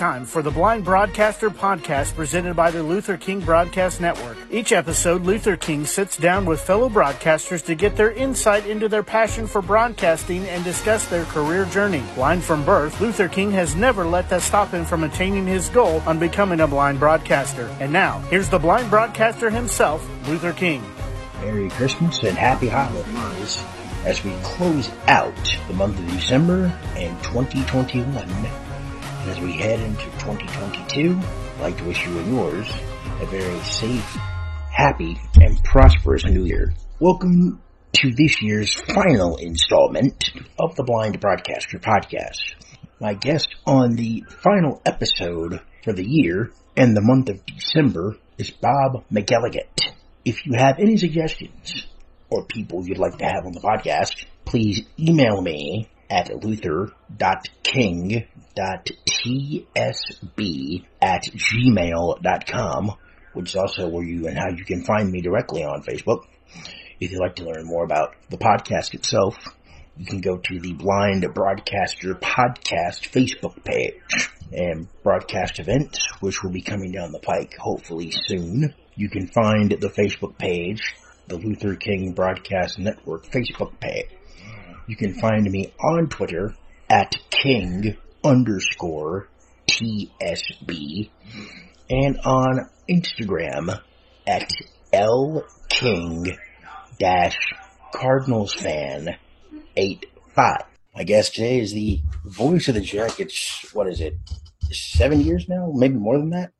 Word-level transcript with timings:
time 0.00 0.24
for 0.24 0.40
the 0.40 0.50
Blind 0.50 0.82
Broadcaster 0.82 1.50
podcast 1.50 2.14
presented 2.14 2.56
by 2.56 2.70
the 2.70 2.82
Luther 2.82 3.18
King 3.18 3.40
Broadcast 3.40 4.00
Network. 4.00 4.38
Each 4.50 4.72
episode, 4.72 5.26
Luther 5.26 5.58
King 5.58 5.84
sits 5.84 6.16
down 6.16 6.46
with 6.46 6.58
fellow 6.58 6.88
broadcasters 6.88 7.62
to 7.66 7.74
get 7.74 7.96
their 7.96 8.10
insight 8.10 8.66
into 8.66 8.88
their 8.88 9.02
passion 9.02 9.46
for 9.46 9.60
broadcasting 9.60 10.48
and 10.48 10.64
discuss 10.64 11.06
their 11.06 11.26
career 11.26 11.66
journey. 11.66 12.02
Blind 12.14 12.42
from 12.42 12.64
birth, 12.64 12.98
Luther 12.98 13.28
King 13.28 13.50
has 13.50 13.76
never 13.76 14.06
let 14.06 14.30
that 14.30 14.40
stop 14.40 14.70
him 14.70 14.86
from 14.86 15.04
attaining 15.04 15.46
his 15.46 15.68
goal 15.68 16.00
on 16.06 16.18
becoming 16.18 16.60
a 16.60 16.66
blind 16.66 16.98
broadcaster. 16.98 17.66
And 17.78 17.92
now, 17.92 18.20
here's 18.30 18.48
the 18.48 18.58
blind 18.58 18.88
broadcaster 18.88 19.50
himself, 19.50 20.08
Luther 20.26 20.54
King. 20.54 20.82
Merry 21.42 21.68
Christmas 21.68 22.22
and 22.22 22.38
Happy 22.38 22.68
Holidays 22.68 23.62
as 24.06 24.24
we 24.24 24.32
close 24.42 24.90
out 25.08 25.58
the 25.68 25.74
month 25.74 25.98
of 25.98 26.06
December 26.10 26.72
and 26.96 27.22
2021. 27.22 28.69
As 29.26 29.38
we 29.38 29.52
head 29.52 29.78
into 29.80 30.04
2022, 30.04 31.14
I'd 31.14 31.60
like 31.60 31.76
to 31.76 31.84
wish 31.84 32.06
you 32.06 32.18
and 32.18 32.34
yours 32.34 32.66
a 33.20 33.26
very 33.26 33.60
safe, 33.60 34.16
happy, 34.72 35.20
and 35.34 35.62
prosperous 35.62 36.24
new 36.24 36.46
year. 36.46 36.72
Welcome 36.98 37.60
to 37.92 38.10
this 38.12 38.40
year's 38.40 38.72
final 38.72 39.36
installment 39.36 40.32
of 40.58 40.74
the 40.74 40.84
Blind 40.84 41.20
Broadcaster 41.20 41.78
podcast. 41.78 42.54
My 42.98 43.12
guest 43.12 43.54
on 43.66 43.94
the 43.94 44.24
final 44.42 44.80
episode 44.86 45.60
for 45.84 45.92
the 45.92 46.08
year 46.08 46.50
and 46.74 46.96
the 46.96 47.02
month 47.02 47.28
of 47.28 47.44
December 47.44 48.16
is 48.38 48.50
Bob 48.50 49.04
McElligott. 49.12 49.92
If 50.24 50.46
you 50.46 50.54
have 50.56 50.78
any 50.78 50.96
suggestions 50.96 51.86
or 52.30 52.46
people 52.46 52.86
you'd 52.86 52.96
like 52.96 53.18
to 53.18 53.26
have 53.26 53.44
on 53.44 53.52
the 53.52 53.60
podcast, 53.60 54.24
please 54.46 54.80
email 54.98 55.42
me 55.42 55.90
at 56.08 56.30
luther.king.tsb 59.24 60.84
at 61.00 61.22
gmail.com, 61.24 62.92
which 63.32 63.50
is 63.50 63.56
also 63.56 63.88
where 63.88 64.04
you 64.04 64.26
and 64.26 64.36
how 64.38 64.48
you 64.50 64.64
can 64.64 64.84
find 64.84 65.10
me 65.10 65.20
directly 65.20 65.64
on 65.64 65.82
Facebook. 65.82 66.24
If 67.00 67.10
you'd 67.10 67.20
like 67.20 67.36
to 67.36 67.44
learn 67.44 67.64
more 67.64 67.84
about 67.84 68.14
the 68.28 68.36
podcast 68.36 68.94
itself, 68.94 69.36
you 69.96 70.04
can 70.06 70.20
go 70.20 70.36
to 70.36 70.60
the 70.60 70.74
Blind 70.74 71.26
Broadcaster 71.34 72.14
Podcast 72.14 73.08
Facebook 73.10 73.64
page 73.64 73.94
and 74.52 74.88
broadcast 75.02 75.58
events, 75.58 76.06
which 76.20 76.42
will 76.42 76.50
be 76.50 76.62
coming 76.62 76.92
down 76.92 77.12
the 77.12 77.20
pike 77.20 77.56
hopefully 77.58 78.10
soon. 78.10 78.74
You 78.94 79.08
can 79.08 79.28
find 79.28 79.70
the 79.70 79.88
Facebook 79.88 80.36
page 80.38 80.94
the 81.28 81.36
Luther 81.36 81.76
King 81.76 82.12
Broadcast 82.12 82.78
Network 82.78 83.24
Facebook 83.26 83.78
page. 83.78 84.08
You 84.88 84.96
can 84.96 85.14
find 85.14 85.48
me 85.48 85.72
on 85.80 86.08
Twitter 86.08 86.56
at 86.90 87.16
King 87.30 87.96
underscore 88.24 89.28
TSB 89.68 91.10
and 91.88 92.18
on 92.24 92.68
Instagram 92.88 93.80
at 94.26 94.50
L 94.92 95.44
King 95.68 96.36
dash 96.98 97.38
Cardinals 97.92 98.52
fan 98.52 99.16
eight 99.76 100.06
five. 100.34 100.64
My 100.94 101.04
guest 101.04 101.34
today 101.34 101.60
is 101.60 101.72
the 101.72 102.00
voice 102.24 102.68
of 102.68 102.74
the 102.74 102.80
Jackets. 102.80 103.72
What 103.72 103.86
is 103.88 104.00
it? 104.00 104.16
Seven 104.70 105.20
years 105.20 105.48
now, 105.48 105.72
maybe 105.74 105.94
more 105.94 106.18
than 106.18 106.30
that, 106.30 106.52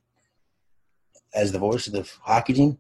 as 1.34 1.53
the 1.53 1.58
voice 1.58 1.86
of 1.86 1.92
the 1.92 2.08
hockey 2.22 2.55
team. 2.55 2.78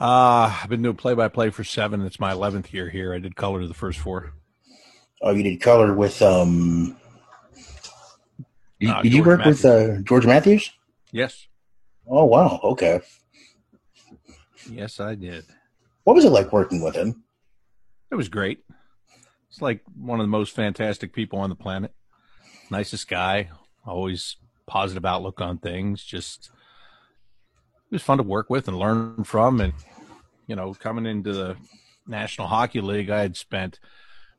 Uh, 0.00 0.60
I've 0.62 0.68
been 0.68 0.82
doing 0.82 0.96
play 0.96 1.14
by 1.14 1.28
play 1.28 1.50
for 1.50 1.64
seven. 1.64 2.02
It's 2.02 2.20
my 2.20 2.32
11th 2.32 2.72
year 2.72 2.88
here. 2.88 3.12
I 3.12 3.18
did 3.18 3.34
color 3.34 3.66
the 3.66 3.74
first 3.74 3.98
four. 3.98 4.32
Oh, 5.20 5.32
you 5.32 5.42
did 5.42 5.60
color 5.60 5.92
with, 5.92 6.22
um, 6.22 6.96
did, 8.80 8.90
uh, 8.90 9.02
did 9.02 9.12
you 9.12 9.22
work 9.22 9.38
Matthews. 9.38 9.64
with 9.64 9.98
uh, 9.98 10.02
George 10.02 10.26
Matthews? 10.26 10.72
Yes. 11.12 11.46
Oh, 12.06 12.24
wow. 12.24 12.60
Okay. 12.62 13.00
Yes, 14.70 15.00
I 15.00 15.14
did. 15.14 15.44
What 16.04 16.14
was 16.14 16.24
it 16.24 16.30
like 16.30 16.52
working 16.52 16.82
with 16.82 16.94
him? 16.94 17.22
It 18.10 18.14
was 18.14 18.28
great. 18.28 18.64
It's 19.50 19.60
like 19.60 19.82
one 19.96 20.20
of 20.20 20.24
the 20.24 20.30
most 20.30 20.54
fantastic 20.54 21.12
people 21.12 21.38
on 21.38 21.50
the 21.50 21.56
planet. 21.56 21.92
Nicest 22.70 23.08
guy, 23.08 23.50
always 23.86 24.36
positive 24.66 25.04
outlook 25.04 25.40
on 25.40 25.58
things. 25.58 26.02
Just 26.04 26.50
it 27.90 27.94
was 27.94 28.02
fun 28.02 28.18
to 28.18 28.24
work 28.24 28.50
with 28.50 28.68
and 28.68 28.78
learn 28.78 29.24
from. 29.24 29.60
And, 29.60 29.72
you 30.46 30.56
know, 30.56 30.74
coming 30.74 31.06
into 31.06 31.32
the 31.32 31.56
National 32.06 32.46
Hockey 32.46 32.80
League, 32.80 33.10
I 33.10 33.20
had 33.20 33.36
spent 33.36 33.80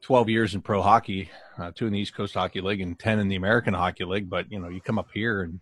12 0.01 0.29
years 0.29 0.55
in 0.55 0.61
pro 0.61 0.81
hockey, 0.81 1.29
uh, 1.57 1.71
two 1.73 1.87
in 1.87 1.93
the 1.93 1.99
East 1.99 2.15
Coast 2.15 2.33
Hockey 2.33 2.61
League 2.61 2.81
and 2.81 2.97
10 2.97 3.19
in 3.19 3.27
the 3.27 3.35
American 3.35 3.73
Hockey 3.73 4.05
League. 4.05 4.29
But, 4.29 4.51
you 4.51 4.59
know, 4.59 4.69
you 4.69 4.81
come 4.81 4.97
up 4.99 5.09
here 5.13 5.41
and 5.41 5.59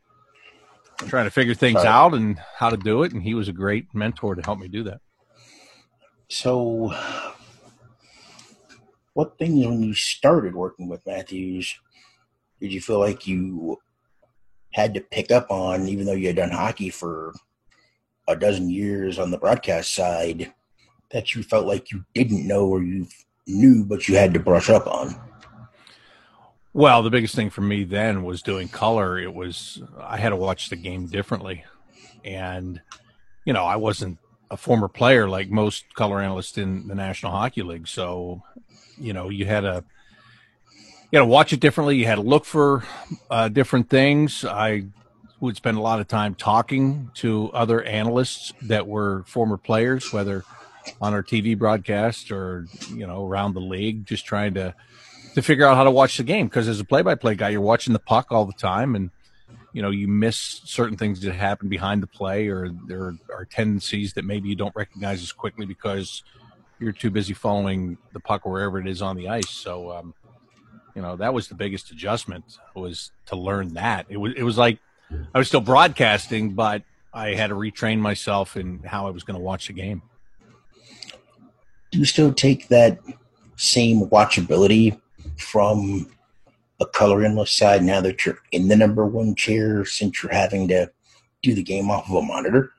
trying 1.07 1.25
to 1.25 1.31
figure 1.31 1.53
things 1.53 1.83
out 1.83 2.13
and 2.13 2.39
how 2.55 2.69
to 2.69 2.77
do 2.77 3.03
it. 3.03 3.13
And 3.13 3.23
he 3.23 3.33
was 3.33 3.47
a 3.47 3.53
great 3.53 3.93
mentor 3.93 4.35
to 4.35 4.41
help 4.41 4.59
me 4.59 4.67
do 4.67 4.83
that. 4.83 5.01
So, 6.29 6.93
what 9.13 9.37
things 9.37 9.65
when 9.65 9.81
you 9.81 9.93
started 9.93 10.53
working 10.53 10.87
with 10.87 11.05
Matthews 11.05 11.79
did 12.59 12.73
you 12.73 12.81
feel 12.81 12.99
like 12.99 13.25
you 13.25 13.77
had 14.73 14.93
to 14.93 15.01
pick 15.01 15.31
up 15.31 15.49
on, 15.49 15.87
even 15.87 16.05
though 16.05 16.13
you 16.13 16.27
had 16.27 16.35
done 16.35 16.51
hockey 16.51 16.89
for 16.89 17.33
a 18.27 18.35
dozen 18.35 18.69
years 18.69 19.17
on 19.17 19.31
the 19.31 19.37
broadcast 19.37 19.93
side 19.93 20.53
that 21.11 21.33
you 21.33 21.41
felt 21.41 21.65
like 21.65 21.91
you 21.91 22.03
didn't 22.13 22.45
know 22.45 22.67
or 22.67 22.83
you 22.83 23.07
knew 23.47 23.85
but 23.85 24.07
you 24.07 24.15
had 24.15 24.33
to 24.33 24.39
brush 24.39 24.69
up 24.69 24.87
on? 24.87 25.15
Well, 26.73 27.01
the 27.01 27.09
biggest 27.09 27.33
thing 27.33 27.49
for 27.49 27.61
me 27.61 27.85
then 27.85 28.23
was 28.23 28.43
doing 28.43 28.67
color. 28.67 29.17
It 29.17 29.33
was 29.33 29.81
I 29.99 30.17
had 30.17 30.29
to 30.29 30.35
watch 30.35 30.69
the 30.69 30.75
game 30.75 31.07
differently. 31.07 31.63
And 32.23 32.81
you 33.45 33.53
know, 33.53 33.63
I 33.63 33.77
wasn't 33.77 34.19
a 34.51 34.57
former 34.57 34.87
player 34.87 35.27
like 35.27 35.49
most 35.49 35.93
color 35.95 36.21
analysts 36.21 36.57
in 36.57 36.87
the 36.87 36.95
National 36.95 37.31
Hockey 37.31 37.63
League, 37.63 37.87
so 37.87 38.43
you 38.97 39.13
know, 39.13 39.29
you 39.29 39.45
had 39.45 39.61
to 39.61 39.83
you 41.11 41.19
had 41.19 41.25
to 41.25 41.25
watch 41.25 41.53
it 41.53 41.59
differently. 41.59 41.95
You 41.97 42.05
had 42.05 42.15
to 42.15 42.21
look 42.21 42.45
for 42.45 42.83
uh, 43.31 43.47
different 43.47 43.89
things. 43.89 44.43
I 44.43 44.85
would 45.39 45.55
spend 45.55 45.77
a 45.77 45.81
lot 45.81 45.99
of 45.99 46.07
time 46.07 46.35
talking 46.35 47.11
to 47.15 47.49
other 47.53 47.81
analysts 47.83 48.53
that 48.63 48.87
were 48.87 49.23
former 49.27 49.57
players, 49.57 50.11
whether 50.11 50.43
on 51.01 51.13
our 51.13 51.23
TV 51.23 51.57
broadcast 51.57 52.31
or 52.31 52.65
you 52.93 53.05
know 53.07 53.25
around 53.25 53.53
the 53.53 53.61
league, 53.61 54.05
just 54.05 54.25
trying 54.25 54.53
to 54.55 54.73
to 55.35 55.41
figure 55.41 55.65
out 55.65 55.77
how 55.77 55.83
to 55.83 55.91
watch 55.91 56.17
the 56.17 56.23
game. 56.23 56.47
Because 56.47 56.67
as 56.67 56.79
a 56.79 56.85
play-by-play 56.85 57.35
guy, 57.35 57.49
you're 57.49 57.61
watching 57.61 57.93
the 57.93 57.99
puck 57.99 58.27
all 58.31 58.45
the 58.45 58.53
time, 58.53 58.95
and 58.95 59.11
you 59.73 59.81
know 59.81 59.89
you 59.89 60.07
miss 60.07 60.37
certain 60.37 60.97
things 60.97 61.21
that 61.21 61.33
happen 61.33 61.69
behind 61.69 62.01
the 62.03 62.07
play, 62.07 62.47
or 62.47 62.69
there 62.87 63.13
are 63.33 63.45
tendencies 63.45 64.13
that 64.13 64.25
maybe 64.25 64.49
you 64.49 64.55
don't 64.55 64.75
recognize 64.75 65.21
as 65.21 65.31
quickly 65.31 65.65
because 65.65 66.23
you're 66.79 66.91
too 66.91 67.09
busy 67.09 67.33
following 67.33 67.97
the 68.13 68.19
puck 68.19 68.45
wherever 68.45 68.79
it 68.79 68.87
is 68.87 69.01
on 69.01 69.15
the 69.15 69.29
ice. 69.29 69.49
So. 69.49 69.91
Um, 69.91 70.13
you 70.95 71.03
know 71.03 71.15
that 71.15 71.31
was 71.31 71.47
the 71.47 71.53
biggest 71.53 71.91
adjustment 71.91 72.57
was 72.73 73.11
to 73.27 73.35
learn 73.35 73.75
that 73.75 74.07
it 74.09 74.17
was 74.17 74.33
it 74.35 74.41
was 74.41 74.57
like 74.57 74.79
I 75.33 75.37
was 75.37 75.47
still 75.47 75.61
broadcasting, 75.61 76.53
but 76.53 76.83
I 77.13 77.33
had 77.33 77.47
to 77.47 77.55
retrain 77.55 77.99
myself 77.99 78.57
in 78.57 78.79
how 78.83 79.07
I 79.07 79.11
was 79.11 79.23
going 79.23 79.37
to 79.37 79.43
watch 79.43 79.67
the 79.67 79.73
game. 79.73 80.01
Do 81.91 81.99
you 81.99 82.05
still 82.05 82.33
take 82.33 82.67
that 82.67 82.99
same 83.55 84.09
watchability 84.09 84.99
from 85.37 86.09
a 86.79 86.85
color 86.85 87.23
analyst 87.23 87.57
side 87.57 87.83
now 87.83 88.01
that 88.01 88.25
you're 88.25 88.39
in 88.51 88.67
the 88.67 88.75
number 88.75 89.05
one 89.05 89.35
chair 89.35 89.85
since 89.85 90.21
you're 90.21 90.31
having 90.31 90.67
to 90.67 90.91
do 91.41 91.53
the 91.53 91.63
game 91.63 91.89
off 91.89 92.09
of 92.09 92.15
a 92.15 92.21
monitor? 92.21 92.71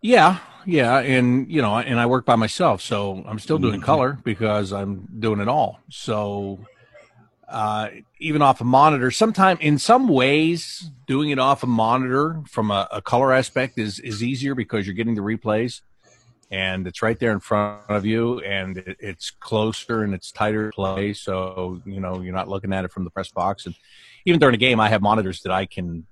Yeah, 0.00 0.38
yeah, 0.64 0.98
and 1.00 1.50
you 1.50 1.60
know, 1.60 1.76
and 1.78 1.98
I 1.98 2.06
work 2.06 2.24
by 2.24 2.36
myself, 2.36 2.80
so 2.80 3.24
I'm 3.26 3.38
still 3.38 3.58
doing 3.58 3.74
mm-hmm. 3.74 3.82
color 3.82 4.18
because 4.22 4.72
I'm 4.72 5.08
doing 5.18 5.40
it 5.40 5.48
all. 5.48 5.80
So 5.90 6.60
uh, 7.48 7.88
even 8.20 8.42
off 8.42 8.60
a 8.60 8.64
monitor. 8.64 9.10
Sometimes, 9.10 9.60
in 9.60 9.78
some 9.78 10.06
ways, 10.06 10.90
doing 11.06 11.30
it 11.30 11.38
off 11.38 11.62
a 11.62 11.66
monitor 11.66 12.42
from 12.46 12.70
a, 12.70 12.86
a, 12.92 13.00
color 13.00 13.32
aspect 13.32 13.78
is 13.78 13.98
is 14.00 14.22
easier 14.22 14.54
because 14.54 14.86
you're 14.86 14.94
getting 14.94 15.14
the 15.14 15.22
replays, 15.22 15.80
and 16.50 16.86
it's 16.86 17.02
right 17.02 17.18
there 17.18 17.32
in 17.32 17.40
front 17.40 17.82
of 17.88 18.06
you, 18.06 18.40
and 18.40 18.78
it, 18.78 18.96
it's 19.00 19.30
closer 19.30 20.02
and 20.02 20.14
it's 20.14 20.32
tighter 20.32 20.70
play. 20.74 21.12
So 21.12 21.82
you 21.84 22.00
know 22.00 22.20
you're 22.20 22.34
not 22.34 22.48
looking 22.48 22.72
at 22.72 22.84
it 22.84 22.92
from 22.92 23.04
the 23.04 23.10
press 23.10 23.30
box. 23.30 23.66
And 23.66 23.74
even 24.24 24.40
during 24.40 24.54
a 24.54 24.58
game, 24.58 24.80
I 24.80 24.88
have 24.88 25.02
monitors 25.02 25.42
that 25.42 25.52
I 25.52 25.66
can 25.66 26.06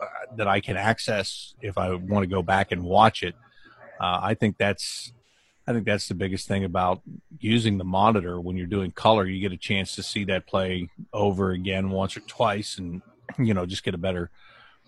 uh, 0.00 0.06
that 0.36 0.48
I 0.48 0.60
can 0.60 0.76
access 0.76 1.54
if 1.60 1.78
I 1.78 1.94
want 1.94 2.22
to 2.22 2.26
go 2.26 2.42
back 2.42 2.72
and 2.72 2.82
watch 2.82 3.22
it. 3.22 3.34
Uh, 4.00 4.20
I 4.22 4.34
think 4.34 4.58
that's 4.58 5.12
I 5.66 5.72
think 5.72 5.84
that's 5.84 6.08
the 6.08 6.14
biggest 6.14 6.46
thing 6.46 6.64
about 6.64 7.02
using 7.40 7.78
the 7.78 7.84
monitor 7.84 8.40
when 8.40 8.56
you're 8.56 8.66
doing 8.66 8.92
color. 8.92 9.26
You 9.26 9.40
get 9.40 9.52
a 9.52 9.56
chance 9.56 9.96
to 9.96 10.02
see 10.02 10.24
that 10.24 10.46
play 10.46 10.90
over 11.12 11.50
again 11.50 11.90
once 11.90 12.16
or 12.16 12.20
twice, 12.20 12.78
and 12.78 13.02
you 13.38 13.54
know 13.54 13.66
just 13.66 13.84
get 13.84 13.94
a 13.94 13.98
better 13.98 14.30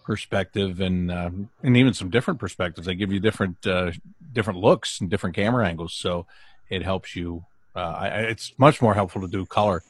perspective 0.09 0.81
and 0.81 1.11
uh, 1.11 1.31
and 1.63 1.77
even 1.77 1.93
some 1.93 2.09
different 2.09 2.41
perspectives. 2.41 2.87
They 2.87 2.95
give 2.95 3.13
you 3.13 3.21
different 3.21 3.65
uh, 3.67 3.93
different 4.33 4.59
looks 4.59 5.03
and 5.03 5.11
different 5.11 5.37
camera 5.37 5.69
angles, 5.69 5.93
so 5.93 6.27
it 6.71 6.83
helps 6.83 7.15
you. 7.15 7.45
Uh, 7.77 7.95
I, 8.01 8.07
it's 8.23 8.55
much 8.59 8.81
more 8.81 8.95
helpful 8.95 9.21
to 9.21 9.29
do 9.29 9.45
color 9.45 9.83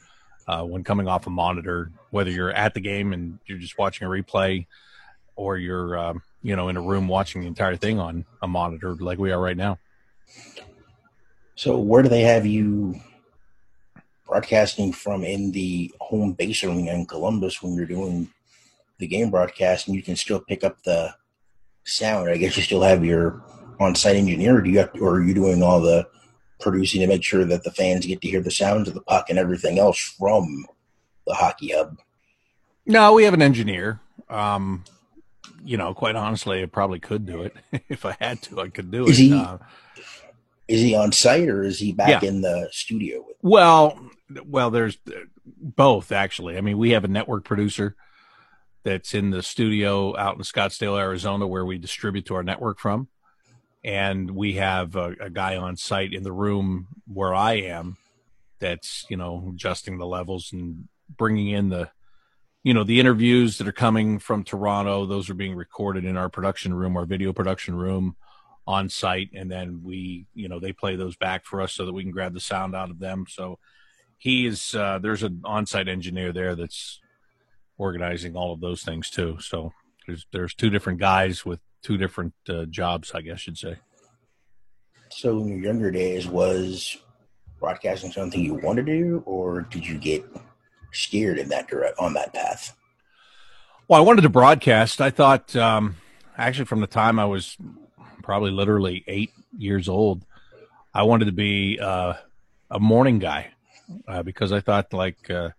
uh, 0.45 0.63
when 0.63 0.83
coming 0.83 1.07
off 1.07 1.25
a 1.25 1.29
monitor, 1.29 1.91
whether 2.11 2.29
you're 2.29 2.51
at 2.51 2.73
the 2.73 2.81
game 2.81 3.13
and 3.13 3.39
you're 3.45 3.57
just 3.59 3.77
watching 3.77 4.05
a 4.05 4.09
replay, 4.09 4.67
or 5.37 5.57
you're 5.57 5.97
um, 5.97 6.21
you 6.43 6.53
know 6.57 6.67
in 6.67 6.75
a 6.75 6.81
room 6.81 7.07
watching 7.07 7.39
the 7.39 7.47
entire 7.47 7.77
thing 7.77 7.97
on 7.97 8.25
a 8.41 8.47
monitor 8.47 8.95
like 8.95 9.19
we 9.19 9.31
are 9.31 9.39
right 9.39 9.57
now. 9.57 9.79
So 11.55 11.77
where 11.79 12.03
do 12.03 12.09
they 12.09 12.23
have 12.23 12.45
you 12.45 12.99
broadcasting 14.27 14.91
from 14.91 15.23
in 15.23 15.53
the 15.53 15.93
home 16.01 16.33
base 16.33 16.61
arena 16.65 16.91
in 16.91 17.05
Columbus 17.05 17.63
when 17.63 17.73
you're 17.73 17.85
doing 17.85 18.29
the 18.99 19.07
game 19.07 19.31
broadcast 19.31 19.87
and 19.87 19.95
you 19.95 20.03
can 20.03 20.15
still 20.15 20.39
pick 20.39 20.63
up 20.63 20.83
the 20.83 21.13
sound? 21.85 22.29
I 22.29 22.37
guess 22.37 22.55
you 22.55 22.63
still 22.63 22.81
have 22.81 23.03
your 23.03 23.43
on-site 23.79 24.15
engineer. 24.15 24.61
do 24.61 24.69
you 24.69 24.79
have, 24.79 24.91
or 25.01 25.15
are 25.15 25.23
you 25.23 25.33
doing 25.33 25.63
all 25.63 25.81
the 25.81 26.07
producing 26.59 27.01
to 27.01 27.07
make 27.07 27.23
sure 27.23 27.45
that 27.45 27.63
the 27.63 27.71
fans 27.71 28.05
get 28.05 28.21
to 28.21 28.27
hear 28.27 28.41
the 28.41 28.51
sounds 28.51 28.87
of 28.87 28.93
the 28.93 29.01
puck 29.01 29.29
and 29.29 29.39
everything 29.39 29.79
else 29.79 29.97
from 30.19 30.65
the 31.25 31.33
hockey 31.33 31.71
hub? 31.73 31.97
No, 32.85 33.13
we 33.13 33.23
have 33.23 33.33
an 33.33 33.41
engineer. 33.41 34.01
Um, 34.29 34.83
you 35.63 35.77
know, 35.77 35.93
quite 35.93 36.15
honestly, 36.15 36.61
I 36.61 36.65
probably 36.65 36.99
could 36.99 37.25
do 37.25 37.43
it 37.43 37.55
if 37.89 38.05
I 38.05 38.15
had 38.19 38.41
to. 38.43 38.61
I 38.61 38.69
could 38.69 38.91
do 38.91 39.05
is 39.05 39.19
it. 39.19 39.23
He, 39.23 39.33
uh, 39.33 39.57
is 40.67 40.81
he 40.81 40.95
on 40.95 41.11
site 41.11 41.49
or 41.49 41.63
is 41.63 41.79
he 41.79 41.93
back 41.93 42.21
yeah. 42.21 42.29
in 42.29 42.41
the 42.41 42.69
studio? 42.71 43.25
Well, 43.41 43.99
well, 44.45 44.69
there's 44.69 44.97
both 45.45 46.11
actually. 46.11 46.57
I 46.57 46.61
mean, 46.61 46.77
we 46.77 46.91
have 46.91 47.03
a 47.03 47.07
network 47.07 47.43
producer 47.43 47.95
that's 48.89 49.13
in 49.13 49.29
the 49.29 49.43
studio 49.43 50.17
out 50.17 50.35
in 50.35 50.41
Scottsdale, 50.41 50.99
Arizona, 50.99 51.45
where 51.45 51.63
we 51.63 51.77
distribute 51.77 52.25
to 52.25 52.33
our 52.33 52.41
network 52.41 52.79
from, 52.79 53.07
and 53.83 54.31
we 54.31 54.53
have 54.53 54.95
a, 54.95 55.15
a 55.21 55.29
guy 55.29 55.57
on 55.57 55.77
site 55.77 56.11
in 56.11 56.23
the 56.23 56.31
room 56.31 56.87
where 57.05 57.35
I 57.35 57.53
am 57.53 57.97
that's 58.57 59.05
you 59.07 59.15
know 59.15 59.51
adjusting 59.53 59.99
the 59.99 60.07
levels 60.07 60.51
and 60.51 60.87
bringing 61.15 61.49
in 61.49 61.69
the 61.69 61.91
you 62.63 62.73
know 62.73 62.83
the 62.83 62.99
interviews 62.99 63.59
that 63.59 63.67
are 63.67 63.71
coming 63.71 64.17
from 64.17 64.43
Toronto. 64.43 65.05
Those 65.05 65.29
are 65.29 65.35
being 65.35 65.55
recorded 65.55 66.03
in 66.03 66.17
our 66.17 66.29
production 66.29 66.73
room, 66.73 66.97
our 66.97 67.05
video 67.05 67.31
production 67.31 67.75
room 67.75 68.15
on 68.65 68.89
site, 68.89 69.29
and 69.35 69.51
then 69.51 69.81
we 69.83 70.25
you 70.33 70.49
know 70.49 70.59
they 70.59 70.73
play 70.73 70.95
those 70.95 71.15
back 71.15 71.45
for 71.45 71.61
us 71.61 71.73
so 71.73 71.85
that 71.85 71.93
we 71.93 72.01
can 72.01 72.11
grab 72.11 72.33
the 72.33 72.39
sound 72.39 72.75
out 72.75 72.89
of 72.89 72.97
them. 72.97 73.25
So 73.29 73.59
he 74.17 74.47
is 74.47 74.73
uh, 74.73 74.97
there's 74.99 75.21
an 75.21 75.41
on-site 75.45 75.87
engineer 75.87 76.33
there 76.33 76.55
that's 76.55 76.99
organizing 77.79 78.35
all 78.35 78.53
of 78.53 78.61
those 78.61 78.83
things 78.83 79.09
too. 79.09 79.37
So 79.39 79.73
there's 80.05 80.27
there's 80.31 80.53
two 80.53 80.69
different 80.69 80.99
guys 80.99 81.43
with 81.43 81.59
two 81.81 81.97
different 81.97 82.33
uh, 82.47 82.65
jobs, 82.65 83.11
I 83.15 83.21
guess 83.21 83.47
you'd 83.47 83.57
say. 83.57 83.77
So 85.09 85.39
in 85.39 85.47
your 85.47 85.57
younger 85.57 85.89
days, 85.89 86.27
was 86.27 86.97
broadcasting 87.59 88.11
something 88.11 88.39
you 88.39 88.53
wanted 88.53 88.85
to 88.85 88.97
do, 88.97 89.23
or 89.25 89.61
did 89.61 89.87
you 89.87 89.97
get 89.97 90.23
steered 90.91 91.39
in 91.39 91.49
that 91.49 91.67
direct 91.67 91.97
on 91.97 92.13
that 92.13 92.33
path? 92.33 92.75
Well, 93.87 93.99
I 93.99 94.03
wanted 94.03 94.21
to 94.21 94.29
broadcast. 94.29 95.01
I 95.01 95.09
thought 95.09 95.55
um, 95.55 95.95
actually 96.37 96.65
from 96.65 96.81
the 96.81 96.87
time 96.87 97.17
I 97.17 97.25
was 97.25 97.57
probably 98.21 98.51
literally 98.51 99.03
eight 99.07 99.31
years 99.57 99.89
old, 99.89 100.25
I 100.93 101.03
wanted 101.03 101.25
to 101.25 101.31
be 101.31 101.79
uh, 101.79 102.13
a 102.69 102.79
morning 102.79 103.17
guy 103.17 103.51
uh, 104.07 104.21
because 104.21 104.51
I 104.51 104.59
thought 104.59 104.93
like 104.93 105.29
uh, 105.29 105.49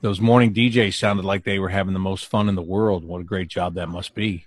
those 0.00 0.20
morning 0.20 0.54
DJs 0.54 0.94
sounded 0.94 1.24
like 1.24 1.44
they 1.44 1.58
were 1.58 1.68
having 1.68 1.92
the 1.92 2.00
most 2.00 2.26
fun 2.26 2.48
in 2.48 2.54
the 2.54 2.62
world. 2.62 3.04
What 3.04 3.20
a 3.20 3.24
great 3.24 3.48
job 3.48 3.74
that 3.74 3.88
must 3.88 4.14
be 4.14 4.46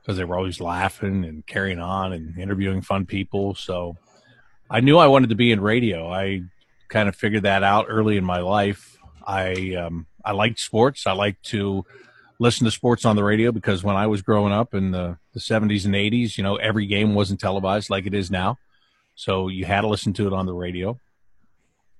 because 0.00 0.16
they 0.16 0.24
were 0.24 0.36
always 0.36 0.60
laughing 0.60 1.24
and 1.24 1.46
carrying 1.46 1.78
on 1.78 2.12
and 2.12 2.38
interviewing 2.38 2.82
fun 2.82 3.06
people. 3.06 3.54
So 3.54 3.96
I 4.70 4.80
knew 4.80 4.98
I 4.98 5.08
wanted 5.08 5.30
to 5.30 5.34
be 5.34 5.52
in 5.52 5.60
radio. 5.60 6.10
I 6.10 6.42
kind 6.88 7.08
of 7.08 7.16
figured 7.16 7.44
that 7.44 7.62
out 7.62 7.86
early 7.88 8.16
in 8.16 8.24
my 8.24 8.40
life. 8.40 8.96
I 9.26 9.74
um, 9.74 10.06
I 10.24 10.32
liked 10.32 10.60
sports. 10.60 11.06
I 11.06 11.12
liked 11.12 11.44
to 11.46 11.84
listen 12.38 12.64
to 12.64 12.70
sports 12.70 13.04
on 13.04 13.16
the 13.16 13.24
radio 13.24 13.52
because 13.52 13.84
when 13.84 13.96
I 13.96 14.06
was 14.06 14.22
growing 14.22 14.52
up 14.52 14.74
in 14.74 14.90
the, 14.90 15.16
the 15.32 15.40
70s 15.40 15.84
and 15.84 15.94
80s, 15.94 16.36
you 16.36 16.42
know, 16.42 16.56
every 16.56 16.86
game 16.86 17.14
wasn't 17.14 17.38
televised 17.38 17.88
like 17.88 18.06
it 18.06 18.14
is 18.14 18.30
now. 18.30 18.58
So 19.14 19.46
you 19.46 19.64
had 19.64 19.82
to 19.82 19.88
listen 19.88 20.12
to 20.14 20.26
it 20.26 20.32
on 20.32 20.46
the 20.46 20.54
radio 20.54 20.98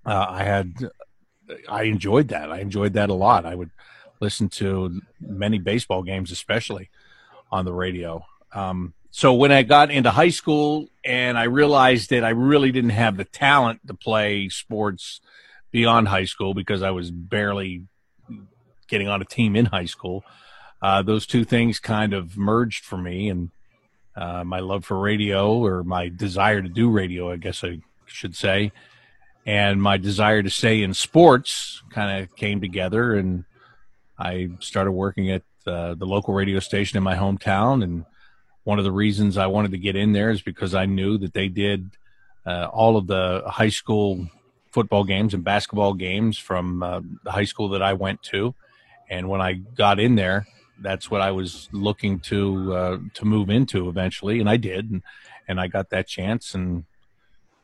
uh, 0.05 0.27
I 0.29 0.45
had 0.45 0.75
I 1.69 1.85
enjoyed 1.85 2.29
that. 2.29 2.51
I 2.51 2.61
enjoyed 2.61 2.95
that 2.95 3.11
a 3.11 3.15
lot. 3.15 3.45
I 3.47 3.55
would 3.55 3.71
listen 4.21 4.49
to 4.49 5.01
many 5.21 5.59
baseball 5.59 6.03
games, 6.03 6.31
especially 6.31 6.91
on 7.51 7.65
the 7.65 7.73
radio. 7.73 8.25
Um, 8.53 8.95
so 9.11 9.35
when 9.35 9.53
I 9.53 9.63
got 9.63 9.91
into 9.91 10.11
high 10.11 10.31
school 10.31 10.89
and 11.05 11.37
I 11.37 11.45
realized 11.45 12.11
that 12.11 12.25
I 12.25 12.31
really 12.31 12.73
didn't 12.73 12.91
have 12.91 13.17
the 13.17 13.25
talent 13.25 13.87
to 13.87 13.95
play 13.95 14.49
sports 14.49 15.21
beyond 15.71 16.09
high 16.09 16.25
school 16.25 16.55
because 16.55 16.83
I 16.83 16.91
was 16.91 17.11
barely 17.11 17.85
getting 18.89 19.09
on 19.09 19.23
a 19.23 19.25
team 19.25 19.57
in 19.57 19.67
high 19.67 19.87
school, 19.87 20.23
uh, 20.83 21.03
those 21.03 21.27
two 21.27 21.45
things 21.45 21.81
kind 21.81 22.13
of 22.13 22.37
merged 22.37 22.85
for 22.85 22.99
me. 22.99 23.31
And 23.31 23.51
uh, 24.15 24.45
my 24.45 24.61
love 24.61 24.85
for 24.85 24.99
radio 24.99 25.57
or 25.57 25.83
my 25.83 26.09
desire 26.09 26.61
to 26.61 26.69
do 26.69 26.91
radio, 26.91 27.33
I 27.33 27.37
guess 27.37 27.65
I 27.65 27.81
should 28.07 28.37
say, 28.37 28.71
and 29.47 29.83
my 29.83 29.97
desire 29.97 30.43
to 30.43 30.51
stay 30.51 30.83
in 30.83 30.95
sports 30.95 31.83
kind 31.91 32.23
of 32.23 32.35
came 32.37 32.61
together 32.61 33.15
and 33.15 33.45
i 34.19 34.49
started 34.61 34.93
working 34.93 35.31
at 35.31 35.43
uh, 35.67 35.95
the 35.95 36.07
local 36.07 36.35
radio 36.35 36.59
station 36.59 36.97
in 36.97 37.03
my 37.03 37.15
hometown 37.15 37.83
and 37.83 38.05
one 38.65 38.79
of 38.79 38.85
the 38.85 38.93
reasons 38.93 39.37
i 39.37 39.47
wanted 39.47 39.71
to 39.71 39.79
get 39.79 39.97
in 39.97 40.13
there 40.13 40.31
is 40.31 40.43
because 40.43 40.75
i 40.75 40.87
knew 40.87 41.19
that 41.19 41.35
they 41.35 41.49
did 41.49 41.91
uh, 42.47 42.67
all 42.73 42.97
of 42.97 43.07
the 43.07 43.43
high 43.47 43.69
school 43.69 44.27
football 44.71 45.05
games 45.05 45.35
and 45.35 45.45
basketball 45.45 45.95
games 45.95 46.39
from 46.39 46.83
uh, 46.83 47.01
the 47.25 47.33
high 47.33 47.45
school 47.45 47.69
that 47.69 47.83
i 47.83 47.93
went 47.93 48.23
to 48.23 48.55
and 49.11 49.29
when 49.29 49.41
i 49.41 49.53
got 49.53 49.99
in 49.99 50.15
there 50.15 50.47
that's 50.81 51.11
what 51.11 51.21
i 51.21 51.31
was 51.31 51.69
looking 51.73 52.19
to 52.21 52.75
uh, 52.75 52.99
to 53.15 53.25
move 53.25 53.51
into 53.51 53.89
eventually 53.89 54.41
and 54.41 54.49
i 54.49 54.57
did 54.57 54.91
and, 54.91 55.03
and 55.49 55.61
i 55.61 55.67
got 55.67 55.91
that 55.91 56.07
chance 56.07 56.55
and 56.55 56.85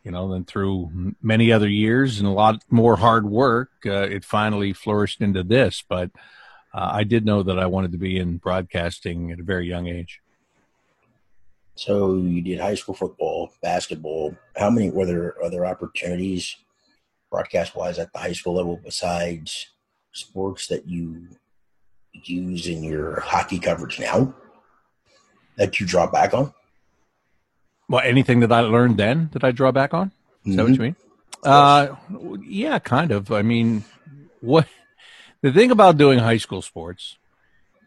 you 0.09 0.13
know, 0.13 0.33
then 0.33 0.47
through 0.47 1.15
many 1.21 1.53
other 1.53 1.69
years 1.69 2.19
and 2.19 2.27
a 2.27 2.33
lot 2.33 2.65
more 2.71 2.97
hard 2.97 3.29
work, 3.29 3.69
uh, 3.85 4.09
it 4.09 4.25
finally 4.25 4.73
flourished 4.73 5.21
into 5.21 5.43
this. 5.43 5.85
But 5.87 6.11
uh, 6.73 6.89
I 6.93 7.05
did 7.05 7.27
know 7.27 7.43
that 7.43 7.59
I 7.59 7.67
wanted 7.67 7.93
to 7.93 7.99
be 7.99 8.19
in 8.19 8.39
broadcasting 8.39 9.31
at 9.33 9.39
a 9.39 9.43
very 9.43 9.69
young 9.69 9.87
age. 9.87 10.23
So 11.75 12.15
you 12.17 12.41
did 12.41 12.59
high 12.59 12.75
school 12.75 12.95
football, 12.95 13.53
basketball. 13.61 14.35
How 14.57 14.71
many 14.71 14.91
were 14.91 15.05
there 15.05 15.45
other 15.45 15.67
opportunities, 15.67 16.57
broadcast 17.31 17.77
wise, 17.77 17.99
at 17.99 18.11
the 18.15 18.19
high 18.19 18.33
school 18.33 18.55
level 18.55 18.81
besides 18.83 19.73
sports 20.13 20.69
that 20.69 20.89
you 20.89 21.29
use 22.15 22.67
in 22.67 22.83
your 22.83 23.21
hockey 23.21 23.59
coverage 23.59 24.01
now 24.01 24.35
that 25.59 25.79
you 25.79 25.85
draw 25.85 26.11
back 26.11 26.33
on? 26.33 26.55
Well, 27.89 28.03
anything 28.05 28.41
that 28.41 28.53
I 28.53 28.61
learned 28.61 28.99
then 28.99 29.31
that 29.33 29.45
I 29.45 29.51
draw 29.51 29.73
back 29.73 29.95
on? 29.95 30.13
Is 30.45 30.51
mm-hmm. 30.51 30.57
that 30.57 30.63
what 30.63 30.73
you 30.73 30.75
mm-hmm. 30.75 30.83
mean? 30.83 30.97
Uh, 31.45 31.97
yeah, 32.47 32.79
kind 32.79 33.11
of. 33.13 33.31
I 33.31 33.43
mean, 33.43 33.85
what 34.41 34.67
the 35.41 35.53
thing 35.53 35.71
about 35.71 35.97
doing 35.97 36.19
high 36.19 36.37
school 36.37 36.63
sports 36.63 37.17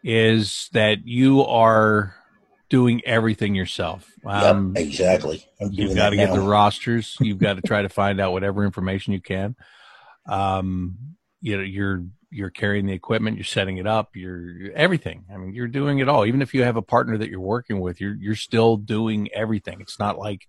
is 0.02 0.68
that 0.72 1.06
you 1.06 1.44
are 1.44 2.14
doing 2.68 3.02
everything 3.04 3.54
yourself. 3.54 4.10
Um, 4.24 4.74
yep, 4.74 4.86
exactly. 4.86 5.44
You've 5.60 5.94
got 5.94 6.10
to 6.10 6.16
get 6.16 6.32
the 6.32 6.40
rosters. 6.40 7.16
You've 7.20 7.38
got 7.38 7.56
to 7.56 7.62
try 7.62 7.82
to 7.82 7.88
find 7.88 8.20
out 8.20 8.32
whatever 8.32 8.64
information 8.64 9.12
you 9.12 9.20
can. 9.20 9.54
Um, 10.26 10.96
you 11.40 11.58
know, 11.58 11.62
you're 11.62 12.04
you're 12.32 12.50
carrying 12.50 12.86
the 12.86 12.92
equipment, 12.92 13.36
you're 13.36 13.44
setting 13.44 13.76
it 13.76 13.86
up, 13.86 14.16
you're 14.16 14.72
everything. 14.74 15.24
I 15.32 15.36
mean, 15.36 15.54
you're 15.54 15.68
doing 15.68 15.98
it 15.98 16.08
all. 16.08 16.24
Even 16.24 16.42
if 16.42 16.54
you 16.54 16.62
have 16.62 16.76
a 16.76 16.82
partner 16.82 17.18
that 17.18 17.28
you're 17.28 17.40
working 17.40 17.80
with, 17.80 18.00
you're 18.00 18.14
you're 18.14 18.34
still 18.34 18.76
doing 18.76 19.28
everything. 19.32 19.80
It's 19.80 19.98
not 19.98 20.18
like 20.18 20.48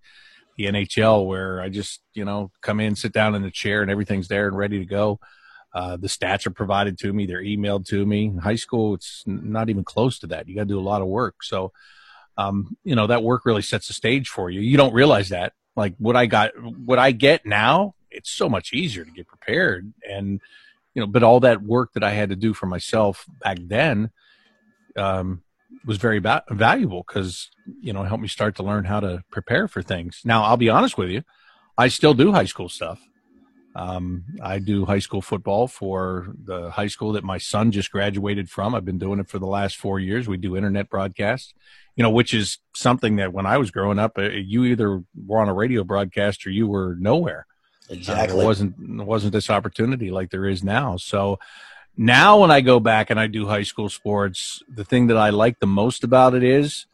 the 0.58 0.66
NHL 0.66 1.28
where 1.28 1.62
I 1.62 1.70
just 1.70 2.02
you 2.14 2.26
know 2.26 2.52
come 2.62 2.80
in, 2.80 2.96
sit 2.96 3.12
down 3.12 3.36
in 3.36 3.42
the 3.42 3.52
chair, 3.52 3.82
and 3.82 3.92
everything's 3.92 4.30
there 4.30 4.48
and 4.48 4.58
ready 4.58 4.80
to 4.80 4.86
go. 4.86 5.20
Uh, 5.74 5.98
the 5.98 6.08
stats 6.08 6.46
are 6.46 6.52
provided 6.52 6.98
to 7.00 7.12
me; 7.12 7.26
they're 7.26 7.44
emailed 7.44 7.86
to 7.88 8.06
me. 8.06 8.26
In 8.26 8.38
high 8.38 8.56
school, 8.56 8.94
it's 8.94 9.24
not 9.26 9.70
even 9.70 9.84
close 9.84 10.20
to 10.20 10.28
that. 10.28 10.48
You 10.48 10.56
got 10.56 10.62
to 10.62 10.68
do 10.68 10.80
a 10.80 10.82
lot 10.82 11.02
of 11.02 11.08
work. 11.08 11.44
So, 11.44 11.74
um, 12.38 12.78
you 12.84 12.96
know, 12.96 13.08
that 13.08 13.24
work 13.24 13.46
really 13.46 13.62
sets 13.62 13.88
the 13.88 13.94
stage 13.94 14.30
for 14.30 14.50
you. 14.50 14.62
You 14.62 14.78
don't 14.78 14.94
realize 14.94 15.30
that. 15.30 15.54
Like 15.76 15.96
what 15.98 16.16
I 16.16 16.28
got, 16.28 16.52
what 16.62 17.00
I 17.00 17.12
get 17.12 17.46
now, 17.46 17.96
it's 18.10 18.30
so 18.30 18.48
much 18.48 18.72
easier 18.74 19.04
to 19.04 19.12
get 19.12 19.28
prepared 19.28 19.92
and 20.08 20.40
you 20.94 21.02
know, 21.02 21.08
but 21.08 21.24
all 21.24 21.40
that 21.42 21.62
work 21.62 21.94
that 21.94 22.04
I 22.04 22.12
had 22.12 22.30
to 22.30 22.36
do 22.36 22.54
for 22.54 22.66
myself 22.66 23.26
back 23.42 23.58
then 23.62 24.12
um, 24.96 25.42
was 25.86 25.98
very 25.98 26.20
valuable 26.20 27.04
because 27.08 27.50
you 27.82 27.94
know 27.94 28.04
helped 28.04 28.22
me 28.22 28.28
start 28.28 28.56
to 28.58 28.64
learn 28.64 28.86
how 28.86 29.00
to 29.00 29.24
prepare 29.32 29.68
for 29.68 29.82
things. 29.82 30.22
Now, 30.24 30.44
I'll 30.44 30.58
be 30.58 30.70
honest 30.70 30.98
with 30.98 31.10
you, 31.10 31.24
I 31.78 31.88
still 31.88 32.14
do 32.14 32.32
high 32.32 32.46
school 32.46 32.70
stuff. 32.70 33.02
Um, 33.76 34.26
I 34.42 34.60
do 34.60 34.86
high 34.86 35.00
school 35.00 35.22
football 35.22 35.68
for 35.68 36.28
the 36.46 36.70
high 36.70 36.88
school 36.88 37.14
that 37.14 37.24
my 37.24 37.40
son 37.40 37.72
just 37.72 37.92
graduated 37.92 38.50
from. 38.50 38.76
I've 38.76 38.86
been 38.86 39.00
doing 39.00 39.20
it 39.20 39.30
for 39.30 39.40
the 39.40 39.48
last 39.48 39.78
four 39.78 40.00
years. 40.00 40.28
We 40.28 40.38
do 40.38 40.56
internet 40.56 40.90
broadcasts, 40.90 41.56
you 41.96 42.04
know, 42.04 42.12
which 42.12 42.36
is 42.36 42.60
something 42.76 43.16
that 43.16 43.34
when 43.34 43.48
I 43.48 43.58
was 43.58 43.72
growing 43.72 43.98
up, 43.98 44.18
uh, 44.18 44.30
you 44.30 44.64
either 44.66 45.04
were 45.26 45.40
on 45.40 45.50
a 45.50 45.56
radio 45.56 45.84
broadcast 45.84 46.46
or 46.46 46.52
you 46.52 46.68
were 46.68 46.96
nowhere. 47.00 47.48
Exactly. 47.90 48.36
Uh, 48.36 48.38
there 48.38 48.46
wasn't 48.46 48.98
there 48.98 49.06
wasn't 49.06 49.34
this 49.34 49.50
opportunity 49.50 50.12
like 50.12 50.32
there 50.32 50.46
is 50.46 50.64
now. 50.64 50.98
So 50.98 51.40
now 51.98 52.40
when 52.40 52.52
I 52.52 52.62
go 52.62 52.80
back 52.80 53.10
and 53.10 53.20
I 53.20 53.28
do 53.28 53.48
high 53.48 53.64
school 53.64 53.90
sports, 53.90 54.62
the 54.68 54.86
thing 54.86 55.08
that 55.08 55.18
I 55.18 55.30
like 55.30 55.60
the 55.60 55.68
most 55.68 56.04
about 56.04 56.34
it 56.34 56.44
is 56.44 56.86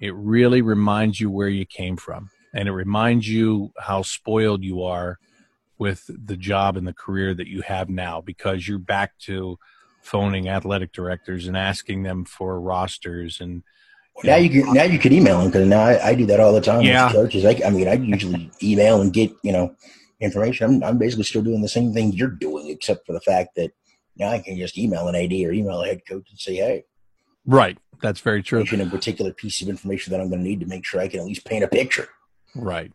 it 0.00 0.14
really 0.14 0.62
reminds 0.62 1.20
you 1.20 1.30
where 1.30 1.48
you 1.48 1.64
came 1.64 1.96
from 1.96 2.30
and 2.52 2.68
it 2.68 2.72
reminds 2.72 3.28
you 3.28 3.72
how 3.78 4.02
spoiled 4.02 4.62
you 4.62 4.82
are 4.82 5.18
with 5.78 6.08
the 6.08 6.36
job 6.36 6.76
and 6.76 6.86
the 6.86 6.92
career 6.92 7.34
that 7.34 7.48
you 7.48 7.62
have 7.62 7.88
now 7.88 8.20
because 8.20 8.68
you're 8.68 8.78
back 8.78 9.16
to 9.18 9.58
phoning 10.02 10.48
athletic 10.48 10.92
directors 10.92 11.46
and 11.46 11.56
asking 11.56 12.02
them 12.02 12.24
for 12.24 12.60
rosters 12.60 13.40
and 13.40 13.62
now 14.24 14.36
you 14.36 14.50
can 14.50 14.74
now 14.74 14.82
you 14.82 14.98
can 14.98 15.12
email 15.12 15.38
them 15.38 15.48
because 15.48 15.66
now 15.66 15.80
I, 15.80 16.08
I, 16.08 16.14
do 16.14 16.26
that 16.26 16.38
all 16.38 16.52
the 16.52 16.60
time 16.60 16.82
yeah. 16.82 17.10
coaches. 17.10 17.46
I, 17.46 17.58
I 17.64 17.70
mean, 17.70 17.88
I 17.88 17.94
usually 17.94 18.50
email 18.62 19.00
and 19.00 19.12
get 19.12 19.32
you 19.42 19.52
know 19.52 19.74
information. 20.22 20.66
I'm, 20.66 20.84
I'm 20.84 20.98
basically 20.98 21.24
still 21.24 21.42
doing 21.42 21.62
the 21.62 21.68
same 21.68 21.92
thing 21.92 22.12
you're 22.12 22.28
doing, 22.28 22.68
except 22.68 23.06
for 23.06 23.12
the 23.12 23.20
fact 23.20 23.56
that 23.56 23.72
now 24.16 24.28
I 24.28 24.38
can 24.38 24.56
just 24.56 24.78
email 24.78 25.08
an 25.08 25.14
AD 25.14 25.32
or 25.32 25.52
email 25.52 25.82
a 25.82 25.86
head 25.86 26.02
coach 26.08 26.26
and 26.30 26.38
say, 26.38 26.56
"Hey, 26.56 26.84
right, 27.46 27.78
that's 28.00 28.20
very 28.20 28.42
true." 28.42 28.62
A 28.62 28.86
particular 28.86 29.32
piece 29.32 29.60
of 29.62 29.68
information 29.68 30.12
that 30.12 30.20
I'm 30.20 30.28
going 30.28 30.42
to 30.42 30.48
need 30.48 30.60
to 30.60 30.66
make 30.66 30.84
sure 30.84 31.00
I 31.00 31.08
can 31.08 31.20
at 31.20 31.26
least 31.26 31.44
paint 31.44 31.64
a 31.64 31.68
picture. 31.68 32.08
Right, 32.54 32.92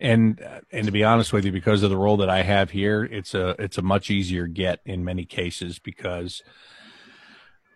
and 0.00 0.44
and 0.72 0.86
to 0.86 0.92
be 0.92 1.04
honest 1.04 1.32
with 1.32 1.44
you, 1.44 1.52
because 1.52 1.82
of 1.82 1.90
the 1.90 1.96
role 1.96 2.16
that 2.18 2.30
I 2.30 2.42
have 2.42 2.70
here, 2.70 3.04
it's 3.04 3.34
a 3.34 3.54
it's 3.58 3.78
a 3.78 3.82
much 3.82 4.10
easier 4.10 4.46
get 4.46 4.80
in 4.84 5.04
many 5.04 5.24
cases 5.24 5.78
because 5.78 6.42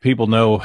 people 0.00 0.26
know 0.26 0.62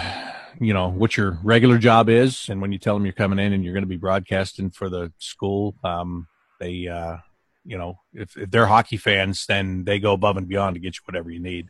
you 0.59 0.73
know 0.73 0.89
what 0.89 1.17
your 1.17 1.39
regular 1.43 1.77
job 1.77 2.09
is 2.09 2.47
and 2.47 2.61
when 2.61 2.71
you 2.71 2.77
tell 2.77 2.93
them 2.93 3.05
you're 3.05 3.13
coming 3.13 3.39
in 3.39 3.53
and 3.53 3.63
you're 3.63 3.73
going 3.73 3.83
to 3.83 3.87
be 3.87 3.97
broadcasting 3.97 4.69
for 4.69 4.87
the 4.87 5.11
school 5.17 5.75
um, 5.83 6.27
they 6.59 6.87
uh, 6.87 7.17
you 7.65 7.77
know 7.77 7.99
if, 8.13 8.35
if 8.37 8.51
they're 8.51 8.65
hockey 8.65 8.97
fans 8.97 9.45
then 9.45 9.83
they 9.85 9.99
go 9.99 10.13
above 10.13 10.37
and 10.37 10.47
beyond 10.47 10.75
to 10.75 10.79
get 10.79 10.95
you 10.95 11.01
whatever 11.05 11.29
you 11.29 11.39
need. 11.39 11.69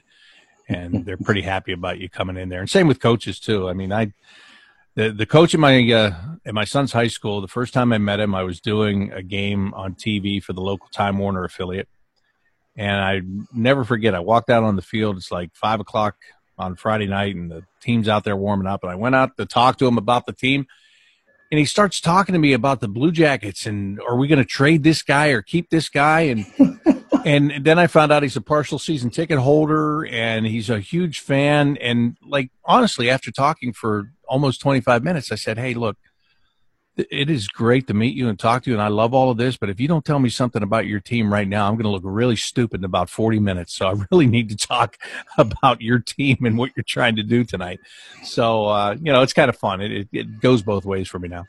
And 0.70 1.06
they're 1.06 1.18
pretty 1.18 1.42
happy 1.42 1.74
about 1.74 2.00
you 2.00 2.10
coming 2.10 2.38
in 2.38 2.48
there. 2.50 2.62
And 2.62 2.70
same 2.70 2.88
with 2.88 3.00
coaches 3.00 3.40
too. 3.40 3.70
I 3.70 3.74
mean 3.74 3.92
i 3.92 4.14
the, 4.96 5.10
the 5.10 5.26
coach 5.26 5.56
in 5.56 5.60
my 5.60 5.92
uh, 5.92 6.16
at 6.46 6.54
my 6.54 6.66
son's 6.66 6.92
high 6.92 7.08
school 7.08 7.42
the 7.42 7.48
first 7.48 7.74
time 7.74 7.92
i 7.92 7.98
met 7.98 8.20
him 8.20 8.36
i 8.36 8.44
was 8.44 8.62
doing 8.62 9.12
a 9.12 9.24
game 9.24 9.74
on 9.74 9.96
tv 9.96 10.42
for 10.42 10.54
the 10.54 10.62
local 10.62 10.88
time 10.90 11.18
warner 11.18 11.44
affiliate. 11.44 11.90
And 12.76 13.02
i 13.02 13.22
never 13.54 13.84
forget 13.84 14.16
i 14.16 14.20
walked 14.20 14.50
out 14.50 14.64
on 14.64 14.76
the 14.76 14.82
field. 14.82 15.18
It's 15.18 15.32
like 15.32 15.54
five 15.56 15.80
o'clock 15.80 16.16
on 16.58 16.76
Friday 16.76 17.08
night, 17.08 17.36
and 17.36 17.50
the 17.50 17.64
team's 17.82 18.08
out 18.08 18.24
there 18.24 18.36
warming 18.36 18.68
up. 18.68 18.84
And 18.84 18.92
I 18.92 18.96
went 18.96 19.16
out 19.16 19.38
to 19.38 19.46
talk 19.46 19.78
to 19.80 19.88
him 19.88 19.98
about 19.98 20.26
the 20.26 20.34
team, 20.34 20.68
and 21.54 21.60
he 21.60 21.66
starts 21.66 22.02
talking 22.02 22.34
to 22.34 22.40
me 22.40 22.54
about 22.54 22.82
the 22.82 22.88
Blue 22.88 23.12
Jackets 23.12 23.68
and 23.68 24.02
are 24.10 24.16
we 24.16 24.28
going 24.28 24.40
to 24.40 24.44
trade 24.44 24.82
this 24.82 25.04
guy 25.04 25.28
or 25.28 25.44
keep 25.44 25.70
this 25.70 25.88
guy? 25.88 26.22
And 26.22 26.48
and 27.26 27.64
then 27.64 27.78
I 27.78 27.86
found 27.86 28.12
out 28.12 28.24
he's 28.24 28.36
a 28.36 28.42
partial 28.42 28.80
season 28.80 29.12
ticket 29.12 29.38
holder 29.38 30.04
and 30.04 30.48
he's 30.48 30.72
a 30.72 30.80
huge 30.80 31.20
fan. 31.20 31.78
And 31.78 32.18
like 32.26 32.50
honestly, 32.66 33.08
after 33.08 33.30
talking 33.30 33.72
for 33.72 34.10
almost 34.28 34.62
25 34.62 35.04
minutes, 35.04 35.32
I 35.32 35.36
said, 35.36 35.60
"Hey, 35.60 35.76
look." 35.76 35.96
It 36.96 37.30
is 37.30 37.48
great 37.48 37.88
to 37.88 37.94
meet 37.94 38.16
you 38.16 38.30
and 38.30 38.38
talk 38.38 38.64
to 38.64 38.70
you 38.70 38.76
and 38.76 38.82
I 38.82 38.88
love 38.88 39.14
all 39.14 39.32
of 39.32 39.38
this, 39.38 39.58
but 39.58 39.70
if 39.70 39.80
you 39.80 39.88
don't 39.88 40.06
tell 40.06 40.20
me 40.20 40.30
something 40.30 40.62
about 40.62 40.86
your 40.86 41.00
team 41.00 41.34
right 41.34 41.48
now, 41.48 41.68
I'm 41.68 41.74
going 41.74 41.86
to 41.86 41.90
look 41.90 42.04
really 42.06 42.36
stupid 42.36 42.82
in 42.82 42.86
about 42.86 43.10
40 43.10 43.40
minutes. 43.40 43.74
So 43.74 43.88
I 43.88 43.96
really 44.12 44.28
need 44.28 44.50
to 44.50 44.56
talk 44.56 44.98
about 45.38 45.82
your 45.82 46.00
team 46.00 46.38
and 46.46 46.58
what 46.58 46.72
you're 46.76 46.84
trying 46.88 47.16
to 47.16 47.24
do 47.24 47.44
tonight. 47.44 47.80
So, 48.24 48.66
uh, 48.66 48.96
you 49.02 49.12
know, 49.12 49.22
it's 49.22 49.34
kind 49.34 49.50
of 49.50 49.58
fun. 49.58 49.82
It, 49.82 50.08
it, 50.12 50.40
goes 50.40 50.62
both 50.62 50.86
ways 50.86 51.08
for 51.08 51.20
me 51.20 51.30
now. 51.30 51.46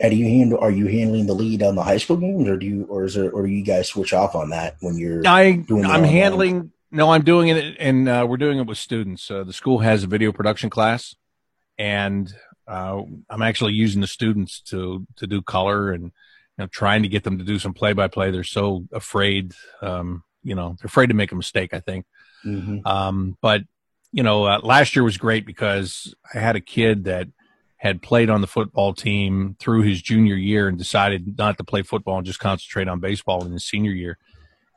And 0.00 0.10
do 0.10 0.16
you 0.16 0.26
handle, 0.26 0.58
are 0.58 0.70
you 0.70 0.86
handling 0.86 1.26
the 1.26 1.34
lead 1.34 1.62
on 1.62 1.76
the 1.76 1.82
high 1.82 1.98
school 1.98 2.16
games 2.16 2.48
or 2.48 2.56
do 2.56 2.66
you, 2.66 2.84
or 2.88 3.04
is 3.04 3.16
it, 3.16 3.32
or 3.32 3.46
do 3.46 3.52
you 3.52 3.64
guys 3.64 3.88
switch 3.88 4.12
off 4.12 4.34
on 4.34 4.50
that 4.50 4.76
when 4.80 4.96
you're 4.96 5.26
I, 5.26 5.52
doing 5.52 5.84
I'm 5.84 6.04
handling, 6.04 6.72
no, 6.90 7.10
I'm 7.10 7.22
doing 7.22 7.48
it 7.48 7.76
and 7.78 8.08
uh, 8.08 8.26
we're 8.28 8.38
doing 8.38 8.58
it 8.58 8.66
with 8.66 8.78
students. 8.78 9.30
Uh, 9.30 9.44
the 9.44 9.52
school 9.52 9.78
has 9.80 10.02
a 10.02 10.06
video 10.06 10.32
production 10.32 10.70
class 10.70 11.14
and 11.78 12.32
uh, 12.66 13.02
I'm 13.28 13.42
actually 13.42 13.72
using 13.74 14.00
the 14.00 14.06
students 14.06 14.60
to 14.68 15.06
to 15.16 15.26
do 15.26 15.42
color 15.42 15.92
and 15.92 16.04
you 16.04 16.10
know 16.58 16.66
trying 16.66 17.02
to 17.02 17.08
get 17.08 17.24
them 17.24 17.38
to 17.38 17.44
do 17.44 17.58
some 17.58 17.74
play 17.74 17.92
by 17.92 18.08
play. 18.08 18.30
They're 18.30 18.44
so 18.44 18.86
afraid, 18.92 19.54
um, 19.82 20.24
you 20.42 20.54
know, 20.54 20.76
they're 20.78 20.86
afraid 20.86 21.08
to 21.08 21.14
make 21.14 21.32
a 21.32 21.36
mistake. 21.36 21.74
I 21.74 21.80
think, 21.80 22.06
mm-hmm. 22.44 22.86
um, 22.86 23.36
but 23.40 23.62
you 24.12 24.22
know, 24.22 24.44
uh, 24.44 24.60
last 24.62 24.94
year 24.94 25.02
was 25.02 25.16
great 25.16 25.44
because 25.44 26.14
I 26.32 26.38
had 26.38 26.56
a 26.56 26.60
kid 26.60 27.04
that 27.04 27.28
had 27.84 28.00
played 28.00 28.30
on 28.30 28.40
the 28.40 28.46
football 28.46 28.94
team 28.94 29.56
through 29.58 29.82
his 29.82 30.00
junior 30.00 30.36
year 30.36 30.68
and 30.68 30.78
decided 30.78 31.36
not 31.36 31.58
to 31.58 31.64
play 31.64 31.82
football 31.82 32.16
and 32.16 32.24
just 32.24 32.38
concentrate 32.38 32.88
on 32.88 32.98
baseball 32.98 33.44
in 33.44 33.52
his 33.52 33.64
senior 33.64 33.90
year. 33.90 34.16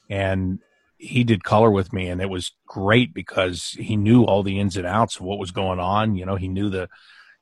And 0.10 0.60
he 0.98 1.24
did 1.24 1.44
color 1.44 1.72
with 1.72 1.94
me 1.94 2.10
and 2.10 2.20
it 2.20 2.30
was 2.30 2.52
great 2.66 3.14
because 3.14 3.78
he 3.80 3.96
knew 3.96 4.24
all 4.24 4.44
the 4.44 4.60
ins 4.60 4.76
and 4.76 4.86
outs 4.86 5.16
of 5.16 5.22
what 5.22 5.40
was 5.40 5.52
going 5.52 5.80
on. 5.80 6.16
You 6.16 6.26
know, 6.26 6.36
he 6.36 6.50
knew 6.50 6.70
the 6.70 6.90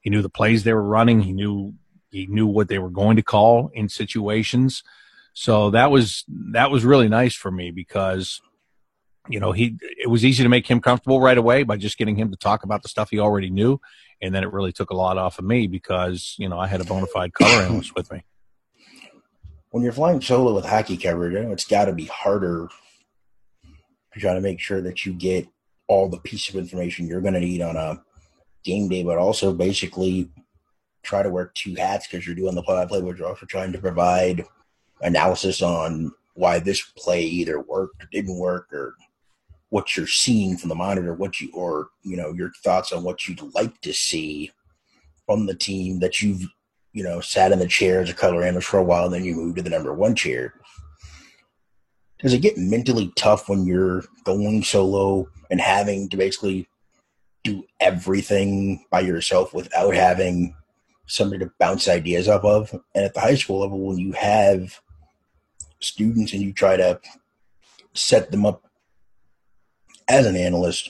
he 0.05 0.11
knew 0.11 0.21
the 0.21 0.29
plays 0.29 0.63
they 0.63 0.73
were 0.73 0.83
running. 0.83 1.21
He 1.21 1.33
knew 1.33 1.73
he 2.11 2.27
knew 2.27 2.45
what 2.45 2.67
they 2.67 2.77
were 2.77 2.91
going 2.91 3.15
to 3.15 3.23
call 3.23 3.71
in 3.73 3.89
situations. 3.89 4.83
So 5.33 5.71
that 5.71 5.89
was 5.89 6.23
that 6.51 6.69
was 6.69 6.85
really 6.85 7.09
nice 7.09 7.33
for 7.33 7.49
me 7.49 7.71
because 7.71 8.39
you 9.27 9.39
know 9.39 9.51
he 9.51 9.79
it 9.81 10.07
was 10.07 10.23
easy 10.23 10.43
to 10.43 10.49
make 10.49 10.67
him 10.67 10.79
comfortable 10.79 11.19
right 11.21 11.39
away 11.39 11.63
by 11.63 11.77
just 11.77 11.97
getting 11.97 12.15
him 12.15 12.29
to 12.29 12.37
talk 12.37 12.63
about 12.63 12.83
the 12.83 12.87
stuff 12.87 13.09
he 13.09 13.17
already 13.17 13.49
knew, 13.49 13.81
and 14.21 14.33
then 14.33 14.43
it 14.43 14.53
really 14.53 14.71
took 14.71 14.91
a 14.91 14.95
lot 14.95 15.17
off 15.17 15.39
of 15.39 15.45
me 15.45 15.65
because 15.65 16.35
you 16.37 16.47
know 16.47 16.59
I 16.59 16.67
had 16.67 16.81
a 16.81 16.85
bona 16.85 17.07
fide 17.07 17.33
color 17.33 17.63
analyst 17.63 17.95
with 17.95 18.11
me. 18.11 18.23
When 19.71 19.83
you're 19.83 19.91
flying 19.91 20.21
solo 20.21 20.53
with 20.53 20.65
hockey 20.65 20.97
coverage, 20.97 21.33
it's 21.33 21.65
got 21.65 21.85
to 21.85 21.93
be 21.93 22.05
harder 22.05 22.69
to 24.13 24.19
try 24.19 24.35
to 24.35 24.39
make 24.39 24.59
sure 24.59 24.81
that 24.81 25.03
you 25.03 25.13
get 25.13 25.47
all 25.87 26.09
the 26.09 26.19
piece 26.19 26.47
of 26.47 26.55
information 26.57 27.07
you're 27.07 27.21
going 27.21 27.33
to 27.33 27.39
need 27.39 27.61
on 27.61 27.75
a 27.75 28.03
game 28.65 28.89
day, 28.89 29.03
but 29.03 29.17
also 29.17 29.53
basically 29.53 30.29
try 31.03 31.23
to 31.23 31.29
wear 31.29 31.51
two 31.53 31.75
hats 31.75 32.07
because 32.07 32.25
you're 32.25 32.35
doing 32.35 32.55
the 32.55 32.63
play-by-play, 32.63 33.01
but 33.01 33.17
you're 33.17 33.27
also 33.27 33.45
trying 33.45 33.71
to 33.71 33.77
provide 33.77 34.43
analysis 35.01 35.61
on 35.61 36.11
why 36.33 36.59
this 36.59 36.81
play 36.97 37.21
either 37.21 37.61
worked 37.61 38.03
or 38.03 38.07
didn't 38.11 38.37
work, 38.37 38.67
or 38.73 38.95
what 39.69 39.95
you're 39.95 40.07
seeing 40.07 40.57
from 40.57 40.69
the 40.69 40.75
monitor, 40.75 41.13
what 41.13 41.39
you 41.39 41.49
or 41.53 41.89
you 42.03 42.17
know 42.17 42.33
your 42.33 42.51
thoughts 42.63 42.91
on 42.91 43.03
what 43.03 43.27
you'd 43.27 43.41
like 43.53 43.79
to 43.81 43.93
see 43.93 44.51
from 45.25 45.45
the 45.45 45.55
team 45.55 45.99
that 45.99 46.21
you've 46.21 46.45
you 46.91 47.03
know 47.03 47.21
sat 47.21 47.51
in 47.51 47.59
the 47.59 47.67
chair 47.67 48.01
as 48.01 48.09
a 48.09 48.13
color 48.13 48.43
analyst 48.43 48.67
for 48.67 48.79
a 48.79 48.83
while, 48.83 49.05
and 49.05 49.13
then 49.13 49.23
you 49.23 49.35
move 49.35 49.55
to 49.55 49.61
the 49.61 49.69
number 49.69 49.93
one 49.93 50.15
chair. 50.15 50.53
Does 52.19 52.33
it 52.33 52.41
get 52.41 52.57
mentally 52.57 53.11
tough 53.15 53.47
when 53.47 53.65
you're 53.65 54.03
going 54.23 54.63
solo 54.63 55.27
and 55.51 55.61
having 55.61 56.09
to 56.09 56.17
basically 56.17 56.67
do 57.45 57.63
everything 57.79 58.83
by 58.89 58.99
yourself 58.99 59.53
without 59.53 59.93
having 59.93 60.55
somebody 61.05 61.45
to 61.45 61.51
bounce 61.59 61.87
ideas 61.87 62.27
off 62.27 62.43
of. 62.43 62.73
And 62.95 63.05
at 63.05 63.13
the 63.13 63.19
high 63.21 63.35
school 63.35 63.59
level, 63.59 63.79
when 63.79 63.99
you 63.99 64.13
have 64.13 64.81
students 65.79 66.33
and 66.33 66.41
you 66.41 66.51
try 66.51 66.75
to 66.75 66.99
set 67.93 68.31
them 68.31 68.47
up 68.47 68.63
as 70.09 70.25
an 70.25 70.35
analyst, 70.35 70.89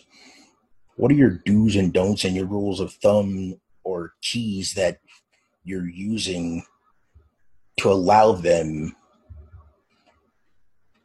what 0.96 1.12
are 1.12 1.16
your 1.16 1.42
do's 1.46 1.76
and 1.76 1.92
don'ts 1.92 2.24
and 2.24 2.36
your 2.36 2.46
rules 2.46 2.80
of 2.80 2.94
thumb 2.94 3.60
or 3.84 4.14
keys 4.22 4.74
that 4.76 5.00
you're 5.66 5.90
using 5.90 6.64
to 7.78 7.92
allow 7.92 8.32
them 8.32 8.96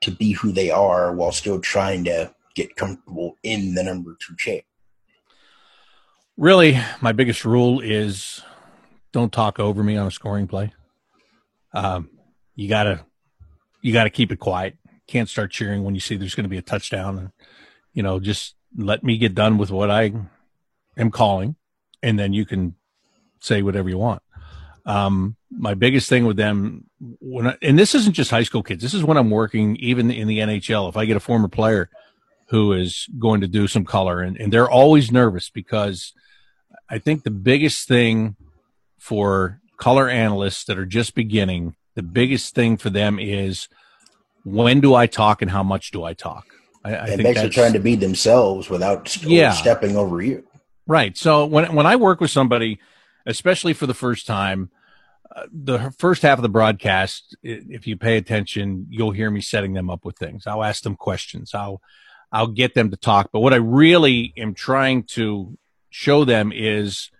to 0.00 0.12
be 0.12 0.30
who 0.32 0.52
they 0.52 0.70
are 0.70 1.12
while 1.12 1.32
still 1.32 1.60
trying 1.60 2.04
to 2.04 2.32
get 2.54 2.76
comfortable 2.76 3.36
in 3.42 3.74
the 3.74 3.82
number 3.82 4.16
two 4.20 4.36
chair? 4.36 4.60
Really, 6.40 6.80
my 7.02 7.12
biggest 7.12 7.44
rule 7.44 7.80
is 7.80 8.40
don't 9.12 9.30
talk 9.30 9.60
over 9.60 9.82
me 9.82 9.98
on 9.98 10.06
a 10.06 10.10
scoring 10.10 10.48
play. 10.48 10.72
Um, 11.74 12.08
you 12.54 12.66
gotta 12.66 13.04
you 13.82 13.92
gotta 13.92 14.08
keep 14.08 14.32
it 14.32 14.38
quiet. 14.38 14.78
Can't 15.06 15.28
start 15.28 15.50
cheering 15.50 15.84
when 15.84 15.94
you 15.94 16.00
see 16.00 16.16
there's 16.16 16.34
going 16.34 16.44
to 16.44 16.48
be 16.48 16.56
a 16.56 16.62
touchdown. 16.62 17.18
And, 17.18 17.30
you 17.92 18.02
know, 18.02 18.20
just 18.20 18.54
let 18.74 19.04
me 19.04 19.18
get 19.18 19.34
done 19.34 19.58
with 19.58 19.70
what 19.70 19.90
I 19.90 20.14
am 20.96 21.10
calling, 21.10 21.56
and 22.02 22.18
then 22.18 22.32
you 22.32 22.46
can 22.46 22.74
say 23.40 23.60
whatever 23.60 23.90
you 23.90 23.98
want. 23.98 24.22
Um, 24.86 25.36
my 25.50 25.74
biggest 25.74 26.08
thing 26.08 26.24
with 26.24 26.38
them 26.38 26.86
when 27.20 27.48
I, 27.48 27.58
and 27.60 27.78
this 27.78 27.94
isn't 27.94 28.14
just 28.14 28.30
high 28.30 28.44
school 28.44 28.62
kids. 28.62 28.82
This 28.82 28.94
is 28.94 29.04
when 29.04 29.18
I'm 29.18 29.30
working 29.30 29.76
even 29.76 30.10
in 30.10 30.26
the 30.26 30.38
NHL. 30.38 30.88
If 30.88 30.96
I 30.96 31.04
get 31.04 31.18
a 31.18 31.20
former 31.20 31.48
player 31.48 31.90
who 32.48 32.72
is 32.72 33.06
going 33.18 33.42
to 33.42 33.46
do 33.46 33.68
some 33.68 33.84
color 33.84 34.22
and, 34.22 34.38
and 34.38 34.50
they're 34.50 34.70
always 34.70 35.12
nervous 35.12 35.50
because 35.50 36.14
I 36.90 36.98
think 36.98 37.22
the 37.22 37.30
biggest 37.30 37.86
thing 37.86 38.36
for 38.98 39.60
color 39.76 40.08
analysts 40.08 40.64
that 40.64 40.78
are 40.78 40.86
just 40.86 41.14
beginning, 41.14 41.76
the 41.94 42.02
biggest 42.02 42.54
thing 42.54 42.76
for 42.76 42.90
them 42.90 43.18
is 43.18 43.68
when 44.44 44.80
do 44.80 44.94
I 44.94 45.06
talk 45.06 45.40
and 45.40 45.50
how 45.50 45.62
much 45.62 45.90
do 45.92 46.02
I 46.04 46.14
talk? 46.14 46.46
I, 46.84 46.96
I 46.96 47.06
think 47.06 47.22
basically 47.22 47.50
trying 47.50 47.72
to 47.74 47.78
be 47.78 47.94
themselves 47.94 48.68
without 48.68 49.22
yeah. 49.22 49.52
stepping 49.52 49.96
over 49.96 50.20
you. 50.20 50.44
Right. 50.86 51.16
So 51.16 51.46
when 51.46 51.74
when 51.74 51.86
I 51.86 51.96
work 51.96 52.20
with 52.20 52.30
somebody, 52.30 52.80
especially 53.26 53.74
for 53.74 53.86
the 53.86 53.94
first 53.94 54.26
time, 54.26 54.70
uh, 55.34 55.46
the 55.52 55.94
first 55.98 56.22
half 56.22 56.38
of 56.38 56.42
the 56.42 56.48
broadcast, 56.48 57.36
if 57.42 57.86
you 57.86 57.96
pay 57.96 58.16
attention, 58.16 58.86
you'll 58.90 59.12
hear 59.12 59.30
me 59.30 59.40
setting 59.40 59.74
them 59.74 59.90
up 59.90 60.04
with 60.04 60.16
things. 60.16 60.46
I'll 60.46 60.64
ask 60.64 60.82
them 60.82 60.96
questions. 60.96 61.54
I'll 61.54 61.80
I'll 62.32 62.48
get 62.48 62.74
them 62.74 62.90
to 62.90 62.96
talk. 62.96 63.30
But 63.32 63.40
what 63.40 63.52
I 63.52 63.58
really 63.58 64.32
am 64.36 64.54
trying 64.54 65.04
to 65.14 65.56
show 65.90 66.24
them 66.24 66.52
is, 66.54 67.10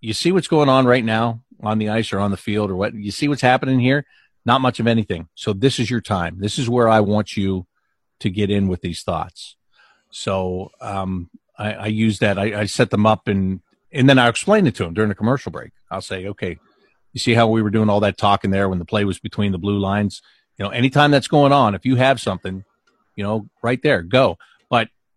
you 0.00 0.12
see 0.12 0.32
what's 0.32 0.48
going 0.48 0.68
on 0.68 0.86
right 0.86 1.04
now 1.04 1.42
on 1.62 1.78
the 1.78 1.90
ice 1.90 2.12
or 2.12 2.18
on 2.18 2.30
the 2.30 2.36
field 2.36 2.70
or 2.70 2.76
what 2.76 2.94
you 2.94 3.10
see 3.10 3.28
what's 3.28 3.42
happening 3.42 3.78
here. 3.78 4.06
Not 4.46 4.62
much 4.62 4.80
of 4.80 4.86
anything. 4.86 5.28
So 5.34 5.52
this 5.52 5.78
is 5.78 5.90
your 5.90 6.00
time. 6.00 6.38
This 6.40 6.58
is 6.58 6.68
where 6.68 6.88
I 6.88 7.00
want 7.00 7.36
you 7.36 7.66
to 8.20 8.30
get 8.30 8.50
in 8.50 8.68
with 8.68 8.80
these 8.80 9.02
thoughts. 9.02 9.56
So 10.10 10.70
um, 10.80 11.28
I, 11.58 11.72
I, 11.74 11.86
use 11.86 12.20
that. 12.20 12.38
I, 12.38 12.60
I 12.60 12.64
set 12.64 12.90
them 12.90 13.04
up 13.06 13.28
and 13.28 13.60
and 13.92 14.08
then 14.08 14.18
I 14.18 14.28
explain 14.28 14.66
it 14.66 14.74
to 14.76 14.84
them 14.84 14.94
during 14.94 15.08
the 15.08 15.14
commercial 15.14 15.52
break. 15.52 15.72
I'll 15.90 16.00
say, 16.00 16.26
okay, 16.28 16.58
you 17.12 17.18
see 17.18 17.34
how 17.34 17.48
we 17.48 17.60
were 17.60 17.70
doing 17.70 17.90
all 17.90 18.00
that 18.00 18.16
talking 18.16 18.50
there 18.50 18.68
when 18.68 18.78
the 18.78 18.84
play 18.84 19.04
was 19.04 19.18
between 19.18 19.52
the 19.52 19.58
blue 19.58 19.78
lines. 19.78 20.22
You 20.58 20.64
know, 20.64 20.70
anytime 20.70 21.10
that's 21.10 21.28
going 21.28 21.52
on, 21.52 21.74
if 21.74 21.84
you 21.84 21.96
have 21.96 22.20
something, 22.20 22.64
you 23.16 23.24
know, 23.24 23.48
right 23.62 23.82
there, 23.82 24.02
go. 24.02 24.38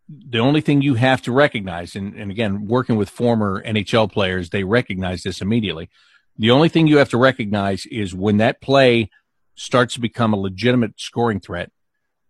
The 0.10 0.40
only 0.40 0.62
thing 0.62 0.82
you 0.82 0.96
have 0.96 1.22
to 1.24 1.32
recognize, 1.32 1.96
and, 1.96 2.14
and 2.14 2.30
again, 2.30 2.68
working 2.68 2.98
with 2.98 3.10
former 3.10 3.64
NHL 3.64 4.12
players, 4.12 4.50
they 4.50 4.64
recognize 4.64 5.24
this 5.24 5.42
immediately. 5.42 5.90
The 6.38 6.52
only 6.52 6.70
thing 6.70 6.88
you 6.88 6.98
have 6.98 7.10
to 7.10 7.18
recognize 7.18 7.86
is 7.86 8.14
when 8.14 8.38
that 8.38 8.62
play 8.62 9.10
starts 9.56 9.94
to 9.94 10.02
become 10.02 10.34
a 10.34 10.40
legitimate 10.40 11.00
scoring 11.00 11.40
threat, 11.40 11.72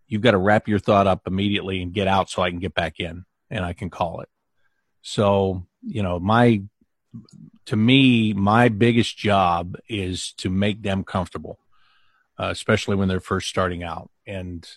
you've 0.07 0.21
got 0.21 0.31
to 0.31 0.37
wrap 0.37 0.67
your 0.67 0.79
thought 0.79 1.07
up 1.07 1.21
immediately 1.25 1.81
and 1.81 1.93
get 1.93 2.07
out 2.07 2.29
so 2.29 2.41
I 2.41 2.49
can 2.49 2.59
get 2.59 2.73
back 2.73 2.99
in 2.99 3.25
and 3.49 3.65
I 3.65 3.73
can 3.73 3.89
call 3.89 4.21
it. 4.21 4.29
So, 5.01 5.65
you 5.81 6.03
know, 6.03 6.19
my 6.19 6.63
to 7.65 7.75
me, 7.75 8.33
my 8.33 8.69
biggest 8.69 9.17
job 9.17 9.75
is 9.87 10.33
to 10.33 10.49
make 10.49 10.81
them 10.81 11.03
comfortable, 11.03 11.59
uh, 12.39 12.49
especially 12.49 12.95
when 12.95 13.07
they're 13.07 13.19
first 13.19 13.47
starting 13.47 13.83
out, 13.83 14.09
and 14.25 14.67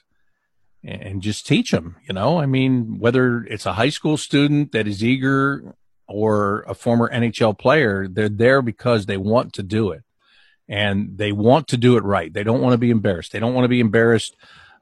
and 0.87 1.21
just 1.21 1.47
teach 1.47 1.73
them. 1.73 1.97
You 2.09 2.15
know, 2.15 2.39
I 2.39 2.47
mean, 2.47 2.99
whether 2.99 3.45
it's 3.45 3.67
a 3.67 3.75
high 3.75 3.89
school 3.89 4.17
student 4.17 4.73
that 4.73 4.87
is 4.87 5.03
eager 5.03 5.75
or 6.09 6.65
a 6.69 6.75
former 6.75 7.11
NHL 7.13 7.59
player, 7.59 8.07
they're 8.09 8.29
there 8.29 8.63
because 8.63 9.07
they 9.07 9.17
want 9.17 9.53
to 9.55 9.63
do 9.63 9.91
it, 9.91 10.05
and 10.69 11.19
they 11.19 11.33
want 11.33 11.69
to 11.69 11.77
do 11.77 11.97
it 11.97 12.05
right. 12.05 12.33
They 12.33 12.45
don't 12.45 12.63
want 12.63 12.75
to 12.75 12.79
be 12.79 12.91
embarrassed. 12.91 13.33
They 13.33 13.41
don't 13.41 13.55
want 13.55 13.65
to 13.65 13.69
be 13.69 13.81
embarrassed. 13.81 14.37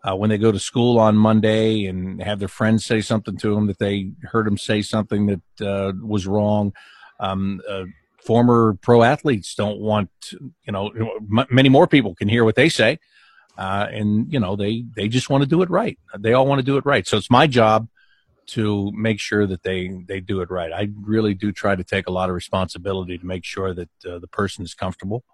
Uh, 0.07 0.15
when 0.15 0.29
they 0.29 0.37
go 0.37 0.53
to 0.53 0.59
school 0.59 0.99
on 0.99 1.17
Monday 1.17 1.87
and 1.87 2.23
have 2.23 2.39
their 2.39 2.47
friends 2.47 2.85
say 2.85 3.01
something 3.01 3.39
to 3.39 3.55
them 3.55 3.67
that 3.69 3.79
they 3.79 4.11
heard 4.25 4.47
them 4.47 4.59
say 4.59 4.83
something 4.83 5.25
that 5.25 5.67
uh, 5.67 5.93
was 6.03 6.27
wrong, 6.27 6.75
um, 7.21 7.63
uh, 7.67 7.85
former 8.23 8.77
pro 8.83 9.03
athletes 9.03 9.55
don't 9.55 9.81
want, 9.81 10.11
you 10.31 10.73
know, 10.73 10.91
m- 10.91 11.47
many 11.51 11.71
more 11.71 11.87
people 11.87 12.15
can 12.15 12.29
hear 12.29 12.45
what 12.45 12.55
they 12.55 12.69
say. 12.69 12.99
Uh, 13.57 13.87
and 13.91 14.33
you 14.33 14.41
know, 14.41 14.57
they, 14.57 14.85
they 14.97 15.09
just 15.09 15.31
want 15.31 15.43
to 15.43 15.49
do 15.49 15.63
it 15.63 15.71
right. 15.71 15.99
They 16.19 16.33
all 16.33 16.47
want 16.47 16.59
to 16.59 16.65
do 16.65 16.77
it 16.77 16.85
right. 16.85 17.07
So 17.07 17.17
it's 17.17 17.31
my 17.31 17.47
job 17.47 17.89
to 18.47 18.93
make 18.93 19.21
sure 19.21 19.47
that 19.47 19.63
they, 19.63 19.89
they 19.89 20.21
do 20.21 20.41
it 20.41 20.51
right. 20.51 20.73
I 20.73 20.91
really 21.01 21.35
do 21.35 21.53
try 21.53 21.77
to 21.77 21.85
take 21.85 22.09
a 22.09 22.13
lot 22.13 22.29
of 22.29 22.35
responsibility 22.35 23.17
to 23.17 23.25
make 23.25 23.45
sure 23.45 23.73
that 23.73 23.89
uh, 24.07 24.19
the 24.19 24.29
person 24.29 24.65
is 24.65 24.75
comfortable 24.75 25.25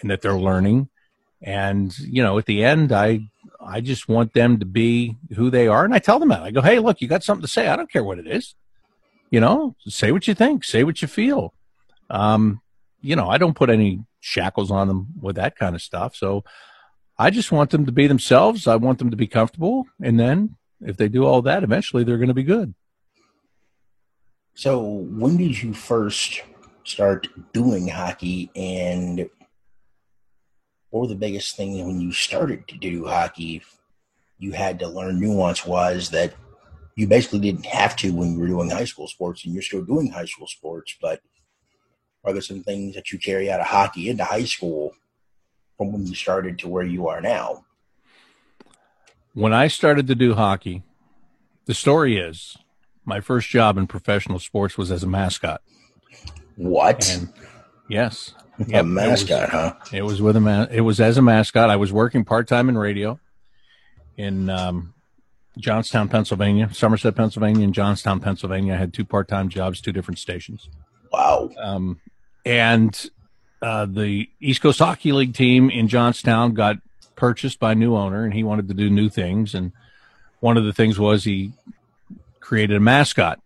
and 0.00 0.10
that 0.10 0.20
they're 0.20 0.38
learning. 0.38 0.88
And, 1.42 1.96
you 1.98 2.22
know, 2.22 2.38
at 2.38 2.46
the 2.46 2.64
end, 2.64 2.92
I, 2.92 3.20
I 3.60 3.80
just 3.80 4.08
want 4.08 4.32
them 4.32 4.58
to 4.58 4.66
be 4.66 5.16
who 5.34 5.50
they 5.50 5.66
are. 5.66 5.84
And 5.84 5.94
I 5.94 5.98
tell 5.98 6.18
them 6.18 6.28
that 6.28 6.42
I 6.42 6.50
go, 6.50 6.62
Hey, 6.62 6.78
look, 6.78 7.00
you 7.00 7.08
got 7.08 7.24
something 7.24 7.42
to 7.42 7.48
say. 7.48 7.68
I 7.68 7.76
don't 7.76 7.90
care 7.90 8.04
what 8.04 8.18
it 8.18 8.26
is 8.26 8.54
you 9.30 9.40
know, 9.40 9.74
say 9.86 10.12
what 10.12 10.28
you 10.28 10.34
think, 10.34 10.64
say 10.64 10.84
what 10.84 11.02
you 11.02 11.08
feel. 11.08 11.52
Um, 12.10 12.60
you 13.00 13.16
know, 13.16 13.28
I 13.28 13.38
don't 13.38 13.56
put 13.56 13.70
any 13.70 14.04
shackles 14.20 14.70
on 14.70 14.88
them 14.88 15.08
with 15.20 15.36
that 15.36 15.56
kind 15.56 15.74
of 15.74 15.82
stuff. 15.82 16.16
So 16.16 16.44
I 17.18 17.30
just 17.30 17.52
want 17.52 17.70
them 17.70 17.86
to 17.86 17.92
be 17.92 18.06
themselves. 18.06 18.66
I 18.66 18.76
want 18.76 18.98
them 18.98 19.10
to 19.10 19.16
be 19.16 19.26
comfortable. 19.26 19.86
And 20.02 20.20
then 20.20 20.56
if 20.80 20.96
they 20.96 21.08
do 21.08 21.24
all 21.24 21.42
that, 21.42 21.62
eventually 21.62 22.04
they're 22.04 22.18
going 22.18 22.28
to 22.28 22.34
be 22.34 22.42
good. 22.42 22.74
So 24.54 24.82
when 24.82 25.36
did 25.36 25.62
you 25.62 25.74
first 25.74 26.42
start 26.84 27.28
doing 27.52 27.88
hockey 27.88 28.50
and 28.54 29.28
what 30.90 31.00
were 31.00 31.06
the 31.08 31.14
biggest 31.14 31.56
things 31.56 31.82
when 31.82 32.00
you 32.00 32.12
started 32.12 32.68
to 32.68 32.78
do 32.78 33.06
hockey 33.06 33.62
you 34.38 34.52
had 34.52 34.78
to 34.78 34.88
learn 34.88 35.20
nuance 35.20 35.64
was 35.64 36.10
that 36.10 36.34
you 36.94 37.06
basically 37.06 37.40
didn't 37.40 37.66
have 37.66 37.96
to 37.96 38.12
when 38.12 38.32
you 38.32 38.40
were 38.40 38.46
doing 38.46 38.70
high 38.70 38.84
school 38.84 39.06
sports, 39.06 39.44
and 39.44 39.52
you're 39.52 39.62
still 39.62 39.84
doing 39.84 40.10
high 40.10 40.24
school 40.24 40.46
sports. 40.46 40.96
But 41.00 41.20
are 42.24 42.32
there 42.32 42.42
some 42.42 42.62
things 42.62 42.94
that 42.94 43.12
you 43.12 43.18
carry 43.18 43.50
out 43.50 43.60
of 43.60 43.66
hockey 43.66 44.08
into 44.08 44.24
high 44.24 44.44
school 44.44 44.94
from 45.76 45.92
when 45.92 46.06
you 46.06 46.14
started 46.14 46.58
to 46.60 46.68
where 46.68 46.84
you 46.84 47.08
are 47.08 47.20
now? 47.20 47.64
When 49.34 49.52
I 49.52 49.68
started 49.68 50.06
to 50.06 50.14
do 50.14 50.34
hockey, 50.34 50.82
the 51.66 51.74
story 51.74 52.16
is 52.16 52.56
my 53.04 53.20
first 53.20 53.48
job 53.48 53.76
in 53.76 53.86
professional 53.86 54.38
sports 54.38 54.78
was 54.78 54.90
as 54.90 55.02
a 55.02 55.06
mascot. 55.06 55.60
What? 56.56 57.08
And 57.10 57.32
yes, 57.88 58.32
a 58.72 58.82
mascot, 58.82 59.30
it 59.30 59.40
was, 59.42 59.50
huh? 59.50 59.74
It 59.92 60.02
was 60.02 60.22
with 60.22 60.36
a 60.36 60.40
man. 60.40 60.68
It 60.70 60.80
was 60.80 61.00
as 61.00 61.18
a 61.18 61.22
mascot. 61.22 61.70
I 61.70 61.76
was 61.76 61.92
working 61.92 62.24
part 62.24 62.48
time 62.48 62.68
in 62.68 62.78
radio 62.78 63.20
in 64.16 64.48
um, 64.48 64.94
Johnstown, 65.58 66.08
Pennsylvania, 66.08 66.70
Somerset, 66.72 67.14
Pennsylvania, 67.14 67.64
and 67.64 67.74
Johnstown, 67.74 68.20
Pennsylvania. 68.20 68.74
I 68.74 68.76
had 68.76 68.94
two 68.94 69.04
part 69.04 69.28
time 69.28 69.48
jobs, 69.48 69.80
two 69.80 69.92
different 69.92 70.18
stations. 70.18 70.68
Wow. 71.12 71.50
Um, 71.58 72.00
and 72.44 73.10
uh, 73.66 73.84
the 73.84 74.30
East 74.40 74.62
Coast 74.62 74.78
Hockey 74.78 75.10
League 75.10 75.34
team 75.34 75.70
in 75.70 75.88
Johnstown 75.88 76.54
got 76.54 76.76
purchased 77.16 77.58
by 77.58 77.72
a 77.72 77.74
new 77.74 77.96
owner, 77.96 78.24
and 78.24 78.32
he 78.32 78.44
wanted 78.44 78.68
to 78.68 78.74
do 78.74 78.88
new 78.88 79.08
things. 79.08 79.56
And 79.56 79.72
one 80.38 80.56
of 80.56 80.64
the 80.64 80.72
things 80.72 81.00
was 81.00 81.24
he 81.24 81.52
created 82.38 82.76
a 82.76 82.80
mascot, 82.80 83.40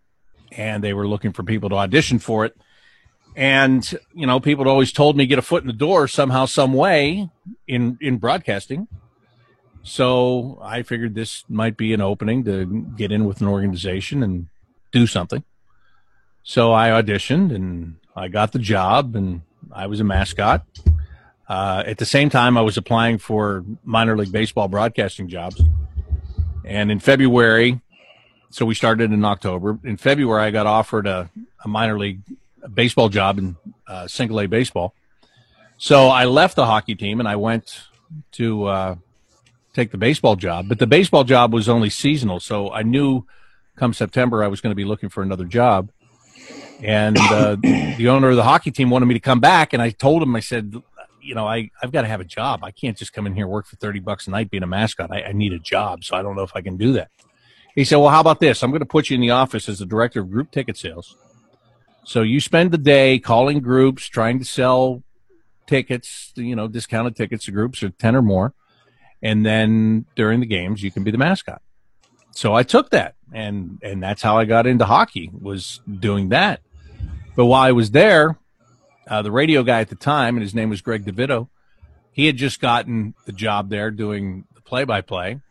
and 0.51 0.83
they 0.83 0.93
were 0.93 1.07
looking 1.07 1.33
for 1.33 1.41
people 1.41 1.69
to 1.69 1.75
audition 1.75 2.19
for 2.19 2.45
it. 2.45 2.55
And 3.35 3.97
you 4.13 4.27
know, 4.27 4.39
people 4.39 4.63
had 4.65 4.69
always 4.69 4.91
told 4.91 5.17
me 5.17 5.25
get 5.25 5.39
a 5.39 5.41
foot 5.41 5.63
in 5.63 5.67
the 5.67 5.73
door 5.73 6.07
somehow, 6.07 6.45
some 6.45 6.73
way 6.73 7.27
in 7.67 7.97
in 7.99 8.17
broadcasting. 8.17 8.87
So 9.81 10.59
I 10.61 10.83
figured 10.83 11.15
this 11.15 11.45
might 11.49 11.77
be 11.77 11.93
an 11.93 12.01
opening 12.01 12.43
to 12.43 12.85
get 12.95 13.11
in 13.11 13.25
with 13.25 13.41
an 13.41 13.47
organization 13.47 14.21
and 14.21 14.49
do 14.91 15.07
something. 15.07 15.43
So 16.43 16.73
I 16.73 16.89
auditioned 16.89 17.55
and 17.55 17.95
I 18.15 18.27
got 18.27 18.51
the 18.51 18.59
job 18.59 19.15
and 19.15 19.41
I 19.73 19.87
was 19.87 19.99
a 19.99 20.03
mascot. 20.03 20.65
Uh, 21.47 21.83
at 21.85 21.97
the 21.97 22.05
same 22.05 22.29
time, 22.29 22.57
I 22.57 22.61
was 22.61 22.77
applying 22.77 23.17
for 23.17 23.65
minor 23.83 24.17
league 24.17 24.31
baseball 24.31 24.67
broadcasting 24.67 25.27
jobs. 25.27 25.61
And 26.63 26.91
in 26.91 26.99
February, 26.99 27.81
so 28.49 28.65
we 28.65 28.75
started 28.75 29.11
in 29.11 29.25
October. 29.25 29.79
In 29.83 29.97
February, 29.97 30.43
I 30.43 30.51
got 30.51 30.67
offered 30.67 31.07
a, 31.07 31.29
a 31.63 31.67
minor 31.67 31.97
league 31.97 32.21
baseball 32.73 33.09
job 33.09 33.37
in 33.37 33.57
uh, 33.87 34.07
single 34.07 34.39
A 34.39 34.47
baseball. 34.47 34.93
So 35.77 36.07
I 36.07 36.25
left 36.25 36.55
the 36.55 36.65
hockey 36.65 36.95
team 36.95 37.19
and 37.19 37.27
I 37.27 37.35
went 37.35 37.81
to 38.33 38.65
uh, 38.65 38.95
take 39.73 39.91
the 39.91 39.97
baseball 39.97 40.35
job, 40.35 40.67
but 40.69 40.79
the 40.79 40.87
baseball 40.87 41.23
job 41.23 41.53
was 41.53 41.67
only 41.67 41.89
seasonal. 41.89 42.39
So 42.39 42.71
I 42.71 42.83
knew 42.83 43.25
come 43.75 43.93
September 43.93 44.43
I 44.43 44.47
was 44.47 44.61
going 44.61 44.71
to 44.71 44.75
be 44.75 44.85
looking 44.85 45.09
for 45.09 45.23
another 45.23 45.45
job. 45.45 45.89
And 46.83 47.17
uh, 47.17 47.55
the 47.61 48.07
owner 48.09 48.29
of 48.29 48.35
the 48.35 48.43
hockey 48.43 48.71
team 48.71 48.89
wanted 48.89 49.05
me 49.05 49.13
to 49.13 49.19
come 49.19 49.39
back, 49.39 49.73
and 49.73 49.81
I 49.81 49.91
told 49.91 50.23
him, 50.23 50.35
I 50.35 50.39
said, 50.39 50.73
you 51.21 51.35
know, 51.35 51.47
I, 51.47 51.69
I've 51.81 51.91
got 51.91 52.01
to 52.01 52.07
have 52.07 52.19
a 52.19 52.25
job. 52.25 52.63
I 52.63 52.71
can't 52.71 52.97
just 52.97 53.13
come 53.13 53.27
in 53.27 53.35
here 53.35 53.47
work 53.47 53.67
for 53.67 53.75
30 53.75 53.99
bucks 53.99 54.27
a 54.27 54.31
night 54.31 54.49
being 54.49 54.63
a 54.63 54.67
mascot. 54.67 55.11
I, 55.11 55.23
I 55.23 55.31
need 55.31 55.53
a 55.53 55.59
job, 55.59 56.03
so 56.03 56.15
I 56.15 56.21
don't 56.21 56.35
know 56.35 56.43
if 56.43 56.55
I 56.55 56.61
can 56.61 56.77
do 56.77 56.93
that. 56.93 57.09
He 57.75 57.83
said, 57.83 57.97
well, 57.97 58.09
how 58.09 58.19
about 58.19 58.39
this? 58.39 58.63
I'm 58.63 58.71
going 58.71 58.79
to 58.79 58.85
put 58.85 59.09
you 59.09 59.15
in 59.15 59.21
the 59.21 59.29
office 59.29 59.69
as 59.69 59.79
the 59.79 59.85
director 59.85 60.21
of 60.21 60.31
group 60.31 60.51
ticket 60.51 60.77
sales. 60.77 61.15
So 62.03 62.21
you 62.23 62.41
spend 62.41 62.71
the 62.71 62.77
day 62.77 63.19
calling 63.19 63.59
groups, 63.59 64.07
trying 64.07 64.39
to 64.39 64.45
sell 64.45 65.03
tickets, 65.67 66.33
you 66.35 66.55
know, 66.55 66.67
discounted 66.67 67.15
tickets 67.15 67.45
to 67.45 67.51
groups 67.51 67.83
or 67.83 67.89
10 67.89 68.15
or 68.15 68.21
more 68.21 68.53
and 69.21 69.45
then 69.45 70.05
during 70.15 70.39
the 70.39 70.45
games 70.45 70.81
you 70.81 70.91
can 70.91 71.03
be 71.03 71.11
the 71.11 71.17
mascot. 71.17 71.61
So 72.31 72.53
I 72.53 72.63
took 72.63 72.91
that, 72.91 73.15
and 73.33 73.79
and 73.83 74.01
that's 74.01 74.21
how 74.21 74.37
I 74.37 74.45
got 74.45 74.65
into 74.65 74.85
hockey 74.85 75.29
was 75.33 75.81
doing 75.99 76.29
that. 76.29 76.61
But 77.41 77.47
while 77.47 77.63
I 77.63 77.71
was 77.71 77.89
there, 77.89 78.37
uh, 79.07 79.23
the 79.23 79.31
radio 79.31 79.63
guy 79.63 79.81
at 79.81 79.89
the 79.89 79.95
time, 79.95 80.35
and 80.35 80.43
his 80.43 80.53
name 80.53 80.69
was 80.69 80.81
Greg 80.81 81.05
DeVito, 81.05 81.49
he 82.11 82.27
had 82.27 82.37
just 82.37 82.61
gotten 82.61 83.15
the 83.25 83.31
job 83.31 83.71
there 83.71 83.89
doing 83.89 84.45
the 84.53 84.61
play-by-play, 84.61 85.41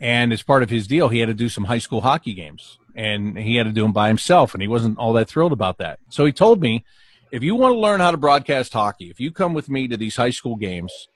and 0.00 0.34
as 0.34 0.42
part 0.42 0.62
of 0.62 0.68
his 0.68 0.86
deal, 0.86 1.08
he 1.08 1.20
had 1.20 1.28
to 1.28 1.34
do 1.34 1.48
some 1.48 1.64
high 1.64 1.78
school 1.78 2.02
hockey 2.02 2.34
games, 2.34 2.78
and 2.94 3.38
he 3.38 3.56
had 3.56 3.64
to 3.64 3.72
do 3.72 3.80
them 3.84 3.94
by 3.94 4.08
himself, 4.08 4.52
and 4.52 4.60
he 4.60 4.68
wasn't 4.68 4.98
all 4.98 5.14
that 5.14 5.26
thrilled 5.26 5.52
about 5.52 5.78
that. 5.78 5.98
So 6.10 6.26
he 6.26 6.30
told 6.30 6.60
me, 6.60 6.84
if 7.32 7.42
you 7.42 7.54
want 7.54 7.72
to 7.72 7.78
learn 7.78 8.00
how 8.00 8.10
to 8.10 8.18
broadcast 8.18 8.74
hockey, 8.74 9.08
if 9.08 9.18
you 9.18 9.32
come 9.32 9.54
with 9.54 9.70
me 9.70 9.88
to 9.88 9.96
these 9.96 10.16
high 10.16 10.28
school 10.28 10.56
games 10.56 11.08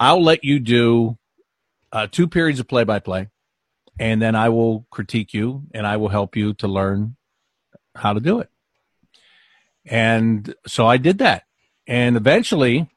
I'll 0.00 0.24
let 0.24 0.42
you 0.42 0.58
do 0.58 1.18
uh, 1.92 2.08
two 2.10 2.26
periods 2.26 2.58
of 2.58 2.66
play 2.66 2.82
by 2.82 2.98
play, 2.98 3.28
and 3.96 4.20
then 4.20 4.34
I 4.34 4.48
will 4.48 4.88
critique 4.90 5.32
you 5.32 5.62
and 5.72 5.86
I 5.86 5.98
will 5.98 6.08
help 6.08 6.34
you 6.34 6.52
to 6.54 6.66
learn 6.66 7.14
how 7.94 8.12
to 8.12 8.18
do 8.18 8.40
it. 8.40 8.50
And 9.86 10.54
so 10.66 10.86
I 10.86 10.96
did 10.96 11.18
that. 11.18 11.44
and 11.86 12.16
eventually, 12.16 12.88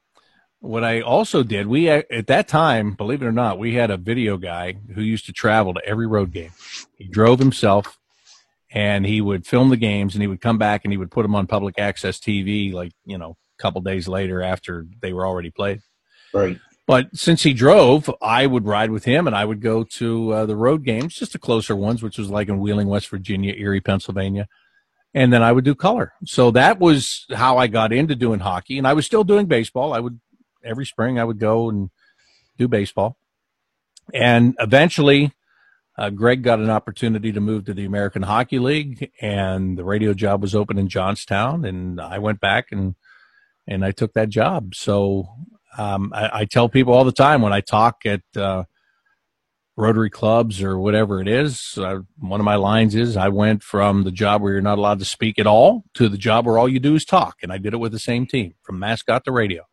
what 0.60 0.84
I 0.84 1.02
also 1.02 1.44
did, 1.44 1.68
we 1.68 1.90
at 1.90 2.28
that 2.28 2.48
time, 2.48 2.94
believe 2.94 3.22
it 3.22 3.28
or 3.28 3.32
not, 3.32 3.60
we 3.60 3.76
had 3.76 3.92
a 3.92 3.98
video 3.98 4.38
guy 4.38 4.74
who 4.96 5.02
used 5.02 5.26
to 5.28 5.34
travel 5.34 5.74
to 5.74 5.86
every 5.86 6.08
road 6.08 6.32
game. 6.32 6.52
He 6.98 7.08
drove 7.08 7.40
himself, 7.40 8.00
and 8.72 9.06
he 9.06 9.22
would 9.22 9.46
film 9.46 9.70
the 9.70 9.78
games, 9.78 10.16
and 10.16 10.22
he 10.22 10.28
would 10.28 10.42
come 10.42 10.58
back 10.58 10.82
and 10.84 10.92
he 10.92 10.98
would 10.98 11.12
put 11.12 11.24
them 11.24 11.36
on 11.36 11.48
public 11.48 11.78
access 11.78 12.20
TV, 12.20 12.74
like 12.74 12.92
you 13.06 13.18
know, 13.18 13.38
a 13.58 13.62
couple 13.62 13.82
days 13.82 14.08
later 14.08 14.42
after 14.42 14.88
they 15.02 15.14
were 15.14 15.26
already 15.26 15.52
played. 15.52 15.82
Right. 16.34 16.58
But 16.88 17.16
since 17.16 17.44
he 17.44 17.54
drove, 17.54 18.10
I 18.22 18.48
would 18.48 18.66
ride 18.66 18.92
with 18.92 19.04
him, 19.04 19.28
and 19.28 19.36
I 19.36 19.46
would 19.46 19.62
go 19.62 19.84
to 19.84 20.34
uh, 20.34 20.46
the 20.46 20.56
road 20.56 20.86
games, 20.86 21.16
just 21.16 21.34
the 21.34 21.40
closer 21.40 21.76
ones, 21.76 22.02
which 22.02 22.18
was 22.18 22.30
like 22.30 22.48
in 22.48 22.60
Wheeling, 22.60 22.88
West 22.88 23.10
Virginia, 23.10 23.54
Erie, 23.54 23.82
Pennsylvania 23.82 24.48
and 25.18 25.34
then 25.34 25.42
I 25.42 25.52
would 25.52 25.66
do 25.66 25.74
color. 25.74 26.14
So 26.26 26.52
that 26.52 26.80
was 26.80 27.26
how 27.34 27.58
I 27.58 27.66
got 27.66 27.92
into 27.92 28.16
doing 28.16 28.40
hockey, 28.40 28.78
and 28.78 28.88
I 28.88 28.94
was 28.94 29.08
still 29.08 29.24
doing 29.24 29.48
baseball. 29.48 29.92
I 29.92 30.00
would 30.00 30.20
every 30.64 30.86
spring 30.86 31.18
I 31.18 31.24
would 31.24 31.40
go 31.40 31.70
and 31.70 31.90
do 32.58 32.68
baseball, 32.68 33.18
and 34.14 34.56
eventually. 34.60 35.34
Uh, 36.00 36.12
Greg 36.12 36.44
got 36.44 36.60
an 36.60 36.70
opportunity 36.70 37.32
to 37.32 37.42
move 37.42 37.66
to 37.66 37.74
the 37.74 37.84
American 37.84 38.22
Hockey 38.22 38.60
League, 38.60 39.10
and 39.20 39.76
the 39.76 39.84
radio 39.84 40.14
job 40.14 40.44
was 40.44 40.54
open 40.54 40.78
in 40.78 40.90
Johnstown, 40.90 41.66
and 41.66 42.00
I 42.00 42.20
went 42.20 42.40
back 42.40 42.68
and 42.72 42.94
and 43.66 43.84
I 43.84 43.90
took 43.90 44.14
that 44.14 44.30
job. 44.30 44.76
So 44.76 45.28
um, 45.76 46.12
I, 46.14 46.42
I, 46.42 46.46
tell 46.46 46.70
people 46.70 46.94
all 46.94 47.04
the 47.04 47.12
time 47.12 47.42
when 47.42 47.52
I 47.52 47.62
talk 47.62 48.06
at 48.06 48.22
uh, 48.36 48.66
Rotary 49.78 50.10
clubs 50.10 50.62
or 50.64 50.80
whatever 50.80 51.22
it 51.22 51.28
is. 51.28 51.78
Uh, 51.78 52.00
one 52.18 52.42
of 52.42 52.46
my 52.46 52.56
lines 52.56 52.96
is 52.96 53.16
I 53.16 53.30
went 53.30 53.62
from 53.62 54.04
the 54.04 54.12
job 54.12 54.42
where 54.42 54.54
you're 54.54 54.62
not 54.62 54.80
allowed 54.80 54.98
to 55.00 55.06
speak 55.06 55.38
at 55.38 55.46
all 55.46 55.84
to 55.94 56.10
the 56.10 56.18
job 56.18 56.48
where 56.48 56.58
all 56.58 56.68
you 56.68 56.80
do 56.80 56.96
is 56.96 57.06
talk. 57.06 57.38
And 57.44 57.54
I 57.54 57.60
did 57.60 57.76
it 57.76 57.78
with 57.78 57.92
the 57.92 58.00
same 58.00 58.26
team 58.26 58.56
from 58.64 58.80
mascot 58.80 59.24
to 59.26 59.32
radio. 59.32 59.64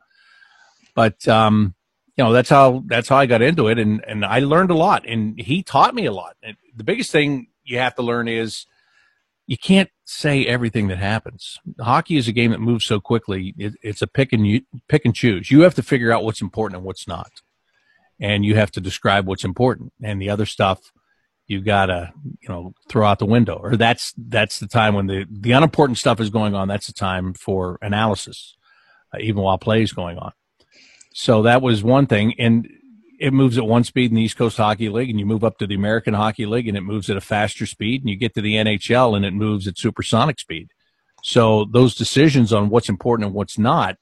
But, 0.95 1.27
um, 1.27 1.75
you 2.17 2.23
know, 2.23 2.33
that's 2.33 2.51
how, 2.51 2.85
that's 2.87 3.09
how 3.09 3.17
I 3.17 3.25
got 3.25 3.40
into 3.40 3.69
it. 3.69 3.79
And, 3.79 4.05
and 4.07 4.27
I 4.27 4.40
learned 4.40 4.71
a 4.71 4.77
lot 4.77 5.07
and 5.09 5.40
he 5.40 5.62
taught 5.62 5.95
me 5.95 6.05
a 6.05 6.12
lot. 6.12 6.37
And 6.43 6.57
the 6.77 6.85
biggest 6.85 7.11
thing 7.11 7.49
you 7.64 7.79
have 7.79 7.95
to 7.95 8.03
learn 8.03 8.29
is 8.29 8.67
you 9.47 9.57
can't 9.57 9.88
say 10.05 10.45
everything 10.45 10.88
that 10.88 10.99
happens. 10.99 11.59
Hockey 11.81 12.19
is 12.19 12.29
a 12.29 12.33
game 12.33 12.51
that 12.51 12.61
moves 12.61 12.85
so 12.85 13.01
quickly. 13.01 13.55
It, 13.57 13.73
it's 13.83 14.03
a 14.03 14.07
pick 14.07 14.35
and 14.35 14.47
you 14.47 14.62
pick 14.87 15.07
and 15.07 15.14
choose. 15.14 15.51
You 15.51 15.62
have 15.62 15.75
to 15.77 15.83
figure 15.83 16.12
out 16.12 16.25
what's 16.25 16.43
important 16.43 16.77
and 16.77 16.85
what's 16.85 17.09
not 17.09 17.31
and 18.20 18.44
you 18.44 18.57
have 18.57 18.70
to 18.72 18.81
describe 18.81 19.27
what's 19.27 19.44
important. 19.44 19.92
And 20.03 20.20
the 20.20 20.31
other 20.31 20.46
stuff 20.46 20.81
you 21.46 21.61
gotta 21.61 22.12
you 22.40 22.48
know 22.48 22.72
throw 22.88 23.07
out 23.07 23.18
the 23.18 23.27
window. 23.27 23.59
Or 23.62 23.77
that's 23.77 24.14
that's 24.16 24.59
the 24.59 24.66
time 24.66 24.94
when 24.94 25.07
the 25.07 25.27
the 25.31 25.53
unimportant 25.53 25.98
stuff 25.98 26.20
is 26.20 26.31
going 26.31 26.55
on. 26.55 26.68
That's 26.68 26.87
the 26.87 26.92
time 26.92 27.35
for 27.35 27.79
analysis 27.83 28.57
uh, 29.14 29.18
even 29.20 29.42
while 29.42 29.59
play 29.59 29.83
is 29.83 29.92
going 29.92 30.18
on. 30.18 30.33
So 31.12 31.42
that 31.42 31.62
was 31.62 31.83
one 31.83 32.07
thing. 32.07 32.35
And 32.38 32.68
it 33.20 33.33
moves 33.33 33.57
at 33.59 33.66
one 33.66 33.85
speed 33.85 34.11
in 34.11 34.16
the 34.16 34.22
east 34.22 34.37
coast 34.37 34.57
hockey 34.57 34.88
league 34.88 35.09
and 35.09 35.20
you 35.20 35.24
move 35.24 35.44
up 35.44 35.57
to 35.59 35.68
the 35.68 35.77
american 35.77 36.14
hockey 36.14 36.46
league 36.46 36.66
and 36.66 36.77
it 36.77 36.81
moves 36.81 37.09
at 37.09 37.16
a 37.16 37.20
faster 37.20 37.64
speed 37.64 38.03
and 38.03 38.11
you 38.11 38.16
get 38.16 38.35
to 38.35 38.42
the 38.42 38.57
nhl 38.57 39.16
and 39.16 39.24
it 39.24 39.33
moves 39.33 39.68
at 39.68 39.79
supersonic 39.79 40.38
speed. 40.38 40.70
So 41.22 41.64
those 41.64 41.94
decisions 41.94 42.53
on 42.53 42.68
what's 42.68 42.88
important 42.88 43.27
and 43.27 43.35
what's 43.35 43.59
not 43.59 43.96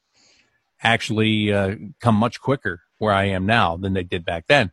actually 0.82 1.52
uh, 1.52 1.76
come 2.00 2.16
much 2.16 2.40
quicker 2.40 2.80
where 3.02 3.12
I 3.12 3.24
am 3.24 3.44
now 3.44 3.76
than 3.76 3.92
they 3.92 4.04
did 4.04 4.24
back 4.24 4.44
then. 4.48 4.70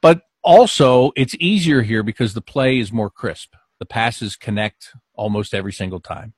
But 0.00 0.22
also, 0.42 1.10
it's 1.16 1.34
easier 1.40 1.82
here 1.82 2.02
because 2.02 2.32
the 2.32 2.40
play 2.40 2.78
is 2.78 2.92
more 2.92 3.10
crisp. 3.10 3.54
The 3.80 3.86
passes 3.86 4.36
connect 4.36 4.92
almost 5.14 5.52
every 5.52 5.72
single 5.72 6.00
time. 6.00 6.34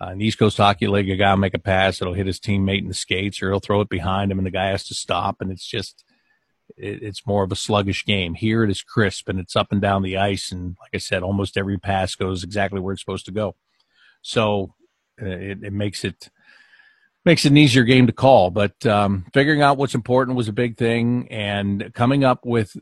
Uh, 0.00 0.08
in 0.08 0.18
the 0.18 0.26
East 0.26 0.38
Coast 0.38 0.58
Hockey 0.58 0.88
League, 0.88 1.08
a 1.08 1.16
guy 1.16 1.30
will 1.30 1.38
make 1.38 1.54
a 1.54 1.58
pass, 1.58 2.02
it'll 2.02 2.12
hit 2.12 2.26
his 2.26 2.38
teammate 2.38 2.82
in 2.82 2.88
the 2.88 2.94
skates, 2.94 3.40
or 3.40 3.50
he'll 3.50 3.60
throw 3.60 3.80
it 3.80 3.88
behind 3.88 4.30
him, 4.30 4.38
and 4.38 4.46
the 4.46 4.50
guy 4.50 4.66
has 4.66 4.84
to 4.84 4.94
stop, 4.94 5.40
and 5.40 5.50
it's 5.50 5.66
just 5.66 6.04
it, 6.76 7.02
it's 7.02 7.26
more 7.26 7.44
of 7.44 7.52
a 7.52 7.56
sluggish 7.56 8.04
game. 8.04 8.34
Here, 8.34 8.62
it 8.62 8.70
is 8.70 8.82
crisp, 8.82 9.28
and 9.28 9.38
it's 9.38 9.56
up 9.56 9.72
and 9.72 9.80
down 9.80 10.02
the 10.02 10.18
ice, 10.18 10.52
and 10.52 10.76
like 10.80 10.90
I 10.92 10.98
said, 10.98 11.22
almost 11.22 11.56
every 11.56 11.78
pass 11.78 12.14
goes 12.14 12.44
exactly 12.44 12.80
where 12.80 12.92
it's 12.92 13.00
supposed 13.00 13.26
to 13.26 13.32
go. 13.32 13.54
So 14.20 14.74
uh, 15.22 15.26
it, 15.26 15.62
it 15.62 15.72
makes 15.72 16.04
it 16.04 16.28
makes 17.26 17.44
it 17.44 17.50
an 17.50 17.58
easier 17.58 17.82
game 17.82 18.06
to 18.06 18.12
call. 18.12 18.50
But 18.50 18.86
um, 18.86 19.26
figuring 19.34 19.60
out 19.60 19.76
what's 19.76 19.94
important 19.94 20.36
was 20.36 20.48
a 20.48 20.52
big 20.52 20.78
thing, 20.78 21.28
and 21.30 21.92
coming 21.92 22.24
up 22.24 22.46
with 22.46 22.74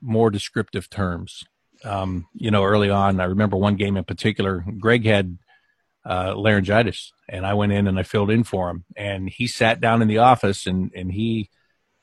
more 0.00 0.30
descriptive 0.30 0.88
terms. 0.88 1.44
Um, 1.84 2.26
you 2.34 2.50
know, 2.50 2.64
early 2.64 2.88
on, 2.88 3.20
I 3.20 3.24
remember 3.24 3.56
one 3.56 3.76
game 3.76 3.96
in 3.96 4.04
particular. 4.04 4.64
Greg 4.78 5.04
had 5.04 5.38
uh, 6.08 6.34
laryngitis, 6.36 7.12
and 7.28 7.44
I 7.44 7.54
went 7.54 7.72
in 7.72 7.86
and 7.86 7.98
I 7.98 8.02
filled 8.04 8.30
in 8.30 8.44
for 8.44 8.70
him, 8.70 8.84
and 8.96 9.28
he 9.28 9.46
sat 9.46 9.80
down 9.80 10.00
in 10.00 10.08
the 10.08 10.18
office 10.18 10.66
and 10.66 10.90
and 10.94 11.12
he 11.12 11.50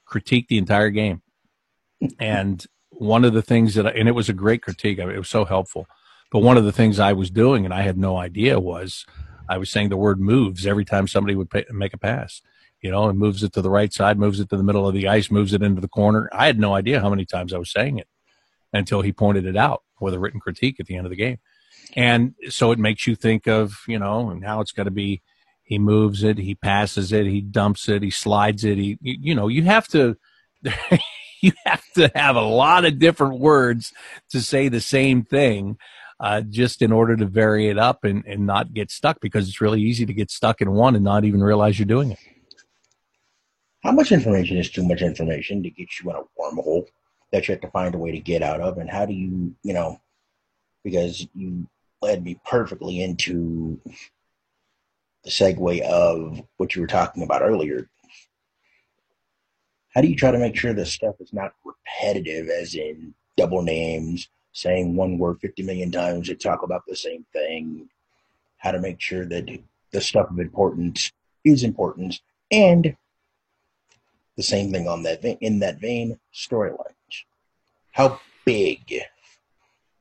critiqued 0.08 0.48
the 0.48 0.58
entire 0.58 0.90
game. 0.90 1.22
And 2.20 2.64
one 2.90 3.26
of 3.26 3.34
the 3.34 3.42
things 3.42 3.76
that, 3.76 3.88
I, 3.88 3.92
and 3.92 4.08
it 4.08 4.14
was 4.14 4.30
a 4.30 4.34
great 4.34 4.62
critique. 4.62 5.00
I 5.00 5.06
mean, 5.06 5.16
it 5.16 5.20
was 5.20 5.30
so 5.30 5.46
helpful. 5.46 5.88
But 6.32 6.40
one 6.40 6.58
of 6.58 6.66
the 6.66 6.72
things 6.72 7.00
I 7.00 7.14
was 7.14 7.30
doing, 7.30 7.66
and 7.66 7.74
I 7.74 7.82
had 7.82 7.98
no 7.98 8.18
idea, 8.18 8.60
was 8.60 9.06
I 9.50 9.58
was 9.58 9.72
saying 9.72 9.90
the 9.90 9.98
word 9.98 10.20
moves 10.20 10.66
every 10.66 10.86
time 10.86 11.08
somebody 11.08 11.36
would 11.36 11.50
pay, 11.50 11.66
make 11.72 11.94
a 11.94 11.98
pass. 11.98 12.42
You 12.80 12.92
know, 12.92 13.10
and 13.10 13.18
moves 13.18 13.42
it 13.42 13.54
to 13.54 13.64
the 13.64 13.72
right 13.72 13.92
side, 13.92 14.20
moves 14.20 14.40
it 14.40 14.50
to 14.50 14.58
the 14.58 14.64
middle 14.64 14.88
of 14.88 14.94
the 14.94 15.08
ice, 15.08 15.32
moves 15.32 15.52
it 15.52 15.64
into 15.64 15.82
the 15.82 15.88
corner. 15.88 16.30
I 16.32 16.46
had 16.46 16.60
no 16.60 16.76
idea 16.76 17.02
how 17.02 17.10
many 17.10 17.26
times 17.26 17.52
I 17.52 17.58
was 17.58 17.72
saying 17.72 17.98
it 17.98 18.08
until 18.72 19.02
he 19.02 19.12
pointed 19.12 19.48
it 19.48 19.58
out 19.58 19.82
with 20.00 20.14
a 20.14 20.20
written 20.20 20.40
critique 20.40 20.80
at 20.80 20.86
the 20.86 20.96
end 20.96 21.08
of 21.08 21.10
the 21.10 21.16
game. 21.16 21.40
And 21.96 22.36
so 22.50 22.72
it 22.72 22.78
makes 22.78 23.08
you 23.08 23.16
think 23.16 23.48
of, 23.48 23.80
you 23.88 23.98
know, 23.98 24.32
now 24.34 24.62
it's 24.62 24.72
got 24.72 24.84
to 24.84 24.92
be 24.92 25.24
he 25.64 25.80
moves 25.80 26.24
it, 26.24 26.38
he 26.38 26.56
passes 26.56 27.12
it, 27.12 27.26
he 27.26 27.42
dumps 27.42 27.90
it, 27.90 28.02
he 28.02 28.10
slides 28.10 28.64
it. 28.64 28.78
He, 28.78 28.98
you 29.02 29.36
know, 29.36 29.48
you 29.48 29.64
have 29.64 29.88
to, 29.90 30.18
you 31.42 31.52
have 31.66 31.84
to 31.96 32.10
have 32.16 32.36
a 32.36 32.42
lot 32.42 32.86
of 32.86 33.00
different 33.00 33.40
words 33.40 33.92
to 34.30 34.42
say 34.42 34.70
the 34.70 34.80
same 34.80 35.24
thing 35.24 35.78
uh, 36.20 36.42
just 36.42 36.82
in 36.82 36.92
order 36.92 37.16
to 37.16 37.26
vary 37.26 37.68
it 37.68 37.78
up 37.78 38.04
and, 38.04 38.24
and 38.26 38.46
not 38.46 38.74
get 38.74 38.90
stuck 38.92 39.20
because 39.20 39.48
it's 39.48 39.62
really 39.62 39.82
easy 39.82 40.06
to 40.06 40.14
get 40.14 40.32
stuck 40.32 40.62
in 40.62 40.72
one 40.72 40.96
and 40.96 41.04
not 41.04 41.26
even 41.26 41.44
realize 41.44 41.78
you're 41.78 41.86
doing 41.86 42.12
it. 42.12 42.20
How 43.84 43.92
much 43.92 44.12
information 44.12 44.58
is 44.58 44.70
too 44.70 44.86
much 44.86 45.02
information 45.02 45.62
to 45.64 45.70
get 45.70 45.88
you 46.00 46.10
in 46.10 46.16
a 46.16 46.24
wormhole 46.40 46.86
that 47.32 47.48
you 47.48 47.54
have 47.54 47.62
to 47.62 47.70
find 47.70 47.94
a 47.94 47.98
way 47.98 48.12
to 48.12 48.20
get 48.20 48.42
out 48.42 48.62
of? 48.62 48.80
And 48.80 48.90
how 48.90 49.06
do 49.06 49.14
you, 49.14 49.56
you 49.64 49.74
know, 49.74 50.02
because 50.84 51.28
you 51.34 51.68
led 52.02 52.24
me 52.24 52.40
perfectly 52.46 53.02
into 53.02 53.80
the 55.24 55.30
segue 55.30 55.82
of 55.82 56.42
what 56.58 56.76
you 56.76 56.82
were 56.82 56.88
talking 56.88 57.24
about 57.24 57.42
earlier. 57.42 57.90
How 59.94 60.02
do 60.02 60.08
you 60.08 60.16
try 60.16 60.32
to 60.32 60.38
make 60.38 60.56
sure 60.56 60.74
this 60.74 60.94
stuff 60.94 61.16
is 61.20 61.34
not 61.34 61.54
repetitive, 61.66 62.50
as 62.50 62.76
in 62.76 63.14
double 63.36 63.62
names, 63.62 64.30
saying 64.58 64.96
one 64.96 65.20
word 65.20 65.40
50 65.40 65.62
million 65.62 65.92
times 65.92 66.28
to 66.28 66.36
talk 66.36 66.64
about 66.64 66.82
the 66.88 66.96
same 66.96 67.24
thing, 67.32 67.88
how 68.58 68.72
to 68.72 68.80
make 68.80 69.00
sure 69.00 69.24
that 69.24 69.48
the 69.92 70.02
stuff 70.02 70.32
of 70.32 70.40
importance 70.40 71.12
is 71.44 71.64
important, 71.64 72.20
and 72.50 72.98
the 74.36 74.42
same 74.42 74.72
thing 74.72 74.88
on 74.88 75.04
that 75.04 75.22
vein, 75.22 75.38
in 75.42 75.60
that 75.60 75.80
vein, 75.80 76.20
storylines. 76.34 77.26
How 77.92 78.20
big 78.46 78.80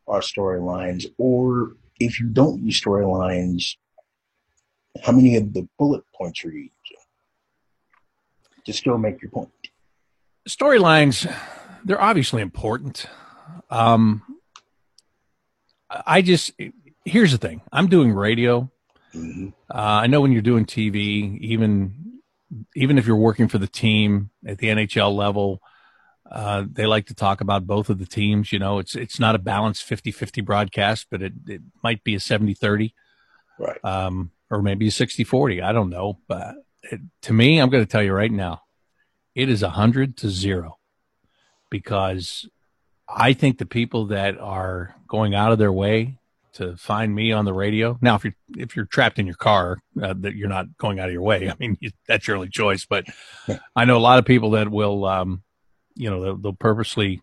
are 0.09 0.21
storylines, 0.21 1.05
or 1.19 1.73
if 2.01 2.19
you 2.19 2.27
don't 2.27 2.63
use 2.63 2.81
storylines, 2.81 3.77
how 5.03 5.13
many 5.13 5.37
of 5.37 5.53
the 5.53 5.69
bullet 5.79 6.03
points 6.15 6.43
are 6.47 6.51
you 6.51 6.71
using 6.71 7.05
to 8.65 8.73
still 8.73 8.97
make 8.97 9.21
your 9.21 9.31
point? 9.31 9.51
Storylines, 10.49 11.31
they're 11.85 12.01
obviously 12.01 12.41
important. 12.41 13.05
Um, 13.69 14.23
I 15.91 16.23
just 16.23 16.53
here's 17.05 17.33
the 17.33 17.39
thing. 17.39 17.63
I'm 17.73 17.89
doing 17.89 18.13
radio. 18.13 18.71
Mm-hmm. 19.15 19.49
Uh, 19.71 19.81
I 20.03 20.07
know 20.07 20.21
when 20.21 20.33
you're 20.33 20.43
doing 20.43 20.67
TV, 20.67 21.39
even 21.41 22.21
even 22.75 22.99
if 22.99 23.07
you're 23.07 23.17
working 23.17 23.49
for 23.49 23.59
the 23.59 23.67
team 23.67 24.31
at 24.45 24.59
the 24.59 24.69
NHL 24.69 25.15
level, 25.15 25.61
uh, 26.31 26.65
they 26.71 26.87
like 26.87 27.07
to 27.07 27.15
talk 27.15 27.41
about 27.41 27.67
both 27.67 27.91
of 27.91 27.99
the 27.99 28.07
teams. 28.07 28.53
You 28.53 28.59
know, 28.59 28.79
it's 28.79 28.95
it's 28.95 29.19
not 29.19 29.35
a 29.35 29.39
balanced 29.39 29.89
50-50 29.89 30.45
broadcast, 30.45 31.07
but 31.11 31.23
it, 31.23 31.33
it 31.47 31.63
might 31.83 32.05
be 32.05 32.15
a 32.15 32.19
70-30. 32.19 32.93
Right. 33.59 33.83
Um, 33.85 34.33
or 34.51 34.63
maybe 34.63 34.87
a 34.87 34.91
60-40. 34.91 35.63
I 35.63 35.73
don't 35.73 35.91
know. 35.91 36.19
But 36.29 36.57
it, 36.83 37.01
to 37.23 37.33
me, 37.33 37.59
I'm 37.59 37.71
going 37.71 37.85
to 37.85 37.91
tell 37.91 38.03
you 38.03 38.13
right 38.13 38.31
now, 38.31 38.63
it 39.35 39.49
is 39.49 39.63
100 39.63 40.17
to 40.19 40.29
0 40.31 40.79
because 41.71 42.49
I 43.09 43.33
think 43.33 43.59
the 43.59 43.67
people 43.67 44.07
that 44.07 44.39
are 44.39 44.97
going 45.09 45.35
out 45.35 45.53
of 45.53 45.59
their 45.59 45.73
way 45.73 46.19
to 46.55 46.77
find 46.77 47.15
me 47.15 47.33
on 47.33 47.45
the 47.45 47.53
radio. 47.53 47.99
Now, 48.01 48.15
if 48.17 48.25
you're 48.25 48.35
if 48.57 48.75
you're 48.75 48.87
trapped 48.87 49.19
in 49.19 49.27
your 49.27 49.37
car, 49.37 49.79
uh, 50.03 50.15
that 50.19 50.35
you're 50.35 50.49
not 50.49 50.77
going 50.79 50.99
out 50.99 51.09
of 51.09 51.13
your 51.13 51.23
way. 51.23 51.49
I 51.51 51.55
mean, 51.59 51.77
you, 51.81 51.91
that's 52.09 52.27
your 52.27 52.37
only 52.37 52.49
choice. 52.49 52.87
But 52.87 53.07
I 53.77 53.85
know 53.85 53.97
a 53.97 53.99
lot 53.99 54.19
of 54.19 54.25
people 54.25 54.51
that 54.51 54.71
will, 54.71 55.05
um, 55.05 55.43
you 55.95 56.11
know, 56.11 56.23
they'll, 56.23 56.37
they'll, 56.37 56.53
purposely 56.55 57.23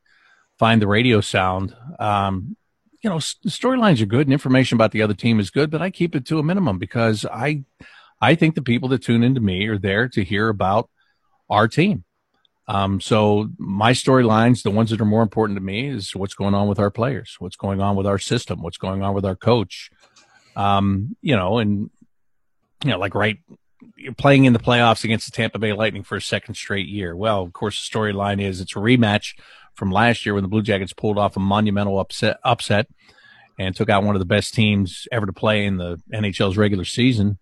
find 0.60 0.82
the 0.82 0.88
radio 0.88 1.20
sound. 1.20 1.76
Um, 2.00 2.56
you 3.02 3.10
know, 3.10 3.18
storylines 3.18 4.02
are 4.02 4.06
good 4.06 4.28
and 4.28 4.34
information 4.34 4.78
about 4.78 4.92
the 4.92 5.02
other 5.02 5.14
team 5.14 5.40
is 5.40 5.50
good, 5.50 5.70
but 5.70 5.82
I 5.82 5.90
keep 5.90 6.16
it 6.16 6.26
to 6.28 6.40
a 6.40 6.44
minimum 6.44 6.78
because 6.78 7.26
I 7.26 7.66
I 8.22 8.36
think 8.36 8.56
the 8.56 8.62
people 8.62 8.88
that 8.90 9.04
tune 9.04 9.24
into 9.24 9.42
me 9.42 9.68
are 9.68 9.78
there 9.78 10.08
to 10.10 10.24
hear 10.24 10.48
about 10.48 10.90
our 11.50 11.68
team. 11.68 12.06
Um, 12.68 13.02
so 13.02 13.50
my 13.58 13.92
storylines, 13.92 14.64
the 14.64 14.72
ones 14.72 14.90
that 14.92 15.02
are 15.02 15.06
more 15.06 15.22
important 15.22 15.58
to 15.58 15.64
me, 15.64 15.88
is 15.88 16.16
what's 16.16 16.34
going 16.34 16.54
on 16.54 16.68
with 16.68 16.80
our 16.80 16.90
players, 16.90 17.36
what's 17.40 17.56
going 17.56 17.82
on 17.82 17.96
with 17.96 18.08
our 18.08 18.20
system, 18.20 18.62
what's 18.62 18.78
going 18.78 19.04
on 19.04 19.14
with 19.14 19.26
our 19.26 19.36
coach. 19.36 19.90
Um, 20.56 21.16
you 21.22 21.36
know, 21.36 21.58
and 21.58 21.90
you 22.84 22.92
know, 22.92 23.00
like 23.00 23.16
right, 23.16 23.38
you're 23.98 24.14
playing 24.14 24.46
in 24.46 24.54
the 24.54 24.60
playoffs 24.60 25.04
against 25.04 25.26
the 25.26 25.36
Tampa 25.36 25.60
Bay 25.60 25.74
Lightning 25.74 26.04
for 26.04 26.16
a 26.16 26.22
second 26.22 26.56
straight 26.56 26.88
year. 26.88 27.16
Well, 27.16 27.42
of 27.42 27.54
course, 27.54 27.90
the 27.90 27.98
storyline 27.98 28.42
is 28.42 28.62
it's 28.62 28.76
a 28.76 28.80
rematch 28.80 29.36
from 29.76 29.92
last 29.92 30.26
year 30.26 30.36
when 30.36 30.44
the 30.44 30.50
Blue 30.50 30.62
Jackets 30.62 30.94
pulled 30.94 31.18
off 31.18 31.36
a 31.36 31.40
monumental 31.40 32.00
upset, 32.00 32.38
upset 32.44 32.88
and 33.60 33.76
took 33.76 33.90
out 33.90 34.04
one 34.04 34.16
of 34.16 34.20
the 34.20 34.26
best 34.26 34.54
teams 34.54 35.08
ever 35.12 35.26
to 35.26 35.34
play 35.34 35.66
in 35.66 35.78
the 35.78 36.00
NHL's 36.14 36.58
regular 36.58 36.86
season 36.86 37.40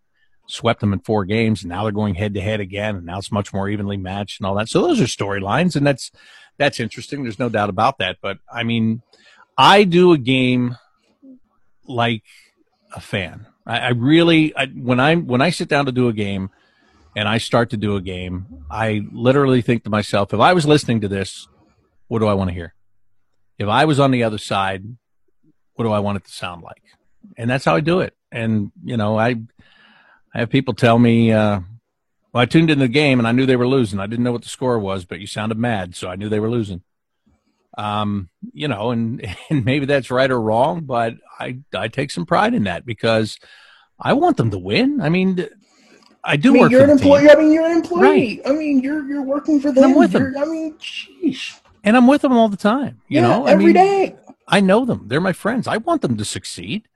swept 0.51 0.81
them 0.81 0.93
in 0.93 0.99
four 0.99 1.25
games, 1.25 1.63
and 1.63 1.69
now 1.69 1.83
they're 1.83 1.91
going 1.91 2.15
head 2.15 2.33
to 2.33 2.41
head 2.41 2.59
again, 2.59 2.95
and 2.95 3.05
now 3.05 3.17
it's 3.17 3.31
much 3.31 3.53
more 3.53 3.69
evenly 3.69 3.97
matched 3.97 4.39
and 4.39 4.47
all 4.47 4.55
that. 4.55 4.69
So 4.69 4.81
those 4.81 5.01
are 5.01 5.05
storylines, 5.05 5.75
and 5.75 5.85
that's 5.85 6.11
that's 6.57 6.79
interesting. 6.79 7.23
There's 7.23 7.39
no 7.39 7.49
doubt 7.49 7.69
about 7.69 7.97
that. 7.99 8.17
But 8.21 8.39
I 8.51 8.63
mean, 8.63 9.01
I 9.57 9.83
do 9.83 10.11
a 10.11 10.17
game 10.17 10.77
like 11.87 12.23
a 12.93 12.99
fan. 12.99 13.47
I, 13.65 13.79
I 13.79 13.89
really 13.89 14.55
I, 14.55 14.67
when 14.67 14.99
I 14.99 15.15
when 15.15 15.41
I 15.41 15.49
sit 15.49 15.67
down 15.67 15.85
to 15.85 15.91
do 15.91 16.07
a 16.07 16.13
game 16.13 16.49
and 17.15 17.27
I 17.27 17.37
start 17.37 17.69
to 17.71 17.77
do 17.77 17.95
a 17.95 18.01
game, 18.01 18.65
I 18.69 19.01
literally 19.11 19.61
think 19.61 19.83
to 19.83 19.89
myself, 19.89 20.33
if 20.33 20.39
I 20.39 20.53
was 20.53 20.65
listening 20.65 21.01
to 21.01 21.07
this, 21.07 21.47
what 22.07 22.19
do 22.19 22.27
I 22.27 22.33
want 22.33 22.49
to 22.49 22.53
hear? 22.53 22.73
If 23.57 23.67
I 23.67 23.85
was 23.85 23.99
on 23.99 24.11
the 24.11 24.23
other 24.23 24.37
side, 24.37 24.83
what 25.75 25.85
do 25.85 25.91
I 25.91 25.99
want 25.99 26.17
it 26.17 26.25
to 26.25 26.31
sound 26.31 26.63
like? 26.63 26.81
And 27.37 27.49
that's 27.49 27.65
how 27.65 27.75
I 27.75 27.79
do 27.81 27.99
it. 27.99 28.15
And 28.31 28.71
you 28.83 28.97
know, 28.97 29.17
I 29.17 29.35
I 30.33 30.39
have 30.39 30.49
people 30.49 30.73
tell 30.73 30.97
me, 30.97 31.31
uh, 31.31 31.59
well, 32.33 32.41
I 32.41 32.45
tuned 32.45 32.69
in 32.69 32.79
the 32.79 32.87
game 32.87 33.19
and 33.19 33.27
I 33.27 33.31
knew 33.33 33.45
they 33.45 33.55
were 33.57 33.67
losing. 33.67 33.99
I 33.99 34.07
didn't 34.07 34.23
know 34.23 34.31
what 34.31 34.43
the 34.43 34.49
score 34.49 34.79
was, 34.79 35.05
but 35.05 35.19
you 35.19 35.27
sounded 35.27 35.57
mad, 35.57 35.95
so 35.95 36.09
I 36.09 36.15
knew 36.15 36.29
they 36.29 36.39
were 36.39 36.49
losing. 36.49 36.81
Um, 37.77 38.29
you 38.53 38.67
know, 38.67 38.91
and, 38.91 39.25
and 39.49 39.65
maybe 39.65 39.85
that's 39.85 40.11
right 40.11 40.29
or 40.31 40.39
wrong, 40.41 40.81
but 40.81 41.15
I, 41.39 41.59
I 41.75 41.87
take 41.87 42.11
some 42.11 42.25
pride 42.25 42.53
in 42.53 42.63
that 42.63 42.85
because 42.85 43.37
I 43.99 44.13
want 44.13 44.37
them 44.37 44.51
to 44.51 44.57
win. 44.57 45.01
I 45.01 45.09
mean, 45.09 45.47
I 46.23 46.37
do 46.37 46.49
I 46.49 46.53
mean, 46.53 46.61
work. 46.61 46.71
You're 46.71 46.81
for 46.85 46.91
an 46.91 46.97
the 46.97 47.03
team. 47.03 47.13
employee. 47.13 47.29
I 47.31 47.35
mean, 47.35 47.51
you're 47.51 47.65
an 47.65 47.77
employee. 47.77 48.01
Right. 48.01 48.41
I 48.45 48.51
mean, 48.53 48.79
you're 48.81 49.03
you're 49.07 49.23
working 49.23 49.59
for 49.59 49.71
them. 49.71 49.83
I'm 49.83 49.95
with 49.95 50.11
them. 50.11 50.23
You're- 50.33 50.39
I 50.41 50.45
mean, 50.45 50.77
sheesh. 50.77 51.59
and 51.83 51.97
I'm 51.97 52.07
with 52.07 52.21
them 52.21 52.33
all 52.33 52.47
the 52.49 52.57
time. 52.57 53.01
You 53.07 53.21
yeah, 53.21 53.27
know, 53.27 53.47
I 53.47 53.51
every 53.51 53.65
mean, 53.65 53.73
day. 53.73 54.15
I 54.47 54.59
know 54.59 54.85
them. 54.85 55.07
They're 55.07 55.21
my 55.21 55.33
friends. 55.33 55.67
I 55.67 55.77
want 55.77 56.01
them 56.01 56.17
to 56.17 56.25
succeed. 56.25 56.87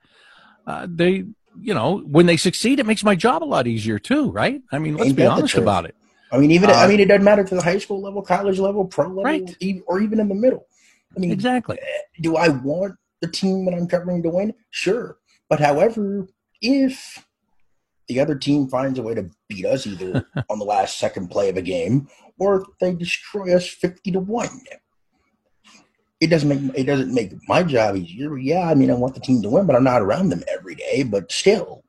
Uh, 0.66 0.86
they, 0.88 1.24
you 1.60 1.74
know, 1.74 1.98
when 1.98 2.26
they 2.26 2.36
succeed, 2.36 2.78
it 2.78 2.86
makes 2.86 3.02
my 3.04 3.14
job 3.14 3.42
a 3.42 3.46
lot 3.46 3.66
easier 3.66 3.98
too, 3.98 4.30
right? 4.30 4.60
I 4.72 4.78
mean, 4.78 4.94
let's 4.96 5.08
Ain't 5.08 5.16
be 5.16 5.26
honest 5.26 5.54
about 5.54 5.84
it. 5.84 5.94
I 6.32 6.38
mean, 6.38 6.50
even 6.50 6.70
Uh, 6.70 6.74
I 6.74 6.86
mean, 6.88 7.00
it 7.00 7.06
doesn't 7.06 7.24
matter 7.24 7.44
to 7.44 7.54
the 7.54 7.62
high 7.62 7.78
school 7.78 8.00
level, 8.02 8.22
college 8.22 8.58
level, 8.58 8.84
pro 8.84 9.06
level, 9.06 9.24
Right. 9.24 9.56
e- 9.60 9.80
or 9.86 10.00
even 10.00 10.18
in 10.20 10.28
the 10.28 10.34
middle. 10.34 10.66
I 11.16 11.20
mean, 11.20 11.30
Exactly. 11.30 11.78
do 12.20 12.36
I 12.36 12.48
want 12.48 12.96
the 13.20 13.28
team 13.28 13.64
that 13.64 13.74
I'm 13.74 13.86
covering 13.86 14.22
to 14.24 14.28
win? 14.30 14.52
Sure, 14.70 15.18
but 15.48 15.60
however, 15.60 16.26
if 16.60 17.24
the 18.08 18.20
other 18.20 18.34
team 18.34 18.68
finds 18.68 18.98
a 18.98 19.02
way 19.02 19.14
to 19.14 19.30
beat 19.48 19.64
us 19.66 19.86
either 19.86 20.26
on 20.50 20.58
the 20.58 20.64
last 20.64 20.98
second 20.98 21.28
play 21.28 21.48
of 21.48 21.56
a 21.56 21.62
game 21.62 22.08
or 22.38 22.60
if 22.62 22.66
they 22.80 22.92
destroy 22.94 23.54
us 23.54 23.66
fifty 23.68 24.10
to 24.12 24.20
one, 24.20 24.60
it 26.20 26.28
doesn't 26.28 26.48
make 26.48 26.78
it 26.78 26.84
doesn't 26.84 27.12
make 27.12 27.32
my 27.48 27.62
job 27.62 27.96
easier. 27.96 28.36
Yeah, 28.38 28.68
I 28.68 28.74
mean, 28.74 28.90
I 28.90 28.94
want 28.94 29.14
the 29.14 29.20
team 29.20 29.42
to 29.42 29.50
win, 29.50 29.66
but 29.66 29.76
I'm 29.76 29.84
not 29.84 30.02
around 30.02 30.30
them 30.30 30.42
every 30.48 30.74
day. 30.74 31.02
But 31.02 31.30
still, 31.30 31.84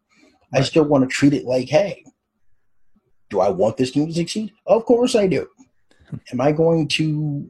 I 0.53 0.61
still 0.61 0.83
want 0.83 1.03
to 1.03 1.13
treat 1.13 1.33
it 1.33 1.45
like, 1.45 1.69
hey, 1.69 2.03
do 3.29 3.39
I 3.39 3.49
want 3.49 3.77
this 3.77 3.91
team 3.91 4.07
to 4.07 4.13
succeed? 4.13 4.51
Of 4.65 4.85
course 4.85 5.15
I 5.15 5.27
do. 5.27 5.47
Am 6.31 6.41
I 6.41 6.51
going 6.51 6.87
to 6.89 7.49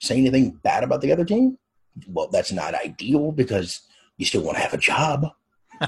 say 0.00 0.16
anything 0.18 0.58
bad 0.62 0.84
about 0.84 1.00
the 1.00 1.12
other 1.12 1.24
team? 1.24 1.58
Well, 2.08 2.28
that's 2.28 2.52
not 2.52 2.74
ideal 2.74 3.32
because 3.32 3.82
you 4.16 4.26
still 4.26 4.42
want 4.42 4.56
to 4.56 4.62
have 4.62 4.74
a 4.74 4.78
job. 4.78 5.26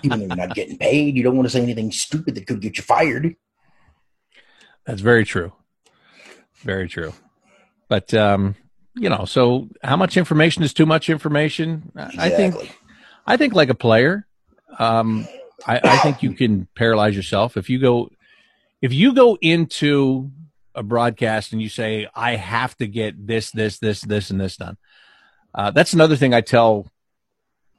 Even 0.03 0.19
though 0.19 0.27
you're 0.27 0.37
not 0.37 0.55
getting 0.57 0.77
paid, 0.77 1.17
you 1.17 1.23
don't 1.23 1.37
want 1.37 1.47
to 1.47 1.51
say 1.51 1.63
anything 1.63 1.93
stupid 1.93 2.35
that 2.35 2.47
could 2.47 2.61
get 2.61 2.77
you 2.77 2.83
fired. 2.83 3.37
That's 4.87 5.01
very 5.01 5.25
true. 5.25 5.53
Very 6.57 6.89
true. 6.89 7.13
But 7.89 8.13
um, 8.13 8.57
you 8.97 9.09
know, 9.09 9.25
so 9.25 9.69
how 9.83 9.97
much 9.97 10.17
information 10.17 10.63
is 10.63 10.73
too 10.73 10.87
much 10.87 11.09
information? 11.11 11.91
I- 11.97 12.11
I 12.27 12.31
think 12.31 12.79
I 13.27 13.37
think 13.37 13.55
like 13.55 13.71
a 13.71 13.75
player, 13.75 14.27
um, 14.79 15.27
I, 15.67 15.81
I 15.83 15.97
think 15.99 16.23
you 16.23 16.33
can 16.35 16.69
paralyze 16.75 17.17
yourself 17.17 17.57
if 17.57 17.71
you 17.71 17.79
go 17.79 18.11
if 18.83 18.93
you 18.93 19.15
go 19.15 19.37
into 19.41 20.31
a 20.75 20.83
broadcast 20.83 21.53
and 21.53 21.63
you 21.63 21.69
say 21.69 22.07
I 22.15 22.37
have 22.37 22.77
to 22.79 22.87
get 22.87 23.27
this, 23.27 23.51
this, 23.53 23.79
this, 23.79 24.01
this, 24.03 24.31
and 24.31 24.41
this 24.41 24.57
done. 24.57 24.77
Uh, 25.55 25.71
that's 25.71 25.93
another 25.95 26.17
thing 26.17 26.35
I 26.35 26.41
tell 26.41 26.87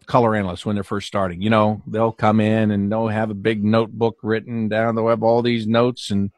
color 0.07 0.33
analysts 0.35 0.65
when 0.65 0.75
they're 0.75 0.83
first 0.83 1.05
starting. 1.07 1.41
You 1.41 1.49
know, 1.49 1.81
they'll 1.85 2.13
come 2.13 2.39
in 2.39 2.71
and 2.71 2.89
they'll 2.91 3.09
have 3.09 3.29
a 3.31 3.35
big 3.35 3.63
notebook 3.65 4.17
written 4.23 4.69
down. 4.69 4.95
They'll 4.95 5.09
have 5.09 5.23
all 5.23 5.41
these 5.41 5.67
notes 5.67 6.09
and 6.09 6.31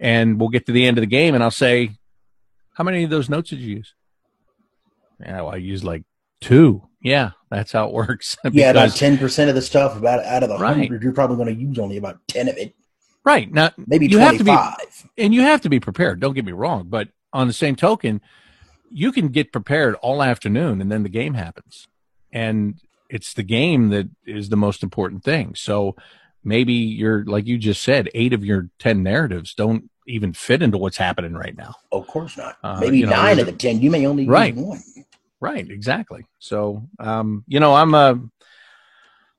and 0.00 0.38
we'll 0.40 0.48
get 0.50 0.66
to 0.66 0.72
the 0.72 0.86
end 0.86 0.98
of 0.98 1.02
the 1.02 1.06
game 1.06 1.34
and 1.34 1.42
I'll 1.42 1.50
say, 1.50 1.90
How 2.74 2.84
many 2.84 3.04
of 3.04 3.10
those 3.10 3.28
notes 3.30 3.50
did 3.50 3.60
you 3.60 3.76
use? 3.76 3.94
Yeah, 5.20 5.42
well, 5.42 5.50
I 5.54 5.56
used 5.56 5.84
like 5.84 6.02
two. 6.40 6.88
Yeah, 7.00 7.30
that's 7.50 7.72
how 7.72 7.86
it 7.88 7.92
works. 7.92 8.36
yeah, 8.52 8.70
about 8.70 8.90
ten 8.96 9.18
percent 9.18 9.48
of 9.48 9.54
the 9.54 9.62
stuff 9.62 9.96
about 9.96 10.24
out 10.24 10.42
of 10.42 10.48
the 10.48 10.58
Right. 10.58 10.76
hundred, 10.76 11.02
you're 11.02 11.12
probably 11.12 11.36
going 11.36 11.54
to 11.54 11.60
use 11.60 11.78
only 11.78 11.96
about 11.96 12.18
ten 12.28 12.48
of 12.48 12.56
it, 12.56 12.74
right 13.24 13.50
now, 13.52 13.70
maybe 13.86 14.06
You 14.06 14.18
have 14.18 14.38
to 14.38 14.44
be- 14.44 14.56
and 15.18 15.32
you 15.34 15.42
have 15.42 15.60
to 15.62 15.68
be 15.68 15.80
prepared. 15.80 16.20
Don't 16.20 16.34
get 16.34 16.44
me 16.44 16.52
wrong, 16.52 16.86
but 16.88 17.08
on 17.32 17.46
the 17.46 17.52
same 17.52 17.76
token, 17.76 18.20
you 18.90 19.12
can 19.12 19.28
get 19.28 19.52
prepared 19.52 19.94
all 19.96 20.22
afternoon, 20.22 20.80
and 20.80 20.90
then 20.90 21.02
the 21.02 21.08
game 21.08 21.34
happens, 21.34 21.86
and 22.32 22.80
it's 23.10 23.34
the 23.34 23.42
game 23.42 23.90
that 23.90 24.08
is 24.26 24.48
the 24.48 24.56
most 24.56 24.82
important 24.82 25.22
thing. 25.22 25.54
So 25.54 25.94
maybe 26.42 26.72
you're 26.72 27.24
like 27.24 27.46
you 27.46 27.58
just 27.58 27.82
said, 27.82 28.08
eight 28.14 28.32
of 28.32 28.44
your 28.44 28.70
ten 28.78 29.02
narratives 29.02 29.54
don't 29.54 29.90
even 30.06 30.32
fit 30.32 30.62
into 30.62 30.78
what's 30.78 30.96
happening 30.96 31.34
right 31.34 31.56
now. 31.56 31.74
Of 31.92 32.06
course 32.06 32.36
not. 32.36 32.56
Uh, 32.62 32.78
maybe 32.80 32.98
you 32.98 33.06
know, 33.06 33.12
nine 33.12 33.38
of 33.38 33.46
the 33.46 33.52
ten. 33.52 33.80
You 33.80 33.90
may 33.90 34.06
only 34.06 34.26
Right. 34.26 34.54
one. 34.54 34.82
Right, 35.40 35.68
exactly. 35.70 36.26
So, 36.38 36.88
um, 36.98 37.44
you 37.46 37.60
know, 37.60 37.74
I'm 37.74 37.92
a, 37.94 38.18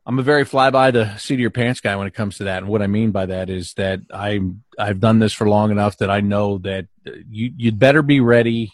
I'm 0.05 0.19
a 0.19 0.23
very 0.23 0.45
fly 0.45 0.69
by 0.69 0.91
the 0.91 1.17
seat 1.17 1.35
of 1.35 1.39
your 1.39 1.49
pants 1.49 1.79
guy 1.81 1.95
when 1.95 2.05
it 2.05 2.13
comes 2.13 2.37
to 2.37 2.43
that. 2.43 2.59
And 2.59 2.67
what 2.67 2.83
I 2.83 2.87
mean 2.87 3.09
by 3.09 3.25
that 3.25 3.49
is 3.49 3.73
that 3.73 4.01
I, 4.13 4.39
I've 4.77 4.99
done 4.99 5.17
this 5.17 5.33
for 5.33 5.49
long 5.49 5.71
enough 5.71 5.97
that 5.97 6.11
I 6.11 6.21
know 6.21 6.59
that 6.59 6.85
uh, 7.07 7.11
you, 7.29 7.51
you'd 7.57 7.79
better 7.79 8.03
be 8.03 8.19
ready 8.19 8.71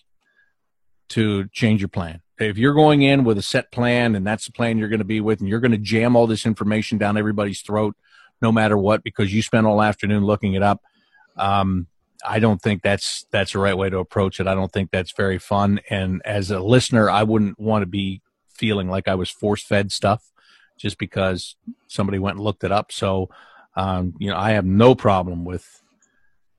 to 1.10 1.48
change 1.50 1.80
your 1.80 1.88
plan. 1.90 2.22
If 2.38 2.58
you're 2.58 2.74
going 2.74 3.02
in 3.02 3.24
with 3.24 3.38
a 3.38 3.42
set 3.42 3.72
plan 3.72 4.16
and 4.16 4.26
that's 4.28 4.46
the 4.48 4.52
plan 4.52 4.78
you're 4.78 4.90
going 4.90 5.00
to 5.00 5.06
be 5.06 5.22
with, 5.22 5.40
and 5.40 5.48
you're 5.48 5.60
going 5.60 5.72
to 5.72 5.78
jam 5.78 6.16
all 6.16 6.28
this 6.28 6.46
information 6.46 6.98
down 6.98 7.16
everybody's 7.16 7.62
throat, 7.62 7.96
no 8.42 8.52
matter 8.52 8.78
what, 8.78 9.04
because 9.04 9.34
you 9.34 9.42
spent 9.42 9.68
all 9.68 9.82
afternoon 9.82 10.26
looking 10.26 10.54
it 10.54 10.64
up. 10.64 10.82
Um, 11.38 11.88
I 12.26 12.40
don't 12.40 12.62
think 12.62 12.84
that's 12.84 13.26
that's 13.32 13.54
the 13.54 13.60
right 13.60 13.78
way 13.78 13.90
to 13.90 13.98
approach 13.98 14.40
it. 14.40 14.48
I 14.48 14.54
don't 14.54 14.72
think 14.72 14.92
that's 14.92 15.12
very 15.12 15.40
fun. 15.40 15.80
And 15.90 16.22
as 16.24 16.52
a 16.52 16.60
listener, 16.60 17.10
I 17.10 17.24
wouldn't 17.24 17.60
want 17.60 17.82
to 17.82 17.88
be 17.88 18.22
feeling 18.54 18.90
like 18.90 19.08
I 19.08 19.16
was 19.16 19.30
force 19.30 19.64
fed 19.64 19.92
stuff 19.92 20.32
just 20.78 20.98
because 20.98 21.56
somebody 21.88 22.20
went 22.20 22.38
and 22.38 22.44
looked 22.44 22.64
it 22.64 22.72
up. 22.72 22.92
So, 22.92 23.30
um, 23.76 24.14
you 24.20 24.30
know, 24.30 24.38
I 24.38 24.52
have 24.52 24.66
no 24.66 24.94
problem 24.94 25.46
with, 25.46 25.82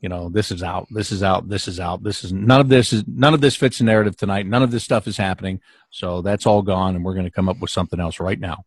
you 0.01 0.09
know, 0.09 0.29
this 0.29 0.51
is 0.51 0.63
out, 0.63 0.89
this 0.91 1.13
is 1.13 1.23
out, 1.23 1.49
this 1.49 1.69
is 1.69 1.79
out, 1.79 2.03
this 2.03 2.25
is 2.25 2.33
none 2.33 2.61
of 2.61 2.69
this 2.69 2.93
is 2.93 3.05
none 3.07 3.35
of 3.35 3.41
this 3.41 3.55
fits 3.55 3.79
the 3.79 3.85
narrative 3.85 4.17
tonight. 4.17 4.47
None 4.47 4.63
of 4.63 4.73
this 4.73 4.83
stuff 4.83 5.07
is 5.07 5.17
happening. 5.17 5.61
So 5.91 6.23
that's 6.23 6.47
all 6.47 6.63
gone, 6.63 6.97
and 6.97 7.05
we're 7.05 7.15
going 7.15 7.27
to 7.27 7.31
come 7.31 7.49
up 7.49 7.61
with 7.61 7.71
something 7.71 8.01
else 8.01 8.19
right 8.19 8.41
now. 8.41 8.65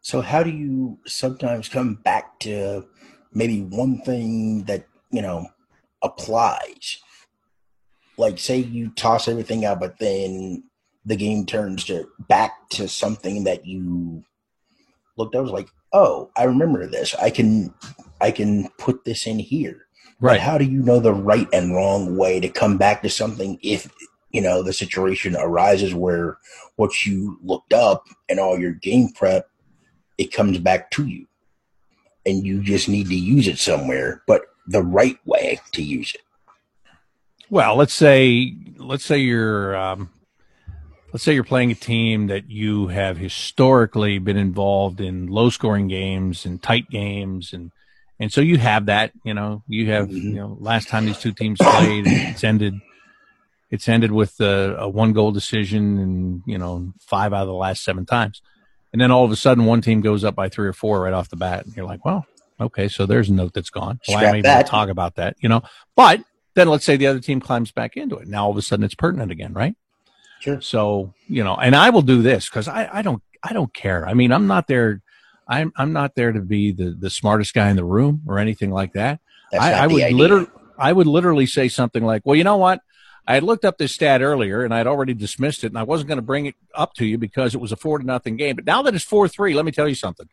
So 0.00 0.20
how 0.20 0.44
do 0.44 0.50
you 0.50 1.00
sometimes 1.06 1.68
come 1.68 1.94
back 1.96 2.38
to 2.40 2.86
maybe 3.32 3.62
one 3.62 4.00
thing 4.02 4.62
that, 4.64 4.86
you 5.10 5.22
know, 5.22 5.46
applies? 6.02 6.98
Like 8.16 8.38
say 8.38 8.58
you 8.58 8.90
toss 8.90 9.28
everything 9.28 9.64
out, 9.64 9.80
but 9.80 9.98
then 9.98 10.64
the 11.04 11.16
game 11.16 11.46
turns 11.46 11.84
to 11.84 12.08
back 12.28 12.68
to 12.70 12.88
something 12.88 13.44
that 13.44 13.66
you 13.66 14.24
looked 15.16 15.34
at 15.34 15.42
was 15.42 15.52
like, 15.52 15.68
oh, 15.92 16.30
I 16.36 16.44
remember 16.44 16.86
this. 16.86 17.14
I 17.14 17.30
can 17.30 17.74
I 18.20 18.30
can 18.30 18.68
put 18.78 19.04
this 19.04 19.26
in 19.26 19.38
here. 19.38 19.86
But 20.20 20.40
how 20.40 20.56
do 20.56 20.64
you 20.64 20.82
know 20.82 20.98
the 20.98 21.12
right 21.12 21.46
and 21.52 21.74
wrong 21.74 22.16
way 22.16 22.40
to 22.40 22.48
come 22.48 22.78
back 22.78 23.02
to 23.02 23.10
something 23.10 23.58
if 23.62 23.90
you 24.30 24.40
know 24.40 24.62
the 24.62 24.72
situation 24.72 25.36
arises 25.36 25.94
where 25.94 26.38
what 26.76 27.04
you 27.06 27.38
looked 27.42 27.72
up 27.72 28.04
and 28.28 28.40
all 28.40 28.58
your 28.58 28.72
game 28.72 29.10
prep 29.14 29.48
it 30.18 30.32
comes 30.32 30.58
back 30.58 30.90
to 30.90 31.06
you 31.06 31.26
and 32.24 32.44
you 32.44 32.62
just 32.62 32.88
need 32.88 33.08
to 33.08 33.14
use 33.14 33.46
it 33.46 33.58
somewhere 33.58 34.22
but 34.26 34.42
the 34.66 34.82
right 34.82 35.18
way 35.24 35.60
to 35.72 35.82
use 35.82 36.14
it 36.14 36.22
Well, 37.50 37.76
let's 37.76 37.94
say 37.94 38.54
let's 38.76 39.04
say 39.04 39.18
you're 39.18 39.76
um, 39.76 40.10
let's 41.12 41.24
say 41.24 41.32
you're 41.34 41.44
playing 41.44 41.70
a 41.70 41.74
team 41.76 42.26
that 42.26 42.50
you 42.50 42.88
have 42.88 43.16
historically 43.18 44.18
been 44.18 44.36
involved 44.36 45.00
in 45.00 45.28
low 45.28 45.50
scoring 45.50 45.88
games 45.88 46.44
and 46.44 46.62
tight 46.62 46.90
games 46.90 47.52
and 47.52 47.70
And 48.18 48.32
so 48.32 48.40
you 48.40 48.56
have 48.56 48.86
that, 48.86 49.12
you 49.24 49.34
know, 49.34 49.62
you 49.68 49.90
have, 49.92 50.08
Mhm. 50.08 50.22
you 50.32 50.40
know, 50.40 50.56
last 50.58 50.88
time 50.88 51.04
these 51.04 51.18
two 51.20 51.32
teams 51.32 51.60
played, 51.60 52.06
it's 52.06 52.42
ended, 52.44 52.74
it's 53.70 53.88
ended 53.88 54.10
with 54.10 54.40
a, 54.40 54.74
a 54.78 54.88
one 54.88 55.12
goal 55.12 55.32
decision 55.32 55.98
and, 55.98 56.42
you 56.46 56.56
know, 56.56 56.94
five 56.98 57.34
out 57.34 57.42
of 57.42 57.48
the 57.48 57.52
last 57.66 57.84
seven 57.84 58.06
times. 58.06 58.40
And 58.92 59.00
then 59.02 59.10
all 59.10 59.24
of 59.26 59.30
a 59.30 59.36
sudden 59.36 59.66
one 59.66 59.82
team 59.82 60.00
goes 60.00 60.24
up 60.24 60.34
by 60.34 60.48
three 60.48 60.66
or 60.66 60.72
four 60.72 61.02
right 61.02 61.12
off 61.12 61.28
the 61.28 61.36
bat. 61.36 61.66
And 61.66 61.76
you're 61.76 61.84
like, 61.84 62.06
well, 62.06 62.24
okay, 62.60 62.88
so 62.88 63.06
there's 63.06 63.28
a 63.28 63.32
note 63.32 63.52
that's 63.54 63.70
gone. 63.70 64.00
Why 64.06 64.24
am 64.24 64.34
I 64.34 64.38
even 64.38 64.64
talk 64.64 64.88
about 64.88 65.16
that? 65.16 65.36
You 65.40 65.48
know, 65.48 65.62
but 65.94 66.20
then 66.54 66.68
let's 66.68 66.84
say 66.84 66.96
the 66.96 67.06
other 67.06 67.20
team 67.20 67.40
climbs 67.40 67.70
back 67.70 67.96
into 67.96 68.16
it. 68.16 68.28
Now 68.28 68.46
all 68.46 68.50
of 68.50 68.56
a 68.56 68.62
sudden 68.62 68.84
it's 68.84 68.94
pertinent 68.94 69.30
again, 69.30 69.52
right? 69.52 69.76
Sure. 70.40 70.60
So, 70.60 71.14
you 71.28 71.44
know, 71.44 71.56
and 71.56 71.74
I 71.74 71.90
will 71.90 72.02
do 72.02 72.22
this 72.22 72.48
because 72.48 72.68
I, 72.68 72.88
I 72.92 73.02
don't 73.02 73.22
I 73.42 73.52
don't 73.52 73.72
care. 73.72 74.06
I 74.06 74.14
mean, 74.14 74.32
I'm 74.32 74.46
not 74.46 74.66
there 74.66 75.02
I'm 75.48 75.72
I'm 75.76 75.92
not 75.92 76.14
there 76.14 76.32
to 76.32 76.40
be 76.40 76.72
the, 76.72 76.90
the 76.90 77.10
smartest 77.10 77.54
guy 77.54 77.70
in 77.70 77.76
the 77.76 77.84
room 77.84 78.22
or 78.26 78.38
anything 78.38 78.70
like 78.70 78.94
that. 78.94 79.20
That's 79.52 79.62
I, 79.62 79.72
I 79.72 79.86
would 79.86 80.12
literally 80.12 80.48
I 80.78 80.92
would 80.92 81.06
literally 81.06 81.46
say 81.46 81.68
something 81.68 82.04
like, 82.04 82.22
Well, 82.24 82.36
you 82.36 82.44
know 82.44 82.56
what? 82.56 82.80
I 83.28 83.34
had 83.34 83.42
looked 83.42 83.64
up 83.64 83.76
this 83.78 83.92
stat 83.92 84.22
earlier 84.22 84.64
and 84.64 84.72
I'd 84.72 84.86
already 84.86 85.12
dismissed 85.14 85.64
it 85.64 85.68
and 85.68 85.78
I 85.78 85.82
wasn't 85.82 86.08
going 86.08 86.18
to 86.18 86.22
bring 86.22 86.46
it 86.46 86.54
up 86.74 86.94
to 86.94 87.04
you 87.04 87.18
because 87.18 87.54
it 87.54 87.60
was 87.60 87.72
a 87.72 87.76
four 87.76 87.98
to 87.98 88.06
nothing 88.06 88.36
game. 88.36 88.54
But 88.54 88.66
now 88.66 88.82
that 88.82 88.94
it's 88.94 89.04
four 89.04 89.28
three, 89.28 89.54
let 89.54 89.64
me 89.64 89.72
tell 89.72 89.88
you 89.88 89.94
something. 89.94 90.28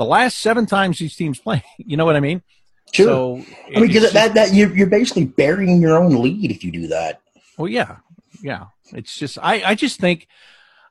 The 0.00 0.06
last 0.06 0.38
seven 0.38 0.64
times 0.64 0.98
these 0.98 1.14
teams 1.14 1.38
play, 1.38 1.62
you 1.76 1.98
know 1.98 2.06
what 2.06 2.16
I 2.16 2.20
mean? 2.20 2.40
Sure. 2.90 3.06
So 3.06 3.44
I 3.66 3.80
mean, 3.80 3.88
because 3.88 4.10
that, 4.14 4.32
that 4.32 4.54
you're, 4.54 4.74
you're 4.74 4.86
basically 4.86 5.26
burying 5.26 5.82
your 5.82 6.02
own 6.02 6.22
lead 6.22 6.50
if 6.50 6.64
you 6.64 6.72
do 6.72 6.86
that. 6.86 7.20
Well, 7.58 7.68
yeah, 7.68 7.98
yeah. 8.42 8.68
It's 8.94 9.14
just 9.14 9.36
I, 9.42 9.62
I 9.62 9.74
just 9.74 10.00
think 10.00 10.26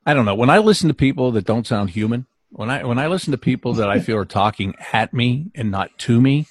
I 0.06 0.14
don't 0.14 0.26
know. 0.26 0.36
When 0.36 0.48
I 0.48 0.58
listen 0.58 0.86
to 0.86 0.94
people 0.94 1.32
that 1.32 1.44
don't 1.44 1.66
sound 1.66 1.90
human, 1.90 2.26
when 2.50 2.70
I 2.70 2.84
when 2.84 3.00
I 3.00 3.08
listen 3.08 3.32
to 3.32 3.36
people 3.36 3.74
that 3.74 3.90
I 3.90 3.98
feel 4.06 4.16
are 4.16 4.24
talking 4.24 4.76
at 4.92 5.12
me 5.12 5.50
and 5.56 5.72
not 5.72 5.90
to 5.98 6.20
me, 6.20 6.46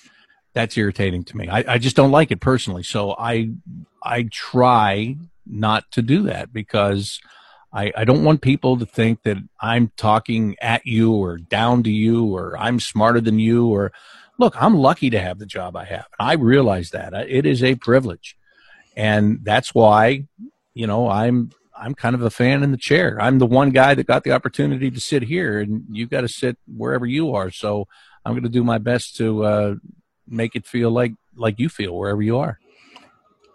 that's 0.54 0.78
irritating 0.78 1.24
to 1.24 1.38
me. 1.38 1.48
I, 1.48 1.64
I 1.66 1.78
just 1.78 1.96
don't 1.96 2.12
like 2.12 2.30
it 2.30 2.42
personally. 2.42 2.84
So 2.84 3.16
I 3.18 3.52
I 4.04 4.28
try 4.30 5.16
not 5.48 5.90
to 5.92 6.02
do 6.02 6.24
that 6.24 6.52
because 6.52 7.22
I, 7.72 7.92
I 7.96 8.04
don't 8.04 8.24
want 8.24 8.42
people 8.42 8.78
to 8.78 8.86
think 8.86 9.24
that 9.24 9.38
I'm 9.60 9.92
talking 9.96 10.56
at 10.60 10.86
you 10.86 11.14
or 11.14 11.38
down 11.38 11.84
to 11.84 11.92
you 11.92 12.26
or 12.26 12.58
I'm 12.58 12.80
smarter 12.80 13.22
than 13.22 13.40
you 13.40 13.68
or 13.68 13.92
look, 14.40 14.60
I'm 14.60 14.76
lucky 14.76 15.10
to 15.12 15.20
have 15.20 15.38
the 15.38 15.46
job 15.46 15.76
I 15.76 15.86
have. 15.86 16.08
I 16.20 16.34
realize 16.34 16.92
that 16.92 17.14
it 17.14 17.46
is 17.46 17.64
a 17.64 17.76
privilege. 17.76 18.36
And 18.96 19.40
that's 19.44 19.76
why, 19.76 20.26
you 20.74 20.88
know, 20.88 21.10
I'm, 21.10 21.52
I'm 21.78 21.94
kind 21.94 22.16
of 22.16 22.22
a 22.22 22.30
fan 22.30 22.64
in 22.64 22.72
the 22.72 22.78
chair. 22.78 23.18
I'm 23.22 23.38
the 23.38 23.46
one 23.46 23.70
guy 23.70 23.94
that 23.94 24.08
got 24.08 24.24
the 24.24 24.32
opportunity 24.32 24.90
to 24.90 25.00
sit 25.00 25.24
here 25.24 25.60
and 25.60 25.84
you've 25.92 26.10
got 26.10 26.22
to 26.22 26.28
sit 26.28 26.58
wherever 26.68 27.06
you 27.06 27.36
are. 27.36 27.52
So 27.52 27.88
I'm 28.26 28.34
going 28.34 28.44
to 28.44 28.50
do 28.50 28.64
my 28.64 28.80
best 28.80 29.16
to, 29.18 29.44
uh, 29.44 29.76
make 30.28 30.56
it 30.56 30.66
feel 30.66 30.92
like, 30.92 31.14
like 31.36 31.60
you 31.60 31.70
feel 31.70 31.96
wherever 31.96 32.22
you 32.22 32.38
are. 32.38 32.60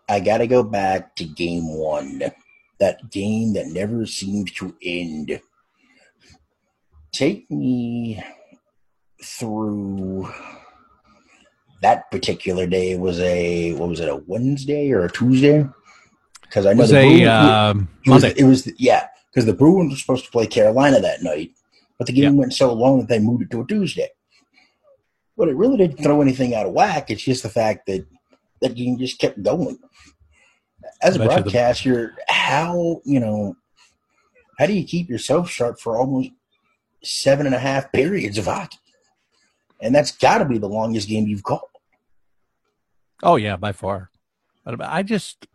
I 0.08 0.20
got 0.20 0.38
to 0.38 0.46
go 0.46 0.62
back 0.62 1.16
to 1.16 1.24
game 1.24 1.74
one. 1.74 2.22
That 2.80 3.10
game 3.10 3.54
that 3.54 3.66
never 3.68 4.04
seems 4.06 4.52
to 4.52 4.74
end. 4.82 5.40
Take 7.12 7.50
me 7.50 8.22
through 9.22 10.32
that 11.82 12.10
particular 12.10 12.66
day. 12.66 12.96
Was 12.96 13.20
a 13.20 13.74
what 13.74 13.88
was 13.88 14.00
it? 14.00 14.08
A 14.08 14.16
Wednesday 14.16 14.90
or 14.90 15.04
a 15.04 15.10
Tuesday? 15.10 15.66
Because 16.42 16.66
I 16.66 16.72
know 16.72 16.80
was 16.82 16.90
the 16.90 16.98
a, 16.98 17.02
Bruins- 17.02 17.28
um, 17.28 17.88
it 18.04 18.10
was, 18.10 18.24
it 18.24 18.44
was 18.44 18.72
yeah. 18.80 19.08
Because 19.30 19.46
the 19.46 19.54
Bruins 19.54 19.92
were 19.92 19.96
supposed 19.96 20.24
to 20.24 20.30
play 20.30 20.46
Carolina 20.46 21.00
that 21.00 21.22
night, 21.22 21.50
but 21.98 22.06
the 22.06 22.12
game 22.12 22.36
went 22.36 22.54
so 22.54 22.72
long 22.72 23.00
that 23.00 23.08
they 23.08 23.18
moved 23.18 23.42
it 23.42 23.50
to 23.50 23.60
a 23.62 23.66
Tuesday. 23.66 24.08
But 25.36 25.48
it 25.48 25.56
really 25.56 25.76
didn't 25.76 26.02
throw 26.02 26.22
anything 26.22 26.54
out 26.54 26.66
of 26.66 26.72
whack. 26.72 27.10
It's 27.10 27.24
just 27.24 27.42
the 27.42 27.48
fact 27.48 27.86
that 27.86 28.06
that 28.60 28.76
game 28.76 28.96
just 28.98 29.18
kept 29.18 29.42
going. 29.42 29.78
As 31.04 31.16
a 31.16 31.18
Bet 31.18 31.30
you 31.30 31.36
the- 31.36 31.42
broadcaster, 31.42 32.16
how 32.28 33.00
you 33.04 33.20
know 33.20 33.56
how 34.58 34.66
do 34.66 34.72
you 34.72 34.84
keep 34.84 35.08
yourself 35.08 35.50
sharp 35.50 35.78
for 35.78 35.96
almost 35.96 36.30
seven 37.02 37.46
and 37.46 37.54
a 37.54 37.58
half 37.58 37.92
periods 37.92 38.38
of 38.38 38.46
hockey? 38.46 38.78
And 39.80 39.94
that's 39.94 40.12
got 40.12 40.38
to 40.38 40.44
be 40.44 40.58
the 40.58 40.68
longest 40.68 41.08
game 41.08 41.26
you've 41.26 41.42
called. 41.42 41.68
Oh 43.22 43.36
yeah, 43.36 43.56
by 43.56 43.72
far. 43.72 44.10
But 44.64 44.80
I 44.80 45.02
just, 45.02 45.46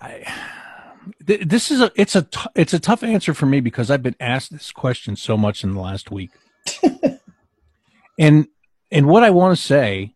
I, 0.00 0.24
this 1.20 1.70
is 1.70 1.82
a, 1.82 1.92
it's 1.94 2.16
a, 2.16 2.22
t- 2.22 2.50
it's 2.54 2.72
a 2.72 2.80
tough 2.80 3.02
answer 3.02 3.34
for 3.34 3.44
me 3.44 3.60
because 3.60 3.90
I've 3.90 4.02
been 4.02 4.16
asked 4.18 4.50
this 4.50 4.72
question 4.72 5.14
so 5.16 5.36
much 5.36 5.62
in 5.62 5.74
the 5.74 5.80
last 5.80 6.10
week, 6.10 6.30
and 8.18 8.46
and 8.90 9.06
what 9.06 9.24
I 9.24 9.30
want 9.30 9.56
to 9.56 9.62
say, 9.62 10.14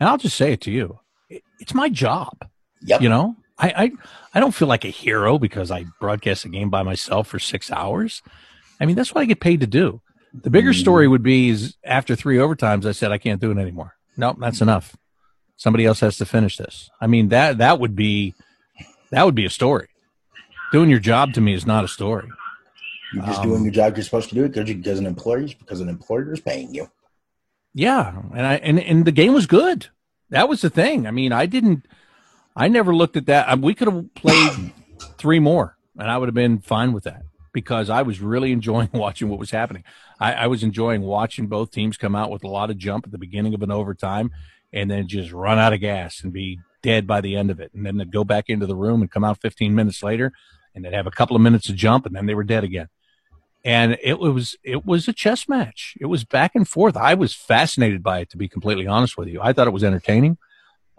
and 0.00 0.08
I'll 0.08 0.16
just 0.16 0.36
say 0.36 0.52
it 0.52 0.62
to 0.62 0.70
you, 0.70 1.00
it, 1.28 1.42
it's 1.60 1.74
my 1.74 1.90
job. 1.90 2.48
Yep. 2.84 3.00
You 3.02 3.08
know, 3.08 3.36
I, 3.58 3.68
I 3.84 3.92
I 4.34 4.40
don't 4.40 4.54
feel 4.54 4.68
like 4.68 4.84
a 4.84 4.88
hero 4.88 5.38
because 5.38 5.70
I 5.70 5.84
broadcast 6.00 6.44
a 6.44 6.48
game 6.48 6.70
by 6.70 6.82
myself 6.82 7.28
for 7.28 7.38
six 7.38 7.70
hours. 7.70 8.22
I 8.80 8.86
mean, 8.86 8.96
that's 8.96 9.14
what 9.14 9.20
I 9.22 9.26
get 9.26 9.40
paid 9.40 9.60
to 9.60 9.66
do. 9.66 10.00
The 10.34 10.50
bigger 10.50 10.72
story 10.72 11.06
would 11.06 11.22
be 11.22 11.50
is 11.50 11.76
after 11.84 12.16
three 12.16 12.38
overtimes, 12.38 12.86
I 12.86 12.92
said 12.92 13.12
I 13.12 13.18
can't 13.18 13.40
do 13.40 13.50
it 13.50 13.58
anymore. 13.58 13.94
Nope, 14.16 14.38
that's 14.40 14.60
enough. 14.62 14.96
Somebody 15.56 15.84
else 15.84 16.00
has 16.00 16.16
to 16.16 16.24
finish 16.26 16.56
this. 16.56 16.90
I 17.00 17.06
mean 17.06 17.28
that 17.28 17.58
that 17.58 17.78
would 17.78 17.94
be 17.94 18.34
that 19.10 19.24
would 19.24 19.34
be 19.34 19.44
a 19.44 19.50
story. 19.50 19.88
Doing 20.72 20.88
your 20.88 21.00
job 21.00 21.34
to 21.34 21.40
me 21.40 21.52
is 21.52 21.66
not 21.66 21.84
a 21.84 21.88
story. 21.88 22.28
You're 23.12 23.26
just 23.26 23.40
Um, 23.40 23.48
doing 23.48 23.62
your 23.62 23.72
job 23.72 23.94
you're 23.96 24.04
supposed 24.04 24.30
to 24.30 24.34
do 24.34 24.44
it 24.44 24.48
because 24.48 24.68
you 24.70 24.76
because 24.76 24.98
an 24.98 25.06
employer 25.06 25.46
because 25.58 25.80
an 25.80 25.88
employer 25.90 26.32
is 26.32 26.40
paying 26.40 26.74
you. 26.74 26.90
Yeah, 27.74 28.14
and 28.34 28.46
I 28.46 28.54
and 28.56 28.80
and 28.80 29.04
the 29.04 29.12
game 29.12 29.34
was 29.34 29.46
good. 29.46 29.88
That 30.30 30.48
was 30.48 30.62
the 30.62 30.70
thing. 30.70 31.06
I 31.06 31.10
mean, 31.10 31.32
I 31.32 31.46
didn't. 31.46 31.86
I 32.54 32.68
never 32.68 32.94
looked 32.94 33.16
at 33.16 33.26
that. 33.26 33.58
We 33.60 33.74
could 33.74 33.88
have 33.88 34.14
played 34.14 34.72
three 35.18 35.38
more, 35.38 35.76
and 35.98 36.10
I 36.10 36.18
would 36.18 36.28
have 36.28 36.34
been 36.34 36.60
fine 36.60 36.92
with 36.92 37.04
that 37.04 37.22
because 37.52 37.90
I 37.90 38.02
was 38.02 38.20
really 38.20 38.52
enjoying 38.52 38.90
watching 38.94 39.28
what 39.28 39.38
was 39.38 39.50
happening. 39.50 39.84
I, 40.20 40.32
I 40.32 40.46
was 40.46 40.62
enjoying 40.62 41.02
watching 41.02 41.46
both 41.46 41.70
teams 41.70 41.96
come 41.96 42.14
out 42.14 42.30
with 42.30 42.44
a 42.44 42.48
lot 42.48 42.70
of 42.70 42.78
jump 42.78 43.06
at 43.06 43.12
the 43.12 43.18
beginning 43.18 43.54
of 43.54 43.62
an 43.62 43.70
overtime, 43.70 44.30
and 44.72 44.90
then 44.90 45.08
just 45.08 45.32
run 45.32 45.58
out 45.58 45.72
of 45.72 45.80
gas 45.80 46.22
and 46.22 46.32
be 46.32 46.58
dead 46.82 47.06
by 47.06 47.20
the 47.20 47.36
end 47.36 47.50
of 47.50 47.60
it, 47.60 47.72
and 47.74 47.86
then 47.86 47.98
go 48.10 48.24
back 48.24 48.46
into 48.48 48.66
the 48.66 48.76
room 48.76 49.00
and 49.00 49.10
come 49.10 49.24
out 49.24 49.40
15 49.40 49.74
minutes 49.74 50.02
later, 50.02 50.32
and 50.74 50.84
they'd 50.84 50.94
have 50.94 51.06
a 51.06 51.12
couple 51.12 51.36
of 51.36 51.42
minutes 51.42 51.68
of 51.68 51.76
jump, 51.76 52.06
and 52.06 52.14
then 52.14 52.26
they 52.26 52.34
were 52.34 52.44
dead 52.44 52.64
again 52.64 52.88
and 53.64 53.96
it 54.02 54.18
was 54.18 54.56
it 54.64 54.84
was 54.84 55.06
a 55.06 55.12
chess 55.12 55.48
match. 55.48 55.94
It 56.00 56.06
was 56.06 56.24
back 56.24 56.54
and 56.54 56.68
forth. 56.68 56.96
I 56.96 57.14
was 57.14 57.32
fascinated 57.34 58.02
by 58.02 58.20
it, 58.20 58.30
to 58.30 58.36
be 58.36 58.48
completely 58.48 58.86
honest 58.86 59.16
with 59.16 59.28
you. 59.28 59.40
I 59.40 59.52
thought 59.52 59.68
it 59.68 59.72
was 59.72 59.84
entertaining. 59.84 60.38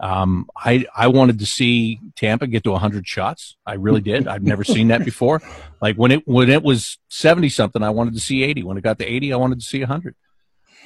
Um, 0.00 0.48
I 0.56 0.86
I 0.94 1.06
wanted 1.08 1.38
to 1.38 1.46
see 1.46 2.00
Tampa 2.16 2.46
get 2.46 2.64
to 2.64 2.74
hundred 2.74 3.06
shots. 3.06 3.56
I 3.64 3.74
really 3.74 4.00
did. 4.00 4.26
I've 4.26 4.42
never 4.42 4.64
seen 4.64 4.88
that 4.88 5.04
before. 5.04 5.42
Like 5.80 5.96
when 5.96 6.12
it 6.12 6.26
when 6.26 6.48
it 6.48 6.62
was 6.62 6.96
seventy 7.10 7.50
something, 7.50 7.82
I 7.82 7.90
wanted 7.90 8.14
to 8.14 8.20
see 8.20 8.42
eighty. 8.42 8.62
When 8.62 8.78
it 8.78 8.80
got 8.80 8.98
to 9.00 9.04
eighty, 9.04 9.34
I 9.34 9.36
wanted 9.36 9.60
to 9.60 9.66
see 9.66 9.82
hundred. 9.82 10.14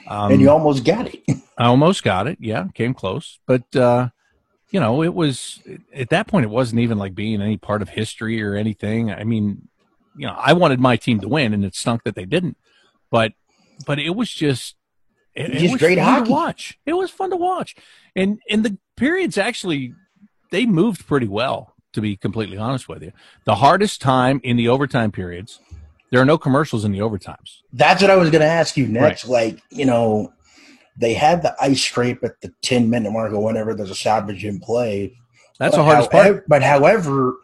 Um, 0.09 0.33
and 0.33 0.41
you 0.41 0.51
almost 0.51 0.85
got 0.85 1.15
it. 1.15 1.23
I 1.59 1.67
almost 1.67 2.03
got 2.03 2.27
it. 2.27 2.39
Yeah, 2.41 2.67
came 2.75 2.95
close, 2.95 3.39
but 3.47 3.77
uh, 3.77 4.09
you 4.71 4.81
know, 4.81 5.05
it 5.05 5.15
was 5.15 5.63
at 5.95 6.11
that 6.11 6.27
point. 6.27 6.45
It 6.45 6.51
wasn't 6.51 6.81
even 6.81 6.99
like 6.99 7.15
being 7.15 7.41
any 7.41 7.59
part 7.59 7.81
of 7.81 7.91
history 7.91 8.43
or 8.43 8.57
anything. 8.57 9.13
I 9.13 9.23
mean, 9.23 9.69
you 10.17 10.27
know, 10.27 10.35
I 10.37 10.53
wanted 10.55 10.81
my 10.81 10.97
team 10.97 11.21
to 11.21 11.29
win, 11.29 11.55
and 11.55 11.65
it 11.65 11.77
stunk 11.77 12.03
that 12.03 12.17
they 12.17 12.25
didn't. 12.25 12.57
But 13.09 13.35
but 13.87 14.01
it 14.01 14.17
was 14.17 14.31
just 14.31 14.75
it, 15.39 15.63
it 15.63 15.71
was 15.71 15.81
great 15.81 15.99
fun 15.99 16.05
hockey. 16.05 16.27
to 16.27 16.31
watch. 16.31 16.79
It 16.87 16.95
was 16.95 17.11
fun 17.11 17.31
to 17.31 17.37
watch, 17.37 17.77
and 18.17 18.41
and 18.51 18.65
the 18.65 18.79
periods 18.97 19.39
actually 19.39 19.95
they 20.51 20.67
moved 20.67 21.07
pretty 21.07 21.29
well. 21.29 21.75
To 21.95 22.03
be 22.03 22.17
completely 22.17 22.59
honest 22.59 22.87
with 22.89 23.03
you, 23.03 23.13
the 23.45 23.57
hardest 23.57 24.03
time 24.03 24.41
in 24.45 24.57
the 24.59 24.69
overtime 24.69 25.11
periods, 25.11 25.59
there 26.11 26.21
are 26.21 26.25
no 26.25 26.37
commercials 26.37 26.85
in 26.85 26.93
the 26.93 26.99
overtimes. 26.99 27.63
That's 27.73 28.03
what 28.03 28.11
I 28.11 28.17
was 28.17 28.31
going 28.31 28.43
to 28.43 28.47
ask 28.47 28.77
you 28.77 28.87
next. 28.87 29.27
Like, 29.27 29.63
you 29.71 29.87
know, 29.87 30.33
they 30.99 31.15
had 31.15 31.43
the 31.43 31.57
ice 31.61 31.83
scrape 31.83 32.23
at 32.23 32.41
the 32.43 32.53
10 32.63 32.91
minute 32.91 33.11
mark 33.11 33.33
or 33.33 33.43
whenever 33.43 33.75
there's 33.75 33.91
a 33.91 33.95
stoppage 33.95 34.45
in 34.45 34.61
play. 34.61 35.17
That's 35.59 35.75
But 35.75 35.79
the 35.79 35.85
hardest 35.85 36.13
however, 36.13 36.35
part. 36.35 36.49
But 36.49 36.63
however, 36.63 37.37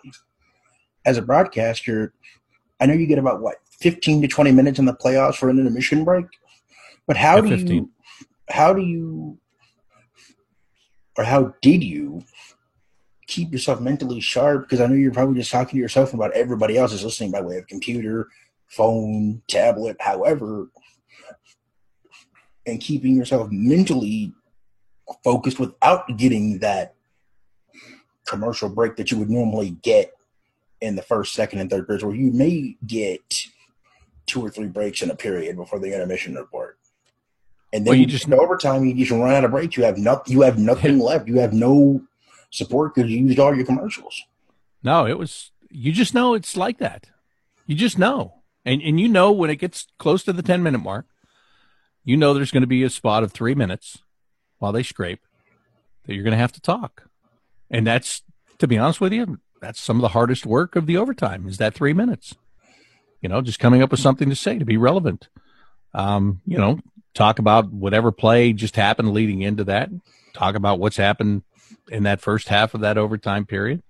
as 1.07 1.16
a 1.16 1.22
broadcaster, 1.22 2.12
I 2.80 2.86
know 2.86 2.95
you 2.95 3.07
get 3.07 3.18
about 3.18 3.40
what 3.40 3.57
15 3.80 4.22
to 4.22 4.28
20 4.28 4.53
minutes 4.53 4.78
in 4.78 4.84
the 4.84 4.95
playoffs 4.95 5.36
for 5.36 5.49
an 5.49 5.59
intermission 5.59 6.05
break. 6.05 6.26
But 7.07 7.16
how 7.16 7.40
do 7.40 7.48
15. 7.48 7.74
you, 7.74 7.90
how 8.48 8.72
do 8.72 8.82
you, 8.82 9.38
or 11.16 11.24
how 11.24 11.55
did 11.61 11.84
you 11.84 12.22
keep 13.26 13.52
yourself 13.52 13.80
mentally 13.80 14.20
sharp? 14.20 14.62
Because 14.62 14.80
I 14.80 14.86
know 14.86 14.94
you're 14.94 15.12
probably 15.12 15.36
just 15.36 15.50
talking 15.50 15.76
to 15.76 15.82
yourself 15.82 16.14
about 16.14 16.32
everybody 16.32 16.76
else 16.76 16.92
is 16.92 17.05
listening 17.05 17.30
by 17.30 17.40
way 17.40 17.59
of 17.59 17.66
computer, 17.66 18.28
phone, 18.68 19.42
tablet, 19.48 19.96
however, 20.00 20.70
and 22.66 22.80
keeping 22.80 23.16
yourself 23.16 23.48
mentally 23.50 24.32
focused 25.22 25.61
without 25.61 26.16
getting 26.16 26.59
that 26.61 26.94
commercial 28.26 28.68
break 28.68 28.96
that 28.96 29.11
you 29.11 29.18
would 29.18 29.30
normally 29.30 29.70
get 29.82 30.12
in 30.80 30.96
the 30.96 31.02
first, 31.02 31.34
second, 31.34 31.61
and 31.61 31.70
third 31.70 31.86
periods, 31.86 32.05
where 32.05 32.14
you 32.14 32.32
may 32.32 32.76
get 32.86 33.22
two 34.26 34.44
or 34.44 34.50
three 34.50 34.66
breaks 34.66 35.02
in 35.02 35.11
a 35.11 35.14
period 35.14 35.57
before 35.57 35.78
the 35.78 35.92
intermission 35.92 36.34
report. 36.34 36.78
And 37.75 37.85
then 37.85 37.91
Well, 37.91 37.99
you 37.99 38.07
just- 38.07 38.27
just 38.29 38.33
overtime. 38.41 38.85
You 38.85 38.95
just 38.95 39.11
run 39.11 39.33
out 39.35 39.45
of 39.45 39.51
breaks. 39.51 39.77
You 39.77 39.83
have 39.85 39.99
nothing. 39.99 40.33
You 40.33 40.43
have 40.43 40.59
nothing 40.59 40.99
left. 41.11 41.27
You 41.29 41.41
have 41.41 41.53
no 41.53 42.01
support 42.51 42.95
because 42.95 43.11
you 43.11 43.18
used 43.18 43.39
all 43.41 43.55
your 43.55 43.66
commercials. 43.66 44.22
No, 44.83 45.07
it 45.07 45.18
was 45.18 45.51
you 45.70 45.91
just 45.93 46.14
know 46.14 46.35
it's 46.35 46.57
like 46.57 46.79
that. 46.79 47.11
You 47.66 47.75
just 47.75 47.99
know. 47.99 48.43
And 48.64 48.81
and 48.81 49.01
you 49.01 49.09
know 49.09 49.33
when 49.33 49.51
it 49.51 49.57
gets 49.57 49.89
close 49.99 50.22
to 50.25 50.33
the 50.33 50.43
10 50.43 50.62
minute 50.62 50.79
mark, 50.79 51.07
you 52.05 52.16
know 52.16 52.33
there's 52.33 52.53
going 52.53 52.61
to 52.62 52.66
be 52.68 52.85
a 52.85 52.91
spot 52.91 53.25
of 53.25 53.33
3 53.33 53.55
minutes 53.57 53.99
while 54.59 54.70
they 54.72 54.85
scrape 54.85 55.20
that 56.07 56.14
you're 56.14 56.22
going 56.22 56.31
to 56.33 56.39
have 56.39 56.53
to 56.53 56.61
talk. 56.61 57.09
And 57.70 57.85
that's 57.87 58.22
to 58.59 58.68
be 58.68 58.79
honest 58.79 59.01
with 59.01 59.12
you, 59.12 59.41
that's 59.61 59.81
some 59.81 59.97
of 59.97 60.03
the 60.03 60.09
hardest 60.09 60.47
work 60.47 60.77
of 60.77 60.87
the 60.87 60.97
overtime 60.97 61.49
is 61.49 61.59
that 61.59 61.75
3 61.75 61.93
minutes. 61.93 62.37
You 63.20 63.29
know, 63.29 63.41
just 63.41 63.59
coming 63.59 63.83
up 63.83 63.91
with 63.91 64.01
something 64.01 64.29
to 64.31 64.37
say 64.37 64.59
to 64.59 64.64
be 64.64 64.77
relevant. 64.77 65.29
Um, 65.93 66.41
you 66.47 66.59
know, 66.59 66.79
talk 67.14 67.38
about 67.38 67.72
whatever 67.72 68.10
play 68.12 68.52
just 68.52 68.76
happened 68.76 69.12
leading 69.12 69.42
into 69.42 69.64
that. 69.64 69.88
Talk 70.34 70.54
about 70.54 70.78
what's 70.78 70.96
happened 70.96 71.42
in 71.88 72.02
that 72.02 72.20
first 72.20 72.48
half 72.48 72.74
of 72.74 72.80
that 72.80 72.98
overtime 72.98 73.46
period 73.46 73.82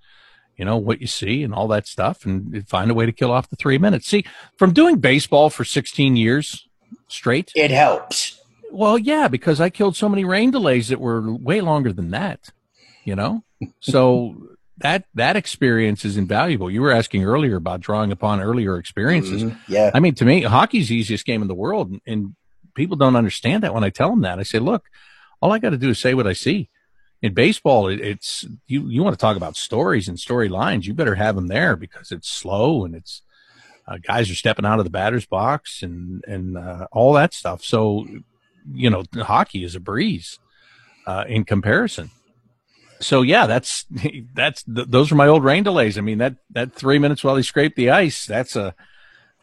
you 0.56 0.64
know, 0.64 0.76
what 0.76 1.00
you 1.00 1.06
see 1.08 1.42
and 1.42 1.52
all 1.52 1.66
that 1.66 1.84
stuff 1.84 2.24
and 2.24 2.64
find 2.68 2.88
a 2.88 2.94
way 2.94 3.04
to 3.04 3.10
kill 3.10 3.32
off 3.32 3.50
the 3.50 3.56
three 3.56 3.76
minutes. 3.76 4.06
See, 4.06 4.24
from 4.56 4.72
doing 4.72 4.98
baseball 4.98 5.50
for 5.50 5.64
16 5.64 6.14
years 6.14 6.68
straight, 7.08 7.50
It 7.56 7.72
helps. 7.72 8.40
well, 8.70 8.96
yeah, 8.96 9.26
because 9.26 9.60
I 9.60 9.68
killed 9.68 9.96
so 9.96 10.08
many 10.08 10.24
rain 10.24 10.52
delays 10.52 10.86
that 10.90 11.00
were 11.00 11.34
way 11.34 11.60
longer 11.60 11.92
than 11.92 12.12
that, 12.12 12.50
you 13.02 13.16
know? 13.16 13.42
So 13.80 14.36
that, 14.78 15.06
that 15.14 15.34
experience 15.34 16.04
is 16.04 16.16
invaluable. 16.16 16.70
You 16.70 16.82
were 16.82 16.92
asking 16.92 17.24
earlier 17.24 17.56
about 17.56 17.80
drawing 17.80 18.12
upon 18.12 18.40
earlier 18.40 18.78
experiences. 18.78 19.42
Mhm. 19.42 19.58
Yeah. 19.66 19.90
I 19.92 19.98
mean, 19.98 20.14
to 20.14 20.24
me, 20.24 20.42
hockey's 20.42 20.88
the 20.88 20.94
easiest 20.94 21.26
game 21.26 21.42
in 21.42 21.48
the 21.48 21.54
world, 21.56 21.92
and 22.06 22.36
people 22.74 22.96
don't 22.96 23.16
understand 23.16 23.62
that 23.62 23.74
when 23.74 23.84
I 23.84 23.90
tell 23.90 24.10
them 24.10 24.22
that. 24.22 24.38
I 24.38 24.42
say, 24.42 24.58
look, 24.58 24.84
all 25.40 25.52
I 25.52 25.58
got 25.58 25.70
to 25.70 25.78
do 25.78 25.90
is 25.90 25.98
say 25.98 26.14
what 26.14 26.26
I 26.26 26.32
see. 26.32 26.68
In 27.22 27.32
baseball, 27.32 27.88
it, 27.88 28.00
it's 28.00 28.44
you. 28.66 28.86
You 28.88 29.02
want 29.02 29.14
to 29.14 29.20
talk 29.20 29.36
about 29.36 29.56
stories 29.56 30.08
and 30.08 30.18
storylines? 30.18 30.84
You 30.84 30.92
better 30.92 31.14
have 31.14 31.34
them 31.36 31.46
there 31.48 31.74
because 31.76 32.12
it's 32.12 32.28
slow 32.28 32.84
and 32.84 32.94
it's 32.94 33.22
uh, 33.88 33.96
guys 33.98 34.30
are 34.30 34.34
stepping 34.34 34.66
out 34.66 34.78
of 34.78 34.84
the 34.84 34.90
batter's 34.90 35.24
box 35.26 35.82
and 35.82 36.22
and 36.26 36.58
uh, 36.58 36.86
all 36.92 37.14
that 37.14 37.32
stuff. 37.32 37.64
So, 37.64 38.06
you 38.72 38.90
know, 38.90 39.04
hockey 39.16 39.64
is 39.64 39.74
a 39.74 39.80
breeze 39.80 40.38
uh, 41.06 41.24
in 41.26 41.44
comparison. 41.44 42.10
So 43.00 43.22
yeah, 43.22 43.46
that's 43.46 43.86
that's 44.34 44.62
th- 44.64 44.88
those 44.88 45.10
are 45.10 45.16
my 45.16 45.26
old 45.26 45.44
rain 45.44 45.62
delays. 45.62 45.96
I 45.96 46.02
mean 46.02 46.18
that 46.18 46.36
that 46.50 46.74
three 46.74 46.98
minutes 46.98 47.24
while 47.24 47.34
they 47.36 47.42
scrape 47.42 47.74
the 47.74 47.90
ice. 47.90 48.26
That's 48.26 48.54
a 48.56 48.74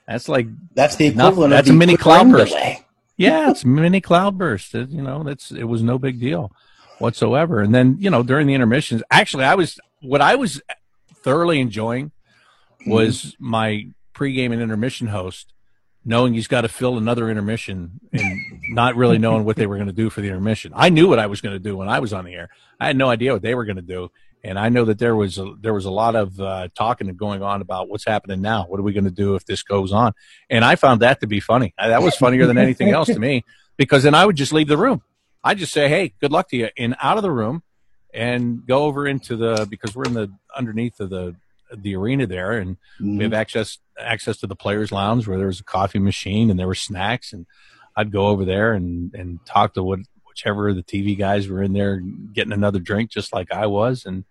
that's 0.07 0.27
like 0.29 0.47
That's 0.75 0.95
the 0.97 1.09
Nothing. 1.09 1.19
equivalent 1.19 1.51
That's 1.51 1.69
of 1.69 1.75
a 1.75 1.77
the 1.77 1.79
mini 1.79 1.97
rain 2.05 2.31
delay. 2.31 2.85
Yeah, 3.21 3.51
it's 3.51 3.65
mini 3.65 4.01
cloudburst. 4.01 4.75
It, 4.75 4.89
you 4.89 5.01
know, 5.01 5.23
that's 5.23 5.51
it 5.51 5.65
was 5.65 5.83
no 5.83 5.97
big 5.97 6.19
deal 6.19 6.51
whatsoever. 6.99 7.61
And 7.61 7.73
then 7.73 7.97
you 7.99 8.09
know 8.09 8.23
during 8.23 8.47
the 8.47 8.53
intermissions, 8.53 9.03
actually, 9.09 9.45
I 9.45 9.55
was 9.55 9.79
what 10.01 10.21
I 10.21 10.35
was 10.35 10.61
thoroughly 11.13 11.59
enjoying 11.59 12.11
was 12.85 13.35
my 13.39 13.87
pregame 14.13 14.51
and 14.51 14.61
intermission 14.61 15.07
host 15.07 15.53
knowing 16.03 16.33
he's 16.33 16.47
got 16.47 16.61
to 16.61 16.67
fill 16.67 16.97
another 16.97 17.29
intermission 17.29 17.99
and 18.11 18.41
not 18.69 18.95
really 18.95 19.19
knowing 19.19 19.45
what 19.45 19.55
they 19.55 19.67
were 19.67 19.75
going 19.75 19.87
to 19.87 19.93
do 19.93 20.09
for 20.09 20.21
the 20.21 20.27
intermission. 20.27 20.71
I 20.75 20.89
knew 20.89 21.07
what 21.07 21.19
I 21.19 21.27
was 21.27 21.41
going 21.41 21.53
to 21.53 21.59
do 21.59 21.77
when 21.77 21.89
I 21.89 21.99
was 21.99 22.11
on 22.11 22.25
the 22.25 22.33
air. 22.33 22.49
I 22.79 22.87
had 22.87 22.97
no 22.97 23.09
idea 23.09 23.33
what 23.33 23.43
they 23.43 23.53
were 23.53 23.65
going 23.65 23.75
to 23.75 23.81
do. 23.83 24.11
And 24.43 24.57
I 24.57 24.69
know 24.69 24.85
that 24.85 24.97
there 24.97 25.15
was 25.15 25.37
a, 25.37 25.53
there 25.59 25.73
was 25.73 25.85
a 25.85 25.91
lot 25.91 26.15
of 26.15 26.39
uh, 26.39 26.69
talking 26.75 27.09
and 27.09 27.17
going 27.17 27.43
on 27.43 27.61
about 27.61 27.89
what's 27.89 28.05
happening 28.05 28.41
now. 28.41 28.65
What 28.67 28.79
are 28.79 28.83
we 28.83 28.93
going 28.93 29.05
to 29.05 29.11
do 29.11 29.35
if 29.35 29.45
this 29.45 29.61
goes 29.61 29.91
on? 29.91 30.13
And 30.49 30.65
I 30.65 30.75
found 30.75 31.01
that 31.01 31.19
to 31.21 31.27
be 31.27 31.39
funny. 31.39 31.73
That 31.77 32.01
was 32.01 32.15
funnier 32.15 32.47
than 32.47 32.57
anything 32.57 32.89
else 32.89 33.07
to 33.07 33.19
me 33.27 33.43
because 33.77 34.03
then 34.03 34.15
I 34.15 34.25
would 34.25 34.35
just 34.35 34.53
leave 34.53 34.67
the 34.67 34.77
room. 34.77 35.01
I'd 35.43 35.57
just 35.57 35.73
say, 35.73 35.89
"Hey, 35.89 36.13
good 36.19 36.31
luck 36.31 36.49
to 36.49 36.57
you," 36.57 36.69
and 36.77 36.95
out 37.01 37.17
of 37.17 37.23
the 37.23 37.31
room, 37.31 37.63
and 38.13 38.65
go 38.65 38.83
over 38.83 39.07
into 39.07 39.35
the 39.35 39.67
because 39.69 39.95
we're 39.95 40.05
in 40.05 40.13
the 40.13 40.31
underneath 40.55 40.99
of 40.99 41.09
the 41.09 41.35
the 41.75 41.95
arena 41.95 42.27
there, 42.27 42.53
and 42.53 42.77
we 42.99 43.23
have 43.23 43.33
access 43.33 43.79
access 43.99 44.37
to 44.37 44.47
the 44.47 44.55
players' 44.55 44.91
lounge 44.91 45.27
where 45.27 45.37
there 45.37 45.47
was 45.47 45.59
a 45.59 45.63
coffee 45.63 45.99
machine 45.99 46.49
and 46.49 46.59
there 46.59 46.67
were 46.67 46.75
snacks, 46.75 47.33
and 47.33 47.45
I'd 47.95 48.11
go 48.11 48.27
over 48.27 48.45
there 48.45 48.73
and 48.73 49.13
and 49.13 49.43
talk 49.45 49.73
to 49.75 49.83
what 49.83 49.99
whichever 50.31 50.69
of 50.69 50.75
the 50.75 50.83
TV 50.83 51.17
guys 51.17 51.47
were 51.47 51.61
in 51.61 51.73
there 51.73 51.99
getting 52.33 52.53
another 52.53 52.79
drink, 52.79 53.11
just 53.11 53.31
like 53.33 53.51
I 53.51 53.67
was, 53.67 54.05
and 54.05 54.23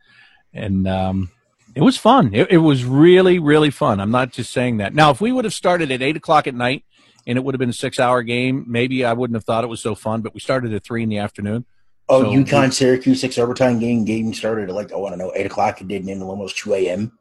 and 0.53 0.89
um, 0.89 1.31
it 1.75 1.83
was 1.83 1.97
fun. 1.97 2.35
It, 2.35 2.51
it 2.51 2.59
was 2.59 2.85
really 2.85 3.39
really 3.39 3.71
fun. 3.71 4.01
I'm 4.01 4.11
not 4.11 4.33
just 4.33 4.53
saying 4.53 4.79
that. 4.79 4.95
Now, 4.95 5.11
if 5.11 5.21
we 5.21 5.31
would 5.33 5.45
have 5.45 5.55
started 5.55 5.93
at 5.93 6.03
eight 6.03 6.17
o'clock 6.17 6.47
at 6.47 6.55
night 6.55 6.85
and 7.27 7.37
it 7.39 7.45
would 7.45 7.55
have 7.55 7.61
been 7.61 7.69
a 7.71 7.75
six 7.75 8.01
hour 8.01 8.23
game, 8.23 8.65
maybe 8.67 9.05
I 9.05 9.13
wouldn't 9.13 9.37
have 9.37 9.45
thought 9.45 9.63
it 9.65 9.69
was 9.69 9.81
so 9.81 9.95
fun. 9.95 10.23
But 10.23 10.35
we 10.35 10.41
started 10.41 10.73
at 10.75 10.83
three 10.85 11.03
in 11.03 11.09
the 11.09 11.19
afternoon. 11.19 11.65
Oh, 12.09 12.23
So- 12.25 12.31
UConn 12.33 12.73
Syracuse 12.73 13.21
six 13.21 13.39
overtime 13.39 13.79
game. 13.79 14.05
Game 14.05 14.35
started 14.35 14.69
at 14.69 14.75
like 14.75 14.91
oh 14.93 15.07
I 15.07 15.11
don't 15.11 15.19
know 15.19 15.33
eight 15.37 15.47
o'clock. 15.47 15.81
It 15.81 15.89
didn't 15.89 16.09
end 16.09 16.23
at 16.23 16.27
almost 16.27 16.57
two 16.59 16.75
a.m. 16.75 17.13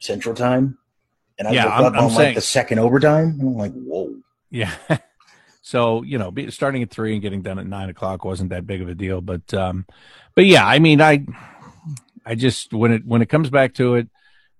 Central 0.00 0.34
Time. 0.34 0.78
And 1.38 1.48
I 1.48 1.52
Yeah, 1.52 1.64
woke 1.64 1.72
I'm- 1.74 1.84
up 1.86 1.92
I'm 1.94 2.04
on 2.04 2.10
saying- 2.10 2.28
like 2.28 2.34
the 2.36 2.40
second 2.42 2.78
overtime. 2.78 3.38
And 3.40 3.48
I'm 3.48 3.54
like, 3.56 3.72
whoa. 3.72 4.14
Yeah. 4.50 4.72
So 5.62 6.02
you 6.02 6.18
know, 6.18 6.34
starting 6.50 6.82
at 6.82 6.90
three 6.90 7.12
and 7.12 7.22
getting 7.22 7.40
done 7.40 7.60
at 7.60 7.66
nine 7.66 7.88
o'clock 7.88 8.24
wasn't 8.24 8.50
that 8.50 8.66
big 8.66 8.82
of 8.82 8.88
a 8.88 8.94
deal, 8.94 9.20
but 9.20 9.54
um, 9.54 9.86
but 10.34 10.44
yeah, 10.44 10.66
I 10.66 10.80
mean, 10.80 11.00
I 11.00 11.24
I 12.26 12.34
just 12.34 12.74
when 12.74 12.92
it 12.92 13.06
when 13.06 13.22
it 13.22 13.28
comes 13.28 13.48
back 13.48 13.74
to 13.74 13.94
it, 13.94 14.08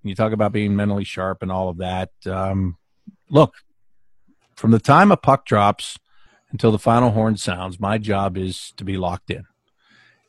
you 0.05 0.15
talk 0.15 0.33
about 0.33 0.53
being 0.53 0.77
mentally 0.77 1.05
sharp 1.05 1.43
and 1.43 1.51
all 1.51 1.69
of 1.69 1.79
that. 1.79 2.11
Um, 2.25 2.79
look, 3.29 3.55
from 4.55 4.71
the 4.71 4.79
time 4.79 5.11
a 5.11 5.17
puck 5.17 5.45
drops 5.45 5.99
until 6.53 6.71
the 6.71 6.79
final 6.79 7.11
horn 7.11 7.37
sounds, 7.37 7.81
my 7.81 7.99
job 7.99 8.37
is 8.37 8.73
to 8.77 8.85
be 8.85 8.97
locked 8.97 9.31
in, 9.33 9.45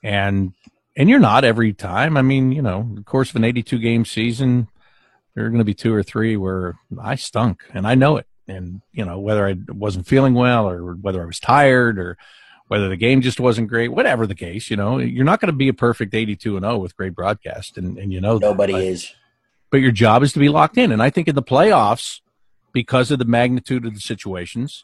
and 0.02 0.54
and 0.96 1.08
you're 1.08 1.20
not 1.20 1.44
every 1.46 1.72
time. 1.74 2.18
I 2.18 2.24
mean, 2.24 2.52
you 2.52 2.64
know, 2.64 2.90
the 2.96 3.04
course 3.04 3.30
of 3.30 3.36
an 3.36 3.44
82 3.44 3.78
game 3.78 4.06
season, 4.06 4.70
there 5.36 5.46
are 5.46 5.50
going 5.50 5.60
to 5.60 5.66
be 5.66 5.76
two 5.76 5.94
or 5.94 6.02
three 6.02 6.36
where 6.36 6.80
I 7.00 7.14
stunk, 7.14 7.64
and 7.76 7.86
I 7.86 7.94
know 7.94 8.18
it 8.18 8.26
and 8.48 8.82
you 8.92 9.06
know 9.06 9.20
whether 9.20 9.48
I 9.48 9.56
wasn't 9.70 10.08
feeling 10.08 10.34
well 10.34 10.70
or 10.70 10.94
whether 10.96 11.22
I 11.22 11.26
was 11.26 11.40
tired 11.40 11.98
or 12.00 12.18
whether 12.68 12.90
the 12.90 12.96
game 12.98 13.22
just 13.22 13.40
wasn't 13.40 13.68
great, 13.68 13.90
whatever 13.90 14.26
the 14.26 14.34
case, 14.36 14.70
you 14.72 14.78
know, 14.78 14.98
you're 14.98 15.26
not 15.26 15.40
going 15.42 15.52
to 15.52 15.58
be 15.58 15.68
a 15.68 15.74
perfect 15.74 16.16
82 16.16 16.56
and 16.56 16.64
0 16.64 16.78
with 16.78 16.96
great 16.96 17.14
broadcast, 17.14 17.78
and 17.78 17.98
and 17.98 18.12
you 18.14 18.22
know 18.22 18.40
that. 18.40 18.46
Nobody 18.46 18.74
But- 18.74 18.84
is. 18.84 19.14
but 19.70 19.78
your 19.82 19.92
job 19.92 20.24
is 20.24 20.34
to 20.34 20.40
be 20.40 20.50
locked 20.50 20.78
in. 20.78 20.92
And 20.92 21.02
I 21.04 21.10
think 21.10 21.28
in 21.28 21.36
the 21.36 21.44
playoffs, 21.44 22.22
because 22.72 23.12
of 23.12 23.20
the 23.20 23.26
magnitude 23.26 23.86
of 23.86 23.94
the 23.94 24.00
situations, 24.00 24.84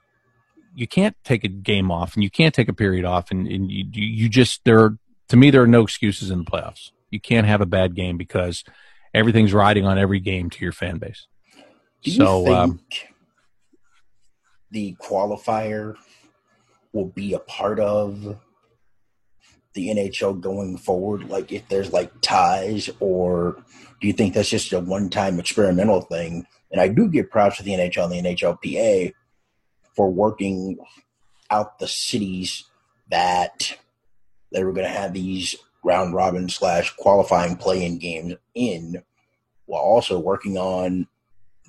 you 0.75 0.87
can't 0.87 1.15
take 1.23 1.43
a 1.43 1.47
game 1.47 1.89
off 1.89 2.13
and 2.15 2.23
you 2.23 2.29
can't 2.29 2.53
take 2.53 2.69
a 2.69 2.73
period 2.73 3.05
off, 3.05 3.31
and, 3.31 3.47
and 3.47 3.71
you 3.71 3.85
you 3.91 4.29
just 4.29 4.63
there. 4.65 4.79
Are, 4.79 4.97
to 5.29 5.37
me, 5.37 5.49
there 5.51 5.61
are 5.61 5.67
no 5.67 5.81
excuses 5.83 6.29
in 6.31 6.39
the 6.39 6.45
playoffs. 6.45 6.91
You 7.11 7.19
can't 7.19 7.47
have 7.47 7.61
a 7.61 7.65
bad 7.65 7.95
game 7.95 8.17
because 8.17 8.63
everything's 9.13 9.53
riding 9.53 9.85
on 9.85 9.97
every 9.97 10.19
game 10.19 10.49
to 10.51 10.63
your 10.63 10.71
fan 10.71 10.97
base. 10.97 11.27
Do 12.03 12.11
you 12.11 12.17
so 12.17 12.43
think 12.45 12.55
um, 12.57 12.79
the 14.71 14.95
qualifier 15.01 15.95
will 16.93 17.05
be 17.07 17.33
a 17.33 17.39
part 17.39 17.79
of 17.79 18.37
the 19.73 19.89
NHL 19.89 20.39
going 20.39 20.77
forward? 20.77 21.29
Like 21.29 21.51
if 21.51 21.67
there's 21.67 21.93
like 21.93 22.11
ties, 22.21 22.89
or 22.99 23.63
do 24.01 24.07
you 24.07 24.13
think 24.13 24.33
that's 24.33 24.49
just 24.49 24.73
a 24.73 24.79
one-time 24.79 25.39
experimental 25.39 26.01
thing? 26.01 26.45
And 26.71 26.81
I 26.81 26.87
do 26.87 27.07
give 27.07 27.29
props 27.29 27.57
to 27.57 27.63
the 27.63 27.71
NHL 27.71 28.11
and 28.11 28.25
the 28.25 28.35
NHLPA 28.35 29.13
for 29.95 30.11
working 30.11 30.77
out 31.49 31.79
the 31.79 31.87
cities 31.87 32.65
that 33.09 33.77
they 34.51 34.63
were 34.63 34.73
going 34.73 34.85
to 34.85 34.93
have 34.93 35.13
these 35.13 35.55
round 35.83 36.13
robin 36.13 36.49
slash 36.49 36.93
qualifying 36.97 37.55
play-in 37.55 37.97
games 37.97 38.35
in, 38.53 39.01
while 39.65 39.81
also 39.81 40.19
working 40.19 40.57
on 40.57 41.07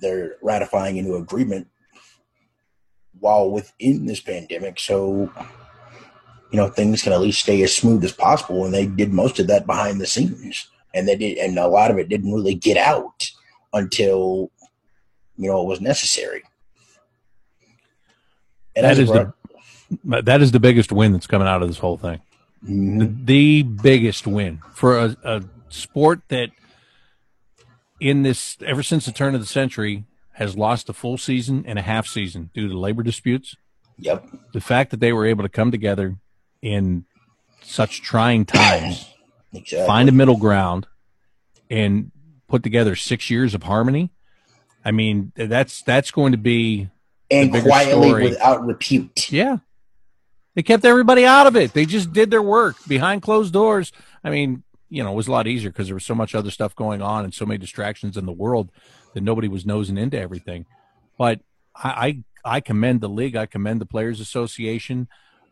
their 0.01 0.34
ratifying 0.42 0.98
a 0.98 1.03
new 1.03 1.14
agreement 1.14 1.68
while 3.20 3.50
within 3.50 4.06
this 4.06 4.20
pandemic 4.20 4.80
so 4.80 5.30
you 6.50 6.56
know 6.56 6.68
things 6.68 7.02
can 7.02 7.12
at 7.12 7.20
least 7.20 7.40
stay 7.40 7.62
as 7.62 7.74
smooth 7.74 8.02
as 8.04 8.12
possible 8.12 8.64
and 8.64 8.74
they 8.74 8.86
did 8.86 9.12
most 9.12 9.38
of 9.38 9.46
that 9.46 9.66
behind 9.66 10.00
the 10.00 10.06
scenes 10.06 10.68
and 10.94 11.06
they 11.06 11.16
did 11.16 11.38
and 11.38 11.58
a 11.58 11.68
lot 11.68 11.90
of 11.90 11.98
it 11.98 12.08
didn't 12.08 12.32
really 12.32 12.54
get 12.54 12.76
out 12.76 13.30
until 13.72 14.50
you 15.36 15.48
know 15.48 15.62
it 15.62 15.66
was 15.66 15.80
necessary 15.80 16.42
and 18.76 18.84
That 18.84 18.98
is 18.98 19.10
a 19.10 19.34
the 20.04 20.22
that 20.22 20.40
is 20.40 20.52
the 20.52 20.60
biggest 20.60 20.92
win 20.92 21.12
that's 21.12 21.26
coming 21.26 21.48
out 21.48 21.62
of 21.62 21.68
this 21.68 21.78
whole 21.78 21.96
thing. 21.96 22.20
Mhm. 22.64 23.26
The 23.26 23.62
biggest 23.62 24.26
win 24.26 24.60
for 24.74 24.98
a, 24.98 25.16
a 25.24 25.42
sport 25.68 26.20
that, 26.28 26.50
in 27.98 28.22
this, 28.22 28.56
ever 28.64 28.82
since 28.82 29.06
the 29.06 29.12
turn 29.12 29.34
of 29.34 29.40
the 29.40 29.46
century, 29.46 30.04
has 30.41 30.57
lost 30.57 30.88
a 30.88 30.93
full 30.95 31.18
season 31.18 31.64
and 31.66 31.78
a 31.78 31.82
half 31.82 32.07
season 32.07 32.49
due 32.55 32.66
to 32.66 32.76
labor 32.76 33.03
disputes. 33.03 33.57
yep 33.99 34.26
The 34.55 34.61
fact 34.61 34.91
that 34.91 34.99
they 34.99 35.12
were 35.12 35.26
able 35.26 35.43
to 35.43 35.51
come 35.51 35.70
together 35.70 36.16
in 36.62 37.05
such 37.62 38.01
trying 38.01 38.47
times, 38.47 39.07
exactly 39.53 39.86
find 39.86 40.09
a 40.09 40.12
middle 40.12 40.38
ground, 40.38 40.86
and 41.68 42.11
put 42.49 42.62
together 42.62 42.97
six 42.97 43.28
years 43.28 43.55
of 43.55 43.64
harmony. 43.64 44.11
I 44.82 44.93
mean, 44.93 45.32
that's 45.36 45.82
that's 45.82 46.11
going 46.11 46.32
to 46.32 46.38
be 46.38 46.88
and 47.30 47.53
quietly 47.53 48.09
story. 48.09 48.24
without 48.24 48.66
repute 48.66 49.30
Yeah. 49.30 49.59
They 50.55 50.62
kept 50.62 50.84
everybody 50.84 51.24
out 51.24 51.47
of 51.47 51.55
it. 51.55 51.74
They 51.74 51.84
just 51.84 52.12
did 52.12 52.30
their 52.30 52.43
work 52.43 52.76
behind 52.88 53.22
closed 53.22 53.53
doors. 53.53 53.93
I 54.24 54.30
mean, 54.30 54.64
you 54.88 55.05
know, 55.05 55.12
it 55.12 55.14
was 55.14 55.28
a 55.28 55.32
lot 55.32 55.47
easier 55.47 55.70
because 55.70 55.86
there 55.86 55.95
was 55.95 56.05
so 56.05 56.14
much 56.14 56.34
other 56.34 56.51
stuff 56.51 56.74
going 56.74 57.03
on 57.03 57.24
and 57.24 57.32
so 57.32 57.47
many 57.47 57.59
distractions 57.59 58.16
in 58.16 58.26
the 58.26 58.32
world 58.32 58.72
that 59.14 59.22
nobody 59.22 59.48
was 59.48 59.66
nosing 59.66 59.98
into 59.98 60.18
everything. 60.18 60.66
But 61.18 61.40
I, 61.74 62.22
I, 62.44 62.56
I 62.56 62.61
commend 62.61 63.00
the 63.00 63.08
league. 63.08 63.36
I 63.36 63.46
commend 63.46 63.80
the 63.80 63.86
Players 63.86 64.20
Association. 64.20 65.08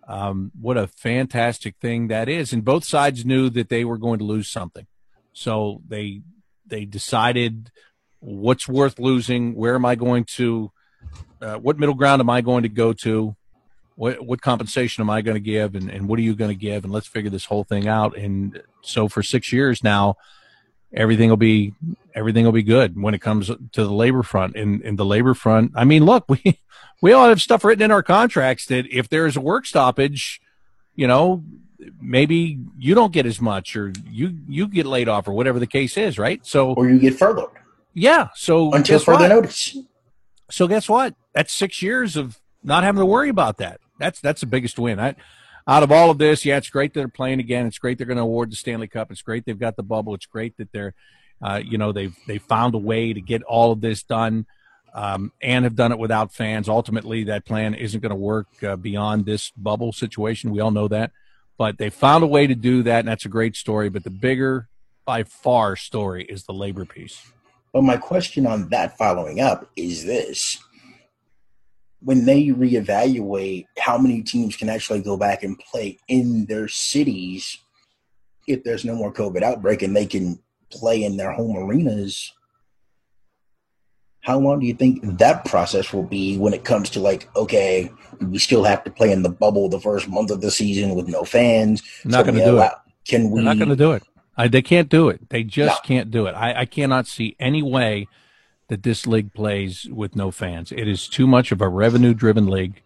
Um, 0.06 0.50
what 0.58 0.76
a 0.76 0.86
fantastic 0.86 1.76
thing 1.80 2.08
that 2.08 2.28
is. 2.28 2.52
And 2.52 2.64
both 2.64 2.84
sides 2.84 3.24
knew 3.24 3.50
that 3.50 3.68
they 3.68 3.84
were 3.84 3.98
going 3.98 4.18
to 4.20 4.24
lose 4.24 4.50
something. 4.50 4.86
So 5.32 5.82
they, 5.86 6.22
they 6.66 6.84
decided 6.84 7.70
what's 8.20 8.66
worth 8.66 8.98
losing. 8.98 9.54
Where 9.54 9.74
am 9.74 9.84
I 9.84 9.94
going 9.94 10.24
to, 10.36 10.72
uh, 11.42 11.56
what 11.56 11.78
middle 11.78 11.94
ground 11.94 12.20
am 12.20 12.30
I 12.30 12.40
going 12.40 12.62
to 12.62 12.68
go 12.68 12.92
to? 12.94 13.36
What, 13.96 14.24
what 14.24 14.40
compensation 14.40 15.02
am 15.02 15.10
I 15.10 15.22
going 15.22 15.34
to 15.34 15.40
give? 15.40 15.74
And, 15.74 15.90
and 15.90 16.08
what 16.08 16.18
are 16.18 16.22
you 16.22 16.34
going 16.34 16.50
to 16.50 16.60
give? 16.60 16.84
And 16.84 16.92
let's 16.92 17.06
figure 17.06 17.30
this 17.30 17.44
whole 17.44 17.64
thing 17.64 17.86
out. 17.86 18.16
And 18.16 18.62
so 18.82 19.08
for 19.08 19.22
six 19.22 19.52
years 19.52 19.84
now, 19.84 20.16
everything 20.94 21.28
will 21.28 21.36
be 21.36 21.74
everything 22.18 22.44
will 22.44 22.52
be 22.52 22.62
good 22.62 23.00
when 23.00 23.14
it 23.14 23.20
comes 23.20 23.46
to 23.46 23.84
the 23.84 23.92
labor 23.92 24.22
front. 24.22 24.56
And 24.56 24.82
in 24.82 24.96
the 24.96 25.04
labor 25.04 25.34
front, 25.34 25.72
I 25.74 25.84
mean, 25.84 26.04
look, 26.04 26.28
we 26.28 26.60
we 27.02 27.12
all 27.12 27.28
have 27.28 27.40
stuff 27.40 27.64
written 27.64 27.82
in 27.82 27.90
our 27.90 28.02
contracts 28.02 28.66
that 28.66 28.86
if 28.90 29.08
there 29.08 29.26
is 29.26 29.36
a 29.36 29.40
work 29.40 29.66
stoppage, 29.66 30.40
you 30.94 31.06
know, 31.06 31.44
maybe 32.00 32.58
you 32.76 32.94
don't 32.94 33.12
get 33.12 33.24
as 33.24 33.40
much, 33.40 33.76
or 33.76 33.92
you 34.10 34.36
you 34.48 34.66
get 34.66 34.86
laid 34.86 35.08
off, 35.08 35.28
or 35.28 35.32
whatever 35.32 35.58
the 35.58 35.66
case 35.66 35.96
is, 35.96 36.18
right? 36.18 36.44
So 36.44 36.74
or 36.74 36.88
you 36.88 36.98
get 36.98 37.14
furloughed. 37.14 37.52
Yeah. 37.94 38.28
So 38.34 38.72
until 38.72 38.98
further 38.98 39.24
what? 39.24 39.28
notice. 39.28 39.76
So 40.50 40.66
guess 40.66 40.88
what? 40.88 41.14
That's 41.34 41.52
six 41.52 41.82
years 41.82 42.16
of 42.16 42.40
not 42.62 42.82
having 42.82 43.00
to 43.00 43.06
worry 43.06 43.28
about 43.28 43.58
that. 43.58 43.80
That's 43.98 44.20
that's 44.20 44.40
the 44.40 44.46
biggest 44.46 44.78
win. 44.78 44.98
I, 44.98 45.14
out 45.68 45.82
of 45.82 45.92
all 45.92 46.10
of 46.10 46.16
this, 46.16 46.46
yeah, 46.46 46.56
it's 46.56 46.70
great 46.70 46.94
they're 46.94 47.08
playing 47.08 47.40
again. 47.40 47.66
It's 47.66 47.78
great 47.78 47.98
they're 47.98 48.06
going 48.06 48.16
to 48.16 48.22
award 48.22 48.50
the 48.50 48.56
Stanley 48.56 48.88
Cup. 48.88 49.10
It's 49.10 49.20
great 49.20 49.44
they've 49.44 49.58
got 49.58 49.76
the 49.76 49.82
bubble. 49.82 50.14
It's 50.14 50.24
great 50.24 50.56
that 50.56 50.72
they're, 50.72 50.94
uh, 51.42 51.60
you 51.64 51.78
know, 51.78 51.92
they've 51.92 52.16
they 52.26 52.38
found 52.38 52.74
a 52.74 52.78
way 52.78 53.12
to 53.12 53.20
get 53.20 53.42
all 53.42 53.72
of 53.72 53.80
this 53.80 54.02
done, 54.02 54.46
um, 54.94 55.32
and 55.40 55.64
have 55.64 55.76
done 55.76 55.92
it 55.92 55.98
without 55.98 56.32
fans. 56.32 56.68
Ultimately, 56.68 57.24
that 57.24 57.44
plan 57.44 57.74
isn't 57.74 58.00
going 58.00 58.10
to 58.10 58.16
work 58.16 58.48
uh, 58.62 58.76
beyond 58.76 59.26
this 59.26 59.50
bubble 59.50 59.92
situation. 59.92 60.50
We 60.50 60.60
all 60.60 60.70
know 60.70 60.88
that, 60.88 61.12
but 61.56 61.78
they 61.78 61.90
found 61.90 62.24
a 62.24 62.26
way 62.26 62.46
to 62.46 62.54
do 62.54 62.82
that, 62.84 63.00
and 63.00 63.08
that's 63.08 63.24
a 63.24 63.30
great 63.30 63.56
story. 63.56 63.88
But 63.88 64.04
the 64.04 64.10
bigger, 64.10 64.68
by 65.04 65.22
far, 65.24 65.76
story 65.76 66.24
is 66.24 66.44
the 66.44 66.54
labor 66.54 66.84
piece. 66.84 67.32
But 67.72 67.82
my 67.82 67.96
question 67.96 68.46
on 68.46 68.68
that 68.70 68.96
following 68.96 69.40
up 69.40 69.70
is 69.76 70.04
this 70.04 70.58
when 72.00 72.24
they 72.24 72.46
reevaluate 72.46 73.66
how 73.78 73.98
many 73.98 74.22
teams 74.22 74.56
can 74.56 74.68
actually 74.68 75.00
go 75.00 75.16
back 75.16 75.42
and 75.42 75.58
play 75.58 75.98
in 76.08 76.46
their 76.46 76.68
cities 76.68 77.58
if 78.46 78.62
there's 78.64 78.84
no 78.84 78.94
more 78.94 79.12
COVID 79.12 79.42
outbreak 79.42 79.82
and 79.82 79.94
they 79.94 80.06
can 80.06 80.38
play 80.70 81.02
in 81.02 81.16
their 81.16 81.32
home 81.32 81.56
arenas, 81.56 82.32
how 84.20 84.38
long 84.38 84.60
do 84.60 84.66
you 84.66 84.74
think 84.74 85.00
that 85.18 85.44
process 85.44 85.92
will 85.92 86.02
be 86.02 86.36
when 86.36 86.52
it 86.52 86.64
comes 86.64 86.90
to 86.90 87.00
like, 87.00 87.28
okay, 87.34 87.90
we 88.20 88.38
still 88.38 88.64
have 88.64 88.84
to 88.84 88.90
play 88.90 89.10
in 89.10 89.22
the 89.22 89.30
bubble 89.30 89.68
the 89.68 89.80
first 89.80 90.08
month 90.08 90.30
of 90.30 90.40
the 90.40 90.50
season 90.50 90.94
with 90.94 91.08
no 91.08 91.24
fans? 91.24 91.82
Not 92.04 92.24
going 92.24 92.36
to 92.36 92.44
do 92.44 92.58
it. 92.58 92.72
Can 93.06 93.30
we? 93.30 93.36
They're 93.36 93.54
not 93.54 93.58
going 93.58 93.70
to 93.70 93.76
do 93.76 93.92
it. 93.92 94.02
I, 94.36 94.48
they 94.48 94.62
can't 94.62 94.88
do 94.88 95.08
it. 95.08 95.30
They 95.30 95.42
just 95.42 95.82
no. 95.82 95.86
can't 95.86 96.10
do 96.10 96.26
it. 96.26 96.32
I, 96.32 96.60
I 96.60 96.64
cannot 96.66 97.06
see 97.06 97.36
any 97.40 97.62
way 97.62 98.06
that 98.68 98.82
this 98.82 99.06
league 99.06 99.32
plays 99.32 99.86
with 99.90 100.14
no 100.14 100.30
fans. 100.30 100.72
It 100.72 100.86
is 100.86 101.08
too 101.08 101.26
much 101.26 101.50
of 101.50 101.60
a 101.60 101.68
revenue 101.68 102.14
driven 102.14 102.46
league. 102.46 102.82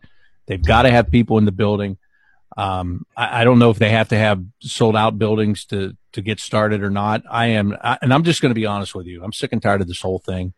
They've 0.47 0.65
got 0.65 0.83
to 0.83 0.91
have 0.91 1.11
people 1.11 1.39
in 1.39 1.45
the 1.45 1.53
building. 1.53 1.99
Um, 2.57 3.05
I, 3.17 3.41
I, 3.41 3.45
don't 3.45 3.59
know 3.59 3.71
if 3.71 3.79
they 3.79 3.91
have 3.91 4.09
to 4.09 4.19
have 4.19 4.45
sold 4.61 4.95
out 4.95 5.19
buildings 5.19 5.65
to, 5.67 5.97
to 6.13 6.23
get 6.23 6.41
started 6.41 6.83
or 6.83 6.91
not. 6.91 7.23
I 7.31 7.47
am, 7.49 7.77
I, 7.83 7.99
and 8.03 8.13
I'm 8.13 8.23
just 8.23 8.43
going 8.43 8.51
to 8.51 8.55
be 8.55 8.67
honest 8.67 8.95
with 8.95 9.07
you. 9.07 9.23
I'm 9.25 9.33
sick 9.33 9.53
and 9.53 9.63
tired 9.63 9.81
of 9.81 9.89
this 9.89 10.01
whole 10.01 10.19
thing. 10.19 10.55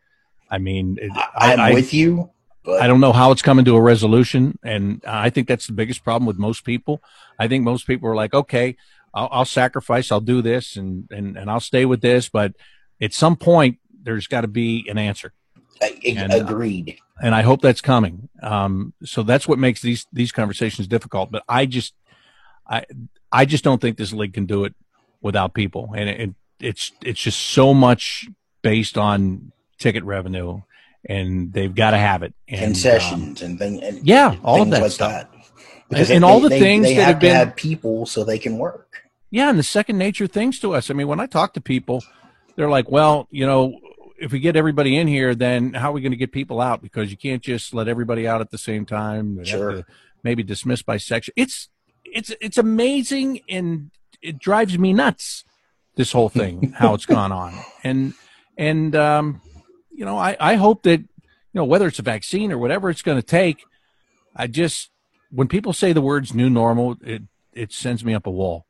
I 0.50 0.58
mean, 0.58 0.98
I, 1.36 1.54
am 1.54 1.74
with 1.74 1.94
you. 1.94 2.30
But... 2.64 2.82
I 2.82 2.86
don't 2.86 3.00
know 3.00 3.12
how 3.12 3.30
it's 3.32 3.42
coming 3.42 3.64
to 3.66 3.76
a 3.76 3.80
resolution. 3.80 4.58
And 4.62 5.02
I 5.06 5.30
think 5.30 5.48
that's 5.48 5.66
the 5.66 5.72
biggest 5.72 6.04
problem 6.04 6.26
with 6.26 6.38
most 6.38 6.64
people. 6.64 7.02
I 7.38 7.48
think 7.48 7.64
most 7.64 7.86
people 7.86 8.08
are 8.08 8.14
like, 8.14 8.34
okay, 8.34 8.76
I'll, 9.12 9.28
I'll 9.30 9.44
sacrifice. 9.44 10.10
I'll 10.12 10.20
do 10.20 10.42
this 10.42 10.76
and, 10.76 11.08
and, 11.10 11.36
and 11.36 11.50
I'll 11.50 11.60
stay 11.60 11.84
with 11.84 12.00
this. 12.00 12.28
But 12.28 12.54
at 13.00 13.12
some 13.12 13.36
point, 13.36 13.78
there's 14.02 14.26
got 14.26 14.42
to 14.42 14.48
be 14.48 14.86
an 14.88 14.98
answer. 14.98 15.32
And, 15.80 16.32
uh, 16.32 16.36
Agreed. 16.36 16.98
Uh, 16.98 17.26
and 17.26 17.34
I 17.34 17.42
hope 17.42 17.60
that's 17.60 17.80
coming. 17.80 18.28
Um, 18.42 18.92
so 19.04 19.22
that's 19.22 19.46
what 19.46 19.58
makes 19.58 19.82
these 19.82 20.06
these 20.12 20.32
conversations 20.32 20.88
difficult. 20.88 21.30
But 21.30 21.42
I 21.48 21.66
just, 21.66 21.94
I 22.66 22.84
I 23.30 23.44
just 23.44 23.64
don't 23.64 23.80
think 23.80 23.96
this 23.96 24.12
league 24.12 24.34
can 24.34 24.46
do 24.46 24.64
it 24.64 24.74
without 25.24 25.54
people, 25.54 25.92
and 25.96 26.08
it, 26.08 26.34
it's 26.60 26.92
it's 27.02 27.20
just 27.20 27.40
so 27.40 27.74
much 27.74 28.28
based 28.62 28.96
on 28.96 29.50
ticket 29.78 30.04
revenue, 30.04 30.60
and 31.04 31.52
they've 31.52 31.74
got 31.74 31.90
to 31.90 31.98
have 31.98 32.22
it. 32.22 32.34
And, 32.46 32.60
Concessions 32.60 33.42
um, 33.42 33.50
and 33.50 33.58
things. 33.58 34.00
Yeah, 34.02 34.36
all 34.44 34.62
of 34.62 34.70
that 34.70 34.82
like 34.82 34.92
stuff. 34.92 35.10
That. 35.10 35.30
Because 35.88 36.10
and, 36.10 36.16
and 36.16 36.24
all 36.24 36.40
the 36.40 36.48
they, 36.48 36.60
things 36.60 36.86
they 36.86 36.94
that 36.94 37.02
have, 37.02 37.14
have 37.14 37.20
been 37.20 37.34
have 37.34 37.56
people 37.56 38.06
so 38.06 38.22
they 38.22 38.38
can 38.38 38.58
work. 38.58 39.02
Yeah, 39.30 39.50
and 39.50 39.58
the 39.58 39.64
second 39.64 39.98
nature 39.98 40.26
things 40.26 40.60
to 40.60 40.74
us. 40.74 40.90
I 40.90 40.94
mean, 40.94 41.08
when 41.08 41.20
I 41.20 41.26
talk 41.26 41.54
to 41.54 41.60
people, 41.60 42.04
they're 42.54 42.70
like, 42.70 42.90
"Well, 42.90 43.26
you 43.30 43.46
know, 43.46 43.78
if 44.18 44.30
we 44.30 44.38
get 44.38 44.56
everybody 44.56 44.96
in 44.96 45.08
here, 45.08 45.34
then 45.34 45.74
how 45.74 45.90
are 45.90 45.92
we 45.92 46.00
going 46.00 46.12
to 46.12 46.16
get 46.16 46.32
people 46.32 46.60
out? 46.60 46.82
Because 46.82 47.10
you 47.10 47.16
can't 47.16 47.42
just 47.42 47.74
let 47.74 47.88
everybody 47.88 48.28
out 48.28 48.40
at 48.40 48.50
the 48.50 48.58
same 48.58 48.86
time. 48.86 49.42
Sure. 49.44 49.84
maybe 50.22 50.42
dismiss 50.42 50.82
by 50.82 50.98
section. 50.98 51.34
It's 51.36 51.68
it's 52.04 52.32
it's 52.40 52.58
amazing 52.58 53.40
and 53.48 53.90
it 54.24 54.38
drives 54.38 54.78
me 54.78 54.92
nuts. 54.92 55.44
This 55.96 56.10
whole 56.10 56.28
thing, 56.28 56.72
how 56.76 56.94
it's 56.94 57.06
gone 57.06 57.30
on, 57.30 57.54
and 57.84 58.14
and 58.58 58.96
um, 58.96 59.40
you 59.92 60.04
know, 60.04 60.18
I 60.18 60.36
I 60.40 60.54
hope 60.54 60.82
that 60.84 61.00
you 61.00 61.08
know 61.52 61.64
whether 61.64 61.86
it's 61.86 62.00
a 62.00 62.02
vaccine 62.02 62.50
or 62.50 62.58
whatever 62.58 62.90
it's 62.90 63.02
going 63.02 63.18
to 63.18 63.26
take. 63.26 63.64
I 64.34 64.48
just 64.48 64.90
when 65.30 65.46
people 65.46 65.72
say 65.72 65.92
the 65.92 66.00
words 66.00 66.34
"new 66.34 66.50
normal," 66.50 66.96
it 67.02 67.22
it 67.52 67.72
sends 67.72 68.04
me 68.04 68.14
up 68.14 68.26
a 68.26 68.30
wall. 68.30 68.66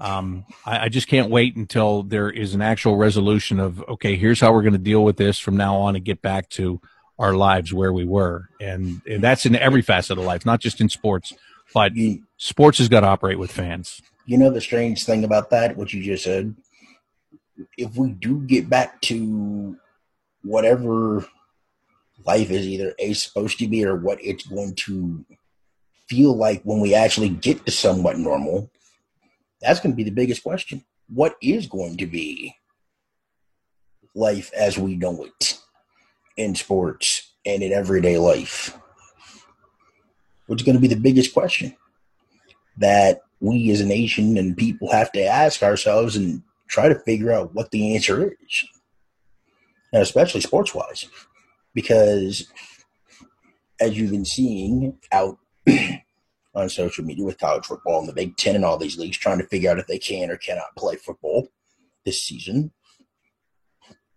Um, 0.00 0.46
I, 0.64 0.84
I, 0.84 0.88
just 0.88 1.08
can't 1.08 1.28
wait 1.28 1.56
until 1.56 2.04
there 2.04 2.30
is 2.30 2.54
an 2.54 2.62
actual 2.62 2.96
resolution 2.96 3.58
of 3.58 3.82
okay, 3.88 4.16
here's 4.16 4.40
how 4.40 4.52
we're 4.52 4.62
going 4.62 4.72
to 4.72 4.78
deal 4.78 5.02
with 5.02 5.16
this 5.16 5.38
from 5.38 5.56
now 5.56 5.76
on 5.76 5.96
and 5.96 6.04
get 6.04 6.22
back 6.22 6.48
to 6.50 6.80
our 7.18 7.34
lives 7.34 7.72
where 7.72 7.92
we 7.92 8.04
were, 8.04 8.48
and, 8.60 9.02
and 9.06 9.22
that's 9.22 9.44
in 9.44 9.56
every 9.56 9.82
facet 9.82 10.16
of 10.16 10.24
life, 10.24 10.46
not 10.46 10.60
just 10.60 10.80
in 10.80 10.88
sports. 10.88 11.32
But 11.74 11.92
sports 12.36 12.78
has 12.78 12.88
got 12.88 13.00
to 13.00 13.08
operate 13.08 13.38
with 13.38 13.50
fans. 13.50 14.00
You 14.28 14.36
know 14.36 14.50
the 14.50 14.60
strange 14.60 15.06
thing 15.06 15.24
about 15.24 15.48
that, 15.48 15.74
what 15.78 15.94
you 15.94 16.02
just 16.02 16.24
said. 16.24 16.54
If 17.78 17.96
we 17.96 18.10
do 18.10 18.42
get 18.42 18.68
back 18.68 19.00
to 19.08 19.74
whatever 20.42 21.26
life 22.26 22.50
is 22.50 22.66
either 22.66 22.94
a 22.98 23.14
supposed 23.14 23.58
to 23.60 23.66
be 23.66 23.86
or 23.86 23.96
what 23.96 24.22
it's 24.22 24.46
going 24.46 24.74
to 24.74 25.24
feel 26.10 26.36
like 26.36 26.60
when 26.64 26.78
we 26.78 26.94
actually 26.94 27.30
get 27.30 27.64
to 27.64 27.72
somewhat 27.72 28.18
normal, 28.18 28.70
that's 29.62 29.80
going 29.80 29.92
to 29.92 29.96
be 29.96 30.04
the 30.04 30.10
biggest 30.10 30.42
question. 30.42 30.84
What 31.08 31.36
is 31.40 31.66
going 31.66 31.96
to 31.96 32.06
be 32.06 32.54
life 34.14 34.52
as 34.54 34.76
we 34.76 34.94
know 34.96 35.24
it 35.24 35.58
in 36.36 36.54
sports 36.54 37.32
and 37.46 37.62
in 37.62 37.72
everyday 37.72 38.18
life? 38.18 38.78
What's 40.48 40.64
going 40.64 40.76
to 40.76 40.82
be 40.82 40.88
the 40.88 40.96
biggest 40.96 41.32
question 41.32 41.74
that 42.76 43.22
we 43.40 43.70
as 43.70 43.80
a 43.80 43.86
nation 43.86 44.36
and 44.36 44.56
people 44.56 44.90
have 44.90 45.12
to 45.12 45.24
ask 45.24 45.62
ourselves 45.62 46.16
and 46.16 46.42
try 46.68 46.88
to 46.88 46.98
figure 47.00 47.32
out 47.32 47.54
what 47.54 47.70
the 47.70 47.94
answer 47.94 48.34
is, 48.42 48.64
and 49.92 50.02
especially 50.02 50.40
sports 50.40 50.74
wise, 50.74 51.06
because 51.74 52.50
as 53.80 53.96
you've 53.96 54.10
been 54.10 54.24
seeing 54.24 54.98
out 55.12 55.38
on 56.54 56.68
social 56.68 57.04
media 57.04 57.24
with 57.24 57.38
college 57.38 57.66
football 57.66 58.00
and 58.00 58.08
the 58.08 58.12
Big 58.12 58.36
Ten 58.36 58.56
and 58.56 58.64
all 58.64 58.76
these 58.76 58.98
leagues 58.98 59.16
trying 59.16 59.38
to 59.38 59.46
figure 59.46 59.70
out 59.70 59.78
if 59.78 59.86
they 59.86 59.98
can 59.98 60.30
or 60.30 60.36
cannot 60.36 60.76
play 60.76 60.96
football 60.96 61.48
this 62.04 62.22
season. 62.22 62.72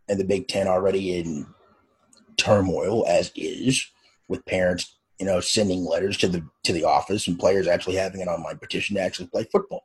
And 0.10 0.20
the 0.20 0.26
Big 0.26 0.48
Ten 0.48 0.68
already 0.68 1.18
in 1.18 1.46
turmoil 2.38 3.06
as 3.08 3.32
is, 3.36 3.86
with 4.28 4.46
parents, 4.46 4.98
you 5.22 5.28
know, 5.28 5.40
sending 5.40 5.86
letters 5.86 6.18
to 6.18 6.28
the 6.28 6.44
to 6.64 6.74
the 6.74 6.84
office 6.84 7.28
and 7.28 7.38
players 7.38 7.68
actually 7.68 7.96
having 7.96 8.24
an 8.24 8.28
online 8.28 8.58
petition 8.58 8.96
to 8.96 9.02
actually 9.04 9.28
play 9.28 9.44
football. 9.52 9.84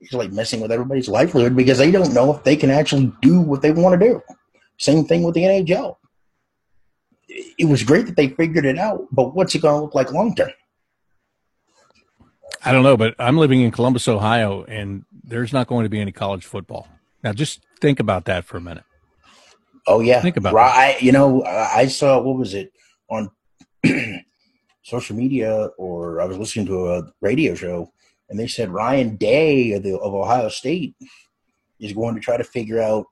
It's 0.00 0.14
like 0.14 0.32
messing 0.32 0.62
with 0.62 0.72
everybody's 0.72 1.10
livelihood 1.10 1.54
because 1.54 1.76
they 1.76 1.90
don't 1.90 2.14
know 2.14 2.34
if 2.34 2.42
they 2.42 2.56
can 2.56 2.70
actually 2.70 3.12
do 3.20 3.38
what 3.42 3.60
they 3.60 3.70
want 3.70 4.00
to 4.00 4.06
do. 4.08 4.22
Same 4.78 5.04
thing 5.04 5.24
with 5.24 5.34
the 5.34 5.42
NHL. 5.42 5.96
It 7.28 7.68
was 7.68 7.82
great 7.82 8.06
that 8.06 8.16
they 8.16 8.28
figured 8.28 8.64
it 8.64 8.78
out, 8.78 9.06
but 9.12 9.34
what's 9.34 9.54
it 9.54 9.60
going 9.60 9.78
to 9.78 9.82
look 9.82 9.94
like 9.94 10.10
long 10.10 10.34
term? 10.34 10.50
I 12.64 12.72
don't 12.72 12.82
know, 12.82 12.96
but 12.96 13.14
I'm 13.18 13.36
living 13.36 13.60
in 13.60 13.70
Columbus, 13.70 14.08
Ohio, 14.08 14.64
and 14.64 15.04
there's 15.22 15.52
not 15.52 15.66
going 15.66 15.84
to 15.84 15.90
be 15.90 16.00
any 16.00 16.12
college 16.12 16.46
football. 16.46 16.88
Now, 17.22 17.34
just 17.34 17.60
think 17.82 18.00
about 18.00 18.24
that 18.24 18.46
for 18.46 18.56
a 18.56 18.60
minute. 18.62 18.84
Oh 19.86 20.00
yeah, 20.00 20.22
think 20.22 20.38
about 20.38 20.54
right. 20.54 21.00
You 21.02 21.12
know, 21.12 21.44
I 21.44 21.88
saw 21.88 22.20
what 22.22 22.38
was 22.38 22.54
it 22.54 22.72
on 23.10 23.30
social 24.90 25.16
media 25.16 25.70
or 25.78 26.20
I 26.20 26.24
was 26.26 26.36
listening 26.36 26.66
to 26.66 26.90
a 26.90 27.12
radio 27.20 27.54
show 27.54 27.92
and 28.28 28.38
they 28.38 28.46
said 28.46 28.70
Ryan 28.70 29.16
Day 29.16 29.72
of, 29.72 29.82
the, 29.82 29.96
of 29.98 30.14
Ohio 30.14 30.48
State 30.48 30.94
is 31.78 31.92
going 31.92 32.14
to 32.14 32.20
try 32.20 32.36
to 32.36 32.44
figure 32.44 32.80
out 32.80 33.06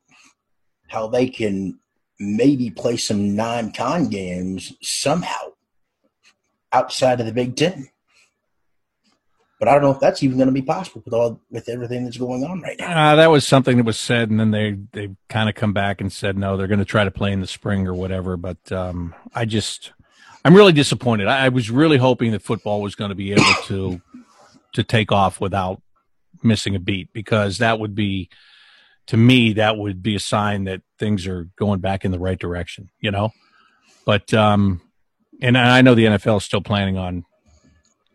how 0.88 1.06
they 1.06 1.28
can 1.28 1.78
maybe 2.18 2.70
play 2.70 2.96
some 2.96 3.36
non-con 3.36 4.08
games 4.08 4.72
somehow 4.82 5.52
outside 6.72 7.20
of 7.20 7.26
the 7.26 7.32
Big 7.32 7.56
Ten. 7.56 7.88
But 9.58 9.66
I 9.66 9.72
don't 9.72 9.82
know 9.82 9.90
if 9.90 9.98
that's 9.98 10.22
even 10.22 10.36
going 10.38 10.46
to 10.48 10.52
be 10.52 10.62
possible 10.62 11.02
with 11.04 11.12
all 11.12 11.40
with 11.50 11.68
everything 11.68 12.04
that's 12.04 12.16
going 12.16 12.44
on 12.44 12.60
right 12.60 12.78
now. 12.78 13.12
Uh, 13.12 13.16
that 13.16 13.26
was 13.26 13.44
something 13.44 13.76
that 13.76 13.86
was 13.86 13.98
said, 13.98 14.30
and 14.30 14.38
then 14.38 14.52
they 14.52 14.78
they 14.92 15.16
kind 15.28 15.48
of 15.48 15.56
come 15.56 15.72
back 15.72 16.00
and 16.00 16.12
said 16.12 16.38
no, 16.38 16.56
they're 16.56 16.68
going 16.68 16.78
to 16.78 16.84
try 16.84 17.02
to 17.02 17.10
play 17.10 17.32
in 17.32 17.40
the 17.40 17.46
spring 17.46 17.84
or 17.84 17.92
whatever. 17.92 18.36
But 18.36 18.70
um, 18.70 19.16
I 19.34 19.46
just 19.46 19.92
I'm 20.44 20.54
really 20.54 20.72
disappointed. 20.72 21.26
I, 21.26 21.46
I 21.46 21.48
was 21.48 21.70
really 21.70 21.98
hoping 21.98 22.32
that 22.32 22.42
football 22.42 22.80
was 22.80 22.94
going 22.94 23.10
to 23.10 23.14
be 23.14 23.32
able 23.32 23.54
to 23.64 24.00
to 24.74 24.82
take 24.82 25.10
off 25.10 25.40
without 25.40 25.80
missing 26.42 26.76
a 26.76 26.78
beat 26.78 27.12
because 27.12 27.58
that 27.58 27.78
would 27.78 27.94
be 27.94 28.28
to 29.06 29.16
me 29.16 29.54
that 29.54 29.76
would 29.76 30.02
be 30.02 30.14
a 30.14 30.20
sign 30.20 30.64
that 30.64 30.82
things 30.98 31.26
are 31.26 31.48
going 31.56 31.80
back 31.80 32.04
in 32.04 32.12
the 32.12 32.18
right 32.18 32.38
direction. 32.38 32.90
You 33.00 33.10
know, 33.10 33.30
but 34.04 34.32
um, 34.34 34.80
and 35.40 35.56
I 35.56 35.82
know 35.82 35.94
the 35.94 36.06
NFL 36.06 36.38
is 36.38 36.44
still 36.44 36.60
planning 36.60 36.96
on 36.96 37.24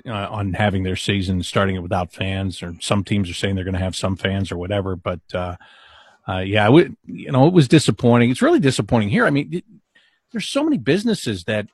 uh, 0.06 0.28
on 0.30 0.54
having 0.54 0.84
their 0.84 0.96
season 0.96 1.44
starting 1.44 1.76
it 1.76 1.84
without 1.84 2.14
fans, 2.14 2.62
or 2.62 2.76
some 2.82 3.04
teams 3.04 3.30
are 3.30 3.34
saying 3.34 3.56
they're 3.56 3.64
going 3.64 3.74
to 3.74 3.80
have 3.80 3.96
some 3.96 4.16
fans 4.16 4.52
or 4.52 4.58
whatever. 4.58 4.96
But 4.96 5.22
uh, 5.34 5.56
uh, 6.28 6.40
yeah, 6.40 6.70
you 6.70 7.32
know, 7.32 7.48
it 7.48 7.54
was 7.54 7.68
disappointing. 7.68 8.30
It's 8.30 8.42
really 8.42 8.60
disappointing 8.60 9.10
here. 9.10 9.26
I 9.26 9.30
mean, 9.30 9.50
it, 9.52 9.66
there's 10.32 10.48
so 10.48 10.64
many 10.64 10.78
businesses 10.78 11.46
that 11.46 11.68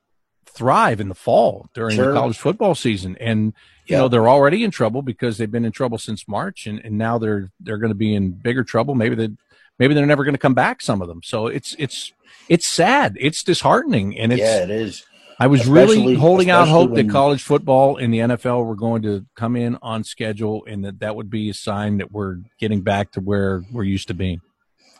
thrive 0.49 0.99
in 0.99 1.09
the 1.09 1.15
fall 1.15 1.69
during 1.73 1.95
sure. 1.95 2.07
the 2.07 2.13
college 2.13 2.37
football 2.37 2.75
season, 2.75 3.17
and 3.19 3.53
you 3.85 3.97
know 3.97 4.07
they're 4.07 4.29
already 4.29 4.63
in 4.63 4.71
trouble 4.71 5.01
because 5.01 5.37
they've 5.37 5.51
been 5.51 5.65
in 5.65 5.71
trouble 5.71 5.97
since 5.97 6.27
March, 6.27 6.67
and, 6.67 6.79
and 6.83 6.97
now 6.97 7.17
they're 7.17 7.49
they're 7.59 7.77
going 7.77 7.91
to 7.91 7.95
be 7.95 8.13
in 8.13 8.31
bigger 8.31 8.63
trouble. 8.63 8.95
Maybe 8.95 9.15
they 9.15 9.29
maybe 9.77 9.93
they're 9.93 10.05
never 10.05 10.23
going 10.23 10.35
to 10.35 10.39
come 10.39 10.53
back. 10.53 10.81
Some 10.81 11.01
of 11.01 11.07
them. 11.07 11.21
So 11.23 11.47
it's 11.47 11.75
it's 11.79 12.13
it's 12.47 12.67
sad. 12.67 13.17
It's 13.19 13.43
disheartening, 13.43 14.17
and 14.17 14.31
it's 14.33 14.41
yeah, 14.41 14.63
it 14.63 14.69
is. 14.69 15.05
I 15.41 15.47
was 15.47 15.61
especially, 15.61 15.99
really 15.99 16.15
holding 16.15 16.49
out 16.49 16.67
hope 16.67 16.91
when, 16.91 17.07
that 17.07 17.13
college 17.13 17.41
football 17.41 17.95
and 17.95 18.13
the 18.13 18.19
NFL 18.19 18.65
were 18.65 18.75
going 18.75 19.03
to 19.03 19.25
come 19.35 19.55
in 19.55 19.77
on 19.81 20.03
schedule 20.03 20.65
and 20.67 20.83
that 20.83 20.99
that 20.99 21.15
would 21.15 21.29
be 21.29 21.49
a 21.49 21.53
sign 21.53 21.99
that 21.99 22.11
we're 22.11 22.39
getting 22.59 22.81
back 22.81 23.13
to 23.13 23.21
where 23.21 23.63
we're 23.71 23.85
used 23.85 24.09
to 24.09 24.13
being. 24.13 24.41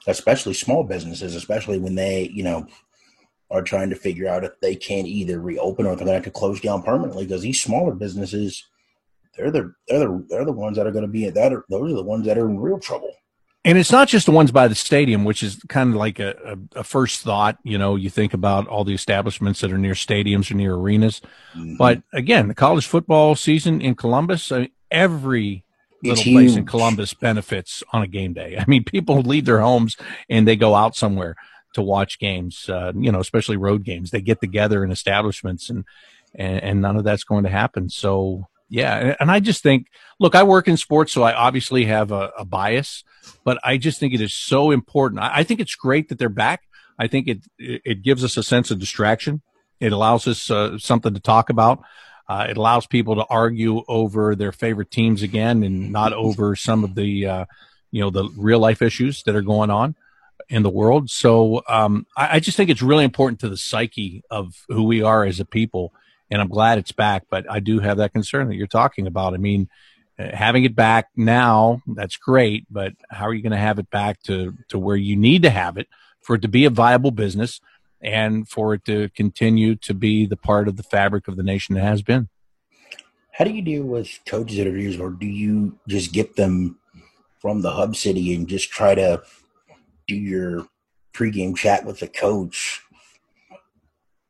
Especially 0.08 0.54
small 0.54 0.86
businesses, 0.86 1.36
especially 1.36 1.78
when 1.78 1.96
they, 1.96 2.30
you 2.34 2.44
know, 2.44 2.68
are 3.52 3.62
trying 3.62 3.90
to 3.90 3.96
figure 3.96 4.28
out 4.28 4.44
if 4.44 4.60
they 4.62 4.76
can 4.76 5.06
either 5.06 5.40
reopen 5.40 5.86
or 5.86 5.94
if 5.94 5.98
they're 5.98 6.06
going 6.06 6.22
to 6.22 6.26
have 6.26 6.34
to 6.34 6.40
close 6.40 6.62
down 6.62 6.84
permanently 6.84 7.26
because 7.26 7.42
these 7.42 7.62
smaller 7.62 7.94
businesses, 7.94 8.66
they're 9.36 9.52
the 9.52 9.74
they're 9.88 10.00
the 10.00 10.26
they're 10.30 10.46
the 10.46 10.52
ones 10.52 10.78
that 10.78 10.86
are 10.86 10.92
going 10.92 11.06
to 11.06 11.12
be 11.12 11.30
that 11.30 11.54
are, 11.54 11.66
those 11.70 11.92
are 11.92 11.96
the 11.96 12.04
ones 12.04 12.26
that 12.26 12.38
are 12.38 12.50
in 12.50 12.60
real 12.60 12.80
trouble. 12.80 13.14
And 13.66 13.78
it's 13.78 13.92
not 13.92 14.08
just 14.08 14.26
the 14.26 14.32
ones 14.32 14.52
by 14.52 14.70
the 14.70 14.76
stadium, 14.76 15.26
which 15.26 15.44
is 15.44 15.58
kind 15.68 15.90
of 15.90 15.98
like 15.98 16.18
a, 16.20 16.58
a, 16.74 16.80
a, 16.80 16.84
first 16.84 17.22
thought. 17.22 17.58
You 17.64 17.78
know, 17.78 17.98
you 17.98 18.10
think 18.10 18.34
about 18.34 18.68
all 18.68 18.86
the 18.86 18.94
establishments 18.94 19.60
that 19.60 19.72
are 19.72 19.78
near 19.78 19.96
stadiums 19.96 20.50
or 20.50 20.54
near 20.54 20.76
arenas. 20.76 21.22
Mm-hmm. 21.56 21.76
But 21.76 22.02
again, 22.14 22.48
the 22.48 22.56
college 22.56 22.88
football 22.88 23.36
season 23.36 23.82
in 23.82 23.96
Columbus, 23.96 24.52
I 24.54 24.60
mean, 24.60 24.72
every 24.90 25.66
little 26.04 26.24
place 26.24 26.56
in 26.56 26.66
Columbus 26.66 27.14
benefits 27.14 27.84
on 27.92 28.02
a 28.02 28.08
game 28.08 28.34
day. 28.34 28.58
I 28.58 28.64
mean, 28.66 28.86
people 28.86 29.22
leave 29.22 29.46
their 29.46 29.60
homes 29.60 29.98
and 30.30 30.48
they 30.48 30.56
go 30.56 30.74
out 30.74 30.96
somewhere 30.96 31.36
to 31.80 31.84
watch 31.84 32.20
games, 32.20 32.70
uh, 32.70 32.94
you 32.96 33.12
know, 33.12 33.20
especially 33.20 33.58
road 33.58 33.84
games. 33.84 34.12
They 34.12 34.22
get 34.22 34.42
together 34.42 34.84
in 34.84 34.92
establishments 34.92 35.70
and, 35.70 35.86
and, 36.36 36.64
and 36.64 36.82
none 36.82 36.98
of 36.98 37.04
that's 37.04 37.24
going 37.24 37.44
to 37.44 37.50
happen. 37.50 37.90
So, 37.90 38.48
yeah. 38.70 39.16
And 39.20 39.32
I 39.32 39.40
just 39.40 39.64
think, 39.64 39.88
look, 40.20 40.36
I 40.36 40.44
work 40.44 40.68
in 40.68 40.78
sports, 40.78 41.12
so 41.12 41.24
I 41.24 41.34
obviously 41.34 41.86
have 41.86 42.12
a, 42.12 42.32
a 42.38 42.46
bias 42.46 43.04
but 43.44 43.60
I 43.64 43.78
just 43.78 44.00
think 44.00 44.14
it 44.14 44.22
is 44.22 44.34
so 44.34 44.72
important. 44.72 45.22
I, 45.22 45.40
I 45.40 45.44
think 45.44 45.60
it's 45.60 45.76
great 45.76 46.10
that 46.10 46.20
they're 46.20 46.30
back. 46.30 46.64
I 46.98 47.08
think 47.08 47.28
it 47.28 47.40
it 47.58 48.04
gives 48.04 48.24
us 48.24 48.38
a 48.38 48.44
sense 48.44 48.72
of 48.72 48.80
distraction. 48.80 49.42
It 49.80 49.94
allows 49.94 50.28
us 50.28 50.52
uh, 50.52 50.78
something 50.78 51.14
to 51.14 51.20
talk 51.20 51.50
about. 51.50 51.82
Uh, 52.28 52.48
it 52.50 52.58
allows 52.58 52.86
people 52.86 53.16
to 53.16 53.26
argue 53.30 53.84
over 53.88 54.36
their 54.36 54.52
favorite 54.52 54.92
teams 54.92 55.24
again, 55.24 55.64
and 55.64 55.92
not 55.92 56.14
over 56.14 56.56
some 56.56 56.84
of 56.84 56.96
the 56.96 57.26
uh, 57.26 57.46
you 57.92 58.02
know 58.02 58.10
the 58.10 58.30
real 58.38 58.60
life 58.60 58.82
issues 58.82 59.24
that 59.24 59.36
are 59.36 59.42
going 59.42 59.70
on 59.70 59.96
in 60.50 60.64
the 60.64 60.70
world. 60.70 61.10
So 61.10 61.62
um, 61.68 62.08
I, 62.18 62.38
I, 62.38 62.40
just 62.40 62.58
think 62.58 62.70
it's 62.70 62.82
really 62.82 63.04
important 63.04 63.40
to 63.42 63.50
the 63.50 63.58
psyche 63.58 64.24
of 64.32 64.66
who 64.68 64.84
we 64.84 65.04
are 65.04 65.24
as 65.24 65.40
a 65.40 65.46
people, 65.46 65.94
and 66.32 66.42
I'm 66.42 66.48
glad 66.48 66.80
it's 66.80 66.92
back. 66.92 67.26
But 67.30 67.50
I 67.50 67.60
do 67.60 67.80
have 67.80 67.98
that 67.98 68.14
concern 68.14 68.50
that 68.50 68.56
you're 68.56 68.68
talking 68.68 69.06
about. 69.06 69.34
I 69.34 69.38
mean, 69.38 69.70
having 70.18 70.66
it 70.66 70.76
back 70.76 71.10
now, 71.16 71.82
that's 71.88 72.18
great, 72.18 72.66
but 72.70 72.94
how 73.10 73.26
are 73.28 73.34
you 73.34 73.42
going 73.42 73.52
to 73.52 73.58
have 73.58 73.80
it 73.80 73.90
back 73.90 74.22
to, 74.24 74.54
to 74.70 74.78
where 74.78 74.96
you 74.96 75.16
need 75.16 75.44
to 75.44 75.50
have 75.50 75.78
it 75.78 75.88
for 76.22 76.36
it 76.36 76.42
to 76.42 76.48
be 76.48 76.66
a 76.66 76.70
viable 76.70 77.12
business 77.12 77.62
and 78.02 78.48
for 78.48 78.74
it 78.74 78.84
to 78.86 79.10
continue 79.10 79.76
to 79.76 79.94
be 79.94 80.26
the 80.26 80.36
part 80.36 80.68
of 80.68 80.78
the 80.78 80.84
fabric 80.84 81.28
of 81.28 81.38
the 81.38 81.44
nation 81.44 81.78
it 81.78 81.82
has 81.82 82.02
been? 82.02 82.28
How 83.32 83.46
do 83.46 83.52
you 83.52 83.62
deal 83.62 83.84
with 83.84 84.20
coaches 84.26 84.60
interviews, 84.60 85.00
or 85.00 85.12
do 85.12 85.26
you 85.26 85.80
just 85.88 86.12
get 86.12 86.36
them 86.36 86.78
from 87.40 87.62
the 87.62 87.72
hub 87.72 87.96
city 87.96 88.34
and 88.34 88.48
just 88.48 88.70
try 88.70 88.94
to 88.96 89.22
do 90.10 90.16
your 90.16 90.68
pregame 91.14 91.56
chat 91.56 91.86
with 91.86 92.00
the 92.00 92.08
coach 92.08 92.82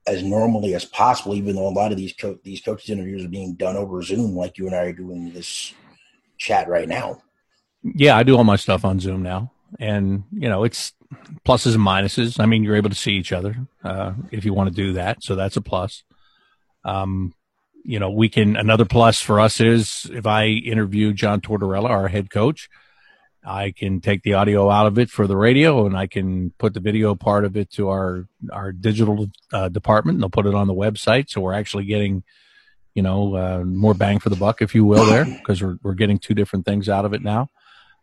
as 0.08 0.24
normally 0.24 0.74
as 0.74 0.86
possible, 0.86 1.36
even 1.36 1.56
though 1.56 1.68
a 1.68 1.70
lot 1.70 1.92
of 1.92 1.98
these 1.98 2.14
co- 2.14 2.40
these 2.44 2.62
coaches 2.62 2.90
interviews 2.90 3.24
are 3.24 3.30
being 3.30 3.54
done 3.54 3.78
over 3.78 4.02
Zoom, 4.02 4.36
like 4.36 4.58
you 4.58 4.66
and 4.66 4.76
I 4.76 4.86
are 4.86 4.94
doing 4.94 5.32
this 5.32 5.74
chat 6.38 6.68
right 6.68 6.88
now. 6.88 7.22
Yeah, 7.84 8.18
I 8.18 8.24
do 8.24 8.36
all 8.36 8.44
my 8.44 8.56
stuff 8.56 8.84
on 8.84 9.00
Zoom 9.00 9.22
now, 9.22 9.52
and 9.80 10.24
you 10.32 10.50
know 10.50 10.64
it's 10.64 10.94
pluses 11.46 11.76
and 11.76 11.86
minuses. 11.86 12.40
I 12.40 12.46
mean, 12.46 12.64
you're 12.64 12.76
able 12.76 12.90
to 12.90 12.96
see 12.96 13.14
each 13.14 13.32
other 13.32 13.56
uh, 13.84 14.14
if 14.32 14.46
you 14.46 14.54
want 14.54 14.70
to 14.70 14.76
do 14.76 14.94
that, 14.94 15.24
so 15.24 15.36
that's 15.36 15.58
a 15.58 15.62
plus. 15.62 16.04
Um, 16.84 17.34
you 17.84 18.00
know, 18.00 18.10
we 18.10 18.30
can 18.30 18.56
another 18.56 18.86
plus 18.86 19.22
for 19.22 19.40
us 19.40 19.62
is 19.62 20.10
if 20.12 20.26
I 20.26 20.48
interview 20.48 21.14
John 21.14 21.40
Tortorella, 21.40 21.90
our 21.90 22.08
head 22.08 22.30
coach, 22.30 22.70
I 23.44 23.72
can 23.72 24.02
take 24.02 24.24
the 24.24 24.34
audio 24.34 24.70
out 24.70 24.86
of 24.86 25.00
it 25.00 25.10
for 25.10 25.26
the 25.26 25.38
radio, 25.38 25.86
and 25.86 25.98
I 25.98 26.08
can 26.08 26.52
put 26.58 26.74
the 26.74 26.80
video 26.80 27.16
part 27.16 27.46
of 27.46 27.56
it 27.56 27.72
to 27.72 27.90
our 27.90 28.28
our 28.52 28.72
digital 28.72 29.28
uh, 29.54 29.70
department, 29.70 30.16
and 30.16 30.24
they'll 30.24 30.30
put 30.30 30.46
it 30.46 30.56
on 30.56 30.68
the 30.68 30.74
website. 30.74 31.30
So 31.30 31.42
we're 31.42 31.54
actually 31.54 31.86
getting, 31.86 32.24
you 32.96 33.02
know, 33.02 33.36
uh, 33.36 33.64
more 33.64 33.94
bang 33.94 34.20
for 34.20 34.30
the 34.30 34.36
buck, 34.36 34.62
if 34.62 34.76
you 34.76 34.84
will, 34.84 35.06
there 35.06 35.26
because 35.40 35.62
we're 35.62 35.78
we're 35.82 35.94
getting 35.94 36.20
two 36.20 36.34
different 36.34 36.66
things 36.66 36.90
out 36.90 37.06
of 37.06 37.14
it 37.14 37.22
now. 37.22 37.50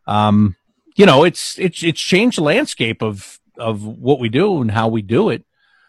Um, 0.06 0.56
you 0.96 1.04
know, 1.04 1.24
it's 1.24 1.58
it's 1.58 1.82
it's 1.82 2.00
changed 2.00 2.38
the 2.38 2.42
landscape 2.42 3.02
of 3.02 3.38
of 3.58 3.84
what 3.84 4.18
we 4.18 4.28
do 4.28 4.60
and 4.62 4.70
how 4.70 4.88
we 4.88 5.02
do 5.02 5.28
it. 5.28 5.44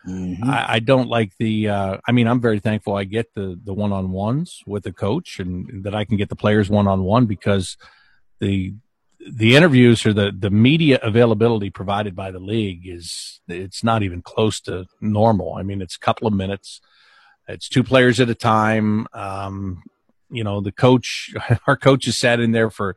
Mm-hmm. 0.08 0.50
I, 0.50 0.74
I, 0.74 0.80
don't 0.80 1.10
like 1.10 1.34
the. 1.38 1.68
Uh, 1.68 1.98
I 2.08 2.14
mean, 2.14 2.28
I'm 2.28 2.40
very 2.40 2.60
thankful 2.60 2.96
I 2.96 3.04
get 3.04 3.34
the 3.34 3.60
the 3.62 3.74
one 3.74 3.92
on 3.92 4.12
ones 4.12 4.62
with 4.66 4.84
the 4.84 4.94
coach, 4.94 5.40
and 5.40 5.84
that 5.84 5.96
I 5.96 6.06
can 6.06 6.18
get 6.18 6.30
the 6.30 6.36
players 6.36 6.70
one 6.70 6.88
on 6.88 7.04
one 7.04 7.26
because 7.26 7.78
the 8.40 8.74
the 9.20 9.56
interviews 9.56 10.06
or 10.06 10.14
the 10.14 10.32
the 10.38 10.50
media 10.50 11.00
availability 11.02 11.70
provided 11.70 12.16
by 12.16 12.32
the 12.32 12.40
league 12.40 12.88
is 12.88 13.42
it's 13.48 13.84
not 13.84 14.04
even 14.04 14.22
close 14.22 14.60
to 14.62 14.86
normal. 15.02 15.56
I 15.56 15.64
mean, 15.64 15.82
it's 15.82 15.96
a 15.96 16.00
couple 16.00 16.28
of 16.28 16.34
minutes. 16.34 16.82
It's 17.48 17.70
two 17.70 17.84
players 17.84 18.20
at 18.20 18.30
a 18.30 18.36
time. 18.36 19.08
Um, 19.14 19.84
you 20.30 20.44
know, 20.44 20.62
the 20.62 20.72
coach, 20.72 21.34
our 21.68 21.78
coach 21.78 22.06
has 22.06 22.18
sat 22.18 22.40
in 22.40 22.52
there 22.52 22.70
for 22.70 22.96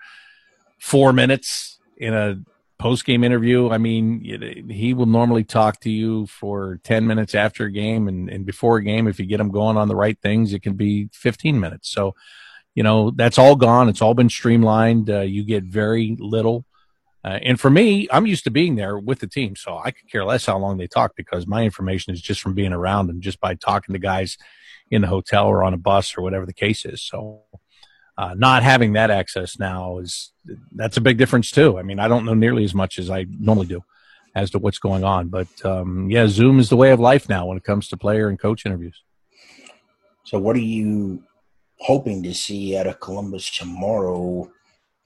four 0.79 1.13
minutes 1.13 1.79
in 1.97 2.15
a 2.15 2.37
post 2.79 3.05
game 3.05 3.23
interview. 3.23 3.71
I 3.71 3.79
mean, 3.79 4.69
he 4.71 4.95
will 4.95 5.07
normally 5.07 5.45
talk 5.45 5.81
to 5.81 5.91
you 5.91 6.27
for 6.27 6.81
10 6.83 7.07
minutes 7.07 7.35
after 7.35 7.67
a 7.67 7.73
game 7.73 8.09
and, 8.09 8.29
and 8.29 8.47
before 8.47 8.79
a 8.79 8.83
game. 8.83 9.07
If 9.07 9.21
you 9.21 9.27
get 9.27 9.41
him 9.41 9.51
going 9.51 9.77
on 9.77 9.89
the 9.89 9.97
right 9.97 10.19
things, 10.21 10.53
it 10.53 10.63
can 10.63 10.75
be 10.75 11.09
15 11.13 11.61
minutes. 11.61 11.91
So, 11.91 12.15
you 12.75 12.83
know 12.83 13.11
that's 13.11 13.39
all 13.39 13.57
gone. 13.57 13.89
It's 13.89 14.03
all 14.03 14.15
been 14.15 14.31
streamlined. 14.31 15.11
Uh, 15.11 15.21
you 15.21 15.45
get 15.45 15.65
very 15.65 16.17
little 16.19 16.65
uh, 17.23 17.39
and 17.43 17.61
for 17.61 17.69
me 17.69 18.09
i'm 18.11 18.27
used 18.27 18.45
to 18.45 18.51
being 18.51 18.77
there 18.77 18.99
with 18.99 19.19
the 19.19 19.27
team 19.27 19.55
so 19.55 19.79
i 19.85 19.91
could 19.91 20.11
care 20.11 20.25
less 20.25 20.47
how 20.47 20.57
long 20.57 20.79
they 20.79 20.87
talk 20.87 21.13
because 21.17 21.47
my 21.47 21.65
information 21.65 22.15
is 22.15 22.21
just 22.21 22.41
from 22.41 22.55
being 22.55 22.73
around 22.73 23.07
them 23.07 23.21
just 23.21 23.39
by 23.41 23.55
talking 23.55 23.93
to 23.93 23.99
guys 23.99 24.39
in 24.91 25.03
the 25.03 25.09
hotel 25.09 25.47
or 25.47 25.63
on 25.63 25.75
a 25.75 25.79
bus 25.79 26.17
or 26.17 26.23
whatever 26.23 26.45
the 26.45 26.53
case 26.53 26.85
is. 26.85 27.01
So 27.03 27.43
uh, 28.19 28.35
not 28.37 28.63
having 28.63 28.95
that 28.95 29.11
access 29.11 29.59
now 29.59 29.99
is 29.99 30.33
that's 30.73 30.97
a 30.97 31.01
big 31.01 31.17
difference 31.17 31.51
too. 31.51 31.79
I 31.79 31.83
mean 31.83 31.99
i 31.99 32.09
don't 32.09 32.25
know 32.25 32.35
nearly 32.35 32.65
as 32.65 32.75
much 32.75 32.99
as 32.99 33.09
i 33.11 33.27
normally 33.29 33.67
do 33.67 33.83
as 34.35 34.51
to 34.51 34.59
what's 34.59 34.79
going 34.79 35.03
on 35.03 35.29
but 35.29 35.49
um, 35.65 36.09
yeah 36.09 36.27
zoom 36.29 36.61
is 36.61 36.69
the 36.69 36.77
way 36.77 36.91
of 36.93 37.01
life 37.01 37.29
now 37.29 37.47
when 37.47 37.57
it 37.57 37.65
comes 37.65 37.89
to 37.89 37.97
player 37.97 38.29
and 38.29 38.39
coach 38.39 38.67
interviews. 38.67 39.03
So 40.25 40.39
what 40.39 40.55
do 40.55 40.61
you 40.61 41.23
hoping 41.81 42.23
to 42.23 42.35
see 42.35 42.77
out 42.77 42.87
of 42.87 43.01
Columbus 43.01 43.51
tomorrow 43.51 44.51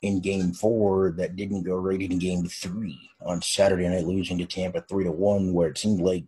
in 0.03 0.21
game 0.21 0.53
four 0.53 1.13
that 1.13 1.37
didn't 1.37 1.63
go 1.63 1.77
right 1.77 2.01
in 2.01 2.19
game 2.19 2.47
three 2.47 2.99
on 3.25 3.41
Saturday 3.41 3.89
night, 3.89 4.05
losing 4.05 4.39
to 4.39 4.45
Tampa 4.45 4.83
three 4.83 5.05
to 5.05 5.13
one, 5.13 5.55
where 5.55 5.69
it 5.69 5.79
seemed 5.79 6.01
like 6.01 6.25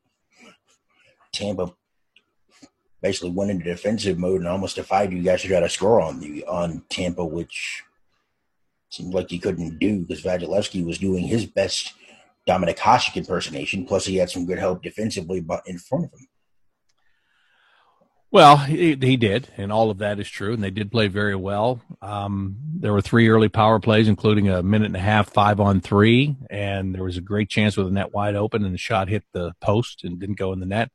Tampa 1.32 1.74
basically 3.02 3.30
went 3.30 3.50
into 3.50 3.64
defensive 3.64 4.18
mode 4.18 4.40
and 4.40 4.48
almost 4.48 4.76
defied 4.76 5.12
you 5.12 5.22
guys 5.22 5.42
to 5.42 5.48
try 5.48 5.60
to 5.60 5.68
score 5.68 6.00
on 6.00 6.20
the 6.20 6.44
on 6.46 6.82
Tampa, 6.88 7.24
which 7.24 7.82
seemed 8.88 9.12
like 9.12 9.30
you 9.30 9.40
couldn't 9.40 9.78
do 9.78 10.00
because 10.00 10.22
Vasilevskiy 10.22 10.86
was 10.86 10.98
doing 10.98 11.24
his 11.26 11.44
best 11.44 11.92
Dominik 12.48 12.78
Hasek 12.78 13.16
impersonation. 13.16 13.84
Plus, 13.84 14.06
he 14.06 14.16
had 14.16 14.30
some 14.30 14.46
good 14.46 14.58
help 14.58 14.82
defensively, 14.82 15.40
but 15.40 15.62
in 15.66 15.78
front 15.78 16.06
of 16.06 16.12
him. 16.12 16.26
Well, 18.36 18.58
he, 18.58 18.94
he, 19.00 19.16
did, 19.16 19.48
and 19.56 19.72
all 19.72 19.88
of 19.88 19.96
that 19.96 20.20
is 20.20 20.28
true, 20.28 20.52
and 20.52 20.62
they 20.62 20.70
did 20.70 20.92
play 20.92 21.08
very 21.08 21.34
well. 21.34 21.80
Um, 22.02 22.58
there 22.74 22.92
were 22.92 23.00
three 23.00 23.30
early 23.30 23.48
power 23.48 23.80
plays, 23.80 24.08
including 24.08 24.50
a 24.50 24.62
minute 24.62 24.88
and 24.88 24.96
a 24.96 25.00
half, 25.00 25.32
five 25.32 25.58
on 25.58 25.80
three, 25.80 26.36
and 26.50 26.94
there 26.94 27.02
was 27.02 27.16
a 27.16 27.22
great 27.22 27.48
chance 27.48 27.78
with 27.78 27.86
the 27.86 27.92
net 27.92 28.12
wide 28.12 28.34
open, 28.34 28.62
and 28.62 28.74
the 28.74 28.78
shot 28.78 29.08
hit 29.08 29.24
the 29.32 29.54
post 29.62 30.04
and 30.04 30.20
didn't 30.20 30.36
go 30.36 30.52
in 30.52 30.60
the 30.60 30.66
net. 30.66 30.90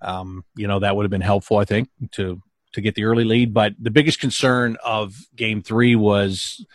Um, 0.00 0.44
you 0.56 0.66
know 0.66 0.80
that 0.80 0.96
would 0.96 1.04
have 1.04 1.10
been 1.12 1.20
helpful, 1.20 1.58
I 1.58 1.64
think, 1.64 1.88
to 2.14 2.42
to 2.72 2.80
get 2.80 2.96
the 2.96 3.04
early 3.04 3.22
lead. 3.22 3.54
But 3.54 3.74
the 3.78 3.92
biggest 3.92 4.18
concern 4.18 4.76
of 4.84 5.14
Game 5.36 5.62
Three 5.62 5.94
was 5.94 6.66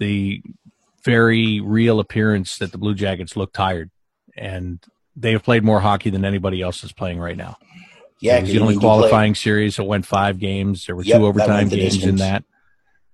the 0.00 0.42
very 1.04 1.60
real 1.60 2.00
appearance 2.00 2.58
that 2.58 2.72
the 2.72 2.78
Blue 2.78 2.96
Jackets 2.96 3.36
looked 3.36 3.54
tired, 3.54 3.92
and 4.36 4.84
they 5.14 5.30
have 5.30 5.44
played 5.44 5.62
more 5.62 5.78
hockey 5.78 6.10
than 6.10 6.24
anybody 6.24 6.60
else 6.60 6.82
is 6.82 6.90
playing 6.90 7.20
right 7.20 7.36
now. 7.36 7.58
Yeah, 8.20 8.36
it 8.36 8.42
was 8.42 8.52
the 8.52 8.60
only 8.60 8.76
qualifying 8.76 9.34
series 9.34 9.76
that 9.76 9.84
went 9.84 10.04
five 10.04 10.38
games. 10.38 10.86
There 10.86 10.94
were 10.94 11.02
yep, 11.02 11.18
two 11.18 11.26
overtime 11.26 11.68
games 11.68 11.94
distance. 11.94 12.04
in 12.04 12.16
that. 12.16 12.44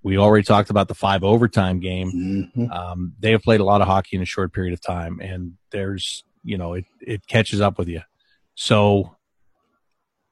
We 0.02 0.18
already 0.18 0.44
talked 0.44 0.70
about 0.70 0.88
the 0.88 0.94
five 0.94 1.24
overtime 1.24 1.80
game. 1.80 2.52
Mm-hmm. 2.56 2.72
Um, 2.72 3.14
they 3.18 3.32
have 3.32 3.42
played 3.42 3.60
a 3.60 3.64
lot 3.64 3.80
of 3.80 3.86
hockey 3.86 4.16
in 4.16 4.22
a 4.22 4.26
short 4.26 4.52
period 4.52 4.72
of 4.72 4.80
time, 4.80 5.20
and 5.20 5.54
there's 5.70 6.24
you 6.42 6.58
know 6.58 6.74
it 6.74 6.86
it 7.00 7.26
catches 7.26 7.60
up 7.60 7.78
with 7.78 7.88
you. 7.88 8.02
So 8.54 9.16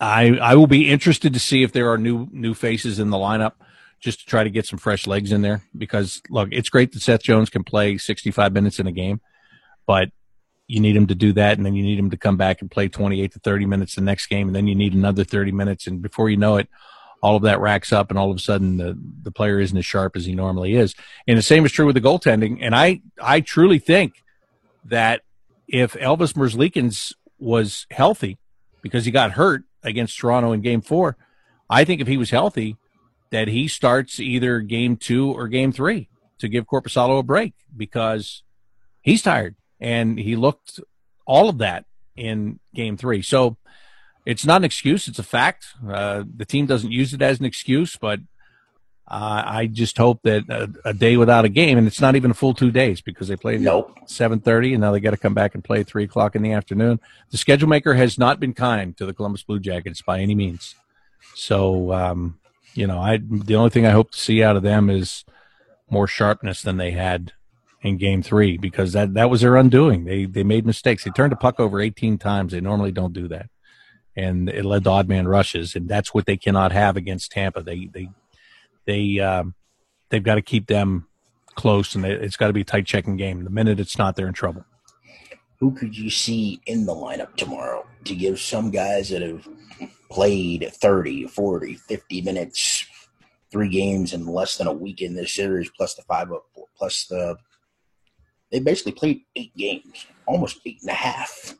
I 0.00 0.38
I 0.38 0.54
will 0.56 0.66
be 0.66 0.90
interested 0.90 1.32
to 1.34 1.40
see 1.40 1.62
if 1.62 1.72
there 1.72 1.90
are 1.92 1.98
new 1.98 2.28
new 2.32 2.54
faces 2.54 2.98
in 2.98 3.10
the 3.10 3.16
lineup 3.16 3.52
just 4.00 4.20
to 4.20 4.26
try 4.26 4.44
to 4.44 4.50
get 4.50 4.66
some 4.66 4.78
fresh 4.78 5.06
legs 5.06 5.32
in 5.32 5.42
there 5.42 5.62
because 5.76 6.20
look, 6.30 6.48
it's 6.52 6.68
great 6.68 6.92
that 6.92 7.00
Seth 7.00 7.22
Jones 7.22 7.48
can 7.48 7.64
play 7.64 7.96
65 7.96 8.52
minutes 8.52 8.78
in 8.78 8.86
a 8.86 8.92
game, 8.92 9.20
but 9.86 10.10
you 10.66 10.80
need 10.80 10.96
him 10.96 11.06
to 11.08 11.14
do 11.14 11.32
that, 11.34 11.56
and 11.56 11.66
then 11.66 11.74
you 11.74 11.82
need 11.82 11.98
him 11.98 12.10
to 12.10 12.16
come 12.16 12.36
back 12.36 12.60
and 12.60 12.70
play 12.70 12.88
28 12.88 13.32
to 13.32 13.38
30 13.38 13.66
minutes 13.66 13.94
the 13.94 14.00
next 14.00 14.26
game, 14.26 14.48
and 14.48 14.56
then 14.56 14.66
you 14.66 14.74
need 14.74 14.94
another 14.94 15.24
30 15.24 15.52
minutes, 15.52 15.86
and 15.86 16.00
before 16.00 16.30
you 16.30 16.36
know 16.36 16.56
it, 16.56 16.68
all 17.24 17.36
of 17.36 17.42
that 17.42 17.60
racks 17.60 17.92
up, 17.92 18.10
and 18.10 18.18
all 18.18 18.30
of 18.30 18.36
a 18.36 18.40
sudden 18.40 18.76
the 18.76 18.98
the 19.22 19.30
player 19.30 19.58
isn't 19.58 19.78
as 19.78 19.86
sharp 19.86 20.14
as 20.14 20.26
he 20.26 20.34
normally 20.34 20.74
is. 20.74 20.94
And 21.26 21.38
the 21.38 21.42
same 21.42 21.64
is 21.64 21.72
true 21.72 21.86
with 21.86 21.94
the 21.94 22.00
goaltending. 22.02 22.58
And 22.60 22.74
I 22.74 23.00
I 23.18 23.40
truly 23.40 23.78
think 23.78 24.22
that 24.84 25.22
if 25.66 25.94
Elvis 25.94 26.34
Merzlikins 26.34 27.14
was 27.38 27.86
healthy 27.90 28.38
because 28.82 29.06
he 29.06 29.10
got 29.10 29.32
hurt 29.32 29.64
against 29.82 30.18
Toronto 30.18 30.52
in 30.52 30.60
Game 30.60 30.82
Four, 30.82 31.16
I 31.70 31.84
think 31.84 32.02
if 32.02 32.08
he 32.08 32.18
was 32.18 32.28
healthy, 32.28 32.76
that 33.30 33.48
he 33.48 33.68
starts 33.68 34.20
either 34.20 34.60
Game 34.60 34.98
Two 34.98 35.32
or 35.32 35.48
Game 35.48 35.72
Three 35.72 36.10
to 36.40 36.48
give 36.48 36.66
Korpisalo 36.66 37.20
a 37.20 37.22
break 37.22 37.54
because 37.74 38.42
he's 39.00 39.22
tired 39.22 39.56
and 39.84 40.18
he 40.18 40.34
looked 40.34 40.80
all 41.26 41.50
of 41.50 41.58
that 41.58 41.84
in 42.16 42.58
game 42.74 42.96
three. 42.96 43.20
So 43.20 43.58
it's 44.24 44.46
not 44.46 44.62
an 44.62 44.64
excuse; 44.64 45.06
it's 45.06 45.18
a 45.18 45.24
fact. 45.24 45.66
Uh, 45.86 46.24
the 46.36 46.46
team 46.46 46.64
doesn't 46.64 46.90
use 46.90 47.12
it 47.12 47.20
as 47.20 47.38
an 47.38 47.44
excuse, 47.44 47.96
but 47.96 48.20
uh, 49.06 49.42
I 49.44 49.66
just 49.66 49.98
hope 49.98 50.22
that 50.22 50.48
a, 50.48 50.88
a, 50.88 50.94
day 50.94 51.18
without 51.18 51.44
a 51.44 51.50
game, 51.50 51.76
and 51.76 51.86
it's 51.86 52.00
not 52.00 52.16
even 52.16 52.30
a 52.30 52.34
full 52.34 52.54
two 52.54 52.70
days 52.70 53.02
because 53.02 53.28
they 53.28 53.36
played 53.36 53.60
nope. 53.60 53.92
at 54.00 54.08
seven 54.08 54.40
thirty, 54.40 54.72
and 54.72 54.80
now 54.80 54.92
they 54.92 55.00
got 55.00 55.10
to 55.10 55.18
come 55.18 55.34
back 55.34 55.54
and 55.54 55.62
play 55.62 55.82
three 55.82 56.04
o'clock 56.04 56.34
in 56.34 56.40
the 56.40 56.52
afternoon. 56.52 56.98
The 57.30 57.36
schedule 57.36 57.68
maker 57.68 57.92
has 57.92 58.18
not 58.18 58.40
been 58.40 58.54
kind 58.54 58.96
to 58.96 59.04
the 59.04 59.12
Columbus 59.12 59.42
Blue 59.42 59.60
Jackets 59.60 60.00
by 60.00 60.20
any 60.20 60.34
means. 60.34 60.74
So, 61.34 61.92
um, 61.92 62.38
you 62.72 62.86
know, 62.86 62.98
I 62.98 63.18
the 63.18 63.56
only 63.56 63.70
thing 63.70 63.84
I 63.84 63.90
hope 63.90 64.12
to 64.12 64.18
see 64.18 64.42
out 64.42 64.56
of 64.56 64.62
them 64.62 64.88
is 64.88 65.26
more 65.90 66.06
sharpness 66.06 66.62
than 66.62 66.78
they 66.78 66.92
had 66.92 67.34
in 67.84 67.98
game 67.98 68.22
three 68.22 68.56
because 68.56 68.94
that, 68.94 69.12
that 69.12 69.28
was 69.28 69.42
their 69.42 69.56
undoing. 69.56 70.04
They, 70.04 70.24
they 70.24 70.42
made 70.42 70.64
mistakes. 70.64 71.04
They 71.04 71.10
turned 71.10 71.32
the 71.32 71.36
puck 71.36 71.60
over 71.60 71.80
18 71.80 72.16
times. 72.16 72.52
They 72.52 72.60
normally 72.60 72.92
don't 72.92 73.12
do 73.12 73.28
that. 73.28 73.50
And 74.16 74.48
it 74.48 74.64
led 74.64 74.84
to 74.84 74.90
odd 74.90 75.06
man 75.06 75.28
rushes. 75.28 75.76
And 75.76 75.86
that's 75.86 76.14
what 76.14 76.24
they 76.24 76.38
cannot 76.38 76.72
have 76.72 76.96
against 76.96 77.32
Tampa. 77.32 77.62
They, 77.62 77.90
they, 77.92 78.08
they, 78.86 79.20
um, 79.20 79.54
they've 80.08 80.22
got 80.22 80.36
to 80.36 80.42
keep 80.42 80.66
them 80.66 81.08
close 81.56 81.94
and 81.94 82.02
they, 82.02 82.12
it's 82.12 82.36
got 82.36 82.46
to 82.46 82.54
be 82.54 82.62
a 82.62 82.64
tight 82.64 82.86
checking 82.86 83.18
game. 83.18 83.44
The 83.44 83.50
minute 83.50 83.78
it's 83.78 83.98
not, 83.98 84.16
they're 84.16 84.28
in 84.28 84.32
trouble. 84.32 84.64
Who 85.60 85.72
could 85.72 85.96
you 85.96 86.08
see 86.08 86.60
in 86.66 86.86
the 86.86 86.94
lineup 86.94 87.36
tomorrow 87.36 87.86
to 88.04 88.14
give 88.14 88.40
some 88.40 88.70
guys 88.70 89.10
that 89.10 89.20
have 89.20 89.46
played 90.10 90.70
30, 90.72 91.26
40, 91.26 91.74
50 91.74 92.22
minutes, 92.22 92.86
three 93.52 93.68
games 93.68 94.14
in 94.14 94.26
less 94.26 94.56
than 94.56 94.68
a 94.68 94.72
week 94.72 95.02
in 95.02 95.14
this 95.14 95.34
series, 95.34 95.70
plus 95.76 95.94
the 95.94 96.02
five 96.02 96.28
plus 96.76 97.06
the 97.06 97.36
they 98.54 98.60
basically 98.60 98.92
played 98.92 99.22
eight 99.34 99.54
games, 99.56 100.06
almost 100.26 100.60
eight 100.64 100.80
and 100.82 100.90
a 100.90 100.94
half 100.94 101.56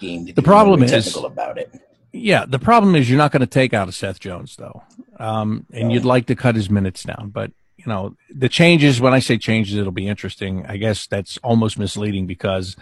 games. 0.00 0.32
The 0.32 0.42
problem 0.42 0.82
is 0.82 0.90
technical 0.90 1.26
about 1.26 1.58
it. 1.58 1.70
Yeah, 2.14 2.46
the 2.46 2.58
problem 2.58 2.94
is 2.94 3.10
you're 3.10 3.18
not 3.18 3.30
going 3.30 3.40
to 3.40 3.46
take 3.46 3.74
out 3.74 3.90
a 3.90 3.92
Seth 3.92 4.18
Jones 4.18 4.56
though, 4.56 4.82
um, 5.18 5.66
and 5.70 5.88
no. 5.88 5.94
you'd 5.94 6.06
like 6.06 6.26
to 6.26 6.34
cut 6.34 6.54
his 6.54 6.70
minutes 6.70 7.02
down. 7.02 7.28
But 7.28 7.52
you 7.76 7.84
know 7.86 8.16
the 8.30 8.48
changes. 8.48 9.02
When 9.02 9.12
I 9.12 9.18
say 9.18 9.36
changes, 9.36 9.76
it'll 9.76 9.92
be 9.92 10.08
interesting. 10.08 10.64
I 10.66 10.78
guess 10.78 11.06
that's 11.06 11.36
almost 11.38 11.78
misleading 11.78 12.26
because 12.26 12.74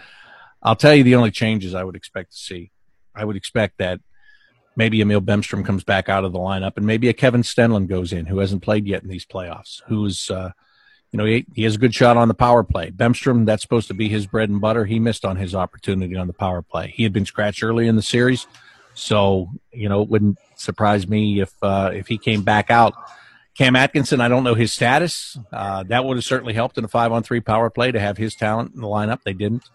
I'll 0.63 0.77
tell 0.77 0.95
you 0.95 1.03
the 1.03 1.15
only 1.15 1.31
changes 1.31 1.75
I 1.75 1.83
would 1.83 1.97
expect 1.97 2.31
to 2.31 2.37
see. 2.37 2.71
I 3.13 3.25
would 3.25 3.35
expect 3.35 3.79
that 3.79 3.99
maybe 4.77 5.01
Emil 5.01 5.21
Bemstrom 5.21 5.65
comes 5.65 5.83
back 5.83 6.07
out 6.07 6.23
of 6.23 6.31
the 6.31 6.39
lineup, 6.39 6.77
and 6.77 6.85
maybe 6.85 7.09
a 7.09 7.13
Kevin 7.13 7.41
Stenlund 7.41 7.89
goes 7.89 8.13
in, 8.13 8.25
who 8.25 8.37
hasn't 8.37 8.63
played 8.63 8.87
yet 8.87 9.03
in 9.03 9.09
these 9.09 9.25
playoffs, 9.25 9.81
who's 9.87 10.31
uh, 10.31 10.51
you 11.11 11.17
know, 11.17 11.25
he, 11.25 11.45
he 11.53 11.63
has 11.63 11.75
a 11.75 11.77
good 11.77 11.93
shot 11.93 12.15
on 12.15 12.27
the 12.27 12.33
power 12.33 12.63
play. 12.63 12.89
Bemstrom, 12.89 13.45
that's 13.45 13.61
supposed 13.61 13.87
to 13.89 13.93
be 13.93 14.07
his 14.07 14.25
bread 14.25 14.49
and 14.49 14.61
butter. 14.61 14.85
He 14.85 14.99
missed 14.99 15.25
on 15.25 15.35
his 15.35 15.53
opportunity 15.53 16.15
on 16.15 16.27
the 16.27 16.33
power 16.33 16.61
play. 16.61 16.93
He 16.95 17.03
had 17.03 17.11
been 17.11 17.25
scratched 17.25 17.63
early 17.63 17.87
in 17.87 17.95
the 17.97 18.01
series, 18.01 18.47
so 18.93 19.49
you 19.71 19.89
know 19.89 20.01
it 20.01 20.09
wouldn't 20.09 20.37
surprise 20.55 21.07
me 21.07 21.41
if 21.41 21.51
uh, 21.61 21.91
if 21.93 22.07
he 22.07 22.17
came 22.17 22.43
back 22.43 22.69
out. 22.69 22.93
Cam 23.57 23.75
Atkinson, 23.75 24.21
I 24.21 24.29
don't 24.29 24.45
know 24.45 24.55
his 24.55 24.71
status. 24.71 25.37
Uh, 25.51 25.83
that 25.83 26.05
would 26.05 26.15
have 26.15 26.23
certainly 26.23 26.53
helped 26.53 26.77
in 26.77 26.85
a 26.85 26.87
five 26.87 27.11
on 27.11 27.21
three 27.23 27.41
power 27.41 27.69
play 27.69 27.91
to 27.91 27.99
have 27.99 28.17
his 28.17 28.33
talent 28.33 28.73
in 28.73 28.79
the 28.79 28.87
lineup. 28.87 29.23
They 29.23 29.33
didn't. 29.33 29.69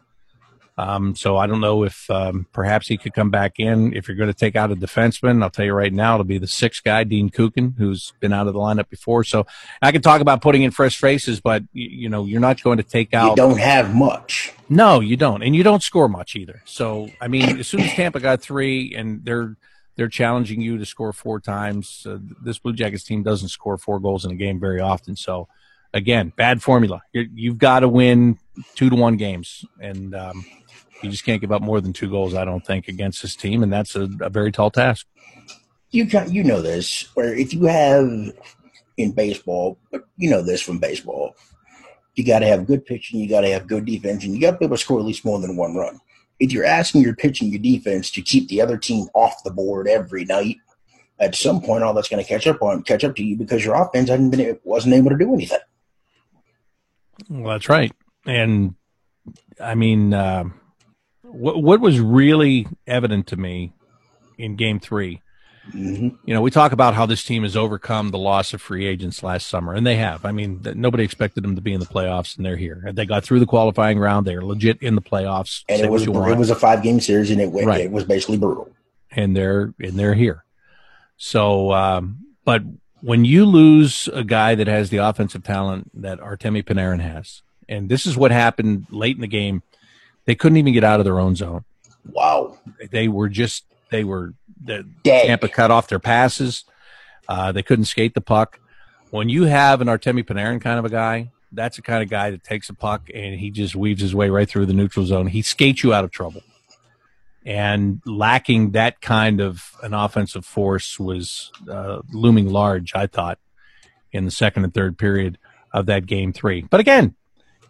Um, 0.78 1.16
so 1.16 1.38
I 1.38 1.46
don't 1.46 1.60
know 1.60 1.84
if 1.84 2.08
um, 2.10 2.46
perhaps 2.52 2.86
he 2.86 2.98
could 2.98 3.14
come 3.14 3.30
back 3.30 3.58
in. 3.58 3.94
If 3.94 4.08
you're 4.08 4.16
going 4.16 4.30
to 4.30 4.34
take 4.34 4.56
out 4.56 4.70
a 4.70 4.76
defenseman, 4.76 5.42
I'll 5.42 5.48
tell 5.48 5.64
you 5.64 5.72
right 5.72 5.92
now, 5.92 6.14
it'll 6.14 6.24
be 6.24 6.38
the 6.38 6.46
sixth 6.46 6.84
guy, 6.84 7.04
Dean 7.04 7.30
Kukan, 7.30 7.78
who's 7.78 8.12
been 8.20 8.32
out 8.32 8.46
of 8.46 8.52
the 8.52 8.60
lineup 8.60 8.90
before. 8.90 9.24
So 9.24 9.46
I 9.80 9.90
can 9.90 10.02
talk 10.02 10.20
about 10.20 10.42
putting 10.42 10.62
in 10.62 10.70
fresh 10.70 10.98
faces, 10.98 11.40
but 11.40 11.62
you, 11.72 11.88
you 11.88 12.08
know, 12.10 12.26
you're 12.26 12.40
not 12.40 12.62
going 12.62 12.76
to 12.76 12.82
take 12.82 13.14
out. 13.14 13.30
You 13.30 13.36
don't 13.36 13.58
have 13.58 13.94
much. 13.94 14.52
No, 14.68 15.00
you 15.00 15.16
don't, 15.16 15.42
and 15.42 15.56
you 15.56 15.62
don't 15.62 15.82
score 15.82 16.08
much 16.08 16.36
either. 16.36 16.62
So 16.66 17.08
I 17.20 17.28
mean, 17.28 17.60
as 17.60 17.68
soon 17.68 17.80
as 17.80 17.92
Tampa 17.92 18.20
got 18.20 18.42
three, 18.42 18.94
and 18.94 19.24
they're 19.24 19.56
they're 19.96 20.08
challenging 20.08 20.60
you 20.60 20.76
to 20.76 20.84
score 20.84 21.12
four 21.14 21.40
times, 21.40 22.06
uh, 22.06 22.18
this 22.42 22.58
Blue 22.58 22.74
Jackets 22.74 23.04
team 23.04 23.22
doesn't 23.22 23.48
score 23.48 23.78
four 23.78 23.98
goals 23.98 24.26
in 24.26 24.30
a 24.30 24.34
game 24.34 24.60
very 24.60 24.80
often. 24.80 25.16
So 25.16 25.48
again, 25.94 26.32
bad 26.36 26.62
formula. 26.62 27.00
you 27.12 27.50
have 27.50 27.58
got 27.58 27.80
to 27.80 27.88
win 27.88 28.38
two 28.74 28.90
to 28.90 28.96
one 28.96 29.16
games, 29.16 29.64
and 29.80 30.14
um, 30.14 30.44
you 31.02 31.10
just 31.10 31.24
can't 31.24 31.40
give 31.40 31.52
up 31.52 31.62
more 31.62 31.80
than 31.80 31.92
two 31.92 32.10
goals, 32.10 32.34
I 32.34 32.44
don't 32.44 32.64
think, 32.64 32.88
against 32.88 33.22
this 33.22 33.36
team, 33.36 33.62
and 33.62 33.72
that's 33.72 33.96
a, 33.96 34.08
a 34.20 34.30
very 34.30 34.52
tall 34.52 34.70
task. 34.70 35.06
You 35.90 36.06
you 36.28 36.44
know 36.44 36.60
this, 36.60 37.08
where 37.14 37.34
if 37.34 37.52
you 37.54 37.64
have 37.64 38.10
in 38.96 39.12
baseball, 39.12 39.78
but 39.90 40.04
you 40.16 40.30
know 40.30 40.42
this 40.42 40.60
from 40.60 40.78
baseball, 40.78 41.36
you 42.14 42.24
got 42.24 42.40
to 42.40 42.46
have 42.46 42.66
good 42.66 42.84
pitching, 42.84 43.20
you 43.20 43.28
got 43.28 43.42
to 43.42 43.50
have 43.50 43.66
good 43.66 43.84
defense, 43.84 44.24
and 44.24 44.34
you 44.34 44.40
got 44.40 44.52
to 44.52 44.58
be 44.58 44.64
able 44.64 44.76
to 44.76 44.82
score 44.82 44.98
at 44.98 45.04
least 45.04 45.24
more 45.24 45.40
than 45.40 45.56
one 45.56 45.74
run. 45.74 46.00
If 46.38 46.52
you're 46.52 46.64
asking 46.64 47.02
your 47.02 47.14
pitching, 47.14 47.48
your 47.48 47.60
defense 47.60 48.10
to 48.10 48.22
keep 48.22 48.48
the 48.48 48.60
other 48.60 48.76
team 48.76 49.06
off 49.14 49.42
the 49.44 49.50
board 49.50 49.88
every 49.88 50.24
night, 50.24 50.56
at 51.18 51.34
some 51.34 51.62
point, 51.62 51.82
all 51.82 51.94
that's 51.94 52.08
going 52.08 52.22
to 52.22 52.28
catch 52.28 52.46
up 52.46 52.60
on 52.62 52.82
catch 52.82 53.04
up 53.04 53.16
to 53.16 53.24
you 53.24 53.36
because 53.36 53.64
your 53.64 53.74
offense 53.74 54.10
wasn't 54.64 54.94
able 54.94 55.10
to 55.10 55.16
do 55.16 55.32
anything. 55.32 55.58
Well, 57.28 57.52
that's 57.52 57.68
right, 57.68 57.92
and 58.26 58.74
I 59.60 59.74
mean. 59.74 60.14
Uh, 60.14 60.44
what 61.36 61.62
what 61.62 61.80
was 61.80 62.00
really 62.00 62.66
evident 62.86 63.28
to 63.28 63.36
me 63.36 63.72
in 64.38 64.56
Game 64.56 64.80
3 64.80 65.20
mm-hmm. 65.72 66.08
You 66.24 66.34
know, 66.34 66.40
we 66.40 66.50
talk 66.50 66.72
about 66.72 66.94
how 66.94 67.06
this 67.06 67.24
team 67.24 67.42
has 67.42 67.56
overcome 67.56 68.10
the 68.10 68.18
loss 68.18 68.54
of 68.54 68.62
free 68.62 68.86
agents 68.86 69.22
last 69.22 69.48
summer, 69.48 69.74
and 69.74 69.86
they 69.86 69.96
have. 69.96 70.24
I 70.24 70.32
mean, 70.32 70.60
nobody 70.74 71.04
expected 71.04 71.44
them 71.44 71.56
to 71.56 71.62
be 71.62 71.72
in 71.72 71.80
the 71.80 71.86
playoffs, 71.86 72.36
and 72.36 72.46
they're 72.46 72.56
here. 72.56 72.90
They 72.92 73.06
got 73.06 73.24
through 73.24 73.40
the 73.40 73.46
qualifying 73.46 73.98
round. 73.98 74.26
They 74.26 74.34
are 74.34 74.44
legit 74.44 74.80
in 74.82 74.94
the 74.94 75.02
playoffs. 75.02 75.64
And 75.68 75.82
it 75.82 75.90
was 75.90 76.04
it 76.04 76.10
was 76.10 76.50
a 76.50 76.54
five 76.54 76.82
game 76.82 77.00
series, 77.00 77.30
and 77.30 77.40
it 77.40 77.50
went, 77.50 77.66
right. 77.66 77.80
it 77.80 77.90
was 77.90 78.04
basically 78.04 78.38
brutal. 78.38 78.70
And 79.10 79.36
they're 79.36 79.74
and 79.80 79.98
they're 79.98 80.14
here. 80.14 80.44
So, 81.16 81.72
um, 81.72 82.18
but 82.44 82.62
when 83.00 83.24
you 83.24 83.44
lose 83.44 84.08
a 84.08 84.24
guy 84.24 84.54
that 84.54 84.66
has 84.66 84.90
the 84.90 84.98
offensive 84.98 85.44
talent 85.44 85.90
that 85.94 86.18
Artemi 86.20 86.62
Panarin 86.62 87.00
has, 87.00 87.42
and 87.68 87.88
this 87.88 88.06
is 88.06 88.16
what 88.16 88.30
happened 88.30 88.86
late 88.90 89.16
in 89.16 89.20
the 89.20 89.26
game 89.26 89.62
they 90.26 90.34
couldn't 90.34 90.58
even 90.58 90.72
get 90.72 90.84
out 90.84 91.00
of 91.00 91.04
their 91.04 91.18
own 91.18 91.34
zone. 91.34 91.64
Wow. 92.04 92.58
They 92.90 93.08
were 93.08 93.28
just 93.28 93.64
they 93.90 94.04
were 94.04 94.34
the 94.62 94.86
Tampa 95.04 95.48
cut 95.48 95.70
off 95.70 95.88
their 95.88 95.98
passes. 95.98 96.64
Uh, 97.28 97.52
they 97.52 97.62
couldn't 97.62 97.86
skate 97.86 98.14
the 98.14 98.20
puck. 98.20 98.60
When 99.10 99.28
you 99.28 99.44
have 99.44 99.80
an 99.80 99.88
Artemi 99.88 100.24
Panarin 100.24 100.60
kind 100.60 100.78
of 100.78 100.84
a 100.84 100.88
guy, 100.88 101.30
that's 101.52 101.76
the 101.76 101.82
kind 101.82 102.02
of 102.02 102.10
guy 102.10 102.30
that 102.30 102.44
takes 102.44 102.68
a 102.68 102.74
puck 102.74 103.08
and 103.14 103.38
he 103.38 103.50
just 103.50 103.74
weaves 103.74 104.02
his 104.02 104.14
way 104.14 104.28
right 104.28 104.48
through 104.48 104.66
the 104.66 104.74
neutral 104.74 105.06
zone. 105.06 105.28
He 105.28 105.42
skates 105.42 105.82
you 105.82 105.94
out 105.94 106.04
of 106.04 106.10
trouble. 106.10 106.42
And 107.46 108.02
lacking 108.04 108.72
that 108.72 109.00
kind 109.00 109.40
of 109.40 109.70
an 109.80 109.94
offensive 109.94 110.44
force 110.44 110.98
was 110.98 111.52
uh, 111.70 112.00
looming 112.12 112.50
large, 112.50 112.92
I 112.94 113.06
thought, 113.06 113.38
in 114.10 114.24
the 114.24 114.32
second 114.32 114.64
and 114.64 114.74
third 114.74 114.98
period 114.98 115.38
of 115.72 115.86
that 115.86 116.06
game 116.06 116.32
three. 116.32 116.62
But 116.62 116.80
again, 116.80 117.14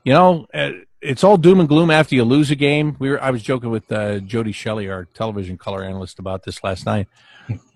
you 0.02 0.14
know, 0.14 0.46
uh, 0.54 0.70
it's 1.02 1.22
all 1.22 1.36
doom 1.36 1.60
and 1.60 1.68
gloom 1.68 1.90
after 1.90 2.14
you 2.14 2.24
lose 2.24 2.50
a 2.50 2.56
game. 2.56 2.96
We 2.98 3.10
were, 3.10 3.22
I 3.22 3.30
was 3.30 3.42
joking 3.42 3.70
with 3.70 3.92
uh, 3.92 4.20
Jody 4.20 4.52
Shelley, 4.52 4.88
our 4.88 5.04
television 5.04 5.58
color 5.58 5.84
analyst, 5.84 6.18
about 6.18 6.44
this 6.44 6.64
last 6.64 6.86
night. 6.86 7.06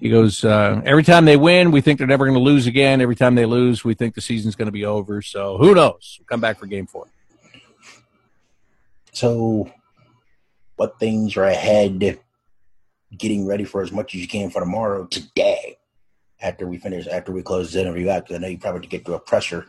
He 0.00 0.08
goes, 0.08 0.42
uh, 0.42 0.80
every 0.84 1.04
time 1.04 1.26
they 1.26 1.36
win, 1.36 1.70
we 1.70 1.80
think 1.80 1.98
they're 1.98 2.06
never 2.06 2.24
going 2.24 2.38
to 2.38 2.42
lose 2.42 2.66
again. 2.66 3.00
Every 3.00 3.14
time 3.14 3.34
they 3.34 3.46
lose, 3.46 3.84
we 3.84 3.94
think 3.94 4.14
the 4.14 4.20
season's 4.20 4.56
going 4.56 4.66
to 4.66 4.72
be 4.72 4.84
over. 4.84 5.22
So 5.22 5.58
who 5.58 5.74
knows? 5.74 6.18
Come 6.26 6.40
back 6.40 6.58
for 6.58 6.66
game 6.66 6.86
four. 6.86 7.06
So, 9.12 9.70
what 10.80 10.98
things 10.98 11.36
are 11.36 11.44
ahead? 11.44 12.18
Getting 13.14 13.46
ready 13.46 13.64
for 13.64 13.82
as 13.82 13.92
much 13.92 14.14
as 14.14 14.22
you 14.22 14.26
can 14.26 14.48
for 14.48 14.60
tomorrow 14.60 15.04
today. 15.04 15.76
After 16.40 16.66
we 16.66 16.78
finish, 16.78 17.06
after 17.06 17.32
we 17.32 17.42
close 17.42 17.74
the 17.74 17.82
interview 17.82 18.08
out, 18.08 18.24
because 18.24 18.36
I 18.36 18.38
know 18.38 18.48
you 18.48 18.56
probably 18.56 18.86
get 18.86 19.04
to 19.04 19.12
a 19.12 19.20
pressure 19.20 19.66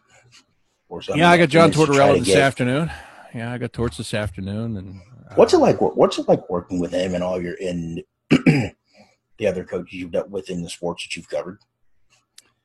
or 0.88 1.02
something. 1.02 1.20
Yeah, 1.20 1.32
I 1.32 1.38
got 1.38 1.50
John 1.50 1.70
Tortorella 1.70 2.20
this 2.20 2.28
get. 2.28 2.38
afternoon. 2.38 2.90
Yeah, 3.36 3.52
I 3.52 3.58
got 3.58 3.74
Torts 3.74 3.98
this 3.98 4.14
afternoon. 4.14 4.78
And 4.78 5.02
uh, 5.30 5.34
what's 5.36 5.54
it 5.54 5.58
like? 5.58 5.82
What's 5.82 6.18
it 6.18 6.30
like 6.30 6.50
working 6.50 6.80
with 6.80 6.94
him 6.94 7.14
and 7.14 7.22
all 7.22 7.42
your 7.42 7.56
in 7.56 8.02
the 8.30 8.74
other 9.46 9.66
coaches 9.66 9.92
you've 9.92 10.14
dealt 10.14 10.30
with 10.30 10.50
in 10.50 10.64
the 10.64 10.70
sports 10.70 11.04
that 11.04 11.18
you've 11.18 11.28
covered? 11.28 11.60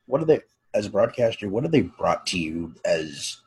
What 0.05 0.21
are 0.21 0.25
they 0.25 0.39
as 0.73 0.85
a 0.85 0.89
broadcaster? 0.89 1.49
What 1.49 1.63
have 1.63 1.73
they 1.73 1.81
brought 1.81 2.25
to 2.27 2.39
you 2.39 2.75
as 2.85 3.41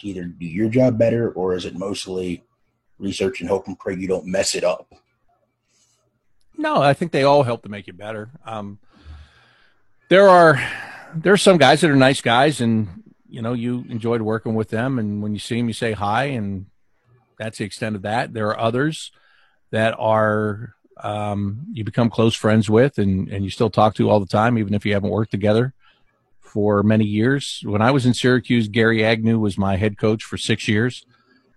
to 0.00 0.08
either 0.08 0.24
do 0.24 0.46
your 0.46 0.68
job 0.68 0.98
better, 0.98 1.30
or 1.30 1.54
is 1.54 1.64
it 1.64 1.76
mostly 1.76 2.42
research 2.98 3.40
and 3.40 3.48
hope 3.48 3.66
and 3.66 3.78
pray 3.78 3.96
you 3.96 4.08
don't 4.08 4.26
mess 4.26 4.54
it 4.54 4.64
up? 4.64 4.92
No, 6.56 6.80
I 6.80 6.94
think 6.94 7.12
they 7.12 7.24
all 7.24 7.42
help 7.42 7.62
to 7.62 7.68
make 7.68 7.86
you 7.86 7.92
better. 7.92 8.30
Um, 8.46 8.78
there 10.08 10.28
are 10.28 10.60
there 11.14 11.32
are 11.32 11.38
some 11.38 11.58
guys 11.58 11.80
that 11.80 11.90
are 11.90 11.96
nice 11.96 12.20
guys, 12.20 12.60
and 12.60 13.02
you 13.28 13.42
know, 13.42 13.52
you 13.52 13.84
enjoyed 13.88 14.22
working 14.22 14.54
with 14.54 14.70
them, 14.70 14.98
and 14.98 15.22
when 15.22 15.32
you 15.32 15.38
see 15.38 15.56
them, 15.56 15.68
you 15.68 15.74
say 15.74 15.92
hi, 15.92 16.24
and 16.26 16.66
that's 17.38 17.58
the 17.58 17.64
extent 17.64 17.96
of 17.96 18.02
that. 18.02 18.32
There 18.32 18.48
are 18.48 18.58
others 18.58 19.10
that 19.70 19.94
are 19.98 20.74
um, 21.02 21.66
you 21.72 21.82
become 21.82 22.10
close 22.10 22.34
friends 22.36 22.70
with, 22.70 22.98
and 22.98 23.28
and 23.28 23.44
you 23.44 23.50
still 23.50 23.70
talk 23.70 23.94
to 23.96 24.08
all 24.08 24.20
the 24.20 24.26
time, 24.26 24.56
even 24.58 24.74
if 24.74 24.86
you 24.86 24.94
haven't 24.94 25.10
worked 25.10 25.32
together 25.32 25.74
for 26.40 26.84
many 26.84 27.04
years. 27.04 27.60
When 27.64 27.82
I 27.82 27.90
was 27.90 28.06
in 28.06 28.14
Syracuse, 28.14 28.68
Gary 28.68 29.04
Agnew 29.04 29.40
was 29.40 29.58
my 29.58 29.76
head 29.76 29.98
coach 29.98 30.22
for 30.22 30.38
six 30.38 30.68
years 30.68 31.04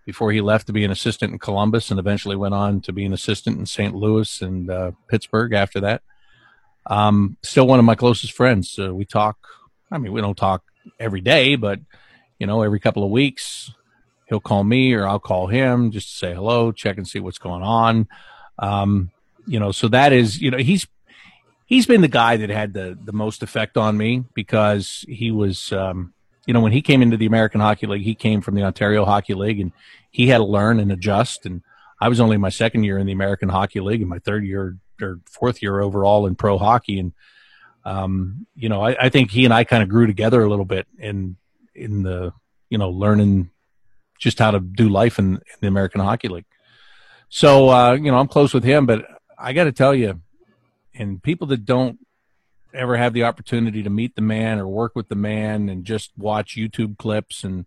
before 0.08 0.32
he 0.32 0.40
left 0.40 0.68
to 0.68 0.74
be 0.74 0.86
an 0.86 0.90
assistant 0.90 1.34
in 1.34 1.38
Columbus, 1.38 1.92
and 1.92 2.00
eventually 2.00 2.38
went 2.38 2.54
on 2.54 2.80
to 2.80 2.94
be 2.94 3.04
an 3.04 3.12
assistant 3.12 3.60
in 3.60 3.66
St. 3.66 3.94
Louis 3.94 4.42
and 4.42 4.72
uh, 4.72 4.92
Pittsburgh 5.10 5.52
after 5.52 5.82
that. 5.82 6.02
Um, 6.86 7.36
still 7.44 7.68
one 7.68 7.78
of 7.78 7.84
my 7.84 7.96
closest 7.96 8.32
friends. 8.32 8.80
Uh, 8.80 8.96
we 8.96 9.04
talk. 9.04 9.38
I 9.92 9.98
mean, 9.98 10.14
we 10.14 10.22
don't 10.22 10.38
talk 10.38 10.64
every 10.98 11.20
day, 11.20 11.58
but 11.58 11.82
you 12.40 12.48
know, 12.48 12.62
every 12.62 12.80
couple 12.80 13.04
of 13.04 13.12
weeks, 13.12 13.70
he'll 14.30 14.40
call 14.40 14.64
me 14.64 14.94
or 14.94 15.06
I'll 15.06 15.20
call 15.20 15.48
him 15.48 15.92
just 15.92 16.10
to 16.10 16.16
say 16.16 16.34
hello, 16.34 16.72
check 16.72 16.96
and 16.96 17.06
see 17.06 17.20
what's 17.20 17.38
going 17.38 17.64
on. 17.64 18.08
Um, 18.58 19.12
you 19.46 19.60
know, 19.60 19.74
so 19.74 19.90
that 19.90 20.14
is, 20.14 20.42
you 20.42 20.52
know, 20.52 20.58
he's 20.58 20.88
he's 21.66 21.86
been 21.86 22.00
the 22.00 22.08
guy 22.08 22.38
that 22.38 22.50
had 22.50 22.74
the 22.74 22.98
the 23.04 23.12
most 23.12 23.44
effect 23.44 23.76
on 23.76 23.98
me 23.98 24.24
because 24.34 25.04
he 25.10 25.32
was, 25.32 25.74
um, 25.74 26.14
you 26.48 26.54
know, 26.54 26.62
when 26.62 26.72
he 26.72 26.82
came 26.82 27.02
into 27.02 27.18
the 27.18 27.26
American 27.26 27.60
Hockey 27.60 27.88
League, 27.88 28.04
he 28.04 28.16
came 28.16 28.40
from 28.42 28.56
the 28.56 28.64
Ontario 28.64 29.04
Hockey 29.04 29.34
League, 29.34 29.60
and 29.60 29.74
he 30.10 30.30
had 30.30 30.38
to 30.38 30.46
learn 30.46 30.80
and 30.80 30.92
adjust. 30.92 31.46
And 31.46 31.62
I 32.00 32.08
was 32.08 32.22
only 32.22 32.38
my 32.38 32.50
second 32.50 32.86
year 32.86 32.98
in 32.98 33.06
the 33.06 33.12
American 33.12 33.50
Hockey 33.50 33.82
League, 33.82 34.00
and 34.00 34.10
my 34.10 34.20
third 34.20 34.46
year 34.46 34.78
or 35.02 35.20
fourth 35.26 35.62
year 35.62 35.82
overall 35.82 36.26
in 36.26 36.36
pro 36.36 36.58
hockey, 36.58 37.00
and 37.00 37.12
um, 37.84 38.48
you 38.56 38.70
know, 38.70 38.82
I, 38.82 39.06
I, 39.06 39.10
think 39.10 39.32
he 39.32 39.46
and 39.46 39.54
I 39.54 39.64
kind 39.64 39.82
of 39.82 39.88
grew 39.88 40.08
together 40.08 40.42
a 40.42 40.50
little 40.50 40.66
bit 40.66 40.88
in 40.98 41.38
in 41.76 42.04
the 42.04 42.34
you 42.70 42.78
know 42.78 42.90
learning 42.90 43.50
just 44.18 44.40
how 44.40 44.52
to 44.52 44.60
do 44.60 44.90
life 44.90 45.20
in, 45.20 45.36
in 45.36 45.58
the 45.62 45.68
American 45.68 46.02
Hockey 46.02 46.28
League. 46.30 46.46
So 47.30 47.70
uh, 47.70 47.94
you 47.94 48.10
know, 48.10 48.18
I'm 48.18 48.28
close 48.28 48.54
with 48.54 48.64
him, 48.64 48.86
but 48.86 49.06
I 49.38 49.52
got 49.52 49.66
to 49.66 49.74
tell 49.74 49.94
you, 49.94 50.22
and 50.96 51.22
people 51.22 51.48
that 51.48 51.66
don't 51.66 52.00
ever 52.78 52.98
have 52.98 53.14
the 53.14 53.24
opportunity 53.24 53.84
to 53.84 53.90
meet 53.90 54.16
the 54.16 54.22
man 54.22 54.60
or 54.60 54.68
work 54.68 54.96
with 54.96 55.10
the 55.10 55.16
man 55.16 55.70
and 55.70 55.86
just 55.86 56.12
watch 56.18 56.56
YouTube 56.56 56.98
clips 56.98 57.44
and 57.44 57.66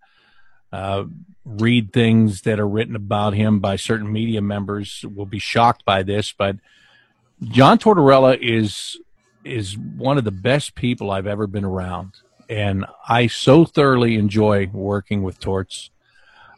uh, 0.73 1.05
read 1.45 1.93
things 1.93 2.43
that 2.43 2.61
are 2.61 2.69
written 2.69 2.97
about 2.97 3.35
him 3.35 3.59
by 3.59 3.77
certain 3.77 4.13
media 4.13 4.41
members 4.41 5.05
will 5.15 5.27
be 5.27 5.39
shocked 5.39 5.85
by 5.85 6.03
this, 6.03 6.33
but 6.33 6.57
John 7.43 7.79
Tortorella 7.79 8.39
is 8.41 8.99
is 9.43 9.77
one 9.77 10.19
of 10.19 10.25
the 10.25 10.31
best 10.31 10.75
people 10.75 11.11
I've 11.11 11.27
ever 11.27 11.47
been 11.47 11.65
around. 11.65 12.13
And 12.51 12.85
I 13.09 13.27
so 13.27 13.65
thoroughly 13.65 14.17
enjoy 14.17 14.67
working 14.67 15.23
with 15.23 15.41
Torts. 15.41 15.89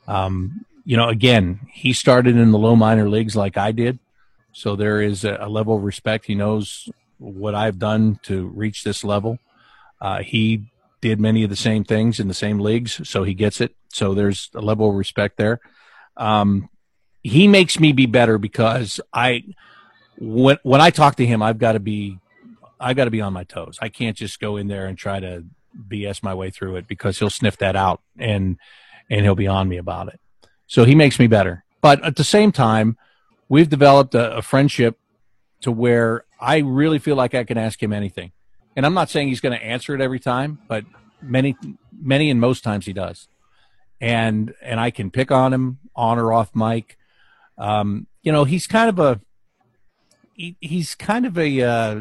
Um, 0.09 0.64
you 0.84 0.96
know, 0.96 1.09
again, 1.09 1.61
he 1.70 1.92
started 1.92 2.36
in 2.36 2.50
the 2.50 2.59
low 2.59 2.74
minor 2.74 3.09
leagues 3.09 3.36
like 3.36 3.57
I 3.57 3.70
did. 3.70 4.00
So 4.53 4.74
there 4.74 5.00
is 5.00 5.24
a, 5.24 5.38
a 5.40 5.48
level 5.48 5.76
of 5.76 5.84
respect. 5.84 6.26
He 6.26 6.34
knows 6.34 6.88
what 7.23 7.55
I've 7.55 7.79
done 7.79 8.18
to 8.25 8.47
reach 8.49 8.85
this 8.85 9.05
level. 9.05 9.39
Uh, 10.01 10.23
he 10.23 10.64
did 11.01 11.20
many 11.20 11.45
of 11.45 11.51
the 11.51 11.57
same 11.57 11.85
things 11.85 12.20
in 12.20 12.29
the 12.29 12.35
same 12.35 12.59
leagues, 12.59 13.09
so 13.09 13.23
he 13.23 13.35
gets 13.35 13.61
it. 13.61 13.75
So 13.89 14.14
there's 14.14 14.51
a 14.55 14.61
level 14.61 14.91
of 14.91 14.97
respect 14.97 15.37
there. 15.37 15.61
Um, 16.16 16.68
he 17.23 17.47
makes 17.47 17.79
me 17.79 17.93
be 17.93 18.07
better 18.07 18.39
because 18.39 19.01
I, 19.12 19.45
when 20.18 20.59
when 20.62 20.81
I 20.81 20.91
talk 20.91 21.16
to 21.16 21.27
him, 21.27 21.43
I've 21.43 21.59
got 21.59 21.73
to 21.73 21.81
be 21.81 22.18
I've 22.81 22.97
got 22.97 23.05
to 23.05 23.11
be 23.11 23.20
on 23.20 23.33
my 23.33 23.45
toes. 23.45 23.79
I 23.81 23.89
can't 23.89 24.16
just 24.16 24.41
go 24.41 24.57
in 24.57 24.66
there 24.66 24.87
and 24.87 24.99
try 24.99 25.20
to 25.20 25.45
BS 25.89 26.23
my 26.23 26.35
way 26.35 26.51
through 26.51 26.77
it 26.77 26.89
because 26.89 27.18
he'll 27.18 27.31
sniff 27.31 27.59
that 27.59 27.77
out 27.77 28.01
and 28.18 28.59
and 29.09 29.20
he'll 29.23 29.35
be 29.35 29.47
on 29.47 29.68
me 29.68 29.77
about 29.77 30.09
it. 30.09 30.20
So 30.66 30.85
he 30.85 30.95
makes 30.95 31.18
me 31.18 31.27
better. 31.27 31.64
But 31.81 32.03
at 32.05 32.16
the 32.16 32.25
same 32.25 32.53
time, 32.53 32.97
we've 33.49 33.68
developed 33.68 34.14
a, 34.14 34.37
a 34.37 34.43
friendship 34.43 34.99
to 35.62 35.70
where 35.70 36.25
I 36.43 36.59
really 36.59 36.99
feel 36.99 37.16
like 37.16 37.34
I 37.34 37.45
can 37.45 37.57
ask 37.57 37.82
him 37.82 37.93
anything. 37.93 38.32
And 38.74 38.84
I'm 38.84 38.95
not 38.95 39.11
saying 39.11 39.28
he's 39.28 39.40
going 39.40 39.57
to 39.57 39.64
answer 39.64 39.95
it 39.95 40.01
every 40.01 40.20
time, 40.20 40.59
but 40.66 40.84
many 41.20 41.57
many 41.93 42.30
and 42.30 42.40
most 42.40 42.64
times 42.64 42.86
he 42.86 42.93
does. 42.93 43.28
And 44.01 44.55
and 44.61 44.80
I 44.80 44.90
can 44.90 45.11
pick 45.11 45.30
on 45.30 45.53
him 45.53 45.78
on 45.95 46.18
or 46.18 46.32
off 46.32 46.55
mic. 46.55 46.99
Um, 47.57 48.07
you 48.22 48.32
know, 48.32 48.45
he's 48.45 48.66
kind 48.66 48.88
of 48.88 48.99
a 48.99 49.20
he, 50.34 50.57
he's 50.61 50.95
kind 50.95 51.26
of 51.26 51.38
a 51.38 51.62
uh, 51.62 52.01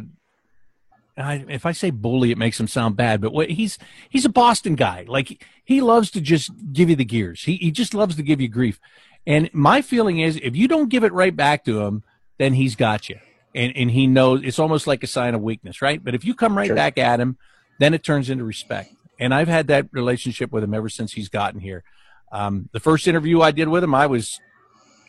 I, 1.17 1.45
if 1.47 1.65
I 1.65 1.71
say 1.73 1.91
bully, 1.91 2.31
it 2.31 2.37
makes 2.37 2.59
him 2.59 2.67
sound 2.67 2.95
bad, 2.95 3.21
but 3.21 3.33
what, 3.33 3.49
he's 3.49 3.77
he's 4.09 4.25
a 4.25 4.29
Boston 4.29 4.75
guy. 4.75 5.05
Like 5.07 5.45
he 5.63 5.81
loves 5.81 6.09
to 6.11 6.21
just 6.21 6.51
give 6.73 6.89
you 6.89 6.95
the 6.95 7.05
gears. 7.05 7.43
He 7.43 7.57
he 7.57 7.71
just 7.71 7.93
loves 7.93 8.15
to 8.15 8.23
give 8.23 8.41
you 8.41 8.47
grief. 8.47 8.79
And 9.27 9.49
my 9.53 9.81
feeling 9.83 10.19
is, 10.19 10.39
if 10.41 10.55
you 10.55 10.67
don't 10.67 10.89
give 10.89 11.03
it 11.03 11.13
right 11.13 11.35
back 11.35 11.63
to 11.65 11.81
him, 11.81 12.03
then 12.39 12.53
he's 12.53 12.75
got 12.75 13.07
you, 13.07 13.19
and 13.53 13.73
and 13.75 13.91
he 13.91 14.07
knows 14.07 14.41
it's 14.43 14.59
almost 14.59 14.87
like 14.87 15.03
a 15.03 15.07
sign 15.07 15.35
of 15.35 15.41
weakness, 15.41 15.81
right? 15.81 16.03
But 16.03 16.15
if 16.15 16.25
you 16.25 16.33
come 16.33 16.57
right 16.57 16.67
sure. 16.67 16.75
back 16.75 16.97
at 16.97 17.19
him, 17.19 17.37
then 17.79 17.93
it 17.93 18.03
turns 18.03 18.29
into 18.29 18.43
respect. 18.43 18.93
And 19.19 19.33
I've 19.33 19.47
had 19.47 19.67
that 19.67 19.87
relationship 19.91 20.51
with 20.51 20.63
him 20.63 20.73
ever 20.73 20.89
since 20.89 21.13
he's 21.13 21.29
gotten 21.29 21.59
here. 21.59 21.83
Um, 22.31 22.69
the 22.71 22.79
first 22.79 23.07
interview 23.07 23.41
I 23.41 23.51
did 23.51 23.67
with 23.67 23.83
him, 23.83 23.93
I 23.93 24.07
was 24.07 24.39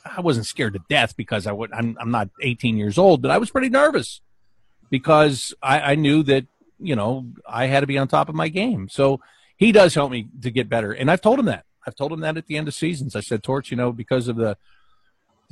I 0.04 0.20
wasn't 0.20 0.46
scared 0.46 0.74
to 0.74 0.80
death 0.88 1.16
because 1.16 1.46
I 1.46 1.52
would 1.52 1.72
I'm, 1.72 1.96
I'm 2.00 2.10
not 2.10 2.28
18 2.40 2.76
years 2.76 2.98
old, 2.98 3.22
but 3.22 3.30
I 3.30 3.38
was 3.38 3.50
pretty 3.50 3.68
nervous 3.68 4.20
because 4.90 5.54
I, 5.62 5.92
I 5.92 5.94
knew 5.94 6.22
that 6.24 6.46
you 6.78 6.96
know 6.96 7.26
I 7.48 7.66
had 7.66 7.80
to 7.80 7.86
be 7.86 7.98
on 7.98 8.08
top 8.08 8.28
of 8.28 8.34
my 8.34 8.48
game. 8.48 8.88
So 8.88 9.20
he 9.56 9.70
does 9.70 9.94
help 9.94 10.10
me 10.10 10.28
to 10.42 10.50
get 10.50 10.68
better, 10.68 10.92
and 10.92 11.10
I've 11.10 11.20
told 11.20 11.38
him 11.38 11.46
that. 11.46 11.64
I've 11.86 11.96
told 11.96 12.12
him 12.12 12.20
that 12.20 12.36
at 12.36 12.46
the 12.46 12.56
end 12.56 12.68
of 12.68 12.74
seasons. 12.74 13.16
I 13.16 13.20
said, 13.20 13.42
Torts, 13.42 13.70
you 13.70 13.76
know, 13.76 13.92
because 13.92 14.28
of 14.28 14.36
the 14.36 14.56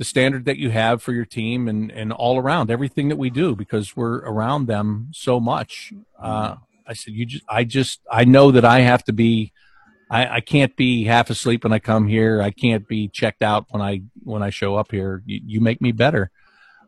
the 0.01 0.05
standard 0.05 0.45
that 0.45 0.57
you 0.57 0.71
have 0.71 1.03
for 1.03 1.13
your 1.13 1.25
team 1.25 1.67
and 1.67 1.91
and 1.91 2.11
all 2.11 2.39
around 2.39 2.71
everything 2.71 3.09
that 3.09 3.17
we 3.17 3.29
do, 3.29 3.55
because 3.55 3.95
we're 3.95 4.17
around 4.33 4.65
them 4.65 5.11
so 5.13 5.39
much. 5.39 5.93
Uh, 6.17 6.55
I 6.87 6.93
said, 6.93 7.13
you 7.13 7.27
just, 7.27 7.43
I 7.47 7.63
just, 7.65 8.01
I 8.11 8.23
know 8.25 8.49
that 8.49 8.65
I 8.65 8.79
have 8.79 9.03
to 9.03 9.13
be. 9.13 9.53
I, 10.09 10.37
I 10.37 10.41
can't 10.41 10.75
be 10.75 11.03
half 11.03 11.29
asleep 11.29 11.63
when 11.63 11.71
I 11.71 11.77
come 11.77 12.07
here. 12.07 12.41
I 12.41 12.49
can't 12.49 12.87
be 12.87 13.09
checked 13.09 13.43
out 13.43 13.67
when 13.69 13.83
I 13.83 14.01
when 14.23 14.41
I 14.41 14.49
show 14.49 14.75
up 14.75 14.89
here. 14.89 15.21
You, 15.27 15.39
you 15.45 15.61
make 15.61 15.81
me 15.81 15.91
better 15.91 16.31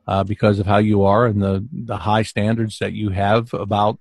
uh, 0.07 0.23
because 0.23 0.57
of 0.57 0.65
how 0.65 0.79
you 0.79 1.03
are 1.03 1.27
and 1.27 1.39
the 1.39 1.67
the 1.71 1.97
high 1.97 2.23
standards 2.23 2.79
that 2.79 2.93
you 2.93 3.11
have 3.11 3.53
about 3.53 3.99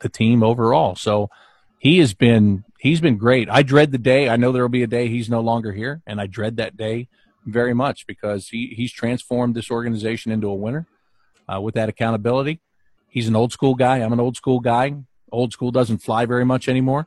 the 0.00 0.08
team 0.08 0.42
overall. 0.42 0.96
So 0.96 1.30
he 1.78 1.98
has 2.00 2.12
been 2.12 2.64
he's 2.80 3.00
been 3.00 3.18
great. 3.18 3.48
I 3.48 3.62
dread 3.62 3.92
the 3.92 3.98
day. 3.98 4.28
I 4.28 4.34
know 4.34 4.50
there 4.50 4.64
will 4.64 4.68
be 4.80 4.82
a 4.82 4.88
day 4.88 5.06
he's 5.06 5.30
no 5.30 5.42
longer 5.42 5.72
here, 5.72 6.02
and 6.08 6.20
I 6.20 6.26
dread 6.26 6.56
that 6.56 6.76
day 6.76 7.06
very 7.52 7.74
much 7.74 8.06
because 8.06 8.48
he 8.48 8.68
he's 8.76 8.92
transformed 8.92 9.54
this 9.54 9.70
organization 9.70 10.32
into 10.32 10.48
a 10.48 10.54
winner. 10.54 10.86
uh, 11.48 11.60
with 11.60 11.74
that 11.74 11.88
accountability. 11.88 12.60
He's 13.08 13.28
an 13.28 13.36
old 13.36 13.52
school 13.52 13.74
guy. 13.74 13.98
I'm 13.98 14.12
an 14.12 14.20
old 14.20 14.36
school 14.36 14.60
guy. 14.60 14.94
Old 15.32 15.52
school 15.52 15.70
doesn't 15.70 15.98
fly 15.98 16.26
very 16.26 16.44
much 16.44 16.68
anymore. 16.68 17.06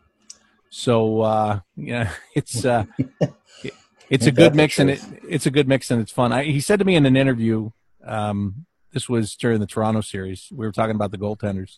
So 0.69 1.21
uh, 1.21 1.59
yeah, 1.75 2.11
it's 2.35 2.65
uh, 2.65 2.85
it's 4.09 4.25
a 4.25 4.31
good 4.31 4.55
mix 4.55 4.79
and 4.79 4.89
it, 4.89 5.01
it's 5.27 5.45
a 5.45 5.51
good 5.51 5.67
mix 5.67 5.91
and 5.91 6.01
it's 6.01 6.11
fun. 6.11 6.31
I, 6.31 6.43
he 6.43 6.59
said 6.59 6.79
to 6.79 6.85
me 6.85 6.95
in 6.95 7.05
an 7.05 7.15
interview, 7.15 7.71
um, 8.05 8.65
this 8.93 9.07
was 9.07 9.35
during 9.35 9.59
the 9.59 9.67
Toronto 9.67 10.01
series. 10.01 10.49
We 10.51 10.65
were 10.65 10.71
talking 10.71 10.95
about 10.95 11.11
the 11.11 11.17
goaltenders, 11.17 11.77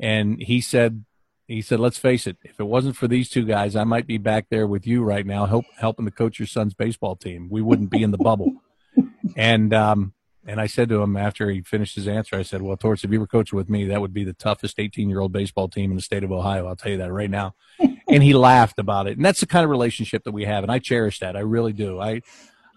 and 0.00 0.40
he 0.42 0.60
said 0.60 1.04
he 1.46 1.62
said, 1.62 1.80
"Let's 1.80 1.98
face 1.98 2.26
it. 2.26 2.36
If 2.42 2.58
it 2.58 2.64
wasn't 2.64 2.96
for 2.96 3.08
these 3.08 3.28
two 3.28 3.44
guys, 3.44 3.76
I 3.76 3.84
might 3.84 4.06
be 4.06 4.18
back 4.18 4.46
there 4.50 4.66
with 4.66 4.86
you 4.86 5.02
right 5.02 5.24
now, 5.24 5.46
help, 5.46 5.64
helping 5.78 6.04
to 6.04 6.10
coach 6.10 6.38
your 6.38 6.46
son's 6.46 6.74
baseball 6.74 7.16
team. 7.16 7.48
We 7.50 7.62
wouldn't 7.62 7.90
be 7.90 8.02
in 8.02 8.10
the 8.10 8.18
bubble." 8.18 8.52
And 9.36 9.74
um, 9.74 10.14
and 10.46 10.60
I 10.60 10.66
said 10.66 10.88
to 10.90 11.02
him 11.02 11.16
after 11.16 11.50
he 11.50 11.60
finished 11.60 11.96
his 11.96 12.06
answer, 12.06 12.36
I 12.36 12.42
said, 12.42 12.62
"Well, 12.62 12.76
Torts, 12.76 13.04
if 13.04 13.10
you 13.10 13.18
were 13.18 13.26
coaching 13.26 13.56
with 13.56 13.68
me, 13.68 13.84
that 13.86 14.00
would 14.00 14.14
be 14.14 14.24
the 14.24 14.32
toughest 14.32 14.78
18 14.78 15.10
year 15.10 15.20
old 15.20 15.32
baseball 15.32 15.68
team 15.68 15.90
in 15.90 15.96
the 15.96 16.02
state 16.02 16.22
of 16.22 16.30
Ohio. 16.30 16.66
I'll 16.66 16.76
tell 16.76 16.92
you 16.92 16.98
that 16.98 17.12
right 17.12 17.28
now." 17.28 17.54
and 18.08 18.22
he 18.22 18.32
laughed 18.32 18.78
about 18.78 19.08
it, 19.08 19.16
and 19.16 19.24
that's 19.24 19.40
the 19.40 19.46
kind 19.46 19.64
of 19.64 19.70
relationship 19.70 20.22
that 20.24 20.32
we 20.32 20.44
have, 20.44 20.62
and 20.62 20.70
I 20.70 20.78
cherish 20.78 21.18
that. 21.18 21.36
I 21.36 21.40
really 21.40 21.72
do. 21.72 22.00
I 22.00 22.22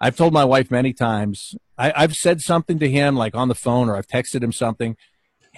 I've 0.02 0.18
told 0.18 0.34
my 0.34 0.46
wife 0.46 0.72
many 0.72 0.92
times. 0.92 1.56
I, 1.78 1.94
I've 1.96 2.16
said 2.16 2.42
something 2.42 2.80
to 2.80 2.90
him, 2.90 3.16
like 3.16 3.36
on 3.36 3.48
the 3.48 3.56
phone, 3.56 3.90
or 3.90 3.96
I've 3.96 4.08
texted 4.08 4.42
him 4.42 4.52
something, 4.52 4.98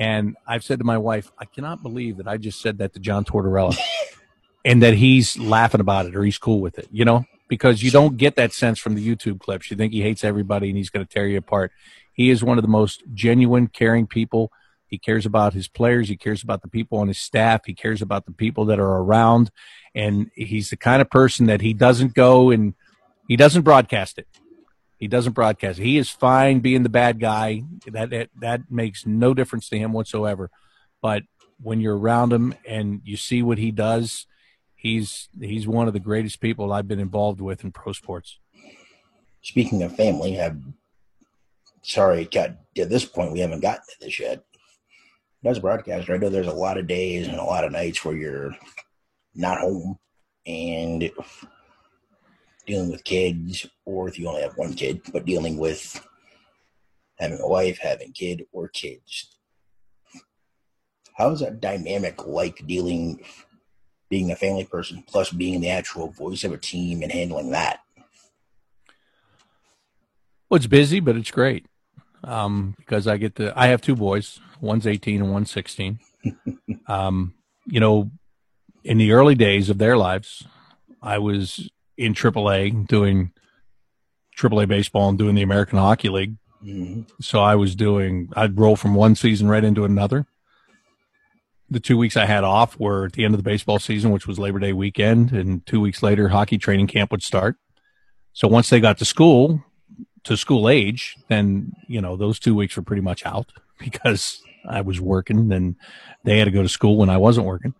and 0.02 0.36
I've 0.48 0.64
said 0.64 0.80
to 0.80 0.84
my 0.84 0.98
wife, 0.98 1.32
I 1.38 1.46
cannot 1.46 1.84
believe 1.84 2.18
that 2.18 2.28
I 2.28 2.38
just 2.38 2.60
said 2.60 2.80
that 2.80 2.94
to 2.94 3.00
John 3.00 3.24
Tortorella, 3.24 3.78
and 4.66 4.82
that 4.82 4.96
he's 4.96 5.38
laughing 5.38 5.80
about 5.80 6.08
it 6.08 6.16
or 6.16 6.24
he's 6.24 6.40
cool 6.40 6.60
with 6.60 6.80
it. 6.80 6.88
You 6.92 7.06
know, 7.06 7.26
because 7.48 7.84
you 7.84 7.92
don't 7.92 8.18
get 8.18 8.36
that 8.36 8.52
sense 8.52 8.80
from 8.80 8.96
the 8.96 9.08
YouTube 9.08 9.40
clips. 9.40 9.70
You 9.70 9.78
think 9.78 9.94
he 9.94 10.02
hates 10.02 10.24
everybody 10.24 10.70
and 10.70 10.78
he's 10.78 10.90
going 10.90 11.06
to 11.06 11.14
tear 11.14 11.28
you 11.28 11.38
apart. 11.38 11.72
He 12.14 12.32
is 12.32 12.44
one 12.44 12.58
of 12.58 12.64
the 12.64 12.68
most 12.68 13.04
genuine, 13.14 13.68
caring 13.68 14.08
people. 14.08 14.52
He 14.88 14.98
cares 14.98 15.28
about 15.28 15.54
his 15.54 15.68
players. 15.68 16.10
He 16.10 16.18
cares 16.18 16.42
about 16.42 16.64
the 16.64 16.68
people 16.68 16.98
on 16.98 17.08
his 17.08 17.20
staff. 17.20 17.66
He 17.68 17.76
cares 17.76 18.02
about 18.02 18.26
the 18.26 18.32
people 18.32 18.66
that 18.66 18.80
are 18.80 18.98
around. 18.98 19.52
And 19.94 20.32
he's 20.34 20.72
the 20.72 20.78
kind 20.78 21.04
of 21.04 21.12
person 21.12 21.46
that 21.46 21.62
he 21.62 21.74
doesn't 21.74 22.16
go 22.16 22.50
and 22.50 22.74
he 23.28 23.36
doesn't 23.36 23.62
broadcast 23.62 24.18
it. 24.18 24.28
He 25.02 25.08
doesn't 25.08 25.34
broadcast. 25.34 25.80
He 25.80 25.98
is 25.98 26.12
fine 26.12 26.60
being 26.60 26.84
the 26.84 26.90
bad 26.90 27.20
guy. 27.20 27.64
That, 27.88 28.12
that, 28.12 28.30
that 28.40 28.62
makes 28.70 29.04
no 29.04 29.34
difference 29.34 29.68
to 29.70 29.78
him 29.80 29.94
whatsoever. 29.94 30.52
But 31.02 31.24
when 31.60 31.82
you're 31.82 31.98
around 31.98 32.32
him 32.32 32.54
and 32.68 33.02
you 33.04 33.18
see 33.18 33.42
what 33.42 33.58
he 33.58 33.72
does, 33.72 34.28
he's 34.76 35.28
he's 35.40 35.68
one 35.68 35.88
of 35.88 35.94
the 35.94 36.00
greatest 36.00 36.40
people 36.40 36.72
I've 36.72 36.88
been 36.88 37.00
involved 37.00 37.42
with 37.42 37.64
in 37.64 37.72
pro 37.72 37.94
sports. 37.94 38.38
Speaking 39.42 39.82
of 39.82 39.96
family, 39.96 40.34
have 40.34 40.62
sorry, 41.82 42.26
got 42.26 42.52
to 42.76 42.86
this 42.86 43.04
point 43.04 43.32
we 43.32 43.40
haven't 43.40 43.62
gotten 43.62 43.82
to 43.82 44.06
this 44.06 44.20
yet. 44.20 44.44
As 45.44 45.58
a 45.58 45.62
broadcaster, 45.62 46.14
I 46.14 46.18
know 46.18 46.30
there's 46.30 46.46
a 46.46 46.54
lot 46.54 46.78
of 46.78 46.86
days 46.86 47.28
and 47.28 47.40
a 47.40 47.44
lot 47.44 47.64
of 47.64 47.72
nights 47.72 48.06
where 48.06 48.16
you're 48.16 48.56
not 49.34 49.62
home 49.62 49.98
and 50.46 51.10
dealing 52.72 52.90
with 52.90 53.04
kids, 53.04 53.68
or 53.84 54.08
if 54.08 54.18
you 54.18 54.30
only 54.30 54.42
have 54.42 54.56
one 54.56 54.74
kid, 54.74 55.02
but 55.12 55.26
dealing 55.26 55.58
with 55.58 56.02
having 57.20 57.38
a 57.42 57.48
wife, 57.48 57.78
having 57.78 58.14
kid, 58.14 58.46
or 58.54 58.70
kids. 58.70 59.36
How 61.18 61.32
is 61.32 61.42
that 61.42 61.60
dynamic 61.60 62.26
like 62.26 62.66
dealing, 62.66 63.26
being 64.10 64.32
a 64.32 64.38
family 64.38 64.64
person, 64.64 65.04
plus 65.06 65.32
being 65.32 65.60
the 65.60 65.70
actual 65.70 66.12
voice 66.12 66.46
of 66.46 66.54
a 66.54 66.58
team 66.58 67.04
and 67.04 67.12
handling 67.12 67.52
that? 67.52 67.82
Well, 70.50 70.56
it's 70.56 70.68
busy, 70.68 71.02
but 71.02 71.18
it's 71.18 71.32
great 71.32 71.66
um, 72.24 72.74
because 72.78 73.06
I 73.06 73.18
get 73.18 73.36
to. 73.36 73.52
I 73.54 73.68
have 73.68 73.82
two 73.82 73.98
boys. 73.98 74.40
One's 74.62 74.88
18 74.88 75.22
and 75.22 75.34
one's 75.34 75.52
16. 75.52 76.00
um, 76.88 77.34
you 77.66 77.82
know, 77.82 78.12
in 78.86 78.98
the 78.98 79.12
early 79.12 79.36
days 79.36 79.70
of 79.70 79.78
their 79.78 79.98
lives, 79.98 80.48
I 81.02 81.18
was 81.18 81.70
in 82.02 82.14
AAA 82.14 82.88
doing 82.88 83.32
AAA 84.38 84.68
baseball 84.68 85.10
and 85.10 85.18
doing 85.18 85.36
the 85.36 85.42
American 85.42 85.78
Hockey 85.78 86.10
League. 86.10 86.36
Mm-hmm. 86.64 87.02
So 87.22 87.40
I 87.40 87.56
was 87.56 87.76
doing. 87.76 88.30
I'd 88.36 88.60
roll 88.60 88.76
from 88.76 88.96
one 88.96 89.16
season 89.16 89.48
right 89.48 89.64
into 89.64 89.86
another. 89.86 90.26
The 91.70 91.80
two 91.80 91.98
weeks 91.98 92.18
I 92.18 92.26
had 92.26 92.44
off 92.44 92.78
were 92.80 93.06
at 93.06 93.14
the 93.14 93.24
end 93.24 93.34
of 93.34 93.40
the 93.40 93.50
baseball 93.50 93.80
season, 93.80 94.12
which 94.12 94.28
was 94.28 94.38
Labor 94.38 94.60
Day 94.60 94.74
weekend, 94.74 95.32
and 95.32 95.66
two 95.66 95.80
weeks 95.80 96.04
later, 96.04 96.30
hockey 96.30 96.58
training 96.58 96.88
camp 96.88 97.12
would 97.12 97.24
start. 97.24 97.56
So 98.34 98.48
once 98.48 98.70
they 98.70 98.80
got 98.80 98.98
to 98.98 99.06
school, 99.06 99.64
to 100.26 100.38
school 100.38 100.70
age, 100.70 101.16
then 101.30 101.74
you 101.88 102.02
know 102.02 102.16
those 102.18 102.40
two 102.40 102.56
weeks 102.56 102.76
were 102.76 102.84
pretty 102.84 103.02
much 103.02 103.26
out 103.26 103.52
because 103.80 104.42
I 104.68 104.82
was 104.82 105.00
working 105.00 105.52
and 105.52 105.76
they 106.24 106.38
had 106.38 106.46
to 106.46 106.52
go 106.52 106.62
to 106.62 106.70
school 106.70 106.98
when 106.98 107.10
I 107.10 107.18
wasn't 107.18 107.48
working. 107.48 107.74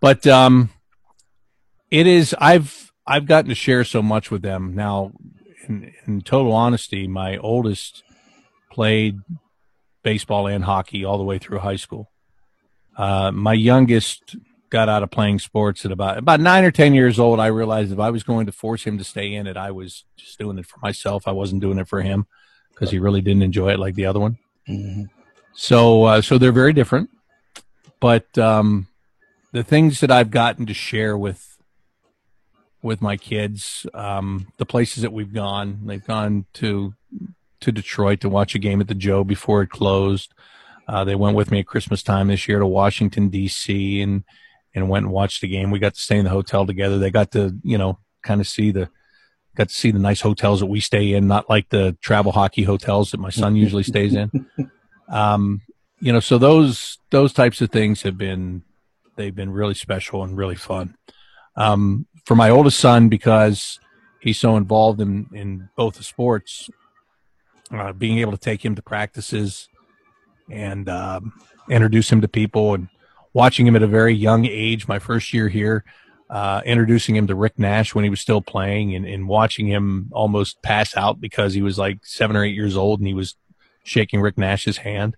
But 0.00 0.26
um, 0.26 0.70
it 1.90 2.06
is 2.06 2.34
I've 2.38 2.83
I've 3.06 3.26
gotten 3.26 3.48
to 3.48 3.54
share 3.54 3.84
so 3.84 4.02
much 4.02 4.30
with 4.30 4.42
them 4.42 4.74
now. 4.74 5.12
In, 5.66 5.94
in 6.06 6.20
total 6.20 6.52
honesty, 6.52 7.08
my 7.08 7.38
oldest 7.38 8.02
played 8.70 9.16
baseball 10.02 10.46
and 10.46 10.64
hockey 10.64 11.04
all 11.04 11.16
the 11.16 11.24
way 11.24 11.38
through 11.38 11.58
high 11.58 11.76
school. 11.76 12.10
Uh, 12.96 13.30
my 13.32 13.54
youngest 13.54 14.36
got 14.70 14.88
out 14.88 15.02
of 15.02 15.10
playing 15.10 15.38
sports 15.38 15.84
at 15.84 15.92
about 15.92 16.18
about 16.18 16.40
nine 16.40 16.64
or 16.64 16.70
ten 16.70 16.94
years 16.94 17.18
old. 17.18 17.40
I 17.40 17.46
realized 17.46 17.92
if 17.92 17.98
I 17.98 18.10
was 18.10 18.22
going 18.22 18.46
to 18.46 18.52
force 18.52 18.84
him 18.84 18.98
to 18.98 19.04
stay 19.04 19.32
in 19.32 19.46
it, 19.46 19.56
I 19.56 19.70
was 19.70 20.04
just 20.16 20.38
doing 20.38 20.58
it 20.58 20.66
for 20.66 20.78
myself. 20.82 21.26
I 21.26 21.32
wasn't 21.32 21.62
doing 21.62 21.78
it 21.78 21.88
for 21.88 22.02
him 22.02 22.26
because 22.70 22.90
he 22.90 22.98
really 22.98 23.20
didn't 23.20 23.42
enjoy 23.42 23.70
it 23.72 23.78
like 23.78 23.94
the 23.94 24.06
other 24.06 24.20
one. 24.20 24.38
Mm-hmm. 24.68 25.04
So, 25.54 26.04
uh, 26.04 26.20
so 26.20 26.38
they're 26.38 26.52
very 26.52 26.72
different. 26.72 27.08
But 28.00 28.36
um, 28.36 28.88
the 29.52 29.62
things 29.62 30.00
that 30.00 30.10
I've 30.10 30.30
gotten 30.30 30.66
to 30.66 30.74
share 30.74 31.16
with 31.16 31.53
with 32.84 33.00
my 33.00 33.16
kids, 33.16 33.86
um, 33.94 34.46
the 34.58 34.66
places 34.66 35.02
that 35.02 35.12
we've 35.12 35.32
gone, 35.32 35.80
they've 35.86 36.06
gone 36.06 36.44
to 36.54 36.94
to 37.60 37.72
Detroit 37.72 38.20
to 38.20 38.28
watch 38.28 38.54
a 38.54 38.58
game 38.58 38.80
at 38.82 38.88
the 38.88 38.94
Joe 38.94 39.24
before 39.24 39.62
it 39.62 39.70
closed. 39.70 40.34
Uh, 40.86 41.02
they 41.02 41.14
went 41.14 41.34
with 41.34 41.50
me 41.50 41.60
at 41.60 41.66
Christmas 41.66 42.02
time 42.02 42.28
this 42.28 42.46
year 42.46 42.58
to 42.58 42.66
Washington 42.66 43.30
D.C. 43.30 44.02
and 44.02 44.22
and 44.74 44.88
went 44.88 45.06
and 45.06 45.12
watched 45.12 45.40
the 45.40 45.48
game. 45.48 45.70
We 45.70 45.78
got 45.78 45.94
to 45.94 46.00
stay 46.00 46.18
in 46.18 46.24
the 46.24 46.30
hotel 46.30 46.66
together. 46.66 46.98
They 46.98 47.10
got 47.10 47.30
to, 47.32 47.56
you 47.62 47.78
know, 47.78 47.98
kind 48.22 48.40
of 48.40 48.48
see 48.48 48.70
the, 48.70 48.90
got 49.54 49.68
to 49.68 49.74
see 49.74 49.92
the 49.92 50.00
nice 50.00 50.20
hotels 50.20 50.60
that 50.60 50.66
we 50.66 50.80
stay 50.80 51.12
in, 51.12 51.28
not 51.28 51.48
like 51.48 51.68
the 51.68 51.96
travel 52.02 52.32
hockey 52.32 52.64
hotels 52.64 53.12
that 53.12 53.20
my 53.20 53.30
son 53.30 53.54
usually 53.64 53.84
stays 53.84 54.14
in. 54.14 54.46
Um, 55.08 55.62
you 56.00 56.12
know, 56.12 56.20
so 56.20 56.38
those, 56.38 56.98
those 57.10 57.32
types 57.32 57.60
of 57.60 57.70
things 57.70 58.02
have 58.02 58.18
been, 58.18 58.62
they've 59.16 59.34
been 59.34 59.52
really 59.52 59.74
special 59.74 60.24
and 60.24 60.36
really 60.36 60.56
fun. 60.56 60.96
Um, 61.56 62.06
for 62.24 62.34
my 62.34 62.50
oldest 62.50 62.78
son, 62.78 63.08
because 63.08 63.78
he's 64.20 64.38
so 64.38 64.56
involved 64.56 65.00
in, 65.00 65.28
in 65.32 65.68
both 65.76 65.96
the 65.96 66.04
sports, 66.04 66.70
uh, 67.70 67.92
being 67.92 68.18
able 68.18 68.32
to 68.32 68.38
take 68.38 68.64
him 68.64 68.74
to 68.74 68.82
practices 68.82 69.68
and, 70.50 70.88
um, 70.88 71.32
introduce 71.68 72.10
him 72.10 72.20
to 72.20 72.28
people 72.28 72.74
and, 72.74 72.88
watching 73.34 73.66
him 73.66 73.76
at 73.76 73.82
a 73.82 73.86
very 73.86 74.14
young 74.14 74.46
age, 74.46 74.88
my 74.88 74.98
first 74.98 75.34
year 75.34 75.48
here, 75.48 75.84
uh, 76.30 76.62
introducing 76.64 77.14
him 77.14 77.26
to 77.26 77.34
Rick 77.34 77.58
Nash 77.58 77.94
when 77.94 78.04
he 78.04 78.10
was 78.10 78.20
still 78.20 78.40
playing 78.40 78.94
and, 78.94 79.04
and 79.04 79.28
watching 79.28 79.66
him 79.66 80.08
almost 80.12 80.62
pass 80.62 80.96
out 80.96 81.20
because 81.20 81.52
he 81.52 81.60
was 81.60 81.76
like 81.76 81.98
seven 82.06 82.36
or 82.36 82.44
eight 82.44 82.54
years 82.54 82.76
old 82.76 83.00
and 83.00 83.06
he 83.06 83.12
was 83.12 83.36
shaking 83.82 84.20
Rick 84.20 84.38
Nash's 84.38 84.78
hand. 84.78 85.16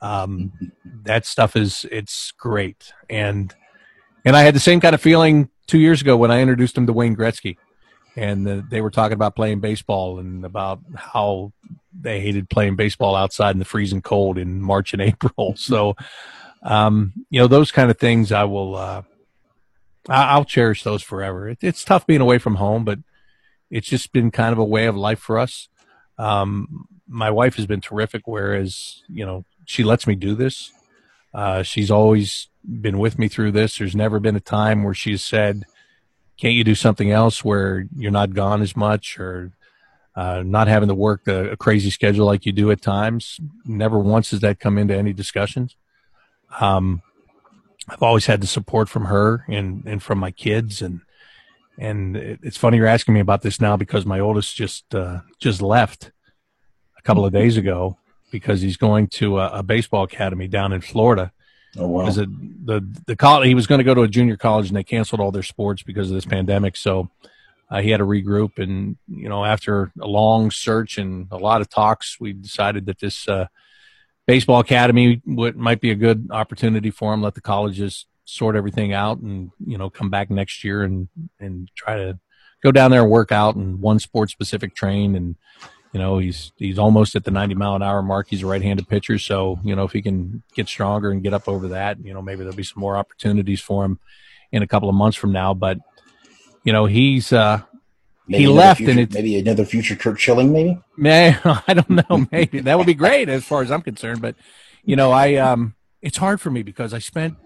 Um, 0.00 0.52
that 1.02 1.26
stuff 1.26 1.56
is, 1.56 1.84
it's 1.90 2.32
great. 2.32 2.92
And, 3.10 3.52
and 4.24 4.36
I 4.36 4.42
had 4.42 4.54
the 4.54 4.60
same 4.60 4.80
kind 4.80 4.94
of 4.94 5.00
feeling 5.00 5.48
two 5.68 5.78
years 5.78 6.00
ago 6.00 6.16
when 6.16 6.32
I 6.32 6.40
introduced 6.40 6.76
him 6.76 6.86
to 6.86 6.92
Wayne 6.92 7.14
Gretzky 7.14 7.56
and 8.16 8.44
the, 8.44 8.66
they 8.68 8.80
were 8.80 8.90
talking 8.90 9.12
about 9.12 9.36
playing 9.36 9.60
baseball 9.60 10.18
and 10.18 10.44
about 10.44 10.80
how 10.96 11.52
they 11.92 12.20
hated 12.20 12.50
playing 12.50 12.74
baseball 12.74 13.14
outside 13.14 13.52
in 13.54 13.60
the 13.60 13.64
freezing 13.64 14.02
cold 14.02 14.38
in 14.38 14.60
March 14.60 14.92
and 14.92 15.02
April. 15.02 15.54
So, 15.56 15.94
um, 16.64 17.12
you 17.30 17.40
know, 17.40 17.46
those 17.46 17.70
kind 17.70 17.90
of 17.90 17.98
things 17.98 18.32
I 18.32 18.44
will, 18.44 18.74
uh, 18.74 19.02
I'll 20.08 20.44
cherish 20.44 20.82
those 20.82 21.02
forever. 21.02 21.48
It, 21.50 21.58
it's 21.60 21.84
tough 21.84 22.06
being 22.06 22.20
away 22.20 22.38
from 22.38 22.56
home, 22.56 22.84
but 22.84 22.98
it's 23.70 23.86
just 23.86 24.12
been 24.12 24.30
kind 24.30 24.52
of 24.52 24.58
a 24.58 24.64
way 24.64 24.86
of 24.86 24.96
life 24.96 25.20
for 25.20 25.38
us. 25.38 25.68
Um, 26.16 26.88
my 27.06 27.30
wife 27.30 27.54
has 27.56 27.66
been 27.66 27.80
terrific, 27.80 28.22
whereas, 28.26 29.02
you 29.08 29.24
know, 29.24 29.44
she 29.64 29.84
lets 29.84 30.06
me 30.06 30.14
do 30.14 30.34
this. 30.34 30.72
Uh, 31.32 31.62
she's 31.62 31.90
always 31.90 32.48
been 32.68 32.98
with 32.98 33.18
me 33.18 33.28
through 33.28 33.52
this. 33.52 33.78
There's 33.78 33.96
never 33.96 34.20
been 34.20 34.36
a 34.36 34.40
time 34.40 34.84
where 34.84 34.94
she's 34.94 35.24
said, 35.24 35.64
can't 36.36 36.54
you 36.54 36.64
do 36.64 36.74
something 36.74 37.10
else 37.10 37.44
where 37.44 37.86
you're 37.96 38.10
not 38.10 38.34
gone 38.34 38.62
as 38.62 38.76
much 38.76 39.18
or 39.18 39.52
uh, 40.14 40.42
not 40.44 40.68
having 40.68 40.88
to 40.88 40.94
work 40.94 41.26
a, 41.28 41.52
a, 41.52 41.56
crazy 41.56 41.90
schedule 41.90 42.26
like 42.26 42.44
you 42.44 42.52
do 42.52 42.70
at 42.70 42.82
times. 42.82 43.38
Never 43.64 43.98
once 43.98 44.32
has 44.32 44.40
that 44.40 44.58
come 44.58 44.76
into 44.76 44.96
any 44.96 45.12
discussions. 45.12 45.76
Um, 46.60 47.02
I've 47.88 48.02
always 48.02 48.26
had 48.26 48.40
the 48.40 48.46
support 48.46 48.88
from 48.88 49.06
her 49.06 49.44
and, 49.48 49.84
and 49.86 50.02
from 50.02 50.18
my 50.18 50.30
kids. 50.30 50.82
And, 50.82 51.00
and 51.78 52.16
it's 52.16 52.56
funny 52.56 52.78
you're 52.78 52.86
asking 52.86 53.14
me 53.14 53.20
about 53.20 53.42
this 53.42 53.60
now 53.60 53.76
because 53.76 54.04
my 54.04 54.18
oldest 54.18 54.56
just, 54.56 54.92
uh, 54.94 55.20
just 55.38 55.62
left 55.62 56.10
a 56.98 57.02
couple 57.02 57.24
of 57.24 57.32
days 57.32 57.56
ago. 57.56 57.96
because 58.30 58.60
he's 58.60 58.76
going 58.76 59.06
to 59.06 59.38
a, 59.38 59.58
a 59.58 59.62
baseball 59.62 60.04
academy 60.04 60.48
down 60.48 60.72
in 60.72 60.80
Florida. 60.80 61.32
Oh 61.76 61.86
wow! 61.86 62.00
Because 62.00 62.16
the 62.16 62.86
the 63.06 63.16
college 63.16 63.48
he 63.48 63.54
was 63.54 63.66
going 63.66 63.78
to 63.78 63.84
go 63.84 63.94
to 63.94 64.02
a 64.02 64.08
junior 64.08 64.36
college 64.36 64.68
and 64.68 64.76
they 64.76 64.84
canceled 64.84 65.20
all 65.20 65.30
their 65.30 65.42
sports 65.42 65.82
because 65.82 66.10
of 66.10 66.14
this 66.14 66.24
pandemic. 66.24 66.76
So 66.76 67.10
uh, 67.70 67.82
he 67.82 67.90
had 67.90 67.98
to 67.98 68.04
regroup, 68.04 68.58
and 68.58 68.96
you 69.06 69.28
know, 69.28 69.44
after 69.44 69.92
a 70.00 70.06
long 70.06 70.50
search 70.50 70.98
and 70.98 71.28
a 71.30 71.36
lot 71.36 71.60
of 71.60 71.68
talks, 71.68 72.18
we 72.18 72.32
decided 72.32 72.86
that 72.86 73.00
this 73.00 73.28
uh, 73.28 73.46
baseball 74.26 74.60
academy 74.60 75.20
would 75.26 75.56
might 75.56 75.80
be 75.80 75.90
a 75.90 75.94
good 75.94 76.28
opportunity 76.30 76.90
for 76.90 77.12
him. 77.12 77.22
Let 77.22 77.34
the 77.34 77.42
colleges 77.42 78.06
sort 78.24 78.56
everything 78.56 78.92
out, 78.92 79.18
and 79.18 79.50
you 79.66 79.76
know, 79.76 79.90
come 79.90 80.08
back 80.08 80.30
next 80.30 80.64
year 80.64 80.82
and 80.82 81.08
and 81.38 81.70
try 81.74 81.96
to 81.96 82.18
go 82.62 82.72
down 82.72 82.90
there 82.90 83.02
and 83.02 83.10
work 83.10 83.32
out 83.32 83.56
and 83.56 83.80
one 83.80 83.98
sport 83.98 84.30
specific 84.30 84.74
train 84.74 85.14
and 85.14 85.36
you 85.92 86.00
know 86.00 86.18
he's 86.18 86.52
he's 86.56 86.78
almost 86.78 87.16
at 87.16 87.24
the 87.24 87.30
90 87.30 87.54
mile 87.54 87.74
an 87.74 87.82
hour 87.82 88.02
mark. 88.02 88.28
He's 88.28 88.42
a 88.42 88.46
right-handed 88.46 88.88
pitcher. 88.88 89.18
So 89.18 89.58
you 89.64 89.74
know 89.74 89.84
if 89.84 89.92
he 89.92 90.02
can 90.02 90.42
get 90.54 90.68
stronger 90.68 91.10
and 91.10 91.22
get 91.22 91.34
up 91.34 91.48
over 91.48 91.68
that 91.68 92.04
you 92.04 92.12
know 92.12 92.22
maybe 92.22 92.40
there'll 92.40 92.54
be 92.54 92.62
some 92.62 92.80
more 92.80 92.96
opportunities 92.96 93.60
for 93.60 93.84
him 93.84 93.98
in 94.52 94.62
a 94.62 94.66
couple 94.66 94.88
of 94.88 94.94
months 94.94 95.16
from 95.16 95.32
now. 95.32 95.54
But 95.54 95.78
you 96.64 96.72
know 96.72 96.86
he's 96.86 97.32
uh 97.32 97.62
maybe 98.26 98.44
he 98.44 98.48
left 98.48 98.78
future, 98.78 98.90
and 98.90 99.00
it's 99.00 99.14
maybe 99.14 99.38
another 99.38 99.64
future 99.64 99.96
Curt 99.96 100.20
Schilling 100.20 100.52
maybe? 100.52 100.78
May 100.96 101.36
i 101.44 101.74
don't 101.74 101.90
know. 101.90 102.26
Maybe. 102.30 102.60
That 102.60 102.76
would 102.76 102.86
be 102.86 102.94
great 102.94 103.28
as 103.28 103.44
far 103.44 103.62
as 103.62 103.70
i'm 103.70 103.82
concerned. 103.82 104.20
But 104.20 104.36
you 104.84 104.96
know 104.96 105.10
i 105.10 105.34
um 105.36 105.74
it's 106.02 106.18
hard 106.18 106.40
for 106.40 106.50
me 106.50 106.62
because 106.62 106.92
i 106.94 106.98
spent 106.98 107.36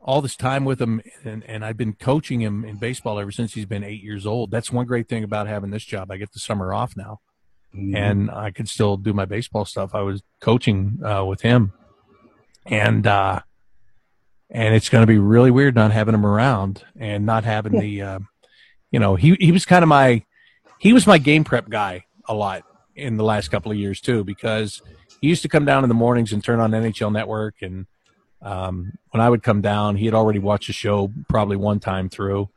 all 0.00 0.20
this 0.22 0.36
time 0.36 0.64
with 0.64 0.80
him 0.80 1.02
and, 1.24 1.42
and 1.48 1.64
I've 1.64 1.76
been 1.76 1.92
coaching 1.92 2.40
him 2.40 2.64
in 2.64 2.76
baseball 2.76 3.18
ever 3.18 3.32
since 3.32 3.54
he's 3.54 3.66
been 3.66 3.82
eight 3.82 4.04
years 4.04 4.24
old. 4.24 4.52
That's 4.52 4.70
one 4.70 4.86
great 4.86 5.08
thing 5.08 5.24
about 5.24 5.48
having 5.48 5.70
this 5.70 5.84
job. 5.84 6.12
I 6.12 6.16
get 6.16 6.32
the 6.32 6.38
summer 6.38 6.72
off 6.72 6.96
now 6.96 7.18
mm-hmm. 7.74 7.94
and 7.94 8.30
I 8.30 8.50
could 8.50 8.68
still 8.68 8.96
do 8.96 9.12
my 9.12 9.24
baseball 9.24 9.64
stuff. 9.64 9.94
I 9.94 10.02
was 10.02 10.22
coaching 10.40 11.00
uh, 11.04 11.24
with 11.24 11.42
him 11.42 11.72
and, 12.64 13.06
uh, 13.06 13.40
and 14.50 14.74
it's 14.74 14.88
going 14.88 15.02
to 15.02 15.06
be 15.06 15.18
really 15.18 15.50
weird 15.50 15.74
not 15.74 15.92
having 15.92 16.14
him 16.14 16.26
around 16.26 16.84
and 16.96 17.26
not 17.26 17.44
having 17.44 17.74
yeah. 17.74 17.80
the, 17.80 18.02
uh, 18.02 18.18
you 18.90 19.00
know, 19.00 19.16
he, 19.16 19.36
he 19.40 19.52
was 19.52 19.64
kind 19.64 19.82
of 19.82 19.88
my, 19.88 20.24
he 20.78 20.92
was 20.92 21.06
my 21.06 21.18
game 21.18 21.44
prep 21.44 21.68
guy 21.68 22.04
a 22.26 22.34
lot 22.34 22.62
in 22.94 23.16
the 23.16 23.24
last 23.24 23.48
couple 23.48 23.72
of 23.72 23.78
years 23.78 24.00
too, 24.00 24.24
because 24.24 24.82
he 25.20 25.28
used 25.28 25.42
to 25.42 25.48
come 25.48 25.64
down 25.64 25.84
in 25.84 25.88
the 25.88 25.94
mornings 25.94 26.32
and 26.32 26.42
turn 26.42 26.60
on 26.60 26.70
NHL 26.70 27.12
network 27.12 27.56
and, 27.62 27.86
um, 28.42 28.92
when 29.10 29.20
I 29.20 29.28
would 29.30 29.42
come 29.42 29.60
down, 29.60 29.96
he 29.96 30.04
had 30.04 30.14
already 30.14 30.38
watched 30.38 30.66
the 30.66 30.72
show 30.72 31.12
probably 31.28 31.56
one 31.56 31.80
time 31.80 32.08
through, 32.08 32.48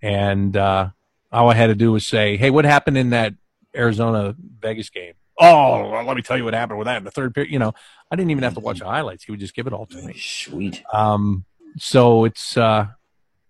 and 0.00 0.56
uh, 0.56 0.90
all 1.32 1.50
I 1.50 1.54
had 1.54 1.66
to 1.66 1.74
do 1.74 1.92
was 1.92 2.06
say, 2.06 2.36
"Hey, 2.36 2.50
what 2.50 2.64
happened 2.64 2.96
in 2.96 3.10
that 3.10 3.34
Arizona 3.74 4.34
Vegas 4.60 4.90
game?" 4.90 5.14
Oh, 5.38 5.90
well, 5.90 6.04
let 6.04 6.16
me 6.16 6.22
tell 6.22 6.36
you 6.36 6.44
what 6.44 6.54
happened 6.54 6.78
with 6.78 6.86
that 6.86 6.98
in 6.98 7.04
the 7.04 7.10
third 7.10 7.34
period. 7.34 7.52
You 7.52 7.58
know, 7.58 7.72
I 8.10 8.16
didn't 8.16 8.30
even 8.30 8.44
have 8.44 8.54
to 8.54 8.60
watch 8.60 8.78
the 8.78 8.86
highlights; 8.86 9.24
he 9.24 9.32
would 9.32 9.40
just 9.40 9.54
give 9.54 9.66
it 9.66 9.72
all 9.72 9.86
to 9.86 10.02
me. 10.02 10.14
Sweet. 10.16 10.82
Um, 10.92 11.44
so 11.76 12.24
it's 12.24 12.56
uh, 12.56 12.88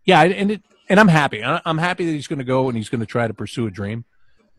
yeah, 0.04 0.22
and 0.22 0.50
it 0.52 0.62
and 0.88 1.00
I'm 1.00 1.08
happy. 1.08 1.42
I'm 1.42 1.78
happy 1.78 2.06
that 2.06 2.12
he's 2.12 2.26
going 2.26 2.38
to 2.38 2.44
go 2.44 2.68
and 2.68 2.76
he's 2.76 2.88
going 2.88 3.00
to 3.00 3.06
try 3.06 3.26
to 3.26 3.34
pursue 3.34 3.66
a 3.66 3.70
dream. 3.70 4.04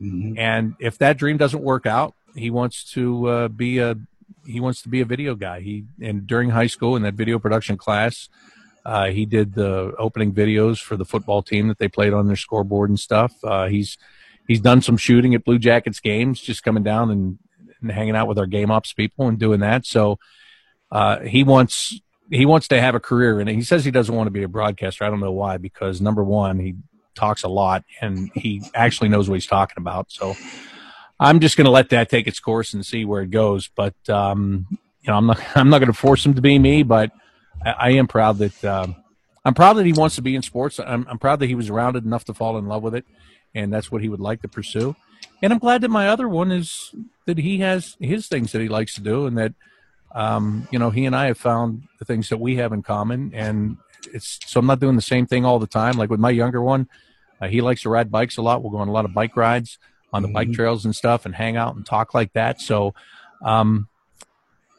Mm-hmm. 0.01 0.37
And 0.37 0.75
if 0.79 0.97
that 0.97 1.17
dream 1.17 1.37
doesn't 1.37 1.61
work 1.61 1.85
out, 1.85 2.15
he 2.35 2.49
wants 2.49 2.91
to 2.93 3.27
uh, 3.27 3.47
be 3.47 3.79
a 3.79 3.95
he 4.45 4.59
wants 4.59 4.81
to 4.83 4.89
be 4.89 5.01
a 5.01 5.05
video 5.05 5.35
guy. 5.35 5.61
He 5.61 5.85
and 6.01 6.27
during 6.27 6.49
high 6.49 6.67
school 6.67 6.95
in 6.95 7.03
that 7.03 7.13
video 7.13 7.39
production 7.39 7.77
class, 7.77 8.29
uh, 8.85 9.05
he 9.05 9.25
did 9.25 9.53
the 9.53 9.93
opening 9.97 10.33
videos 10.33 10.81
for 10.81 10.97
the 10.97 11.05
football 11.05 11.41
team 11.41 11.67
that 11.67 11.79
they 11.79 11.87
played 11.87 12.13
on 12.13 12.27
their 12.27 12.35
scoreboard 12.35 12.89
and 12.89 12.99
stuff. 12.99 13.33
Uh, 13.43 13.67
he's 13.67 13.97
he's 14.47 14.59
done 14.59 14.81
some 14.81 14.97
shooting 14.97 15.35
at 15.35 15.43
Blue 15.43 15.59
Jackets 15.59 15.99
games, 15.99 16.39
just 16.39 16.63
coming 16.63 16.83
down 16.83 17.11
and, 17.11 17.39
and 17.81 17.91
hanging 17.91 18.15
out 18.15 18.27
with 18.27 18.39
our 18.39 18.45
game 18.45 18.71
ops 18.71 18.93
people 18.93 19.27
and 19.27 19.39
doing 19.39 19.59
that. 19.61 19.85
So 19.85 20.19
uh, 20.91 21.19
he 21.19 21.43
wants 21.43 21.99
he 22.31 22.45
wants 22.45 22.67
to 22.69 22.81
have 22.81 22.95
a 22.95 22.99
career 22.99 23.39
and 23.39 23.47
he 23.47 23.61
says 23.61 23.85
he 23.85 23.91
doesn't 23.91 24.15
want 24.15 24.27
to 24.27 24.31
be 24.31 24.43
a 24.43 24.47
broadcaster. 24.47 25.03
I 25.03 25.09
don't 25.09 25.19
know 25.19 25.31
why 25.31 25.57
because 25.57 26.01
number 26.01 26.23
one 26.23 26.59
he 26.59 26.75
talks 27.13 27.43
a 27.43 27.47
lot 27.47 27.83
and 28.01 28.31
he 28.33 28.63
actually 28.73 29.09
knows 29.09 29.29
what 29.29 29.35
he's 29.35 29.47
talking 29.47 29.77
about. 29.77 30.11
So 30.11 30.35
I'm 31.19 31.39
just 31.39 31.55
going 31.55 31.65
to 31.65 31.71
let 31.71 31.89
that 31.89 32.09
take 32.09 32.27
its 32.27 32.39
course 32.39 32.73
and 32.73 32.85
see 32.85 33.05
where 33.05 33.21
it 33.21 33.31
goes. 33.31 33.69
But 33.73 33.95
um, 34.09 34.67
you 34.69 35.07
know, 35.07 35.17
I'm 35.17 35.27
not 35.27 35.39
I'm 35.55 35.69
not 35.69 35.79
going 35.79 35.91
to 35.91 35.97
force 35.97 36.25
him 36.25 36.33
to 36.35 36.41
be 36.41 36.59
me, 36.59 36.83
but 36.83 37.11
I, 37.63 37.71
I 37.71 37.89
am 37.91 38.07
proud 38.07 38.37
that 38.39 38.65
um, 38.65 38.95
I'm 39.43 39.53
proud 39.53 39.73
that 39.73 39.85
he 39.85 39.93
wants 39.93 40.15
to 40.15 40.21
be 40.21 40.35
in 40.35 40.41
sports. 40.41 40.79
I'm, 40.79 41.05
I'm 41.09 41.19
proud 41.19 41.39
that 41.39 41.47
he 41.47 41.55
was 41.55 41.69
rounded 41.69 42.03
enough 42.03 42.25
to 42.25 42.33
fall 42.33 42.57
in 42.57 42.65
love 42.65 42.83
with 42.83 42.95
it, 42.95 43.05
and 43.55 43.73
that's 43.73 43.91
what 43.91 44.01
he 44.01 44.09
would 44.09 44.19
like 44.19 44.41
to 44.41 44.47
pursue. 44.47 44.95
And 45.41 45.51
I'm 45.51 45.59
glad 45.59 45.81
that 45.81 45.89
my 45.89 46.09
other 46.09 46.29
one 46.29 46.51
is 46.51 46.93
that 47.25 47.37
he 47.37 47.59
has 47.59 47.97
his 47.99 48.27
things 48.27 48.51
that 48.51 48.61
he 48.61 48.67
likes 48.67 48.93
to 48.95 49.01
do, 49.01 49.25
and 49.25 49.37
that 49.37 49.53
um, 50.13 50.67
you 50.71 50.77
know 50.77 50.91
he 50.91 51.05
and 51.05 51.15
I 51.15 51.27
have 51.27 51.37
found 51.37 51.83
the 51.99 52.05
things 52.05 52.29
that 52.29 52.37
we 52.37 52.57
have 52.57 52.73
in 52.73 52.83
common. 52.83 53.31
And 53.33 53.77
it's 54.13 54.39
so 54.45 54.59
I'm 54.59 54.67
not 54.67 54.79
doing 54.79 54.95
the 54.95 55.01
same 55.01 55.25
thing 55.25 55.45
all 55.45 55.59
the 55.59 55.67
time. 55.67 55.97
Like 55.97 56.09
with 56.09 56.19
my 56.19 56.29
younger 56.29 56.61
one, 56.61 56.87
uh, 57.41 57.47
he 57.47 57.61
likes 57.61 57.81
to 57.83 57.89
ride 57.89 58.11
bikes 58.11 58.37
a 58.37 58.41
lot. 58.41 58.61
We'll 58.61 58.71
go 58.71 58.77
on 58.77 58.87
a 58.87 58.91
lot 58.93 59.05
of 59.05 59.13
bike 59.13 59.35
rides 59.35 59.79
on 60.13 60.21
the 60.21 60.27
mm-hmm. 60.27 60.33
bike 60.33 60.51
trails 60.53 60.85
and 60.85 60.95
stuff 60.95 61.25
and 61.25 61.35
hang 61.35 61.57
out 61.57 61.75
and 61.75 61.85
talk 61.85 62.13
like 62.13 62.33
that. 62.33 62.61
So, 62.61 62.93
um, 63.43 63.87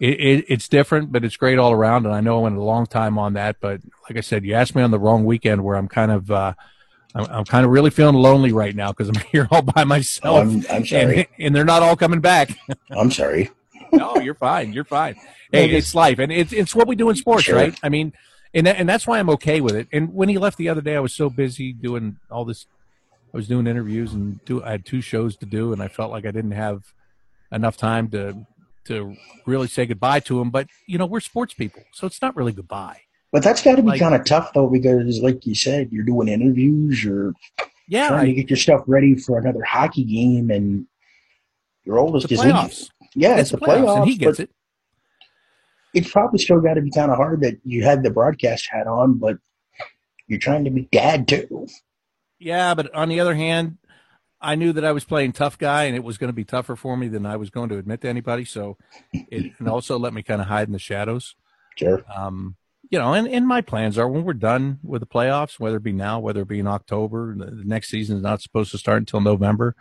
it, 0.01 0.21
it, 0.21 0.45
it's 0.49 0.69
different, 0.69 1.13
but 1.13 1.25
it's 1.25 1.37
great 1.37 1.59
all 1.59 1.73
around. 1.73 2.07
And 2.07 2.15
I 2.15 2.21
know 2.21 2.39
I 2.39 2.43
went 2.43 2.57
a 2.57 2.63
long 2.63 2.87
time 2.87 3.19
on 3.19 3.35
that, 3.35 3.57
but 3.61 3.81
like 4.09 4.17
I 4.17 4.21
said, 4.21 4.45
you 4.45 4.55
asked 4.55 4.75
me 4.75 4.83
on 4.83 4.91
the 4.91 4.99
wrong 4.99 5.25
weekend 5.25 5.63
where 5.65 5.77
I'm 5.77 5.89
kind 5.89 6.11
of, 6.11 6.31
uh, 6.31 6.55
I'm, 7.17 7.27
I'm 7.31 7.45
kind 7.45 7.65
of 7.65 7.71
really 7.71 7.91
feeling 7.91 8.15
lonely 8.15 8.53
right 8.53 8.75
now 8.75 8.93
because 8.93 9.09
I'm 9.09 9.23
here 9.33 9.49
all 9.51 9.63
by 9.63 9.85
myself. 9.85 10.41
I'm, 10.41 10.65
I'm 10.71 10.87
sorry. 10.87 11.17
And, 11.17 11.27
and, 11.39 11.57
they're 11.57 11.65
not 11.65 11.83
all 11.83 11.97
coming 11.97 12.21
back. 12.21 12.51
I'm 12.91 13.11
sorry. 13.11 13.51
no, 13.93 14.17
you're 14.17 14.35
fine. 14.35 14.73
You're 14.73 14.85
fine. 14.85 15.17
Hey, 15.51 15.71
it's 15.71 15.95
life. 15.95 16.19
And 16.19 16.33
it's, 16.33 16.53
it's 16.53 16.75
what 16.75 16.89
we 16.89 16.97
do 16.97 17.09
in 17.09 17.17
sports, 17.17 17.45
sure. 17.45 17.57
right? 17.57 17.79
I 17.83 17.89
mean, 17.89 18.13
and 18.53 18.67
that, 18.67 18.77
and 18.77 18.89
that's 18.89 19.07
why 19.07 19.19
I'm 19.19 19.31
okay 19.31 19.61
with 19.61 19.77
it. 19.77 19.89
And 19.93 20.13
when 20.15 20.29
he 20.29 20.39
left 20.39 20.59
the 20.59 20.69
other 20.69 20.81
day, 20.81 20.97
I 20.97 21.01
was 21.01 21.15
so 21.15 21.31
busy 21.31 21.73
doing 21.73 22.19
all 22.31 22.45
this 22.45 22.67
I 23.37 23.37
was 23.37 23.49
doing 23.49 23.67
interviews 23.67 24.15
and 24.15 24.43
do 24.47 24.63
I 24.63 24.71
had 24.71 24.87
two 24.87 25.03
shows 25.03 25.37
to 25.37 25.47
do, 25.47 25.75
and 25.75 25.83
I 25.83 25.89
felt 25.89 26.11
like 26.11 26.25
I 26.25 26.31
didn't 26.31 26.53
have 26.53 26.95
enough 27.53 27.77
time 27.77 28.09
to 28.13 28.47
to 28.85 29.15
really 29.45 29.69
say 29.69 29.85
goodbye 29.85 30.21
to 30.21 30.41
him. 30.41 30.49
But 30.49 30.69
you 30.87 30.97
know, 30.97 31.05
we're 31.05 31.21
sports 31.21 31.53
people, 31.53 31.83
so 31.93 32.07
it's 32.07 32.23
not 32.23 32.35
really 32.35 32.53
goodbye. 32.53 33.03
But 33.33 33.43
that's 33.43 33.63
got 33.63 33.77
to 33.77 33.83
be 33.83 33.89
like, 33.89 34.01
kind 34.01 34.15
of 34.15 34.25
tough 34.25 34.53
though, 34.55 34.69
because 34.69 35.21
like 35.21 35.45
you 35.47 35.55
said, 35.55 35.91
you're 35.91 36.05
doing 36.05 36.29
interviews, 36.29 37.03
you're 37.03 37.35
yeah, 37.89 38.09
trying 38.09 38.27
to 38.27 38.35
get 38.35 38.51
your 38.51 38.57
stuff 38.57 38.83
ready 38.87 39.17
for 39.17 39.39
another 39.39 39.63
hockey 39.63 40.05
game, 40.05 40.51
and 40.51 40.87
your 41.85 41.99
oldest 41.99 42.31
is 42.31 42.41
playoffs. 42.41 42.91
Yeah, 43.15 43.33
it's, 43.33 43.43
it's 43.43 43.51
the 43.51 43.59
playoffs, 43.59 43.85
playoffs, 43.85 43.97
and 43.99 44.09
he 44.09 44.17
gets 44.17 44.41
it. 44.41 44.51
It's 45.95 46.11
probably 46.11 46.39
still 46.39 46.61
got 46.61 46.75
to 46.75 46.83
be 46.83 46.91
kind 46.91 47.11
of 47.11 47.17
hard 47.17 47.41
that 47.41 47.59
you 47.65 47.83
had 47.83 48.03
the 48.03 48.11
broadcast 48.11 48.69
hat 48.71 48.87
on, 48.87 49.15
but 49.15 49.39
you're 50.27 50.39
trying 50.39 50.65
to 50.65 50.71
be 50.71 50.89
dad 50.93 51.27
too. 51.29 51.67
Yeah, 52.39 52.75
but 52.75 52.95
on 52.95 53.09
the 53.09 53.21
other 53.21 53.35
hand, 53.35 53.79
I 54.41 54.55
knew 54.55 54.73
that 54.73 54.85
I 54.85 54.93
was 54.93 55.05
playing 55.05 55.33
tough 55.33 55.57
guy, 55.59 55.85
and 55.85 55.97
it 55.97 56.05
was 56.05 56.19
going 56.19 56.29
to 56.29 56.35
be 56.35 56.45
tougher 56.45 56.77
for 56.77 56.97
me 56.97 57.09
than 57.09 57.25
I 57.25 57.37
was 57.37 57.51
going 57.51 57.69
to 57.71 57.79
admit 57.79 58.03
to 58.03 58.09
anybody. 58.09 58.45
So 58.45 58.77
it 59.13 59.53
and 59.59 59.69
also 59.69 59.99
let 59.99 60.13
me 60.13 60.23
kind 60.23 60.41
of 60.41 60.49
hide 60.49 60.69
in 60.69 60.73
the 60.73 60.79
shadows. 60.79 61.35
Sure. 61.77 62.03
Um, 62.15 62.57
you 62.91 62.99
know, 62.99 63.15
and, 63.15 63.29
and 63.29 63.47
my 63.47 63.61
plans 63.61 63.99
are 63.99 64.09
when 64.09 64.25
we're 64.25 64.33
done 64.33 64.79
with 64.83 65.01
the 65.01 65.07
playoffs, 65.07 65.59
whether 65.59 65.77
it 65.77 65.83
be 65.83 65.93
now, 65.93 66.19
whether 66.19 66.43
it 66.43 66.49
be 66.49 66.61
in 66.61 66.67
October, 66.67 67.35
the, 67.37 67.47
the 67.47 67.65
next 67.65 67.89
season 67.89 68.17
is 68.17 68.23
not 68.23 68.41
supposed 68.41 68.71
to 68.71 68.79
start 68.79 68.99
until 68.99 69.21
November. 69.21 69.75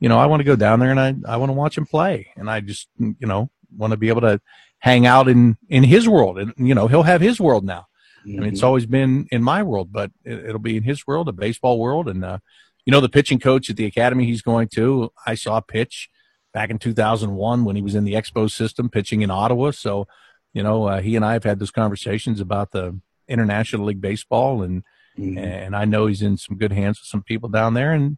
You 0.00 0.08
know, 0.08 0.18
I 0.18 0.26
want 0.26 0.40
to 0.40 0.44
go 0.44 0.56
down 0.56 0.80
there 0.80 0.90
and 0.90 1.00
I, 1.00 1.14
I 1.26 1.36
want 1.36 1.50
to 1.50 1.54
watch 1.54 1.76
him 1.78 1.86
play, 1.86 2.28
and 2.36 2.50
I 2.50 2.60
just 2.60 2.88
you 2.98 3.26
know 3.26 3.50
want 3.76 3.92
to 3.92 3.96
be 3.96 4.08
able 4.08 4.20
to 4.22 4.40
hang 4.78 5.06
out 5.06 5.28
in 5.28 5.56
in 5.68 5.84
his 5.84 6.08
world, 6.08 6.38
and 6.38 6.52
you 6.56 6.74
know 6.74 6.86
he'll 6.86 7.02
have 7.02 7.20
his 7.20 7.40
world 7.40 7.64
now. 7.64 7.86
Mm-hmm. 8.26 8.38
I 8.38 8.40
mean, 8.40 8.48
it's 8.50 8.58
mm-hmm. 8.58 8.66
always 8.66 8.86
been 8.86 9.28
in 9.30 9.42
my 9.42 9.62
world, 9.62 9.92
but 9.92 10.10
it, 10.24 10.52
will 10.52 10.58
be 10.58 10.76
in 10.76 10.82
his 10.82 11.06
world, 11.06 11.28
a 11.28 11.32
baseball 11.32 11.78
world. 11.78 12.08
And, 12.08 12.24
uh, 12.24 12.38
you 12.84 12.90
know, 12.90 13.00
the 13.00 13.08
pitching 13.08 13.38
coach 13.38 13.70
at 13.70 13.76
the 13.76 13.84
academy 13.84 14.26
he's 14.26 14.42
going 14.42 14.68
to, 14.74 15.12
I 15.26 15.34
saw 15.34 15.60
pitch 15.60 16.08
back 16.52 16.70
in 16.70 16.78
2001 16.78 17.64
when 17.64 17.76
he 17.76 17.82
was 17.82 17.94
in 17.94 18.04
the 18.04 18.14
Expo 18.14 18.50
system 18.50 18.88
pitching 18.88 19.22
in 19.22 19.30
Ottawa. 19.30 19.70
So, 19.70 20.08
you 20.56 20.62
know, 20.62 20.86
uh, 20.86 21.02
he 21.02 21.16
and 21.16 21.24
I 21.24 21.34
have 21.34 21.44
had 21.44 21.58
those 21.58 21.70
conversations 21.70 22.40
about 22.40 22.70
the 22.70 22.98
International 23.28 23.84
League 23.84 24.00
Baseball, 24.00 24.62
and 24.62 24.84
mm-hmm. 25.18 25.36
and 25.36 25.76
I 25.76 25.84
know 25.84 26.06
he's 26.06 26.22
in 26.22 26.38
some 26.38 26.56
good 26.56 26.72
hands 26.72 26.98
with 26.98 27.08
some 27.08 27.22
people 27.22 27.50
down 27.50 27.74
there. 27.74 27.92
And 27.92 28.16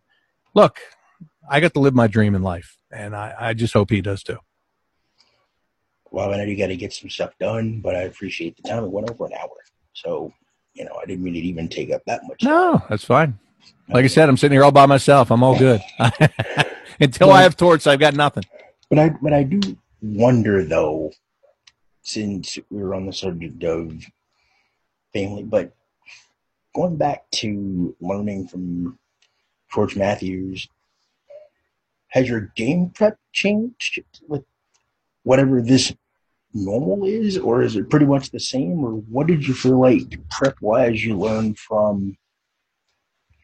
look, 0.54 0.78
I 1.50 1.58
got 1.58 1.74
to 1.74 1.80
live 1.80 1.96
my 1.96 2.06
dream 2.06 2.36
in 2.36 2.42
life, 2.44 2.78
and 2.92 3.16
I, 3.16 3.34
I 3.36 3.54
just 3.54 3.74
hope 3.74 3.90
he 3.90 4.00
does 4.00 4.22
too. 4.22 4.38
Well, 6.12 6.32
I 6.32 6.36
know 6.36 6.44
you 6.44 6.56
got 6.56 6.68
to 6.68 6.76
get 6.76 6.92
some 6.92 7.10
stuff 7.10 7.32
done, 7.40 7.80
but 7.80 7.96
I 7.96 8.02
appreciate 8.02 8.56
the 8.56 8.68
time. 8.68 8.84
It 8.84 8.92
went 8.92 9.10
over 9.10 9.26
an 9.26 9.32
hour. 9.32 9.56
So, 9.94 10.32
you 10.74 10.84
know, 10.84 10.96
I 11.02 11.06
didn't 11.06 11.24
mean 11.24 11.34
to 11.34 11.40
even 11.40 11.68
take 11.68 11.90
up 11.90 12.02
that 12.06 12.20
much. 12.28 12.44
No, 12.44 12.80
that's 12.88 13.04
fine. 13.04 13.36
Like 13.88 14.04
I 14.04 14.08
said, 14.08 14.28
I'm 14.28 14.36
sitting 14.36 14.54
here 14.54 14.64
all 14.64 14.70
by 14.70 14.86
myself. 14.86 15.32
I'm 15.32 15.42
all 15.42 15.58
good. 15.68 15.80
Until 17.00 17.32
I 17.32 17.42
have 17.42 17.56
torts, 17.56 17.88
I've 17.88 17.98
got 17.98 18.14
nothing. 18.14 18.44
But 18.88 19.00
I, 19.00 19.08
but 19.20 19.32
I 19.32 19.42
do 19.42 19.76
wonder 20.00 20.64
though, 20.64 21.10
since 22.08 22.58
we 22.70 22.82
were 22.82 22.94
on 22.94 23.04
the 23.04 23.12
subject 23.12 23.62
of 23.64 24.02
family, 25.12 25.42
but 25.42 25.74
going 26.74 26.96
back 26.96 27.30
to 27.30 27.94
learning 28.00 28.48
from 28.48 28.98
George 29.70 29.94
Matthews, 29.94 30.68
has 32.08 32.26
your 32.26 32.52
game 32.56 32.90
prep 32.94 33.18
changed 33.32 34.02
with 34.26 34.42
whatever 35.22 35.60
this 35.60 35.94
normal 36.54 37.04
is, 37.04 37.36
or 37.36 37.60
is 37.60 37.76
it 37.76 37.90
pretty 37.90 38.06
much 38.06 38.30
the 38.30 38.40
same? 38.40 38.82
Or 38.82 38.92
what 38.92 39.26
did 39.26 39.46
you 39.46 39.52
feel 39.52 39.78
like 39.78 40.18
prep 40.30 40.56
wise 40.62 41.04
you 41.04 41.14
learned 41.18 41.58
from 41.58 42.16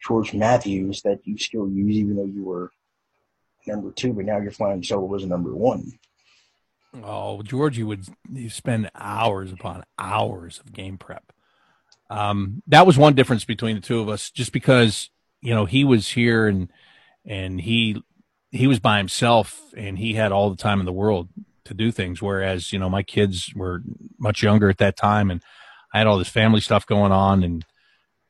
George 0.03 0.33
Matthews 0.33 1.03
that 1.03 1.19
you 1.23 1.37
still 1.37 1.69
use, 1.69 1.97
even 1.97 2.15
though 2.15 2.25
you 2.25 2.43
were 2.43 2.71
number 3.67 3.91
two, 3.91 4.13
but 4.13 4.25
now 4.25 4.39
you're 4.39 4.51
flying 4.51 4.81
solo 4.81 5.13
as 5.13 5.23
number 5.23 5.53
one? 5.53 5.99
Oh, 7.03 7.41
George, 7.41 7.77
you 7.77 7.87
would 7.87 8.05
spend 8.49 8.89
hours 8.95 9.51
upon 9.51 9.83
hours 9.97 10.59
of 10.59 10.73
game 10.73 10.97
prep. 10.97 11.31
Um, 12.09 12.61
that 12.67 12.85
was 12.85 12.97
one 12.97 13.15
difference 13.15 13.45
between 13.45 13.75
the 13.75 13.81
two 13.81 13.99
of 13.99 14.09
us, 14.09 14.29
just 14.29 14.51
because 14.51 15.09
you 15.41 15.53
know 15.53 15.65
he 15.65 15.83
was 15.83 16.09
here 16.09 16.47
and 16.47 16.71
and 17.25 17.59
he 17.59 18.01
he 18.51 18.67
was 18.67 18.79
by 18.79 18.97
himself 18.97 19.59
and 19.75 19.97
he 19.97 20.13
had 20.13 20.31
all 20.31 20.49
the 20.49 20.55
time 20.55 20.79
in 20.79 20.85
the 20.85 20.93
world 20.93 21.29
to 21.65 21.73
do 21.73 21.91
things. 21.91 22.21
Whereas 22.21 22.71
you 22.71 22.79
know 22.79 22.89
my 22.89 23.03
kids 23.03 23.51
were 23.55 23.81
much 24.19 24.43
younger 24.43 24.69
at 24.69 24.77
that 24.77 24.95
time, 24.97 25.31
and 25.31 25.41
I 25.93 25.97
had 25.97 26.07
all 26.07 26.17
this 26.17 26.29
family 26.29 26.61
stuff 26.61 26.85
going 26.85 27.11
on, 27.11 27.43
and 27.43 27.65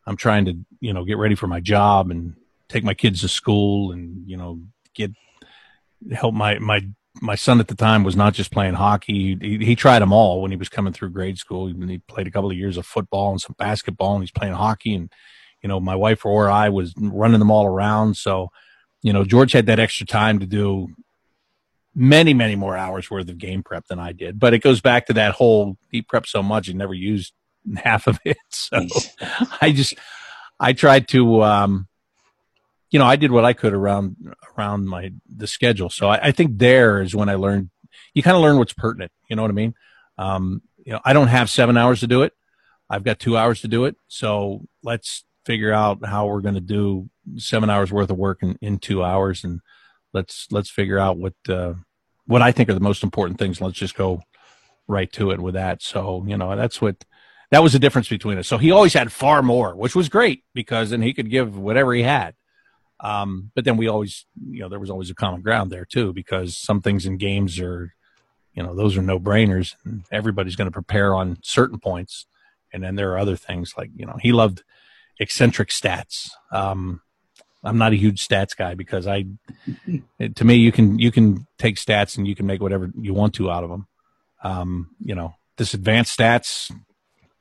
I'm 0.07 0.17
trying 0.17 0.45
to 0.45 0.57
you 0.79 0.93
know 0.93 1.03
get 1.03 1.17
ready 1.17 1.35
for 1.35 1.47
my 1.47 1.59
job 1.59 2.09
and 2.11 2.35
take 2.69 2.83
my 2.83 2.93
kids 2.93 3.21
to 3.21 3.27
school 3.27 3.91
and 3.91 4.27
you 4.27 4.37
know 4.37 4.61
get 4.93 5.11
help 6.11 6.33
my 6.33 6.59
my 6.59 6.81
my 7.21 7.35
son 7.35 7.59
at 7.59 7.67
the 7.67 7.75
time 7.75 8.03
was 8.03 8.15
not 8.15 8.33
just 8.33 8.51
playing 8.51 8.73
hockey. 8.73 9.37
He, 9.41 9.57
he, 9.63 9.75
tried 9.75 9.99
them 9.99 10.11
all 10.11 10.41
when 10.41 10.51
he 10.51 10.57
was 10.57 10.69
coming 10.69 10.93
through 10.93 11.11
grade 11.11 11.37
school. 11.37 11.67
He, 11.67 11.73
he 11.87 11.97
played 11.99 12.27
a 12.27 12.31
couple 12.31 12.51
of 12.51 12.57
years 12.57 12.77
of 12.77 12.85
football 12.85 13.31
and 13.31 13.41
some 13.41 13.55
basketball, 13.57 14.15
and 14.15 14.23
he's 14.23 14.31
playing 14.31 14.53
hockey. 14.53 14.93
And 14.93 15.11
you 15.61 15.69
know, 15.69 15.79
my 15.79 15.95
wife 15.95 16.25
or 16.25 16.49
I 16.49 16.69
was 16.69 16.93
running 16.97 17.39
them 17.39 17.49
all 17.49 17.65
around. 17.65 18.17
So, 18.17 18.49
you 19.01 19.11
know, 19.11 19.23
George 19.23 19.51
had 19.51 19.65
that 19.65 19.79
extra 19.79 20.05
time 20.05 20.39
to 20.39 20.45
do 20.45 20.89
many, 21.95 22.33
many 22.33 22.55
more 22.55 22.77
hours 22.77 23.09
worth 23.09 23.29
of 23.29 23.37
game 23.37 23.63
prep 23.63 23.87
than 23.87 23.97
I 23.97 24.11
did. 24.11 24.39
But 24.39 24.53
it 24.53 24.59
goes 24.59 24.81
back 24.81 25.07
to 25.07 25.13
that 25.13 25.31
whole 25.31 25.77
he 25.89 26.03
prepped 26.03 26.27
so 26.27 26.43
much 26.43 26.67
and 26.67 26.77
never 26.77 26.93
used 26.93 27.33
half 27.77 28.07
of 28.07 28.19
it. 28.25 28.37
So 28.49 28.85
I 29.61 29.71
just 29.71 29.95
I 30.59 30.73
tried 30.73 31.07
to 31.09 31.43
um, 31.43 31.87
you 32.91 32.99
know, 32.99 33.06
I 33.06 33.16
did 33.16 33.32
what 33.32 33.45
I 33.45 33.53
could 33.53 33.74
around 33.74 34.16
around 34.57 34.88
my 34.88 35.12
the 35.28 35.48
schedule. 35.48 35.90
So 35.90 36.10
I, 36.10 36.28
I 36.28 36.32
think 36.32 36.57
there 36.57 37.02
is 37.02 37.16
when 37.16 37.30
I 37.30 37.36
learned. 37.36 37.70
You 38.14 38.24
kind 38.24 38.36
of 38.36 38.44
learn 38.44 38.57
what's 38.57 38.74
pertinent. 38.74 39.12
You 39.30 39.36
know 39.36 39.41
what 39.41 39.52
I 39.52 39.56
mean? 39.56 39.74
Um, 40.18 40.62
you 40.86 40.94
know, 40.94 40.99
I 41.03 41.14
don't 41.14 41.28
have 41.28 41.49
seven 41.49 41.78
hours 41.78 42.02
to 42.02 42.07
do 42.07 42.24
it. 42.24 42.34
I've 42.90 43.03
got 43.03 43.20
two 43.20 43.38
hours 43.38 43.62
to 43.62 43.68
do 43.68 43.86
it. 43.86 43.95
So 44.07 44.66
let's 44.84 45.26
figure 45.45 45.74
out 45.74 46.06
how 46.06 46.28
we're 46.28 46.41
going 46.41 46.56
to 46.56 46.62
do 46.62 47.10
seven 47.38 47.70
hours 47.70 47.91
worth 47.91 48.10
of 48.10 48.18
work 48.18 48.40
in, 48.41 48.57
in 48.62 48.80
two 48.80 49.03
hours, 49.03 49.44
and 49.44 49.62
let's 50.14 50.48
let's 50.52 50.70
figure 50.70 50.99
out 50.99 51.18
what 51.18 51.34
uh, 51.49 51.74
what 52.26 52.41
I 52.41 52.52
think 52.52 52.70
are 52.70 52.74
the 52.74 52.80
most 52.80 53.03
important 53.03 53.40
things. 53.40 53.62
Let's 53.62 53.78
just 53.78 53.95
go 53.95 54.22
right 54.88 55.12
to 55.14 55.32
it 55.32 55.40
with 55.40 55.56
that. 55.56 55.82
So 55.82 56.24
you 56.28 56.38
know, 56.38 56.56
that's 56.56 56.82
what 56.82 57.06
that 57.52 57.64
was 57.64 57.74
the 57.74 57.80
difference 57.80 58.10
between 58.10 58.38
us. 58.38 58.48
So 58.48 58.57
he 58.57 58.72
always 58.72 58.94
had 58.94 59.12
far 59.12 59.41
more, 59.41 59.76
which 59.76 59.95
was 59.95 60.10
great 60.10 60.44
because 60.53 60.90
then 60.90 61.02
he 61.02 61.14
could 61.14 61.30
give 61.30 61.57
whatever 61.57 61.94
he 61.94 62.03
had. 62.03 62.36
Um, 63.06 63.52
but 63.53 63.65
then 63.65 63.77
we 63.77 63.88
always, 63.88 64.26
you 64.49 64.61
know, 64.61 64.69
there 64.69 64.80
was 64.80 64.90
always 64.90 65.11
a 65.11 65.15
common 65.15 65.41
ground 65.41 65.72
there 65.72 65.86
too, 65.86 66.11
because 66.11 66.57
some 66.57 66.82
things 66.82 67.06
in 67.06 67.18
games 67.18 67.60
are, 67.60 67.94
you 68.56 68.64
know, 68.64 68.73
those 68.73 68.98
are 68.98 69.03
no 69.03 69.19
brainers. 69.19 69.76
Everybody's 70.11 70.56
going 70.56 70.72
to 70.72 70.80
prepare 70.82 71.14
on 71.14 71.38
certain 71.44 71.77
points. 71.80 72.26
And 72.73 72.84
then 72.84 72.95
there 72.95 73.11
are 73.11 73.19
other 73.19 73.36
things 73.36 73.73
like, 73.77 73.91
you 73.95 74.07
know, 74.07 74.18
he 74.19 74.32
loved 74.32 74.64
eccentric 75.19 75.69
stats. 75.69 76.32
Um, 76.52 77.02
I'm 77.64 77.77
not 77.77 77.94
a 77.94 77.98
huge 77.98 78.27
stats 78.27 78.56
guy 78.57 78.73
because 78.73 79.06
I, 79.06 79.26
to 80.40 80.45
me, 80.45 80.56
you 80.56 80.72
can, 80.72 80.98
you 80.98 81.11
can 81.11 81.45
take 81.60 81.76
stats 81.76 82.18
and 82.18 82.27
you 82.27 82.36
can 82.36 82.48
make 82.48 82.61
whatever 82.61 82.91
you 82.99 83.14
want 83.14 83.36
to 83.36 83.52
out 83.52 83.64
of 83.64 83.69
them. 83.69 83.88
Um, 84.44 84.95
you 84.99 85.14
know, 85.14 85.36
this 85.57 85.76
advanced 85.76 86.18
stats, 86.18 86.72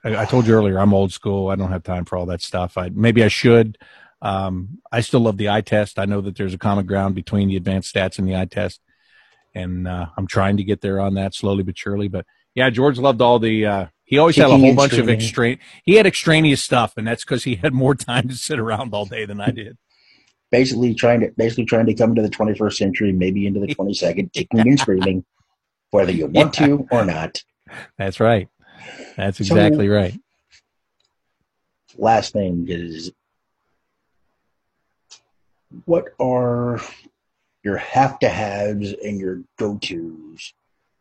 I, 0.05 0.23
I 0.23 0.25
told 0.27 0.47
you 0.47 0.55
earlier, 0.55 0.79
I'm 0.79 0.93
old 0.93 1.13
school. 1.13 1.49
I 1.49 1.57
don't 1.57 1.73
have 1.73 1.85
time 1.85 2.05
for 2.05 2.19
all 2.19 2.27
that 2.27 2.43
stuff. 2.43 2.77
I, 2.77 2.91
maybe 2.91 3.25
I 3.25 3.29
should, 3.29 3.79
um, 4.25 4.81
I 4.91 5.03
still 5.03 5.21
love 5.21 5.37
the 5.37 5.51
eye 5.51 5.61
test. 5.61 5.99
I 5.99 6.07
know 6.07 6.23
that 6.23 6.37
there's 6.37 6.55
a 6.55 6.59
common 6.59 6.87
ground 6.87 7.15
between 7.15 7.49
the 7.49 7.57
advanced 7.57 7.95
stats 7.95 8.19
and 8.19 8.27
the 8.27 8.35
eye 8.35 8.47
test, 8.47 8.81
and 9.55 9.87
uh, 9.87 10.07
I'm 10.17 10.27
trying 10.27 10.57
to 10.57 10.65
get 10.65 10.81
there 10.81 10.99
on 10.99 11.15
that 11.15 11.35
slowly 11.35 11.63
but 11.63 11.77
surely. 11.77 12.09
But 12.09 12.25
yeah, 12.55 12.71
George 12.71 12.99
loved 12.99 13.21
all 13.21 13.39
the. 13.39 13.67
Uh, 13.67 13.87
he 14.05 14.17
always 14.17 14.35
Kicking 14.35 14.51
had 14.51 14.59
a 14.59 14.63
whole 14.63 14.75
bunch 14.75 14.95
of 14.95 15.11
extraneous. 15.11 15.61
He 15.85 15.97
had 15.97 16.07
extraneous 16.07 16.65
stuff, 16.65 16.95
and 16.97 17.07
that's 17.07 17.23
because 17.23 17.45
he 17.45 17.57
had 17.57 17.75
more 17.75 17.95
time 17.95 18.29
to 18.29 18.35
sit 18.35 18.59
around 18.59 18.95
all 18.95 19.05
day 19.05 19.27
than 19.27 19.43
I 19.43 19.51
did. 19.51 19.77
Basically, 20.51 20.95
trying 20.95 21.21
to 21.21 21.31
basically 21.37 21.67
trying 21.67 21.85
to 21.87 21.95
come 21.95 22.11
into 22.11 22.23
the 22.23 22.31
21st 22.31 22.75
century, 22.75 23.13
maybe 23.13 23.47
into 23.47 23.61
the 23.61 23.67
22nd, 23.75 24.33
kicking 24.33 24.61
and 24.61 24.81
screaming, 24.81 25.25
whether 25.91 26.13
you 26.13 26.29
want 26.29 26.59
yeah. 26.59 26.67
to 26.67 26.89
or 26.91 27.05
not. 27.05 27.43
That's 27.99 28.21
right. 28.21 28.49
That's 29.19 29.39
exactly 29.41 29.87
so, 29.87 29.93
right. 29.93 30.19
Last 31.99 32.33
thing 32.33 32.67
is 32.71 33.13
what 35.85 36.09
are 36.21 36.81
your 37.63 37.77
have 37.77 38.19
to 38.21 38.29
haves 38.29 38.93
and 38.93 39.19
your 39.19 39.43
go 39.59 39.79
tos 39.79 40.53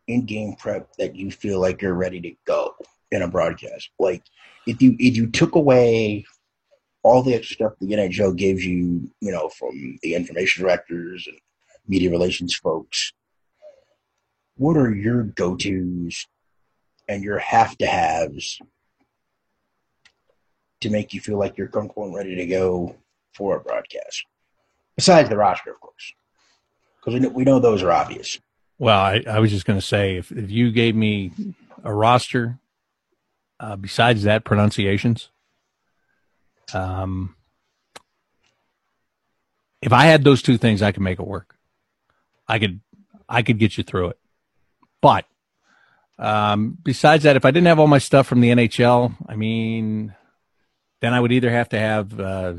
in 0.06 0.26
game 0.26 0.54
prep 0.56 0.94
that 0.96 1.14
you 1.16 1.30
feel 1.30 1.60
like 1.60 1.82
you're 1.82 1.94
ready 1.94 2.20
to 2.20 2.34
go 2.46 2.74
in 3.10 3.22
a 3.22 3.28
broadcast? 3.28 3.90
Like 3.98 4.22
if 4.66 4.80
you 4.82 4.96
if 4.98 5.16
you 5.16 5.30
took 5.30 5.54
away 5.54 6.24
all 7.02 7.22
the 7.22 7.34
extra 7.34 7.54
stuff 7.54 7.72
the 7.80 7.86
NHL 7.88 8.34
gives 8.36 8.64
you, 8.64 9.10
you 9.20 9.30
know, 9.30 9.48
from 9.48 9.98
the 10.02 10.14
information 10.14 10.64
directors 10.64 11.26
and 11.26 11.38
media 11.86 12.10
relations 12.10 12.54
folks, 12.54 13.12
what 14.56 14.76
are 14.76 14.94
your 14.94 15.22
go 15.22 15.56
tos 15.56 16.26
and 17.08 17.22
your 17.22 17.38
have 17.38 17.76
to 17.78 17.86
haves 17.86 18.58
to 20.80 20.90
make 20.90 21.12
you 21.12 21.20
feel 21.20 21.38
like 21.38 21.58
you're 21.58 21.68
comfortable 21.68 22.04
and 22.04 22.14
ready 22.14 22.34
to 22.36 22.46
go 22.46 22.96
for 23.34 23.56
a 23.56 23.60
broadcast? 23.60 24.24
Besides 24.96 25.28
the 25.28 25.36
roster, 25.36 25.70
of 25.70 25.80
course, 25.80 26.14
because 27.00 27.14
we 27.14 27.20
know, 27.20 27.28
we 27.28 27.44
know 27.44 27.58
those 27.58 27.82
are 27.82 27.90
obvious. 27.90 28.38
Well, 28.78 28.98
I, 28.98 29.22
I 29.28 29.38
was 29.40 29.50
just 29.50 29.66
going 29.66 29.78
to 29.78 29.84
say 29.84 30.16
if, 30.16 30.30
if 30.32 30.50
you 30.50 30.72
gave 30.72 30.94
me 30.94 31.32
a 31.82 31.92
roster, 31.92 32.58
uh, 33.60 33.76
besides 33.76 34.24
that, 34.24 34.44
pronunciations, 34.44 35.30
um, 36.72 37.36
if 39.82 39.92
I 39.92 40.04
had 40.06 40.24
those 40.24 40.42
two 40.42 40.58
things, 40.58 40.82
I 40.82 40.92
could 40.92 41.02
make 41.02 41.18
it 41.18 41.26
work. 41.26 41.56
I 42.48 42.58
could, 42.58 42.80
I 43.28 43.42
could 43.42 43.58
get 43.58 43.76
you 43.76 43.84
through 43.84 44.08
it. 44.08 44.18
But 45.00 45.26
um, 46.18 46.78
besides 46.82 47.24
that, 47.24 47.36
if 47.36 47.44
I 47.44 47.50
didn't 47.50 47.66
have 47.66 47.78
all 47.78 47.86
my 47.86 47.98
stuff 47.98 48.26
from 48.26 48.40
the 48.40 48.50
NHL, 48.50 49.14
I 49.28 49.36
mean, 49.36 50.14
then 51.00 51.12
I 51.12 51.20
would 51.20 51.32
either 51.32 51.50
have 51.50 51.68
to 51.70 51.78
have 51.78 52.18
uh, 52.18 52.54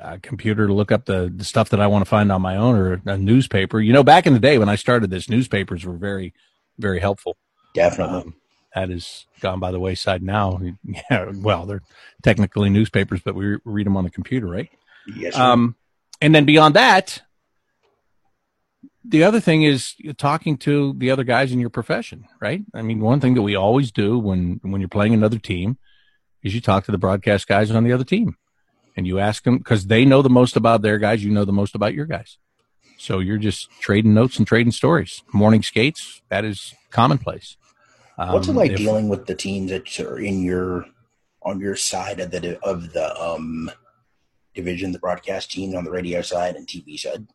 a 0.00 0.18
computer 0.18 0.66
to 0.66 0.72
look 0.72 0.92
up 0.92 1.04
the, 1.04 1.32
the 1.34 1.44
stuff 1.44 1.70
that 1.70 1.80
I 1.80 1.86
want 1.86 2.04
to 2.04 2.08
find 2.08 2.30
on 2.30 2.42
my 2.42 2.56
own 2.56 2.76
or 2.76 3.02
a 3.06 3.18
newspaper. 3.18 3.80
You 3.80 3.92
know, 3.92 4.02
back 4.02 4.26
in 4.26 4.32
the 4.32 4.40
day 4.40 4.58
when 4.58 4.68
I 4.68 4.76
started 4.76 5.10
this, 5.10 5.28
newspapers 5.28 5.84
were 5.84 5.96
very, 5.96 6.34
very 6.78 7.00
helpful. 7.00 7.36
Definitely. 7.74 8.20
Um, 8.20 8.34
that 8.74 8.90
has 8.90 9.24
gone 9.40 9.58
by 9.58 9.70
the 9.70 9.80
wayside 9.80 10.22
now. 10.22 10.60
Yeah, 11.10 11.32
well, 11.34 11.66
they're 11.66 11.82
technically 12.22 12.70
newspapers, 12.70 13.20
but 13.24 13.34
we 13.34 13.56
read 13.64 13.86
them 13.86 13.96
on 13.96 14.04
the 14.04 14.10
computer, 14.10 14.46
right? 14.46 14.68
Yes. 15.14 15.34
Sir. 15.34 15.42
Um, 15.42 15.76
and 16.20 16.34
then 16.34 16.44
beyond 16.44 16.74
that, 16.74 17.22
the 19.04 19.24
other 19.24 19.40
thing 19.40 19.62
is 19.62 19.94
talking 20.18 20.56
to 20.58 20.94
the 20.98 21.10
other 21.10 21.24
guys 21.24 21.52
in 21.52 21.60
your 21.60 21.70
profession, 21.70 22.26
right? 22.40 22.62
I 22.74 22.82
mean, 22.82 23.00
one 23.00 23.20
thing 23.20 23.34
that 23.34 23.42
we 23.42 23.54
always 23.54 23.92
do 23.92 24.18
when 24.18 24.60
when 24.62 24.80
you're 24.80 24.88
playing 24.88 25.14
another 25.14 25.38
team 25.38 25.78
is 26.42 26.54
you 26.54 26.60
talk 26.60 26.84
to 26.84 26.92
the 26.92 26.98
broadcast 26.98 27.46
guys 27.46 27.70
on 27.70 27.84
the 27.84 27.92
other 27.92 28.04
team 28.04 28.36
and 28.96 29.06
you 29.06 29.18
ask 29.18 29.44
them 29.44 29.58
because 29.58 29.86
they 29.86 30.04
know 30.04 30.22
the 30.22 30.30
most 30.30 30.56
about 30.56 30.82
their 30.82 30.98
guys. 30.98 31.22
You 31.22 31.30
know 31.30 31.44
the 31.44 31.52
most 31.52 31.74
about 31.74 31.94
your 31.94 32.06
guys. 32.06 32.38
So 32.98 33.18
you're 33.18 33.38
just 33.38 33.70
trading 33.80 34.14
notes 34.14 34.38
and 34.38 34.46
trading 34.46 34.72
stories. 34.72 35.22
Morning 35.32 35.62
skates, 35.62 36.22
that 36.30 36.44
is 36.44 36.74
commonplace. 36.90 37.56
Um, 38.18 38.32
What's 38.32 38.48
it 38.48 38.54
like 38.54 38.72
if, 38.72 38.78
dealing 38.78 39.08
with 39.08 39.26
the 39.26 39.34
teams 39.34 39.70
that 39.70 40.00
are 40.00 40.18
in 40.18 40.42
your 40.42 40.86
on 41.42 41.60
your 41.60 41.76
side 41.76 42.20
of 42.20 42.30
the 42.30 42.58
of 42.62 42.92
the 42.94 43.14
um, 43.20 43.70
division, 44.54 44.92
the 44.92 44.98
broadcast 44.98 45.50
teams 45.50 45.74
on 45.74 45.84
the 45.84 45.90
radio 45.90 46.22
side 46.22 46.56
and 46.56 46.66
TV 46.66 46.98
side 46.98 47.26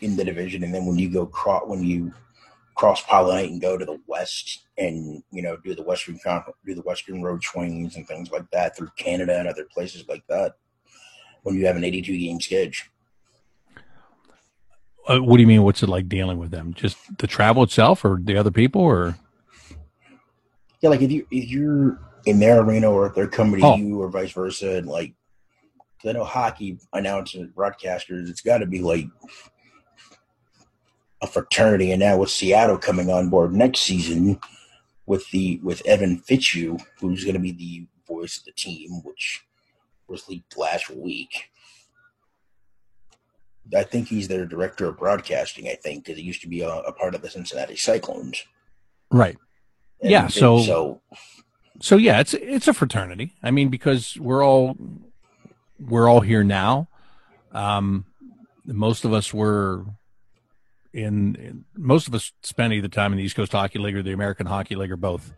in 0.00 0.16
the 0.16 0.24
division, 0.24 0.64
and 0.64 0.74
then 0.74 0.84
when 0.84 0.98
you 0.98 1.08
go 1.08 1.24
cross 1.24 1.62
when 1.66 1.84
you 1.84 2.12
cross 2.76 3.02
pollinate 3.02 3.48
and 3.48 3.60
go 3.60 3.78
to 3.78 3.84
the 3.84 3.98
west 4.06 4.66
and 4.76 5.22
you 5.30 5.42
know 5.42 5.56
do 5.56 5.74
the 5.74 5.82
western 5.82 6.18
do 6.64 6.74
the 6.74 6.82
western 6.82 7.22
road 7.22 7.42
swings 7.42 7.96
and 7.96 8.06
things 8.06 8.30
like 8.30 8.48
that 8.52 8.76
through 8.76 8.90
Canada 8.96 9.38
and 9.38 9.48
other 9.48 9.64
places 9.64 10.04
like 10.08 10.22
that 10.28 10.56
when 11.42 11.56
you 11.56 11.66
have 11.66 11.76
an 11.76 11.84
82 11.84 12.18
game 12.18 12.40
schedule. 12.40 12.86
Uh, 15.08 15.18
what 15.18 15.36
do 15.36 15.40
you 15.40 15.46
mean? 15.46 15.62
What's 15.62 15.82
it 15.82 15.88
like 15.88 16.08
dealing 16.08 16.38
with 16.38 16.50
them? 16.50 16.74
Just 16.74 16.98
the 17.18 17.28
travel 17.28 17.62
itself, 17.62 18.04
or 18.04 18.18
the 18.20 18.36
other 18.36 18.50
people, 18.50 18.82
or 18.82 19.16
yeah, 20.80 20.90
like 20.90 21.00
if 21.00 21.12
you 21.12 21.26
if 21.30 21.48
you're 21.48 22.00
in 22.26 22.40
their 22.40 22.60
arena 22.60 22.90
or 22.90 23.06
if 23.06 23.14
they're 23.14 23.28
coming 23.28 23.60
to 23.60 23.66
oh. 23.66 23.76
you 23.76 24.02
or 24.02 24.08
vice 24.08 24.32
versa, 24.32 24.78
and 24.78 24.88
like 24.88 25.14
I 26.04 26.12
know 26.12 26.24
hockey 26.24 26.78
announcers, 26.92 27.48
broadcasters, 27.54 28.28
it's 28.28 28.40
got 28.40 28.58
to 28.58 28.66
be 28.66 28.80
like 28.80 29.06
a 31.22 31.26
fraternity, 31.26 31.92
and 31.92 32.00
now 32.00 32.18
with 32.18 32.30
Seattle 32.30 32.78
coming 32.78 33.10
on 33.10 33.30
board 33.30 33.52
next 33.52 33.80
season 33.80 34.38
with 35.06 35.28
the 35.30 35.60
with 35.62 35.82
Everett 35.86 36.20
Fitzhugh, 36.24 36.78
who's 37.00 37.24
going 37.24 37.34
to 37.34 37.40
be 37.40 37.52
the 37.52 37.86
voice 38.06 38.38
of 38.38 38.44
the 38.44 38.52
team, 38.52 39.02
which 39.04 39.44
was 40.08 40.28
leaked 40.28 40.56
last 40.56 40.90
week. 40.90 41.50
I 43.76 43.82
think 43.82 44.08
he's 44.08 44.28
their 44.28 44.46
director 44.46 44.86
of 44.86 44.98
broadcasting. 44.98 45.68
I 45.68 45.74
think 45.74 46.04
because 46.04 46.18
he 46.18 46.24
used 46.24 46.42
to 46.42 46.48
be 46.48 46.60
a, 46.60 46.68
a, 46.68 46.92
part 46.92 47.16
of 47.16 47.22
the 47.22 47.30
Cincinnati 47.30 47.74
Cyclones. 47.74 48.44
Right. 49.10 49.36
And 50.00 50.10
yeah. 50.10 50.28
So 50.28 50.60
so 50.60 51.00
so 51.80 51.96
yeah, 51.96 52.20
it's 52.20 52.34
it's 52.34 52.68
a 52.68 52.74
fraternity. 52.74 53.32
I 53.42 53.50
mean, 53.50 53.68
because 53.68 54.16
we're 54.18 54.44
all 54.44 54.76
we're 55.80 56.08
all 56.08 56.20
here 56.20 56.44
now. 56.44 56.88
Um, 57.52 58.06
most 58.64 59.04
of 59.04 59.12
us 59.12 59.32
were 59.32 59.84
in, 60.96 61.34
in, 61.36 61.64
most 61.76 62.08
of 62.08 62.14
us 62.14 62.32
spend 62.42 62.72
either 62.72 62.88
time 62.88 63.12
in 63.12 63.18
the 63.18 63.24
East 63.24 63.36
Coast 63.36 63.52
Hockey 63.52 63.78
League 63.78 63.96
or 63.96 64.02
the 64.02 64.12
American 64.12 64.46
Hockey 64.46 64.74
League 64.74 64.90
or 64.90 64.96
both. 64.96 65.34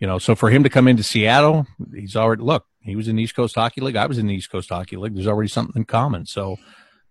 You 0.00 0.06
know, 0.06 0.18
so 0.18 0.34
for 0.34 0.50
him 0.50 0.64
to 0.64 0.70
come 0.70 0.88
into 0.88 1.02
Seattle, 1.02 1.66
he's 1.94 2.16
already 2.16 2.42
look. 2.42 2.66
He 2.80 2.96
was 2.96 3.06
in 3.06 3.16
the 3.16 3.22
East 3.22 3.36
Coast 3.36 3.54
Hockey 3.54 3.82
League. 3.82 3.96
I 3.96 4.06
was 4.06 4.18
in 4.18 4.26
the 4.26 4.34
East 4.34 4.50
Coast 4.50 4.70
Hockey 4.70 4.96
League. 4.96 5.14
There's 5.14 5.26
already 5.26 5.48
something 5.48 5.74
in 5.76 5.84
common. 5.84 6.26
So 6.26 6.56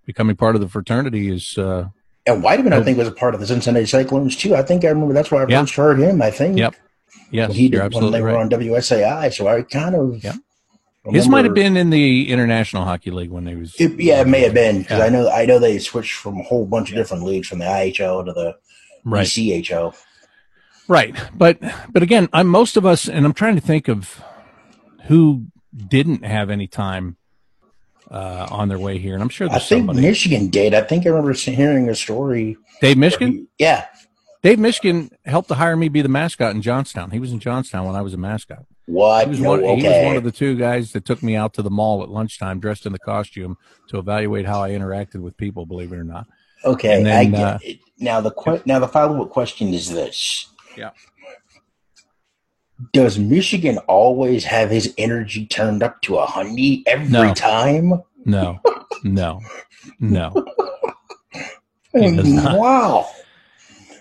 becoming 0.05 0.35
part 0.35 0.55
of 0.55 0.61
the 0.61 0.67
fraternity 0.67 1.31
is. 1.31 1.57
Uh, 1.57 1.85
and 2.25 2.43
Wideman, 2.43 2.73
I 2.73 2.83
think, 2.83 2.97
was 2.97 3.07
a 3.07 3.13
part 3.13 3.33
of 3.33 3.39
the 3.39 3.47
Cincinnati 3.47 3.85
Cyclones 3.85 4.35
too. 4.35 4.55
I 4.55 4.63
think 4.63 4.83
I 4.83 4.89
remember 4.89 5.13
that's 5.13 5.31
where 5.31 5.47
I 5.47 5.49
first 5.49 5.77
yeah. 5.77 5.83
heard 5.83 5.99
him. 5.99 6.21
I 6.21 6.31
think. 6.31 6.57
Yep. 6.57 6.75
Yes, 7.31 7.53
he 7.53 7.69
did 7.69 7.93
when 7.93 8.11
they 8.11 8.21
right. 8.21 8.33
were 8.33 8.37
on 8.39 8.49
WSAI. 8.49 9.33
So 9.33 9.47
I 9.47 9.61
kind 9.61 9.95
of. 9.95 10.23
Yeah. 10.23 10.33
His 11.11 11.27
might 11.27 11.45
have 11.45 11.53
been 11.53 11.77
in 11.77 11.89
the 11.89 12.29
International 12.29 12.83
Hockey 12.83 13.11
League 13.11 13.29
when 13.29 13.43
they 13.43 13.55
was. 13.55 13.75
It, 13.79 13.99
yeah, 13.99 14.21
it 14.21 14.27
may 14.27 14.41
have 14.41 14.53
been 14.53 14.79
because 14.79 14.99
yeah. 14.99 15.05
I 15.05 15.09
know 15.09 15.29
I 15.29 15.45
know 15.45 15.59
they 15.59 15.79
switched 15.79 16.13
from 16.13 16.39
a 16.39 16.43
whole 16.43 16.65
bunch 16.65 16.89
of 16.89 16.95
different 16.95 17.23
leagues 17.23 17.47
from 17.47 17.59
the 17.59 17.65
IHL 17.65 18.25
to 18.25 18.33
the 18.33 18.57
right. 19.03 19.25
ECHL. 19.25 19.95
Right, 20.87 21.15
but 21.35 21.59
but 21.91 22.01
again, 22.01 22.29
I'm 22.33 22.47
most 22.47 22.77
of 22.77 22.85
us, 22.85 23.07
and 23.07 23.25
I'm 23.25 23.33
trying 23.33 23.55
to 23.55 23.61
think 23.61 23.87
of 23.87 24.21
who 25.05 25.45
didn't 25.75 26.25
have 26.25 26.49
any 26.49 26.67
time 26.67 27.17
uh, 28.09 28.47
on 28.49 28.69
their 28.69 28.79
way 28.79 28.97
here, 28.97 29.13
and 29.13 29.21
I'm 29.21 29.29
sure. 29.29 29.47
I 29.47 29.59
think 29.59 29.87
somebody. 29.87 30.01
Mishkin 30.01 30.49
did. 30.49 30.73
I 30.73 30.81
think 30.81 31.05
I 31.05 31.09
remember 31.09 31.33
hearing 31.33 31.89
a 31.89 31.95
story. 31.95 32.57
Dave 32.81 32.97
Mishkin. 32.97 33.31
He, 33.31 33.45
yeah, 33.59 33.85
Dave 34.41 34.57
Mishkin 34.57 35.11
helped 35.25 35.49
to 35.49 35.55
hire 35.55 35.75
me 35.75 35.89
be 35.89 36.01
the 36.01 36.09
mascot 36.09 36.55
in 36.55 36.61
Johnstown. 36.61 37.11
He 37.11 37.19
was 37.19 37.31
in 37.31 37.39
Johnstown 37.39 37.85
when 37.85 37.95
I 37.95 38.01
was 38.01 38.13
a 38.13 38.17
mascot. 38.17 38.65
What? 38.89 39.25
He 39.25 39.29
was, 39.29 39.39
no, 39.39 39.51
one, 39.51 39.63
okay. 39.63 39.81
he 39.81 39.87
was 39.87 40.05
one 40.05 40.15
of 40.17 40.23
the 40.23 40.31
two 40.31 40.55
guys 40.55 40.93
that 40.93 41.05
took 41.05 41.21
me 41.21 41.35
out 41.35 41.53
to 41.53 41.61
the 41.61 41.69
mall 41.69 42.01
at 42.01 42.09
lunchtime 42.09 42.59
dressed 42.59 42.87
in 42.87 42.91
the 42.91 42.97
costume 42.97 43.55
to 43.89 43.99
evaluate 43.99 44.47
how 44.47 44.63
I 44.63 44.71
interacted 44.71 45.21
with 45.21 45.37
people, 45.37 45.67
believe 45.67 45.93
it 45.93 45.99
or 45.99 46.03
not. 46.03 46.25
Okay. 46.65 47.03
Then, 47.03 47.15
I 47.15 47.25
get 47.25 47.39
uh, 47.39 47.59
it. 47.61 47.79
Now 47.99 48.19
the 48.19 48.31
que- 48.31 48.63
now 48.65 48.79
the 48.79 48.87
follow 48.87 49.21
up 49.21 49.29
question 49.29 49.75
is 49.75 49.91
this. 49.91 50.47
Yeah. 50.75 50.89
Does 52.91 53.19
Mishkin 53.19 53.77
always 53.87 54.43
have 54.45 54.71
his 54.71 54.91
energy 54.97 55.45
turned 55.45 55.83
up 55.83 56.01
to 56.03 56.17
a 56.17 56.25
hundred 56.25 56.79
every 56.87 57.09
no. 57.09 57.33
time? 57.35 58.01
No. 58.25 58.59
No. 59.03 59.39
No. 59.99 60.33
wow. 61.93 63.07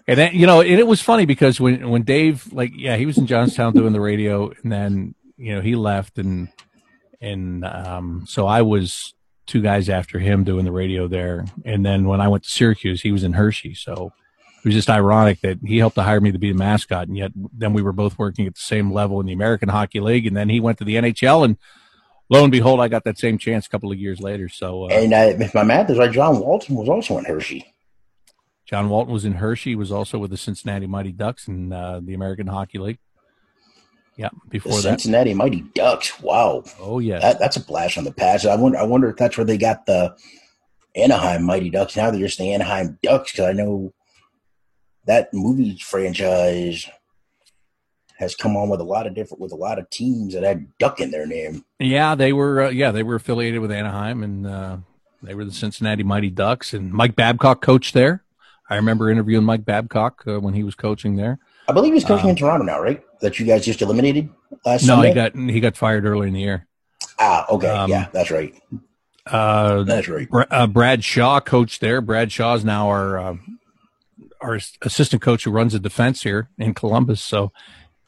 And 0.09 0.18
then, 0.18 0.35
you 0.35 0.47
know, 0.47 0.62
and 0.62 0.80
it 0.80 0.86
was 0.86 1.02
funny 1.02 1.26
because 1.26 1.60
when, 1.60 1.90
when 1.90 2.02
Dave, 2.02 2.51
like, 2.51 2.72
yeah, 2.74 2.97
he 2.97 3.05
was 3.05 3.18
in 3.18 3.26
Johnstown 3.26 3.74
doing 3.74 3.93
the 3.93 4.01
radio 4.01 4.51
and 4.62 4.72
then, 4.72 5.14
you 5.36 5.55
know, 5.55 5.60
he 5.60 5.76
left 5.76 6.16
and, 6.16 6.48
and, 7.20 7.62
um, 7.62 8.24
so 8.26 8.47
I 8.47 8.62
was 8.62 9.12
two 9.47 9.60
guys 9.60 9.90
after 9.90 10.18
him 10.18 10.44
doing 10.44 10.64
the 10.64 10.72
radio 10.72 11.09
there. 11.09 11.44
And 11.62 11.85
then 11.85 12.06
when 12.06 12.22
I 12.22 12.28
went 12.28 12.44
to 12.44 12.51
Syracuse, 12.51 13.02
he 13.02 13.12
was 13.12 13.22
in 13.22 13.35
Hershey. 13.35 13.74
So 13.74 14.14
it 14.56 14.64
was 14.64 14.74
just 14.74 14.89
ironic 14.89 15.43
that 15.43 15.59
he 15.62 15.76
helped 15.76 15.97
to 15.97 16.02
hire 16.02 16.22
me 16.22 16.32
to 16.32 16.39
be 16.39 16.52
the 16.52 16.59
mascot. 16.59 17.06
And 17.06 17.16
yet 17.18 17.32
then 17.52 17.74
we 17.74 17.82
were 17.82 17.93
both 17.93 18.18
working 18.18 18.47
at 18.47 18.55
the 18.55 18.60
same 18.60 18.90
level 18.90 19.20
in 19.20 19.26
the 19.26 19.35
American 19.35 19.68
Hockey 19.68 20.01
League. 20.01 20.26
And 20.26 20.35
then 20.35 20.48
he 20.48 20.59
went 20.59 20.78
to 20.78 20.85
the 20.85 20.94
NHL 20.94 21.44
and, 21.44 21.59
lo 22.30 22.44
and 22.44 22.52
behold, 22.52 22.80
I 22.80 22.89
got 22.89 23.05
that 23.05 23.18
same 23.18 23.36
chance 23.36 23.66
a 23.66 23.68
couple 23.68 23.93
of 23.93 23.98
years 23.98 24.20
later. 24.20 24.48
So, 24.48 24.85
uh, 24.85 24.89
and 24.89 25.12
uh, 25.12 25.35
if 25.39 25.55
my 25.55 25.64
math 25.64 25.90
is 25.90 25.98
right, 25.98 26.10
John 26.10 26.40
Walton 26.40 26.76
was 26.76 26.89
also 26.89 27.18
in 27.18 27.26
Hershey. 27.26 27.74
John 28.69 28.90
Walton 28.90 29.15
was 29.15 29.24
in 29.24 29.35
Hershey. 29.35 29.74
Was 29.74 29.90
also 29.90 30.19
with 30.19 30.31
the 30.31 30.36
Cincinnati 30.36 30.86
Mighty 30.86 31.12
Ducks 31.12 31.49
in 31.49 31.73
uh, 31.73 32.01
the 32.03 32.12
American 32.12 32.47
Hockey 32.47 32.78
League. 32.78 32.99
Yeah, 34.16 34.28
before 34.49 34.73
the 34.73 34.82
that, 34.82 35.01
Cincinnati 35.01 35.32
Mighty 35.32 35.62
Ducks. 35.74 36.20
Wow. 36.20 36.65
Oh 36.78 36.99
yeah, 36.99 37.19
that, 37.19 37.39
that's 37.39 37.57
a 37.57 37.65
blast 37.65 37.97
on 37.97 38.05
the 38.05 38.12
past. 38.12 38.45
I 38.45 38.57
wonder. 38.57 38.78
I 38.78 38.82
wonder 38.82 39.09
if 39.09 39.16
that's 39.16 39.39
where 39.39 39.47
they 39.47 39.57
got 39.57 39.86
the 39.86 40.15
Anaheim 40.95 41.45
Mighty 41.45 41.70
Ducks. 41.70 41.97
Now 41.97 42.11
they're 42.11 42.20
just 42.20 42.39
the 42.39 42.53
Anaheim 42.53 42.99
Ducks 43.03 43.32
because 43.32 43.47
I 43.49 43.53
know 43.53 43.95
that 45.07 45.32
movie 45.32 45.78
franchise 45.78 46.86
has 48.19 48.35
come 48.35 48.55
on 48.55 48.69
with 48.69 48.81
a 48.81 48.85
lot 48.85 49.07
of 49.07 49.15
different 49.15 49.40
with 49.40 49.53
a 49.53 49.57
lot 49.57 49.78
of 49.78 49.89
teams 49.89 50.35
that 50.35 50.43
had 50.43 50.77
duck 50.77 51.01
in 51.01 51.11
their 51.11 51.27
name. 51.27 51.65
Yeah, 51.78 52.15
they 52.15 52.35
were. 52.35 52.65
Uh, 52.65 52.69
yeah, 52.69 52.90
they 52.90 53.03
were 53.03 53.15
affiliated 53.15 53.61
with 53.61 53.73
Anaheim, 53.73 54.23
and 54.23 54.47
uh, 54.47 54.77
they 55.23 55.35
were 55.35 55.47
the 55.47 55.53
Cincinnati 55.53 56.03
Mighty 56.03 56.28
Ducks. 56.28 56.74
And 56.74 56.93
Mike 56.93 57.16
Babcock 57.16 57.62
coached 57.62 57.95
there. 57.95 58.24
I 58.70 58.77
remember 58.77 59.11
interviewing 59.11 59.45
Mike 59.45 59.65
Babcock 59.65 60.23
uh, 60.27 60.40
when 60.40 60.55
he 60.55 60.62
was 60.62 60.74
coaching 60.74 61.16
there. 61.16 61.39
I 61.69 61.73
believe 61.73 61.93
he's 61.95 62.05
coaching 62.05 62.27
um, 62.27 62.31
in 62.31 62.36
Toronto 62.36 62.65
now, 62.65 62.81
right? 62.81 63.03
That 63.20 63.39
you 63.39 63.47
guys 63.47 63.65
just 63.65 63.82
eliminated 63.82 64.31
last. 64.65 64.86
No, 64.86 64.95
Sunday? 64.97 65.09
he 65.09 65.15
got 65.15 65.36
he 65.36 65.61
got 65.61 65.77
fired 65.77 66.05
early 66.05 66.28
in 66.28 66.35
the 66.35 66.40
year. 66.40 66.66
Ah, 67.19 67.47
okay, 67.51 67.69
um, 67.69 67.90
yeah, 67.90 68.09
that's 68.12 68.31
right. 68.31 68.55
Uh, 69.27 69.82
that's 69.82 70.09
right. 70.09 70.28
Br- 70.28 70.43
uh, 70.51 70.66
Brad 70.66 71.05
Shaw 71.05 71.40
coached 71.40 71.81
there. 71.81 72.01
Brad 72.01 72.32
Shaw 72.32 72.55
is 72.55 72.65
now 72.65 72.89
our 72.89 73.19
uh, 73.19 73.36
our 74.40 74.59
assistant 74.82 75.23
coach 75.23 75.45
who 75.45 75.51
runs 75.51 75.73
the 75.73 75.78
defense 75.78 76.23
here 76.23 76.49
in 76.59 76.74
Columbus. 76.74 77.23
So, 77.23 77.53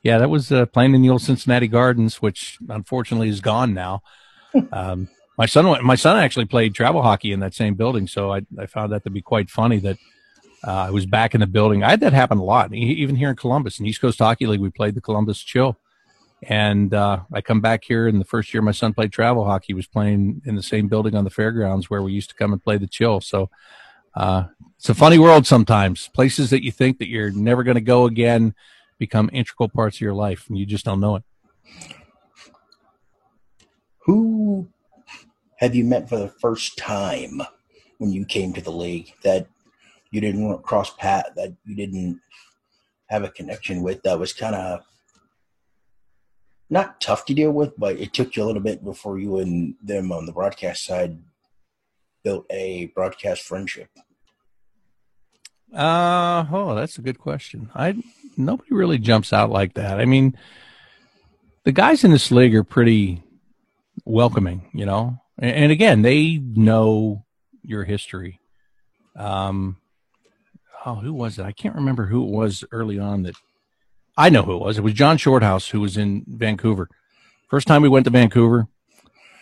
yeah, 0.03 0.19
that 0.19 0.31
was 0.31 0.53
uh, 0.53 0.67
playing 0.67 0.95
in 0.95 1.03
the 1.03 1.11
old 1.11 1.23
Cincinnati 1.23 1.69
Gardens, 1.69 2.23
which 2.23 2.59
unfortunately 2.69 3.29
is 3.29 3.41
gone 3.41 3.75
now. 3.75 4.03
um, 4.73 5.09
my 5.37 5.47
son, 5.47 5.85
my 5.85 5.95
son 5.95 6.17
actually 6.19 6.45
played 6.45 6.75
travel 6.75 7.03
hockey 7.03 7.33
in 7.33 7.41
that 7.41 7.55
same 7.55 7.75
building, 7.75 8.07
so 8.07 8.33
I, 8.33 8.43
I 8.59 8.67
found 8.67 8.93
that 8.93 9.05
to 9.05 9.11
be 9.11 9.23
quite 9.23 9.51
funny 9.51 9.79
that 9.79 9.97
uh, 10.67 10.73
I 10.73 10.91
was 10.91 11.07
back 11.07 11.35
in 11.35 11.41
the 11.41 11.47
building. 11.47 11.83
I 11.83 11.91
had 11.91 12.01
that 12.01 12.13
happen 12.13 12.39
a 12.39 12.45
lot, 12.45 12.75
even 12.75 13.17
here 13.17 13.31
in 13.31 13.37
Columbus. 13.37 13.81
In 13.81 13.87
East 13.87 14.01
Coast 14.01 14.19
Hockey 14.19 14.47
League, 14.47 14.61
we 14.61 14.71
played 14.71 14.95
the 14.95 15.01
Columbus 15.01 15.41
Chill. 15.41 15.79
And 16.43 16.95
uh, 16.95 17.21
I 17.33 17.41
come 17.43 17.61
back 17.61 17.85
here, 17.85 18.09
and 18.09 18.21
the 18.21 18.25
first 18.25 18.53
year 18.55 18.63
my 18.63 18.73
son 18.73 18.95
played 18.95 19.13
travel 19.13 19.45
hockey, 19.45 19.67
he 19.69 19.75
was 19.75 19.87
playing 19.87 20.43
in 20.47 20.57
the 20.57 20.63
same 20.63 20.89
building 20.89 21.15
on 21.15 21.25
the 21.25 21.31
fairgrounds 21.31 21.91
where 21.91 22.03
we 22.03 22.13
used 22.13 22.31
to 22.31 22.37
come 22.37 22.53
and 22.53 22.63
play 22.63 22.79
the 22.79 22.87
Chill. 22.87 23.21
So 23.21 23.51
uh, 24.15 24.45
it's 24.77 24.89
a 24.89 24.95
funny 24.95 25.19
world 25.19 25.47
sometimes. 25.47 26.09
Places 26.09 26.51
that 26.51 26.65
you 26.65 26.73
think 26.73 26.99
that 26.99 27.09
you're 27.09 27.31
never 27.31 27.63
going 27.63 27.75
to 27.75 27.83
go 27.83 28.07
again 28.07 28.55
become 28.99 29.31
integral 29.33 29.69
parts 29.69 29.97
of 29.99 30.01
your 30.03 30.15
life, 30.15 30.47
and 30.49 30.59
you 30.59 30.67
just 30.67 30.85
don't 30.85 31.01
know 31.01 31.17
it. 31.17 31.23
Who 34.01 34.69
have 35.57 35.75
you 35.75 35.85
met 35.85 36.09
for 36.09 36.19
the 36.19 36.29
first 36.29 36.79
time 36.79 37.43
when 37.99 38.11
you 38.11 38.25
came 38.25 38.55
to 38.55 38.63
the 38.63 38.73
league 38.73 39.13
that 39.23 39.47
you 40.11 40.21
didn't 40.21 40.45
want 40.45 40.59
to 40.59 40.63
cross 40.63 40.95
path 40.95 41.27
that 41.37 41.55
you 41.65 41.75
didn't 41.77 42.21
have 43.09 43.25
a 43.25 43.31
connection 43.31 43.83
with 43.83 44.03
that 44.03 44.19
was 44.19 44.33
kind 44.33 44.55
of 44.55 44.85
not 46.69 47.01
tough 47.01 47.25
to 47.25 47.35
deal 47.35 47.51
with, 47.51 47.73
but 47.77 47.97
it 47.97 48.13
took 48.13 48.37
you 48.37 48.45
a 48.45 48.47
little 48.47 48.63
bit 48.63 48.85
before 48.85 49.19
you 49.19 49.39
and 49.39 49.75
them 49.83 50.13
on 50.13 50.27
the 50.27 50.33
broadcast 50.33 50.85
side 50.85 51.19
built 52.23 52.47
a 52.51 52.87
broadcast 52.95 53.43
friendship. 53.43 53.89
Uh 55.75 56.45
oh, 56.51 56.75
that's 56.75 56.99
a 56.99 57.03
good 57.03 57.19
question. 57.19 57.71
I 57.75 58.03
nobody 58.37 58.75
really 58.75 58.99
jumps 58.99 59.33
out 59.33 59.51
like 59.51 59.75
that. 59.75 60.01
I 60.01 60.05
mean, 60.05 60.37
the 61.65 61.73
guys 61.73 62.05
in 62.05 62.11
this 62.11 62.31
league 62.31 62.55
are 62.55 62.65
pretty 62.65 63.23
welcoming, 64.05 64.69
you 64.73 64.87
know. 64.87 65.21
And, 65.39 65.55
and 65.55 65.73
again, 65.73 66.03
they 66.03 66.39
know 66.39 67.25
your 67.63 67.85
history. 67.85 68.41
Um, 69.17 69.77
oh, 70.87 70.97
who 70.97 71.13
was 71.13 71.39
it? 71.39 71.45
I 71.45 71.53
can't 71.53 71.75
remember 71.75 72.07
who 72.07 72.23
it 72.23 72.31
was 72.31 72.65
early 72.73 72.99
on 72.99 73.23
that 73.25 73.37
I 74.17 74.29
know 74.29 74.43
who 74.43 74.55
it 74.55 74.61
was. 74.61 74.79
It 74.79 74.83
was 74.83 74.95
John 74.95 75.17
Shorthouse 75.17 75.71
who 75.71 75.81
was 75.81 75.97
in 75.97 76.25
Vancouver. 76.27 76.89
First 77.49 77.67
time 77.67 77.83
we 77.83 77.89
went 77.89 78.05
to 78.05 78.11
Vancouver, 78.11 78.69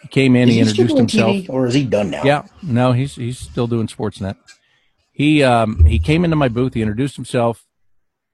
he 0.02 0.08
came 0.08 0.36
in, 0.36 0.48
is 0.48 0.54
he, 0.54 0.60
introduced 0.60 0.96
himself. 0.96 1.36
TV, 1.36 1.50
or 1.50 1.66
is 1.66 1.74
he 1.74 1.84
done 1.84 2.10
now? 2.10 2.22
Yeah, 2.22 2.46
no, 2.62 2.92
he's 2.92 3.16
he's 3.16 3.38
still 3.38 3.66
doing 3.66 3.86
Sportsnet. 3.86 4.36
He 5.12 5.42
um 5.42 5.84
he 5.84 5.98
came 5.98 6.24
into 6.24 6.36
my 6.36 6.48
booth, 6.48 6.74
he 6.74 6.82
introduced 6.82 7.16
himself, 7.16 7.66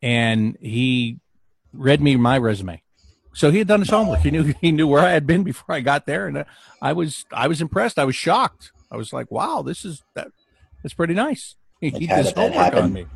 and 0.02 0.56
he 0.60 1.18
read 1.72 2.02
me 2.02 2.16
my 2.16 2.39
resume. 2.39 2.82
So 3.32 3.51
he 3.51 3.59
had 3.59 3.66
done 3.66 3.81
his 3.81 3.90
homework. 3.90 4.20
He 4.20 4.31
knew 4.31 4.55
he 4.60 4.70
knew 4.70 4.86
where 4.86 5.02
I 5.02 5.10
had 5.10 5.26
been 5.26 5.43
before 5.43 5.74
I 5.74 5.81
got 5.81 6.06
there, 6.06 6.26
and 6.26 6.44
I 6.81 6.93
was 6.93 7.24
I 7.32 7.48
was 7.48 7.60
impressed. 7.60 7.98
I 7.98 8.05
was 8.05 8.14
shocked. 8.14 8.70
I 8.90 8.97
was 8.97 9.12
like, 9.12 9.31
"Wow, 9.31 9.62
this 9.62 9.85
is 9.85 10.02
that. 10.14 10.28
That's 10.82 10.94
pretty 10.94 11.14
nice." 11.14 11.56
He, 11.80 11.90
like, 11.90 12.01
he 12.01 12.06
does 12.06 12.32
homework 12.32 12.74
on 12.74 12.92
me. 12.92 13.06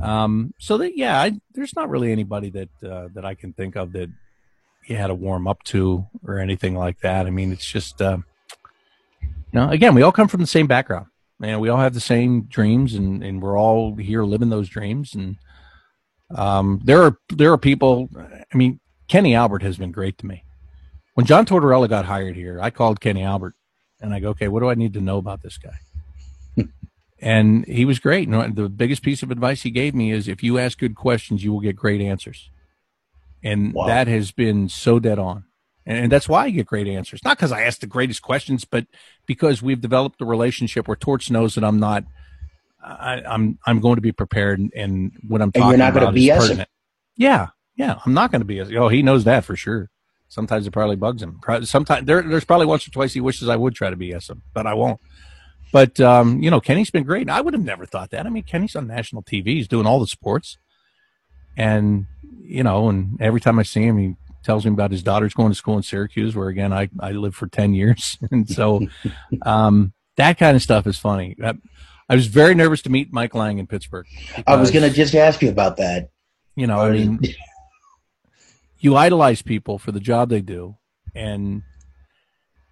Um, 0.00 0.54
so 0.58 0.78
that 0.78 0.96
yeah, 0.96 1.20
I, 1.20 1.32
there's 1.54 1.74
not 1.74 1.90
really 1.90 2.12
anybody 2.12 2.50
that 2.50 2.68
uh, 2.84 3.08
that 3.14 3.24
I 3.24 3.34
can 3.34 3.52
think 3.52 3.76
of 3.76 3.92
that 3.92 4.10
he 4.84 4.94
had 4.94 5.08
to 5.08 5.14
warm 5.14 5.46
up 5.46 5.62
to 5.64 6.06
or 6.24 6.38
anything 6.38 6.74
like 6.74 7.00
that. 7.00 7.26
I 7.26 7.30
mean, 7.30 7.52
it's 7.52 7.66
just 7.66 8.00
uh, 8.00 8.18
you 9.20 9.28
know, 9.52 9.70
again, 9.70 9.94
we 9.94 10.02
all 10.02 10.12
come 10.12 10.28
from 10.28 10.40
the 10.40 10.46
same 10.46 10.66
background. 10.66 11.06
and 11.42 11.60
We 11.60 11.68
all 11.68 11.78
have 11.78 11.94
the 11.94 12.00
same 12.00 12.42
dreams, 12.42 12.94
and, 12.94 13.22
and 13.24 13.42
we're 13.42 13.58
all 13.58 13.96
here 13.96 14.24
living 14.24 14.50
those 14.50 14.68
dreams. 14.68 15.14
And 15.14 15.36
um, 16.34 16.80
there 16.84 17.02
are 17.02 17.18
there 17.30 17.52
are 17.52 17.58
people. 17.58 18.08
I 18.16 18.56
mean, 18.56 18.80
Kenny 19.08 19.34
Albert 19.34 19.62
has 19.62 19.78
been 19.78 19.92
great 19.92 20.18
to 20.18 20.26
me. 20.26 20.44
When 21.14 21.26
John 21.26 21.46
Tortorella 21.46 21.88
got 21.88 22.04
hired 22.04 22.36
here, 22.36 22.60
I 22.60 22.70
called 22.70 23.00
Kenny 23.00 23.22
Albert, 23.22 23.54
and 24.00 24.14
I 24.14 24.20
go, 24.20 24.30
"Okay, 24.30 24.48
what 24.48 24.60
do 24.60 24.70
I 24.70 24.74
need 24.74 24.94
to 24.94 25.00
know 25.00 25.18
about 25.18 25.42
this 25.42 25.58
guy?" 25.58 25.78
and 27.20 27.64
he 27.66 27.84
was 27.84 27.98
great. 27.98 28.28
And 28.28 28.56
the 28.56 28.68
biggest 28.68 29.02
piece 29.02 29.22
of 29.22 29.30
advice 29.30 29.62
he 29.62 29.70
gave 29.70 29.94
me 29.94 30.12
is, 30.12 30.28
if 30.28 30.42
you 30.42 30.58
ask 30.58 30.78
good 30.78 30.94
questions, 30.94 31.42
you 31.42 31.52
will 31.52 31.60
get 31.60 31.76
great 31.76 32.00
answers. 32.00 32.50
And 33.42 33.72
wow. 33.72 33.86
that 33.86 34.08
has 34.08 34.32
been 34.32 34.68
so 34.68 34.98
dead 34.98 35.18
on 35.18 35.44
and 35.88 36.12
that's 36.12 36.28
why 36.28 36.44
I 36.44 36.50
get 36.50 36.66
great 36.66 36.86
answers. 36.86 37.24
Not 37.24 37.38
because 37.38 37.50
I 37.50 37.62
ask 37.62 37.80
the 37.80 37.86
greatest 37.86 38.20
questions, 38.20 38.66
but 38.66 38.86
because 39.24 39.62
we've 39.62 39.80
developed 39.80 40.20
a 40.20 40.26
relationship 40.26 40.86
where 40.86 40.96
Torts 40.96 41.30
knows 41.30 41.54
that 41.54 41.64
I'm 41.64 41.80
not. 41.80 42.04
I, 42.84 43.20
am 43.20 43.24
I'm, 43.26 43.58
I'm 43.66 43.80
going 43.80 43.96
to 43.96 44.02
be 44.02 44.12
prepared, 44.12 44.60
and, 44.60 44.70
and 44.76 45.12
what 45.26 45.40
I'm 45.40 45.50
talking 45.50 45.62
and 45.62 45.78
you're 45.78 45.92
not 45.92 45.96
about 45.96 46.16
is 46.16 46.28
pertinent. 46.28 46.68
Yeah, 47.16 47.48
yeah, 47.74 47.98
I'm 48.04 48.12
not 48.12 48.30
going 48.30 48.42
to 48.42 48.46
be. 48.46 48.58
As. 48.58 48.70
Oh, 48.72 48.88
he 48.88 49.02
knows 49.02 49.24
that 49.24 49.44
for 49.46 49.56
sure. 49.56 49.88
Sometimes 50.28 50.66
it 50.66 50.72
probably 50.72 50.96
bugs 50.96 51.22
him. 51.22 51.40
Sometimes 51.62 52.06
there, 52.06 52.22
there's 52.22 52.44
probably 52.44 52.66
once 52.66 52.86
or 52.86 52.90
twice 52.90 53.14
he 53.14 53.20
wishes 53.22 53.48
I 53.48 53.56
would 53.56 53.74
try 53.74 53.88
to 53.88 53.96
BS 53.96 54.28
him, 54.28 54.42
but 54.52 54.66
I 54.66 54.74
won't. 54.74 55.00
But 55.72 56.00
um, 56.00 56.42
you 56.42 56.50
know, 56.50 56.60
Kenny's 56.60 56.90
been 56.90 57.04
great. 57.04 57.28
I 57.28 57.40
would 57.40 57.54
have 57.54 57.64
never 57.64 57.84
thought 57.86 58.10
that. 58.10 58.26
I 58.26 58.30
mean, 58.30 58.44
Kenny's 58.44 58.76
on 58.76 58.86
national 58.86 59.22
TV. 59.22 59.48
He's 59.48 59.68
doing 59.68 59.86
all 59.86 60.00
the 60.00 60.06
sports, 60.06 60.58
and 61.56 62.06
you 62.42 62.62
know, 62.62 62.88
and 62.88 63.20
every 63.20 63.40
time 63.40 63.58
I 63.58 63.62
see 63.62 63.82
him, 63.82 63.98
he 63.98 64.16
tells 64.42 64.64
me 64.64 64.72
about 64.72 64.90
his 64.90 65.02
daughter's 65.02 65.34
going 65.34 65.50
to 65.50 65.54
school 65.54 65.76
in 65.76 65.82
Syracuse, 65.82 66.34
where 66.34 66.48
again 66.48 66.72
I 66.72 66.88
I 66.98 67.12
lived 67.12 67.36
for 67.36 67.48
ten 67.48 67.74
years, 67.74 68.16
and 68.30 68.48
so 68.48 68.86
um, 69.42 69.92
that 70.16 70.38
kind 70.38 70.56
of 70.56 70.62
stuff 70.62 70.86
is 70.86 70.98
funny. 70.98 71.36
I, 71.42 71.54
I, 72.08 72.14
was 72.14 72.26
very 72.26 72.54
nervous 72.54 72.82
to 72.82 72.90
meet 72.90 73.12
Mike 73.12 73.34
Lange 73.34 73.58
in 73.58 73.66
Pittsburgh. 73.66 74.06
Because, 74.36 74.44
I 74.46 74.56
was 74.56 74.70
going 74.70 74.88
to 74.88 74.94
just 74.94 75.14
ask 75.14 75.42
you 75.42 75.50
about 75.50 75.76
that. 75.76 76.10
You 76.56 76.66
know, 76.66 76.80
I 76.80 76.90
mean, 76.90 77.20
you 78.80 78.96
idolize 78.96 79.42
people 79.42 79.78
for 79.78 79.92
the 79.92 80.00
job 80.00 80.30
they 80.30 80.40
do, 80.40 80.76
and 81.14 81.62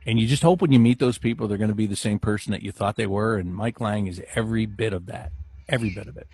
and 0.07 0.21
you 0.21 0.27
just 0.27 0.43
hope 0.43 0.63
when 0.63 0.73
you 0.73 0.79
meet 0.79 1.01
those 1.01 1.19
people 1.19 1.49
they're 1.49 1.59
going 1.59 1.69
to 1.69 1.75
be 1.75 1.87
the 1.87 1.97
same 1.97 2.19
person 2.19 2.53
that 2.53 2.63
you 2.63 2.73
thought 2.73 2.97
they 2.97 3.07
were. 3.07 3.37
And 3.37 3.55
Mike 3.55 3.81
Lange 3.81 4.07
is 4.07 4.23
every 4.35 4.65
bit 4.65 4.93
of 4.93 5.07
that, 5.07 5.33
every 5.69 5.91
bit 5.91 6.07
of 6.07 6.17
it. 6.17 6.29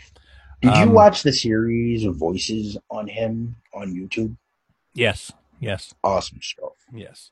Did 0.60 0.76
you 0.76 0.82
um, 0.82 0.92
watch 0.92 1.24
the 1.24 1.32
series 1.32 2.04
of 2.04 2.16
voices 2.16 2.76
on 2.88 3.08
him 3.08 3.56
on 3.74 3.92
YouTube? 3.92 4.36
Yes. 4.94 5.32
Yes. 5.58 5.94
Awesome 6.04 6.38
show. 6.40 6.74
Yes. 6.92 7.30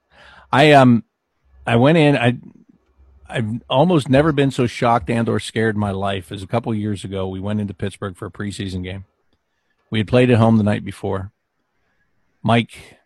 I 0.51 0.73
um 0.73 1.05
I 1.67 1.77
went 1.77 1.99
in 1.99 2.17
I 2.17 2.39
I've 3.29 3.63
almost 3.69 4.09
never 4.09 4.33
been 4.33 4.51
so 4.51 4.67
shocked 4.67 5.09
and 5.11 5.29
or 5.29 5.39
scared 5.39 5.77
in 5.77 5.81
my 5.81 5.93
life 5.93 6.33
as 6.33 6.43
a 6.43 6.49
couple 6.49 6.75
years 6.75 7.05
ago 7.05 7.29
we 7.29 7.39
went 7.39 7.61
into 7.61 7.75
Pittsburgh 7.75 8.17
for 8.17 8.27
a 8.27 8.31
preseason 8.31 8.83
game. 8.83 9.05
We 9.91 9.99
had 10.01 10.09
played 10.09 10.31
at 10.31 10.39
home 10.39 10.57
the 10.57 10.65
night 10.65 10.85
before. 10.85 11.33
Mike 12.43 12.99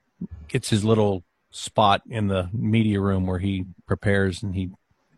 gets 0.49 0.71
his 0.71 0.85
little 0.85 1.25
spot 1.55 2.03
in 2.11 2.27
the 2.27 2.51
media 2.53 3.01
room 3.01 3.27
where 3.27 3.39
he 3.39 3.65
prepares 3.87 4.43
and 4.43 4.55
he 4.57 4.71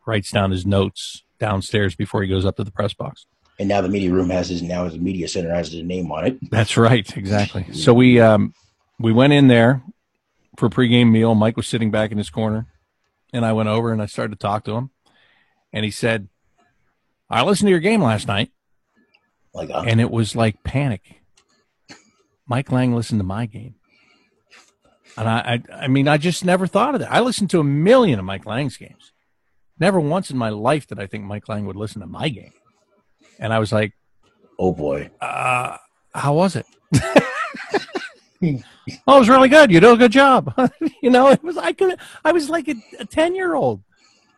writes 0.07 0.31
down 0.31 0.51
his 0.51 0.67
notes 0.67 1.25
downstairs 1.39 1.95
before 1.95 2.23
he 2.23 2.29
goes 2.29 2.45
up 2.45 2.57
to 2.57 2.65
the 2.65 2.71
press 2.71 2.93
box. 2.93 3.27
And 3.59 3.69
now 3.69 3.81
the 3.81 3.89
media 3.89 4.13
room 4.13 4.29
has 4.29 4.51
his 4.51 4.63
now 4.63 4.85
his 4.85 4.99
media 4.99 5.29
center 5.29 5.53
has 5.53 5.73
his 5.73 5.83
name 5.83 6.13
on 6.13 6.27
it. 6.27 6.51
That's 6.51 6.77
right, 6.77 7.17
exactly. 7.17 7.73
So 7.73 7.95
we 7.95 8.21
um 8.21 8.53
we 8.99 9.13
went 9.13 9.33
in 9.33 9.49
there 9.49 9.83
for 10.59 10.67
a 10.67 10.71
pregame 10.71 11.11
meal. 11.11 11.35
Mike 11.35 11.57
was 11.57 11.67
sitting 11.67 11.91
back 11.91 12.13
in 12.13 12.19
his 12.19 12.29
corner, 12.29 12.67
and 13.33 13.47
I 13.47 13.55
went 13.55 13.71
over 13.71 13.93
and 13.93 14.03
I 14.03 14.07
started 14.07 14.33
to 14.33 14.39
talk 14.39 14.65
to 14.65 14.73
him, 14.73 14.91
and 15.73 15.87
he 15.87 15.91
said, 15.91 16.29
"I 17.31 17.43
listened 17.45 17.69
to 17.69 17.71
your 17.71 17.81
game 17.81 18.03
last 18.03 18.29
night." 18.29 18.51
Like, 19.55 19.71
uh, 19.71 19.85
and 19.87 20.03
it 20.03 20.11
was 20.11 20.37
like 20.37 20.63
panic. 20.63 21.23
Mike 22.47 22.71
Lange 22.71 22.95
listened 22.95 23.21
to 23.21 23.25
my 23.25 23.47
game. 23.47 23.76
And 25.17 25.29
I, 25.29 25.63
I, 25.71 25.85
I 25.85 25.89
mean, 25.89 26.09
I 26.09 26.19
just 26.19 26.45
never 26.45 26.67
thought 26.67 26.95
of 26.95 27.01
that. 27.01 27.13
I 27.13 27.21
listened 27.21 27.51
to 27.51 27.61
a 27.61 27.65
million 27.65 28.19
of 28.19 28.25
Mike 28.25 28.45
Lange's 28.45 28.77
games. 28.77 29.13
Never 29.79 30.01
once 30.01 30.31
in 30.31 30.37
my 30.37 30.49
life 30.51 30.87
did 30.87 30.99
I 30.99 31.07
think 31.07 31.25
Mike 31.25 31.49
Lange 31.49 31.67
would 31.67 31.77
listen 31.77 32.01
to 32.01 32.07
my 32.07 32.29
game. 32.29 32.53
And 33.39 33.53
I 33.53 33.59
was 33.59 33.73
like, 33.73 33.93
"Oh 34.59 34.73
boy, 34.73 35.11
uh, 35.21 35.77
how 36.15 36.35
was 36.35 36.57
it?" 36.57 36.67
oh, 36.97 37.29
it 38.43 38.63
was 39.07 39.29
really 39.29 39.51
good. 39.51 39.71
You 39.71 39.81
did 39.81 39.93
a 39.93 39.97
good 39.97 40.13
job. 40.13 40.55
you 41.03 41.11
know, 41.11 41.29
it 41.29 41.43
was 41.43 41.59
I 41.59 41.73
could 41.73 41.99
I 42.25 42.33
was 42.33 42.49
like 42.49 42.69
a 42.69 43.05
ten 43.05 43.35
year 43.35 43.55
old. 43.55 43.83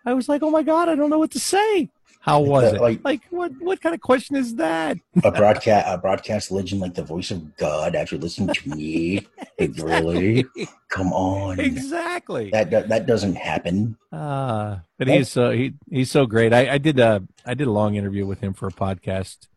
I 0.04 0.14
was 0.14 0.28
like, 0.28 0.42
oh 0.42 0.50
my 0.50 0.62
god, 0.62 0.88
I 0.88 0.94
don't 0.94 1.10
know 1.10 1.18
what 1.18 1.32
to 1.32 1.40
say. 1.40 1.90
How 2.28 2.40
was 2.40 2.74
it? 2.74 2.80
Like, 2.80 3.02
like 3.04 3.22
what? 3.30 3.52
What 3.60 3.80
kind 3.80 3.94
of 3.94 4.00
question 4.00 4.36
is 4.36 4.56
that? 4.56 4.98
a 5.24 5.30
broadcast, 5.30 5.86
a 5.88 5.96
broadcast 5.96 6.50
legend 6.50 6.80
like 6.80 6.94
the 6.94 7.02
voice 7.02 7.30
of 7.30 7.56
God 7.56 7.96
actually 7.96 8.18
listening 8.18 8.54
to 8.54 8.68
me. 8.68 9.26
exactly. 9.58 10.44
Really? 10.54 10.68
Come 10.90 11.12
on. 11.12 11.58
Exactly. 11.58 12.50
That 12.50 12.70
that, 12.70 12.88
that 12.88 13.06
doesn't 13.06 13.36
happen. 13.36 13.96
Uh, 14.12 14.78
but 14.98 15.08
he's 15.08 15.30
so 15.30 15.50
he 15.50 15.74
he's 15.90 16.10
so 16.10 16.26
great. 16.26 16.52
I, 16.52 16.74
I 16.74 16.78
did 16.78 16.98
a 16.98 17.22
I 17.46 17.54
did 17.54 17.66
a 17.66 17.72
long 17.72 17.94
interview 17.94 18.26
with 18.26 18.40
him 18.40 18.52
for 18.52 18.68
a 18.68 18.72
podcast 18.72 19.48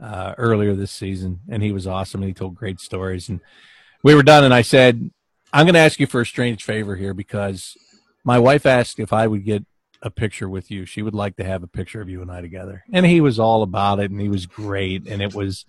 uh, 0.00 0.34
earlier 0.38 0.74
this 0.74 0.92
season, 0.92 1.40
and 1.48 1.62
he 1.62 1.72
was 1.72 1.86
awesome. 1.86 2.22
And 2.22 2.28
he 2.28 2.34
told 2.34 2.54
great 2.54 2.80
stories 2.80 3.28
and 3.28 3.40
we 4.02 4.14
were 4.14 4.22
done, 4.22 4.44
and 4.44 4.54
I 4.54 4.62
said, 4.62 5.10
I'm 5.52 5.66
going 5.66 5.74
to 5.74 5.80
ask 5.80 5.98
you 5.98 6.06
for 6.06 6.20
a 6.20 6.26
strange 6.26 6.64
favor 6.64 6.96
here 6.96 7.12
because 7.12 7.76
my 8.24 8.38
wife 8.38 8.64
asked 8.64 9.00
if 9.00 9.12
I 9.12 9.26
would 9.26 9.44
get 9.44 9.64
a 10.02 10.10
picture 10.10 10.48
with 10.48 10.70
you. 10.70 10.84
She 10.84 11.02
would 11.02 11.14
like 11.14 11.36
to 11.36 11.44
have 11.44 11.62
a 11.62 11.68
picture 11.68 12.00
of 12.00 12.08
you 12.08 12.22
and 12.22 12.30
I 12.30 12.40
together. 12.40 12.84
And 12.92 13.06
he 13.06 13.20
was 13.20 13.38
all 13.38 13.62
about 13.62 14.00
it, 14.00 14.10
and 14.10 14.20
he 14.20 14.28
was 14.28 14.46
great, 14.46 15.06
and 15.06 15.22
it 15.22 15.34
was 15.34 15.64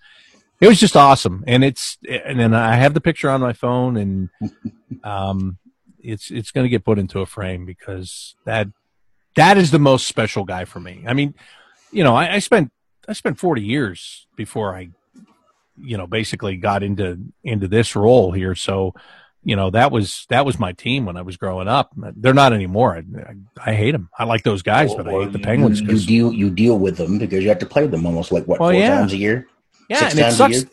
it 0.60 0.68
was 0.68 0.80
just 0.80 0.96
awesome. 0.96 1.44
And 1.48 1.64
it's 1.64 1.98
and 2.10 2.40
then 2.40 2.54
I 2.54 2.76
have 2.76 2.94
the 2.94 3.02
picture 3.02 3.30
on 3.30 3.42
my 3.42 3.54
phone, 3.54 3.98
and 3.98 4.30
um, 5.04 5.58
it's 6.00 6.32
it's 6.32 6.52
going 6.52 6.66
to 6.66 6.70
get 6.70 6.86
put 6.86 7.00
into 7.00 7.20
a 7.20 7.26
frame 7.26 7.66
because 7.66 8.36
that 8.46 8.68
that 9.36 9.58
is 9.58 9.72
the 9.72 9.80
most 9.80 10.08
special 10.08 10.44
guy 10.44 10.66
for 10.66 10.80
me. 10.80 11.04
I 11.08 11.14
mean, 11.14 11.36
you 11.92 12.04
know, 12.04 12.16
I, 12.16 12.36
I 12.36 12.40
spent 12.40 12.72
I 13.08 13.14
spent 13.14 13.40
40 13.40 13.62
years 13.62 14.28
before 14.36 14.76
I 14.76 14.90
you 15.82 15.98
know, 15.98 16.08
basically 16.08 16.58
got 16.58 16.84
into 16.84 17.20
into 17.44 17.68
this 17.68 17.96
role 17.96 18.32
here. 18.32 18.56
So, 18.56 18.94
you 19.48 19.56
know, 19.56 19.70
that 19.70 19.94
was 19.94 20.26
that 20.28 20.46
was 20.46 20.60
my 20.60 20.74
team 20.74 21.06
when 21.06 21.16
I 21.16 21.22
was 21.22 21.38
growing 21.38 21.70
up. 21.70 21.94
They're 21.96 22.34
not 22.34 22.52
anymore. 22.52 22.98
I, 22.98 23.04
I, 23.22 23.72
I 23.72 23.74
hate 23.74 23.94
them. 23.94 24.10
I 24.20 24.26
like 24.26 24.44
those 24.44 24.62
guys, 24.62 24.90
well, 24.90 24.98
but 24.98 25.08
I 25.08 25.12
hate 25.12 25.32
the 25.32 25.40
Penguins. 25.40 25.80
You, 25.80 25.94
you, 25.94 26.06
deal 26.06 26.34
you 26.34 26.50
deal 26.50 26.78
with 26.78 26.98
them 26.98 27.18
because 27.18 27.44
you 27.44 27.48
have 27.48 27.60
to 27.60 27.66
play 27.66 27.88
them 27.88 28.06
almost 28.06 28.34
like 28.34 28.46
what 28.46 28.60
well, 28.60 28.72
four 28.72 28.78
yeah. 28.78 28.98
times 28.98 29.14
a 29.14 29.18
year. 29.18 29.48
Yeah, 29.90 30.10
Six 30.10 30.12
and 30.12 30.20
it 30.20 30.34
sucks. 30.34 30.66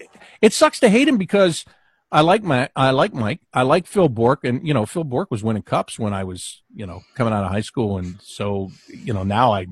It 0.43 0.53
sucks 0.53 0.81
to 0.81 0.89
hate 0.89 1.07
him 1.07 1.19
because 1.19 1.65
I 2.11 2.23
like 2.23 2.43
my 2.43 2.69
I 2.75 2.91
like 2.91 3.15
Mike. 3.15 3.43
I 3.53 3.63
like 3.63 3.87
Phil 3.87 4.09
Bourque, 4.09 4.43
and 4.43 4.67
you 4.67 4.75
know 4.75 4.87
Phil 4.87 5.05
Bourque 5.05 5.31
was 5.31 5.45
winning 5.45 5.63
cups 5.63 5.97
when 5.97 6.13
I 6.13 6.25
was 6.25 6.61
you 6.75 6.85
know 6.85 7.03
coming 7.15 7.33
out 7.33 7.45
of 7.45 7.53
high 7.53 7.61
school, 7.61 7.99
and 7.99 8.17
so 8.23 8.73
you 8.89 9.15
know 9.15 9.23
now 9.23 9.53
I 9.53 9.69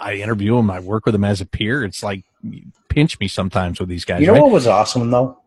I 0.00 0.14
interview 0.14 0.56
him. 0.56 0.70
I 0.70 0.80
work 0.80 1.04
with 1.04 1.14
him 1.14 1.24
as 1.24 1.42
a 1.42 1.46
peer. 1.46 1.84
It's 1.84 2.02
like 2.02 2.24
pinch 2.88 3.20
me 3.20 3.28
sometimes 3.28 3.80
with 3.80 3.90
these 3.90 4.06
guys. 4.06 4.22
You 4.22 4.28
know 4.28 4.32
right? 4.32 4.42
what 4.44 4.50
was 4.50 4.66
awesome 4.66 5.10
though? 5.10 5.42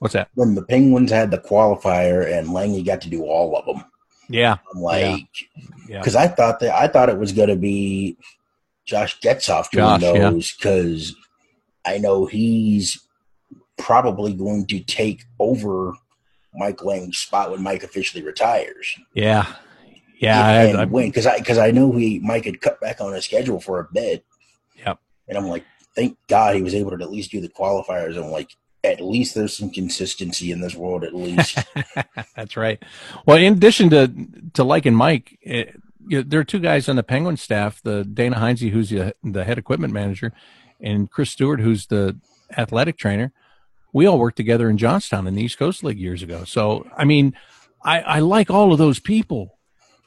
What's 0.00 0.14
that? 0.14 0.30
When 0.34 0.54
the 0.54 0.64
Penguins 0.64 1.12
had 1.12 1.30
the 1.30 1.38
qualifier 1.38 2.26
and 2.26 2.52
Lange 2.52 2.82
got 2.84 3.02
to 3.02 3.10
do 3.10 3.22
all 3.22 3.56
of 3.56 3.66
them. 3.66 3.84
Yeah, 4.28 4.56
I'm 4.72 4.80
like, 4.80 5.28
because 5.86 6.14
yeah. 6.14 6.22
I 6.22 6.28
thought 6.28 6.60
that 6.60 6.74
I 6.74 6.88
thought 6.88 7.08
it 7.08 7.18
was 7.18 7.32
going 7.32 7.48
to 7.48 7.56
be 7.56 8.16
Josh 8.86 9.20
Getzoff 9.20 9.70
doing 9.70 10.00
Josh, 10.00 10.00
those 10.00 10.52
because 10.52 11.10
yeah. 11.84 11.94
I 11.94 11.98
know 11.98 12.26
he's 12.26 13.06
probably 13.76 14.32
going 14.32 14.66
to 14.68 14.80
take 14.80 15.24
over 15.38 15.94
Mike 16.54 16.84
Lange's 16.84 17.18
spot 17.18 17.50
when 17.50 17.62
Mike 17.62 17.82
officially 17.82 18.22
retires. 18.22 18.96
Yeah, 19.14 19.52
yeah, 20.18 20.60
and, 20.62 20.78
I, 20.78 20.82
and 20.82 20.92
win 20.92 21.08
because 21.08 21.26
I 21.26 21.38
because 21.38 21.58
I 21.58 21.72
know 21.72 21.92
he 21.92 22.20
Mike 22.20 22.44
had 22.44 22.60
cut 22.60 22.80
back 22.80 23.00
on 23.00 23.12
his 23.12 23.24
schedule 23.24 23.60
for 23.60 23.80
a 23.80 23.88
bit. 23.92 24.24
Yep. 24.76 24.98
And 25.28 25.36
I'm 25.36 25.48
like, 25.48 25.64
thank 25.94 26.16
God 26.28 26.54
he 26.54 26.62
was 26.62 26.74
able 26.74 26.96
to 26.96 27.02
at 27.02 27.10
least 27.10 27.32
do 27.32 27.40
the 27.40 27.48
qualifiers. 27.48 28.16
I'm 28.16 28.30
like, 28.30 28.50
at 28.82 29.00
least 29.00 29.34
there's 29.34 29.56
some 29.56 29.70
consistency 29.70 30.52
in 30.52 30.60
this 30.60 30.74
world. 30.74 31.04
At 31.04 31.14
least 31.14 31.58
that's 32.36 32.56
right. 32.56 32.82
Well, 33.26 33.36
in 33.36 33.54
addition 33.54 33.90
to 33.90 34.10
to 34.54 34.64
liking 34.64 34.94
Mike, 34.94 35.38
it, 35.42 35.68
eh, 35.68 35.72
you 36.08 36.18
know, 36.18 36.24
there 36.26 36.40
are 36.40 36.44
two 36.44 36.58
guys 36.58 36.88
on 36.88 36.96
the 36.96 37.02
Penguin 37.02 37.36
staff: 37.36 37.80
the 37.82 38.04
Dana 38.04 38.38
Heinze, 38.38 38.60
who's 38.60 38.90
the, 38.90 39.14
the 39.22 39.44
head 39.44 39.58
equipment 39.58 39.92
manager, 39.92 40.32
and 40.80 41.10
Chris 41.10 41.30
Stewart, 41.30 41.60
who's 41.60 41.86
the 41.86 42.18
athletic 42.56 42.96
trainer. 42.96 43.32
We 43.92 44.06
all 44.06 44.18
worked 44.18 44.36
together 44.36 44.70
in 44.70 44.78
Johnstown 44.78 45.26
in 45.26 45.34
the 45.34 45.42
East 45.42 45.58
Coast 45.58 45.82
League 45.82 45.98
years 45.98 46.22
ago. 46.22 46.44
So, 46.44 46.88
I 46.96 47.04
mean, 47.04 47.34
I, 47.82 48.00
I 48.00 48.18
like 48.20 48.50
all 48.50 48.72
of 48.72 48.78
those 48.78 49.00
people. 49.00 49.58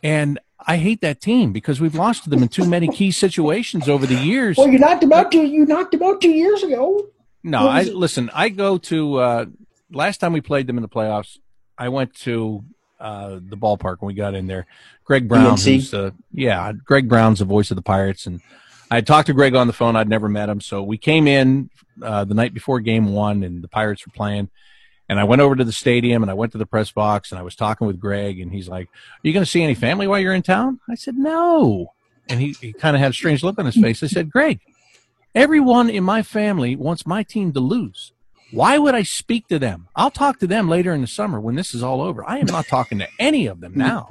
And 0.02 0.40
I 0.66 0.78
hate 0.78 1.02
that 1.02 1.22
team 1.22 1.54
because 1.54 1.82
we've 1.82 1.96
lost 1.96 2.24
to 2.24 2.30
them 2.30 2.44
in 2.44 2.50
too 2.50 2.66
many 2.66 2.88
key 2.88 3.12
situations 3.12 3.90
over 3.90 4.06
the 4.06 4.16
years. 4.16 4.58
Well, 4.58 4.68
you 4.68 4.80
knocked 4.80 5.02
them 5.02 5.14
out 5.14 5.32
two. 5.32 5.46
You 5.46 5.66
knocked 5.66 5.92
them 5.92 6.04
out 6.04 6.22
two 6.22 6.32
years 6.32 6.64
ago. 6.64 7.08
No, 7.44 7.68
I 7.68 7.84
listen. 7.84 8.30
I 8.34 8.50
go 8.50 8.78
to 8.78 9.18
uh, 9.18 9.46
last 9.92 10.20
time 10.20 10.34
we 10.34 10.42
played 10.42 10.68
them 10.68 10.78
in 10.78 10.82
the 10.82 10.90
playoffs. 10.90 11.38
I 11.78 11.90
went 11.90 12.14
to 12.22 12.64
uh, 13.00 13.40
the 13.42 13.58
ballpark 13.58 13.98
when 14.00 14.08
we 14.08 14.14
got 14.14 14.34
in 14.34 14.48
there. 14.48 14.66
Greg 15.04 15.28
Brown, 15.28 15.58
who's 15.58 15.94
uh, 15.94 16.12
yeah, 16.32 16.72
Greg 16.72 17.10
Brown's 17.10 17.40
the 17.40 17.46
voice 17.46 17.70
of 17.72 17.76
the 17.76 17.82
Pirates, 17.82 18.26
and 18.26 18.42
I 18.90 19.02
talked 19.02 19.28
to 19.28 19.34
Greg 19.34 19.56
on 19.56 19.68
the 19.68 19.74
phone. 19.74 19.96
I'd 19.96 20.08
never 20.08 20.30
met 20.30 20.48
him, 20.48 20.62
so 20.62 20.82
we 20.82 20.98
came 20.98 21.28
in 21.28 21.70
uh, 22.02 22.24
the 22.24 22.34
night 22.34 22.54
before 22.54 22.80
Game 22.80 23.14
One, 23.14 23.44
and 23.44 23.62
the 23.62 23.68
Pirates 23.68 24.06
were 24.06 24.14
playing. 24.14 24.50
And 25.10 25.20
I 25.20 25.26
went 25.26 25.42
over 25.42 25.56
to 25.56 25.64
the 25.64 25.74
stadium 25.74 26.24
and 26.24 26.32
I 26.32 26.34
went 26.34 26.54
to 26.54 26.58
the 26.58 26.66
press 26.66 26.90
box 26.90 27.32
and 27.32 27.38
I 27.38 27.44
was 27.44 27.56
talking 27.56 27.86
with 27.86 28.00
Greg 28.00 28.40
and 28.40 28.52
he's 28.52 28.70
like, 28.70 28.88
Are 28.88 29.28
you 29.28 29.34
going 29.34 29.44
to 29.44 29.50
see 29.50 29.62
any 29.62 29.76
family 29.76 30.08
while 30.08 30.18
you're 30.18 30.34
in 30.34 30.42
town? 30.42 30.80
I 30.90 30.96
said, 30.96 31.18
No. 31.18 31.94
And 32.30 32.40
he, 32.40 32.54
he 32.54 32.72
kind 32.72 32.96
of 32.96 33.02
had 33.02 33.12
a 33.12 33.14
strange 33.14 33.44
look 33.44 33.60
on 33.60 33.66
his 33.66 33.76
face. 33.76 34.02
I 34.02 34.08
said, 34.08 34.32
Greg, 34.32 34.62
everyone 35.36 35.90
in 35.90 36.04
my 36.04 36.22
family 36.24 36.76
wants 36.76 37.06
my 37.06 37.24
team 37.24 37.52
to 37.54 37.60
lose. 37.60 38.12
Why 38.52 38.78
would 38.78 38.94
I 38.94 39.02
speak 39.04 39.48
to 39.48 39.58
them? 39.58 39.88
I'll 39.96 40.12
talk 40.12 40.40
to 40.40 40.48
them 40.48 40.70
later 40.70 40.94
in 40.94 41.02
the 41.02 41.08
summer 41.08 41.40
when 41.40 41.56
this 41.56 41.74
is 41.74 41.82
all 41.82 42.02
over. 42.02 42.24
I 42.28 42.38
am 42.38 42.46
not 42.46 42.68
talking 42.68 43.00
to 43.00 43.08
any 43.20 43.48
of 43.48 43.62
them 43.62 43.74
now. 43.76 44.08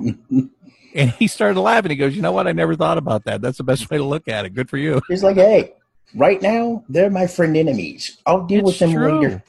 and 0.94 1.11
he 1.12 1.28
started 1.28 1.61
laughing. 1.61 1.90
He 1.90 1.97
goes, 1.97 2.16
You 2.16 2.23
know 2.23 2.32
what? 2.32 2.49
I 2.49 2.53
never 2.53 2.74
thought 2.74 2.99
about 2.99 3.24
that. 3.27 3.40
That's 3.40 3.59
the 3.59 3.65
best 3.65 3.89
way 3.89 3.99
to 3.99 4.05
look 4.05 4.27
at 4.27 4.44
it. 4.44 4.51
Good 4.55 4.69
for 4.69 4.78
you. 4.78 5.01
He's 5.07 5.23
like, 5.23 5.36
Hey, 5.36 5.74
right 6.15 6.43
now, 6.43 6.85
they're 6.89 7.11
my 7.11 7.28
friend 7.28 7.57
enemies. 7.57 8.19
I'll 8.27 8.44
deal 8.44 8.61
It's 8.61 8.66
with 8.66 8.78
them 8.81 8.93
true. 8.93 9.20
later. 9.20 9.44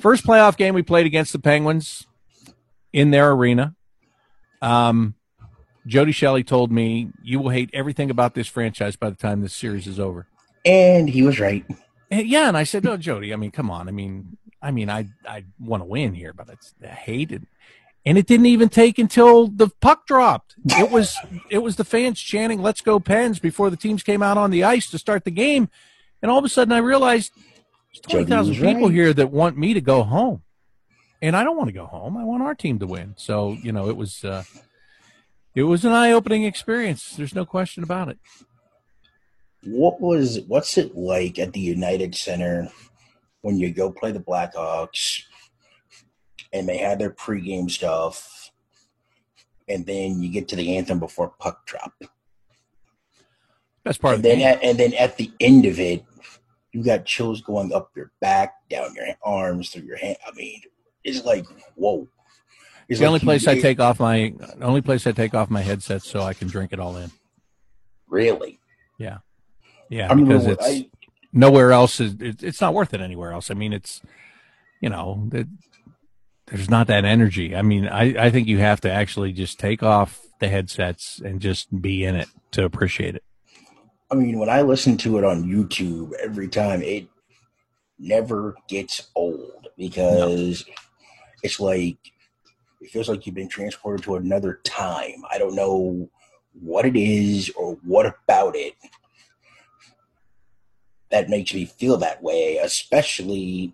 First 0.00 0.26
playoff 0.26 0.56
game 0.56 0.74
we 0.74 0.82
played 0.82 1.06
against 1.06 1.32
the 1.32 1.38
Penguins 1.38 2.04
in 2.92 3.12
their 3.12 3.30
arena. 3.30 3.76
Um, 4.60 5.14
Jody 5.86 6.10
Shelley 6.10 6.42
told 6.42 6.72
me, 6.72 7.10
You 7.22 7.38
will 7.38 7.50
hate 7.50 7.70
everything 7.72 8.10
about 8.10 8.34
this 8.34 8.48
franchise 8.48 8.96
by 8.96 9.10
the 9.10 9.16
time 9.16 9.42
this 9.42 9.54
series 9.54 9.86
is 9.86 10.00
over. 10.00 10.26
And 10.64 11.08
he 11.08 11.22
was 11.22 11.38
right. 11.38 11.64
And 12.10 12.26
yeah, 12.26 12.48
and 12.48 12.56
I 12.56 12.64
said, 12.64 12.84
"No, 12.84 12.96
Jody. 12.96 13.32
I 13.32 13.36
mean, 13.36 13.50
come 13.50 13.70
on. 13.70 13.88
I 13.88 13.90
mean, 13.90 14.36
I 14.62 14.70
mean, 14.70 14.88
I 14.88 15.08
I 15.28 15.44
want 15.58 15.82
to 15.82 15.86
win 15.86 16.14
here, 16.14 16.32
but 16.32 16.48
it's 16.48 16.74
I 16.82 16.88
hate 16.88 17.32
it." 17.32 17.42
And 18.06 18.18
it 18.18 18.26
didn't 18.26 18.46
even 18.46 18.68
take 18.68 18.98
until 18.98 19.48
the 19.48 19.68
puck 19.68 20.06
dropped. 20.06 20.56
It 20.66 20.90
was 20.90 21.16
it 21.50 21.58
was 21.58 21.76
the 21.76 21.84
fans 21.84 22.20
chanting 22.20 22.62
"Let's 22.62 22.80
go 22.80 23.00
Pens" 23.00 23.38
before 23.38 23.70
the 23.70 23.76
teams 23.76 24.02
came 24.02 24.22
out 24.22 24.38
on 24.38 24.50
the 24.50 24.64
ice 24.64 24.90
to 24.90 24.98
start 24.98 25.24
the 25.24 25.30
game, 25.30 25.68
and 26.22 26.30
all 26.30 26.38
of 26.38 26.44
a 26.44 26.48
sudden 26.48 26.72
I 26.72 26.78
realized 26.78 27.32
there's 27.92 28.00
twenty 28.00 28.26
thousand 28.26 28.54
people 28.54 28.88
right. 28.88 28.94
here 28.94 29.12
that 29.12 29.30
want 29.30 29.56
me 29.56 29.74
to 29.74 29.80
go 29.80 30.02
home, 30.02 30.42
and 31.22 31.36
I 31.36 31.44
don't 31.44 31.56
want 31.56 31.68
to 31.68 31.74
go 31.74 31.86
home. 31.86 32.16
I 32.16 32.24
want 32.24 32.42
our 32.42 32.54
team 32.54 32.78
to 32.78 32.86
win. 32.86 33.14
So 33.16 33.56
you 33.62 33.72
know, 33.72 33.88
it 33.88 33.96
was 33.96 34.22
uh, 34.24 34.44
it 35.54 35.64
was 35.64 35.84
an 35.84 35.92
eye 35.92 36.12
opening 36.12 36.44
experience. 36.44 37.16
There's 37.16 37.34
no 37.34 37.46
question 37.46 37.82
about 37.82 38.08
it. 38.08 38.18
What 39.66 40.00
was 40.00 40.40
what's 40.46 40.76
it 40.78 40.96
like 40.96 41.38
at 41.38 41.52
the 41.52 41.60
United 41.60 42.14
Center 42.14 42.68
when 43.42 43.58
you 43.58 43.72
go 43.72 43.90
play 43.90 44.12
the 44.12 44.20
Blackhawks 44.20 45.22
and 46.52 46.68
they 46.68 46.78
have 46.78 46.98
their 46.98 47.10
pregame 47.10 47.70
stuff 47.70 48.50
and 49.68 49.86
then 49.86 50.22
you 50.22 50.30
get 50.30 50.48
to 50.48 50.56
the 50.56 50.76
anthem 50.76 50.98
before 50.98 51.32
puck 51.38 51.66
drop. 51.66 51.92
That's 53.84 53.98
part 53.98 54.14
of 54.14 54.18
and 54.18 54.24
the 54.24 54.28
then 54.28 54.38
game. 54.38 54.46
at, 54.48 54.64
and 54.64 54.78
then 54.78 54.94
at 54.94 55.16
the 55.16 55.30
end 55.40 55.66
of 55.66 55.78
it, 55.78 56.04
you 56.72 56.82
got 56.82 57.04
chills 57.04 57.40
going 57.42 57.72
up 57.72 57.90
your 57.94 58.12
back, 58.20 58.54
down 58.68 58.94
your 58.94 59.06
arms, 59.22 59.70
through 59.70 59.82
your 59.82 59.96
hand. 59.96 60.16
I 60.26 60.32
mean, 60.34 60.60
it's 61.04 61.24
like 61.24 61.46
whoa. 61.74 62.08
It's 62.88 63.00
the 63.00 63.06
like 63.06 63.08
only 63.08 63.20
place 63.20 63.46
I 63.46 63.60
take 63.60 63.80
off 63.80 64.00
my 64.00 64.34
only 64.60 64.80
place 64.82 65.06
I 65.06 65.12
take 65.12 65.34
off 65.34 65.50
my 65.50 65.62
headset 65.62 66.02
so 66.02 66.20
I 66.20 66.34
can 66.34 66.48
drink 66.48 66.72
it 66.72 66.80
all 66.80 66.96
in. 66.96 67.10
really. 68.08 68.58
Yeah, 68.98 69.18
I 70.02 70.08
remember 70.10 70.34
because 70.34 70.46
it's 70.46 70.66
I, 70.66 70.88
nowhere 71.32 71.72
else 71.72 72.00
is 72.00 72.14
it, 72.20 72.42
it's 72.42 72.60
not 72.60 72.74
worth 72.74 72.94
it 72.94 73.00
anywhere 73.00 73.32
else. 73.32 73.50
I 73.50 73.54
mean, 73.54 73.72
it's 73.72 74.00
you 74.80 74.88
know 74.88 75.26
that 75.28 75.46
there's 76.46 76.70
not 76.70 76.86
that 76.86 77.04
energy. 77.04 77.54
I 77.54 77.62
mean, 77.62 77.86
I 77.86 78.26
I 78.26 78.30
think 78.30 78.48
you 78.48 78.58
have 78.58 78.80
to 78.82 78.90
actually 78.90 79.32
just 79.32 79.58
take 79.58 79.82
off 79.82 80.20
the 80.40 80.48
headsets 80.48 81.20
and 81.24 81.40
just 81.40 81.80
be 81.80 82.04
in 82.04 82.16
it 82.16 82.28
to 82.52 82.64
appreciate 82.64 83.14
it. 83.14 83.24
I 84.10 84.16
mean, 84.16 84.38
when 84.38 84.48
I 84.48 84.62
listen 84.62 84.96
to 84.98 85.18
it 85.18 85.24
on 85.24 85.44
YouTube 85.44 86.12
every 86.22 86.48
time, 86.48 86.82
it 86.82 87.08
never 87.98 88.54
gets 88.68 89.08
old 89.14 89.68
because 89.76 90.64
it's 91.42 91.60
like 91.60 91.98
it 92.80 92.90
feels 92.90 93.08
like 93.08 93.26
you've 93.26 93.34
been 93.34 93.48
transported 93.48 94.04
to 94.04 94.16
another 94.16 94.60
time. 94.64 95.22
I 95.30 95.38
don't 95.38 95.54
know 95.54 96.08
what 96.60 96.84
it 96.84 96.96
is 96.96 97.50
or 97.56 97.76
what 97.82 98.06
about 98.06 98.54
it 98.54 98.74
that 101.14 101.28
makes 101.28 101.54
me 101.54 101.64
feel 101.64 101.96
that 101.98 102.20
way, 102.24 102.56
especially 102.56 103.72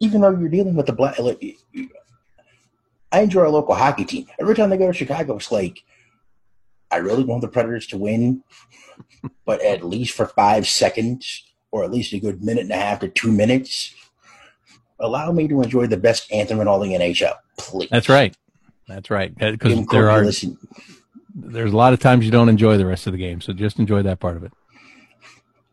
even 0.00 0.20
though 0.20 0.36
you're 0.36 0.48
dealing 0.48 0.74
with 0.74 0.86
the 0.86 0.92
black. 0.92 1.16
Like, 1.20 1.40
I 3.12 3.20
enjoy 3.20 3.42
our 3.42 3.48
local 3.48 3.76
hockey 3.76 4.04
team. 4.04 4.26
Every 4.40 4.56
time 4.56 4.68
they 4.68 4.76
go 4.76 4.88
to 4.88 4.92
Chicago, 4.92 5.36
it's 5.36 5.52
like 5.52 5.84
I 6.90 6.96
really 6.96 7.22
want 7.22 7.42
the 7.42 7.48
Predators 7.48 7.86
to 7.88 7.98
win, 7.98 8.42
but 9.44 9.62
at 9.62 9.84
least 9.84 10.12
for 10.12 10.26
five 10.26 10.66
seconds 10.66 11.44
or 11.70 11.84
at 11.84 11.92
least 11.92 12.12
a 12.12 12.18
good 12.18 12.42
minute 12.42 12.64
and 12.64 12.72
a 12.72 12.76
half 12.76 12.98
to 13.00 13.08
two 13.08 13.30
minutes, 13.30 13.94
allow 14.98 15.30
me 15.30 15.46
to 15.46 15.62
enjoy 15.62 15.86
the 15.86 15.96
best 15.96 16.32
anthem 16.32 16.60
in 16.60 16.66
all 16.66 16.80
the 16.80 16.94
NHL, 16.94 17.36
please. 17.58 17.90
That's 17.90 18.08
right. 18.08 18.36
That's 18.88 19.08
right. 19.08 19.32
Because 19.32 19.86
there 19.86 20.10
are 20.10 20.22
and- 20.24 20.56
there's 21.36 21.72
a 21.72 21.76
lot 21.76 21.92
of 21.92 22.00
times 22.00 22.24
you 22.24 22.30
don't 22.30 22.48
enjoy 22.48 22.76
the 22.78 22.86
rest 22.86 23.06
of 23.06 23.12
the 23.12 23.18
game, 23.18 23.40
so 23.40 23.52
just 23.52 23.78
enjoy 23.78 24.02
that 24.02 24.18
part 24.18 24.36
of 24.36 24.42
it. 24.42 24.52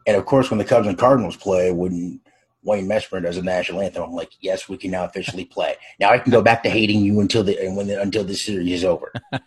And 0.05 0.17
of 0.17 0.25
course, 0.25 0.49
when 0.49 0.57
the 0.57 0.65
Cubs 0.65 0.87
and 0.87 0.97
Cardinals 0.97 1.35
play, 1.35 1.71
when 1.71 2.19
Wayne 2.63 2.87
Messmer 2.87 3.21
does 3.21 3.37
a 3.37 3.41
national 3.41 3.81
anthem, 3.81 4.03
I'm 4.03 4.13
like, 4.13 4.31
yes, 4.39 4.69
we 4.69 4.77
can 4.77 4.91
now 4.91 5.05
officially 5.05 5.45
play. 5.45 5.75
Now 5.99 6.11
I 6.11 6.17
can 6.17 6.31
go 6.31 6.41
back 6.41 6.63
to 6.63 6.69
hating 6.69 7.01
you 7.01 7.19
until 7.19 7.43
the 7.43 7.63
and 7.63 7.75
when 7.75 7.87
the, 7.87 8.01
until 8.01 8.23
the 8.23 8.35
series 8.35 8.71
is 8.71 8.85
over. 8.85 9.11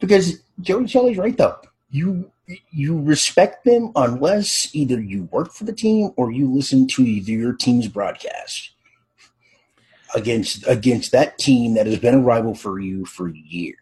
because 0.00 0.42
Jody 0.60 0.86
Shelley's 0.86 1.18
right 1.18 1.36
though. 1.36 1.58
You 1.90 2.30
you 2.70 3.00
respect 3.00 3.64
them 3.64 3.92
unless 3.94 4.74
either 4.74 5.00
you 5.00 5.24
work 5.24 5.52
for 5.52 5.64
the 5.64 5.72
team 5.72 6.10
or 6.16 6.32
you 6.32 6.52
listen 6.52 6.88
to 6.88 7.02
either 7.02 7.30
your 7.30 7.52
team's 7.52 7.88
broadcast 7.88 8.72
against 10.14 10.66
against 10.66 11.12
that 11.12 11.38
team 11.38 11.74
that 11.74 11.86
has 11.86 11.98
been 11.98 12.14
a 12.14 12.20
rival 12.20 12.54
for 12.54 12.80
you 12.80 13.04
for 13.04 13.28
years. 13.28 13.76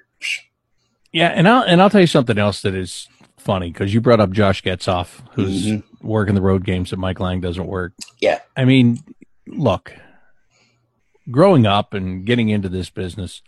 Yeah, 1.12 1.28
and 1.28 1.48
I'll 1.48 1.62
and 1.62 1.80
I'll 1.80 1.90
tell 1.90 2.02
you 2.02 2.06
something 2.06 2.38
else 2.38 2.62
that 2.62 2.74
is 2.74 3.08
funny 3.48 3.70
because 3.72 3.94
you 3.94 4.00
brought 4.02 4.20
up 4.20 4.30
Josh 4.30 4.62
Getzoff, 4.62 5.22
who's 5.32 5.66
Mhm. 5.68 5.82
working 6.02 6.34
the 6.34 6.42
road 6.42 6.66
games 6.66 6.90
that 6.90 6.98
Mike 6.98 7.18
Lange 7.18 7.40
doesn't 7.40 7.66
work. 7.66 7.94
Yeah. 8.20 8.40
I 8.54 8.66
mean, 8.66 8.98
look, 9.46 9.94
growing 11.30 11.64
up 11.64 11.94
and 11.94 12.26
getting 12.26 12.50
into 12.50 12.68
this 12.68 12.90
business, 12.90 13.40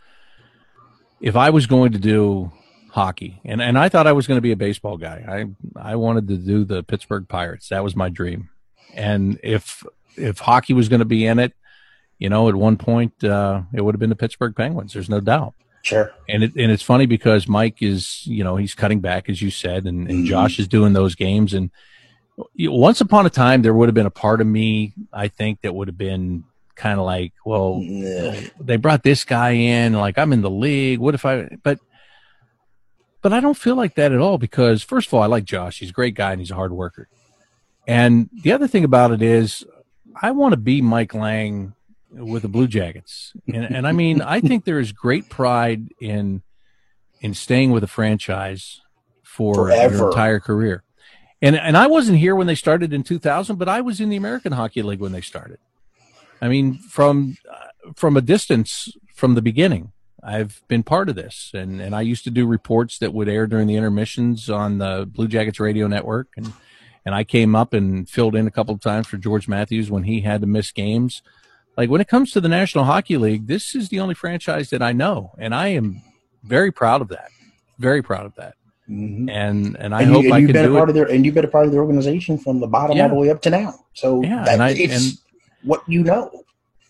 if 1.20 1.36
I 1.36 1.50
was 1.50 1.66
going 1.66 1.92
to 1.92 1.98
do 1.98 2.50
hockey, 2.92 3.42
and, 3.44 3.60
and 3.60 3.78
I 3.78 3.90
thought 3.90 4.06
I 4.06 4.12
was 4.12 4.26
going 4.26 4.38
to 4.38 4.42
be 4.42 4.52
a 4.52 4.56
baseball 4.56 4.96
guy, 4.96 5.22
I 5.76 5.90
I 5.92 5.96
wanted 5.96 6.28
to 6.28 6.38
do 6.38 6.64
the 6.64 6.82
Pittsburgh 6.82 7.28
Pirates. 7.28 7.68
That 7.68 7.84
was 7.84 7.94
my 7.94 8.08
dream. 8.08 8.48
And 8.94 9.38
if 9.42 9.84
if 10.16 10.38
hockey 10.38 10.72
was 10.72 10.88
going 10.88 11.00
to 11.00 11.04
be 11.04 11.26
in 11.26 11.38
it, 11.38 11.52
you 12.18 12.30
know, 12.30 12.48
at 12.48 12.54
one 12.54 12.78
point 12.78 13.22
uh, 13.22 13.62
it 13.74 13.82
would 13.82 13.94
have 13.94 14.00
been 14.00 14.08
the 14.10 14.16
Pittsburgh 14.16 14.56
Penguins. 14.56 14.94
There's 14.94 15.10
no 15.10 15.20
doubt. 15.20 15.52
Sure. 15.82 16.12
And 16.28 16.44
it 16.44 16.52
and 16.56 16.70
it's 16.70 16.82
funny 16.82 17.06
because 17.06 17.48
Mike 17.48 17.82
is, 17.82 18.26
you 18.26 18.44
know, 18.44 18.56
he's 18.56 18.74
cutting 18.74 19.00
back 19.00 19.28
as 19.30 19.40
you 19.40 19.50
said, 19.50 19.86
and, 19.86 20.08
and 20.10 20.24
Mhm. 20.24 20.28
Josh 20.28 20.58
is 20.58 20.68
doing 20.68 20.92
those 20.92 21.14
games. 21.14 21.54
And 21.54 21.70
once 22.58 23.00
upon 23.00 23.24
a 23.26 23.30
time, 23.30 23.62
there 23.62 23.72
would 23.74 23.88
have 23.88 23.94
been 23.94 24.06
a 24.06 24.10
part 24.10 24.40
of 24.40 24.46
me, 24.46 24.92
I 25.12 25.28
think, 25.28 25.62
that 25.62 25.74
would 25.74 25.88
have 25.88 25.96
been 25.98 26.44
kind 26.76 26.98
of 26.98 27.06
like, 27.06 27.32
well, 27.44 27.82
Ugh. 27.82 28.50
they 28.60 28.76
brought 28.76 29.02
this 29.02 29.24
guy 29.24 29.50
in, 29.50 29.94
like 29.94 30.18
I'm 30.18 30.32
in 30.32 30.42
the 30.42 30.50
league. 30.50 30.98
What 30.98 31.14
if 31.14 31.24
I? 31.24 31.48
But 31.62 31.78
but 33.22 33.32
I 33.32 33.40
don't 33.40 33.56
feel 33.56 33.74
like 33.74 33.94
that 33.96 34.12
at 34.12 34.18
all 34.20 34.38
because 34.38 34.82
first 34.82 35.08
of 35.08 35.14
all, 35.14 35.22
I 35.22 35.26
like 35.26 35.44
Josh. 35.44 35.78
He's 35.80 35.90
a 35.90 35.94
great 35.94 36.14
guy 36.14 36.32
and 36.32 36.40
he's 36.40 36.50
a 36.50 36.54
hard 36.54 36.72
worker. 36.72 37.08
And 37.86 38.28
the 38.42 38.52
other 38.52 38.66
thing 38.68 38.84
about 38.84 39.10
it 39.12 39.20
is, 39.22 39.64
I 40.20 40.30
want 40.30 40.52
to 40.52 40.56
be 40.58 40.80
Mike 40.82 41.14
Lange 41.14 41.72
with 42.10 42.42
the 42.42 42.48
Blue 42.48 42.66
Jackets, 42.66 43.32
and 43.46 43.64
and 43.64 43.86
I 43.86 43.92
mean, 43.92 44.20
I 44.20 44.40
think 44.40 44.64
there 44.64 44.78
is 44.78 44.92
great 44.92 45.28
pride 45.28 45.92
in 46.00 46.42
in 47.20 47.34
staying 47.34 47.70
with 47.70 47.84
a 47.84 47.88
franchise 47.88 48.80
for 49.22 49.54
Forever. 49.54 49.96
your 49.96 50.08
entire 50.08 50.40
career. 50.40 50.82
And 51.42 51.56
and 51.56 51.76
I 51.76 51.86
wasn't 51.86 52.18
here 52.18 52.34
when 52.34 52.46
they 52.46 52.54
started 52.54 52.92
in 52.92 53.02
2000, 53.02 53.56
but 53.56 53.68
I 53.68 53.80
was 53.80 54.00
in 54.00 54.08
the 54.10 54.16
American 54.16 54.52
Hockey 54.52 54.82
League 54.82 55.00
when 55.00 55.12
they 55.12 55.20
started. 55.20 55.58
I 56.42 56.48
mean, 56.48 56.78
from 56.78 57.36
uh, 57.50 57.92
from 57.94 58.16
a 58.16 58.20
distance 58.20 58.92
from 59.14 59.34
the 59.34 59.42
beginning, 59.42 59.92
I've 60.22 60.62
been 60.68 60.82
part 60.82 61.08
of 61.08 61.14
this, 61.14 61.50
and 61.54 61.80
and 61.80 61.94
I 61.94 62.02
used 62.02 62.24
to 62.24 62.30
do 62.30 62.46
reports 62.46 62.98
that 62.98 63.14
would 63.14 63.28
air 63.28 63.46
during 63.46 63.66
the 63.66 63.76
intermissions 63.76 64.50
on 64.50 64.78
the 64.78 65.08
Blue 65.10 65.28
Jackets 65.28 65.60
radio 65.60 65.86
network, 65.86 66.28
and 66.36 66.52
and 67.06 67.14
I 67.14 67.24
came 67.24 67.54
up 67.54 67.72
and 67.72 68.08
filled 68.08 68.36
in 68.36 68.46
a 68.46 68.50
couple 68.50 68.74
of 68.74 68.80
times 68.80 69.06
for 69.06 69.16
George 69.16 69.48
Matthews 69.48 69.90
when 69.90 70.04
he 70.04 70.20
had 70.20 70.42
to 70.42 70.46
miss 70.46 70.72
games. 70.72 71.22
Like 71.80 71.88
when 71.88 72.02
it 72.02 72.08
comes 72.08 72.30
to 72.32 72.42
the 72.42 72.48
National 72.50 72.84
Hockey 72.84 73.16
League, 73.16 73.46
this 73.46 73.74
is 73.74 73.88
the 73.88 74.00
only 74.00 74.14
franchise 74.14 74.68
that 74.68 74.82
I 74.82 74.92
know, 74.92 75.32
and 75.38 75.54
I 75.54 75.68
am 75.68 76.02
very 76.44 76.70
proud 76.70 77.00
of 77.00 77.08
that. 77.08 77.30
Very 77.78 78.02
proud 78.02 78.26
of 78.26 78.34
that, 78.34 78.54
Mhm. 78.86 79.30
and 79.30 79.76
and 79.78 79.94
I 79.94 80.02
and 80.02 80.12
hope 80.12 80.24
you, 80.24 80.28
and 80.28 80.34
I 80.34 80.38
you've 80.40 80.48
can 80.48 80.56
been 80.62 80.72
a 80.72 80.74
part 80.76 80.90
it. 80.90 80.90
of 80.90 80.94
their 80.96 81.06
and 81.10 81.24
you've 81.24 81.34
been 81.34 81.46
a 81.46 81.48
part 81.48 81.64
of 81.64 81.72
their 81.72 81.80
organization 81.80 82.36
from 82.36 82.60
the 82.60 82.66
bottom 82.66 82.98
Yeah. 82.98 83.04
all 83.04 83.08
the 83.08 83.14
way 83.14 83.30
up 83.30 83.40
to 83.42 83.48
now. 83.50 83.76
So 83.94 84.22
Yeah, 84.22 84.44
that, 84.44 84.52
and 84.52 84.62
I- 84.62 84.70
it's 84.72 84.92
and- 85.08 85.18
what 85.62 85.82
you 85.88 86.02
know. 86.04 86.44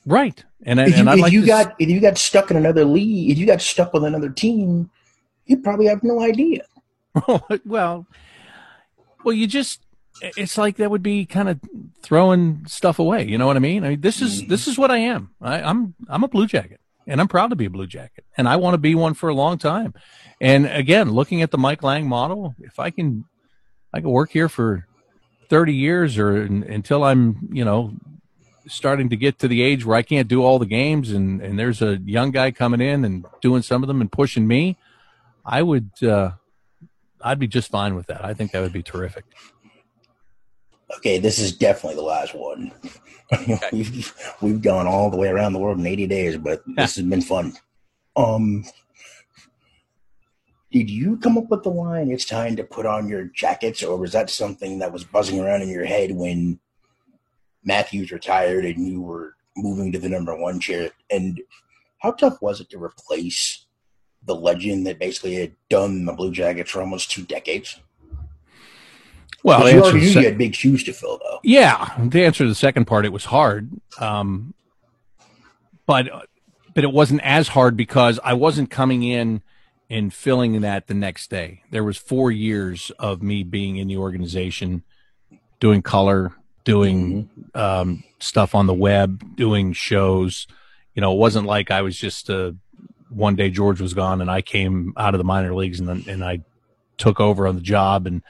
Right, 0.06 0.44
and 0.66 0.80
I- 0.80 0.86
If 0.86 0.94
you, 0.94 1.00
and 1.02 1.08
if 1.10 1.20
like 1.20 1.32
you 1.32 1.46
got 1.46 1.76
if 1.78 1.88
you 1.88 2.00
got 2.00 2.18
stuck 2.18 2.50
in 2.50 2.56
another 2.56 2.84
league, 2.84 3.30
if 3.30 3.38
you 3.38 3.46
got 3.46 3.60
stuck 3.60 3.92
with 3.94 4.02
another 4.02 4.28
team, 4.28 4.90
you 5.46 5.58
probably 5.58 5.86
have 5.86 6.02
no 6.02 6.20
idea. 6.20 6.62
well, 7.64 8.06
well, 9.22 9.32
you 9.34 9.46
just 9.46 9.82
it's 10.22 10.58
like 10.58 10.76
that 10.76 10.90
would 10.90 11.02
be 11.02 11.24
kind 11.24 11.48
of 11.48 11.60
throwing 12.02 12.64
stuff 12.66 12.98
away. 12.98 13.24
You 13.26 13.38
know 13.38 13.46
what 13.46 13.56
I 13.56 13.60
mean? 13.60 13.84
I 13.84 13.90
mean, 13.90 14.00
this 14.00 14.20
is 14.20 14.46
this 14.46 14.66
is 14.66 14.78
what 14.78 14.90
I 14.90 14.98
am. 14.98 15.30
I, 15.40 15.62
I'm 15.62 15.94
I'm 16.08 16.24
a 16.24 16.28
Blue 16.28 16.46
Jacket, 16.46 16.80
and 17.06 17.20
I'm 17.20 17.28
proud 17.28 17.50
to 17.50 17.56
be 17.56 17.66
a 17.66 17.70
Blue 17.70 17.86
Jacket, 17.86 18.24
and 18.36 18.48
I 18.48 18.56
want 18.56 18.74
to 18.74 18.78
be 18.78 18.94
one 18.94 19.14
for 19.14 19.28
a 19.28 19.34
long 19.34 19.58
time. 19.58 19.94
And 20.40 20.66
again, 20.66 21.10
looking 21.10 21.42
at 21.42 21.50
the 21.50 21.58
Mike 21.58 21.82
Lange 21.82 22.06
model, 22.06 22.54
if 22.60 22.78
I 22.78 22.90
can, 22.90 23.24
I 23.92 24.00
can 24.00 24.10
work 24.10 24.30
here 24.30 24.48
for 24.48 24.86
thirty 25.48 25.74
years 25.74 26.18
or 26.18 26.36
until 26.36 27.04
I'm, 27.04 27.48
you 27.52 27.64
know, 27.64 27.92
starting 28.66 29.10
to 29.10 29.16
get 29.16 29.38
to 29.40 29.48
the 29.48 29.62
age 29.62 29.84
where 29.84 29.96
I 29.96 30.02
can't 30.02 30.28
do 30.28 30.42
all 30.42 30.58
the 30.58 30.66
games, 30.66 31.10
and 31.10 31.40
and 31.40 31.58
there's 31.58 31.82
a 31.82 31.96
young 32.04 32.30
guy 32.30 32.50
coming 32.50 32.80
in 32.80 33.04
and 33.04 33.24
doing 33.40 33.62
some 33.62 33.82
of 33.82 33.88
them 33.88 34.00
and 34.00 34.10
pushing 34.10 34.46
me. 34.46 34.76
I 35.44 35.62
would. 35.62 35.90
Uh, 36.02 36.32
I'd 37.22 37.38
be 37.38 37.48
just 37.48 37.70
fine 37.70 37.96
with 37.96 38.06
that. 38.06 38.24
I 38.24 38.32
think 38.32 38.52
that 38.52 38.62
would 38.62 38.72
be 38.72 38.82
terrific 38.82 39.24
okay, 40.96 41.18
this 41.18 41.38
is 41.38 41.56
definitely 41.56 41.96
the 41.96 42.02
last 42.02 42.34
one. 42.34 42.72
we've 43.72 44.14
we've 44.40 44.62
gone 44.62 44.86
all 44.86 45.10
the 45.10 45.16
way 45.16 45.28
around 45.28 45.52
the 45.52 45.58
world 45.58 45.78
in 45.78 45.86
80 45.86 46.06
days, 46.06 46.36
but 46.36 46.62
this 46.66 46.96
has 46.96 47.04
been 47.04 47.22
fun. 47.22 47.52
Um, 48.16 48.64
did 50.72 50.90
you 50.90 51.16
come 51.16 51.38
up 51.38 51.48
with 51.48 51.62
the 51.62 51.70
line 51.70 52.10
"It's 52.10 52.24
time 52.24 52.56
to 52.56 52.64
put 52.64 52.86
on 52.86 53.08
your 53.08 53.24
jackets," 53.24 53.82
or 53.82 53.96
was 53.96 54.12
that 54.12 54.30
something 54.30 54.78
that 54.78 54.92
was 54.92 55.04
buzzing 55.04 55.40
around 55.40 55.62
in 55.62 55.68
your 55.68 55.84
head 55.84 56.12
when 56.12 56.58
Matthews 57.64 58.10
retired 58.10 58.64
and 58.64 58.86
you 58.86 59.00
were 59.00 59.34
moving 59.56 59.92
to 59.92 59.98
the 59.98 60.08
number 60.08 60.36
one 60.36 60.60
chair? 60.60 60.90
And 61.10 61.40
how 61.98 62.12
tough 62.12 62.40
was 62.40 62.60
it 62.60 62.70
to 62.70 62.82
replace 62.82 63.66
the 64.24 64.34
legend 64.34 64.86
that 64.86 64.98
basically 64.98 65.34
had 65.34 65.54
done 65.68 66.04
the 66.04 66.12
Blue 66.12 66.32
Jackets 66.32 66.70
for 66.70 66.80
almost 66.80 67.10
two 67.10 67.22
decades? 67.24 67.80
Well, 69.42 69.70
you 69.70 69.82
already 69.82 70.00
knew 70.00 70.06
you 70.06 70.20
had 70.20 70.38
big 70.38 70.54
shoes 70.54 70.84
to 70.84 70.92
fill, 70.92 71.18
though. 71.18 71.40
Yeah, 71.42 71.96
to 72.10 72.22
answer 72.22 72.44
to 72.44 72.48
the 72.48 72.54
second 72.54 72.84
part, 72.84 73.06
it 73.06 73.12
was 73.12 73.24
hard, 73.24 73.70
um, 73.98 74.54
but 75.86 76.08
but 76.74 76.84
it 76.84 76.92
wasn't 76.92 77.22
as 77.22 77.48
hard 77.48 77.76
because 77.76 78.20
I 78.22 78.34
wasn't 78.34 78.70
coming 78.70 79.02
in 79.02 79.42
and 79.88 80.14
filling 80.14 80.60
that 80.60 80.86
the 80.86 80.94
next 80.94 81.30
day. 81.30 81.62
There 81.70 81.82
was 81.82 81.96
four 81.96 82.30
years 82.30 82.92
of 82.98 83.22
me 83.22 83.42
being 83.42 83.76
in 83.76 83.88
the 83.88 83.96
organization, 83.96 84.84
doing 85.58 85.82
color, 85.82 86.32
doing 86.64 87.24
mm-hmm. 87.24 87.60
um, 87.60 88.04
stuff 88.20 88.54
on 88.54 88.66
the 88.66 88.74
web, 88.74 89.36
doing 89.36 89.72
shows. 89.72 90.46
You 90.94 91.00
know, 91.00 91.12
it 91.12 91.18
wasn't 91.18 91.46
like 91.46 91.70
I 91.70 91.82
was 91.82 91.96
just 91.96 92.30
uh, 92.30 92.52
one 93.08 93.34
day 93.34 93.50
George 93.50 93.80
was 93.80 93.94
gone 93.94 94.20
and 94.20 94.30
I 94.30 94.42
came 94.42 94.92
out 94.96 95.14
of 95.14 95.18
the 95.18 95.24
minor 95.24 95.54
leagues 95.54 95.80
and 95.80 96.06
and 96.06 96.24
I 96.24 96.40
took 96.96 97.18
over 97.18 97.46
on 97.46 97.56
the 97.56 97.62
job 97.62 98.06
and 98.06 98.22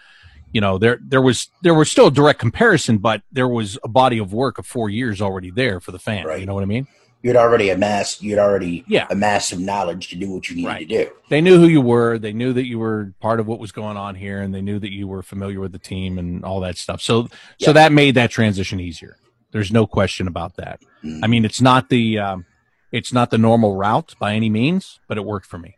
you 0.52 0.60
know 0.60 0.78
there 0.78 0.98
there 1.02 1.22
was 1.22 1.48
there 1.62 1.74
was 1.74 1.90
still 1.90 2.08
a 2.08 2.10
direct 2.10 2.38
comparison 2.38 2.98
but 2.98 3.22
there 3.32 3.48
was 3.48 3.78
a 3.84 3.88
body 3.88 4.18
of 4.18 4.32
work 4.32 4.58
of 4.58 4.66
four 4.66 4.90
years 4.90 5.20
already 5.20 5.50
there 5.50 5.80
for 5.80 5.92
the 5.92 5.98
fan 5.98 6.26
right. 6.26 6.40
you 6.40 6.46
know 6.46 6.54
what 6.54 6.62
i 6.62 6.66
mean 6.66 6.86
you'd 7.22 7.36
already 7.36 7.70
amassed 7.70 8.22
you'd 8.22 8.38
already 8.38 8.84
yeah. 8.86 9.06
amassed 9.10 9.50
some 9.50 9.64
knowledge 9.64 10.08
to 10.08 10.16
do 10.16 10.30
what 10.30 10.48
you 10.48 10.56
needed 10.56 10.68
right. 10.68 10.88
to 10.88 11.04
do 11.04 11.10
they 11.28 11.40
knew 11.40 11.58
who 11.58 11.66
you 11.66 11.80
were 11.80 12.18
they 12.18 12.32
knew 12.32 12.52
that 12.52 12.66
you 12.66 12.78
were 12.78 13.12
part 13.20 13.40
of 13.40 13.46
what 13.46 13.58
was 13.58 13.72
going 13.72 13.96
on 13.96 14.14
here 14.14 14.40
and 14.40 14.54
they 14.54 14.62
knew 14.62 14.78
that 14.78 14.92
you 14.92 15.06
were 15.06 15.22
familiar 15.22 15.60
with 15.60 15.72
the 15.72 15.78
team 15.78 16.18
and 16.18 16.44
all 16.44 16.60
that 16.60 16.76
stuff 16.76 17.00
so 17.00 17.28
yeah. 17.58 17.66
so 17.66 17.72
that 17.72 17.92
made 17.92 18.14
that 18.14 18.30
transition 18.30 18.80
easier 18.80 19.16
there's 19.52 19.72
no 19.72 19.86
question 19.86 20.26
about 20.26 20.56
that 20.56 20.80
mm. 21.04 21.20
i 21.22 21.26
mean 21.26 21.44
it's 21.44 21.60
not 21.60 21.88
the 21.88 22.18
um, 22.18 22.44
it's 22.92 23.12
not 23.12 23.30
the 23.30 23.38
normal 23.38 23.76
route 23.76 24.14
by 24.18 24.34
any 24.34 24.48
means 24.48 24.98
but 25.06 25.16
it 25.16 25.24
worked 25.24 25.46
for 25.46 25.58
me 25.58 25.76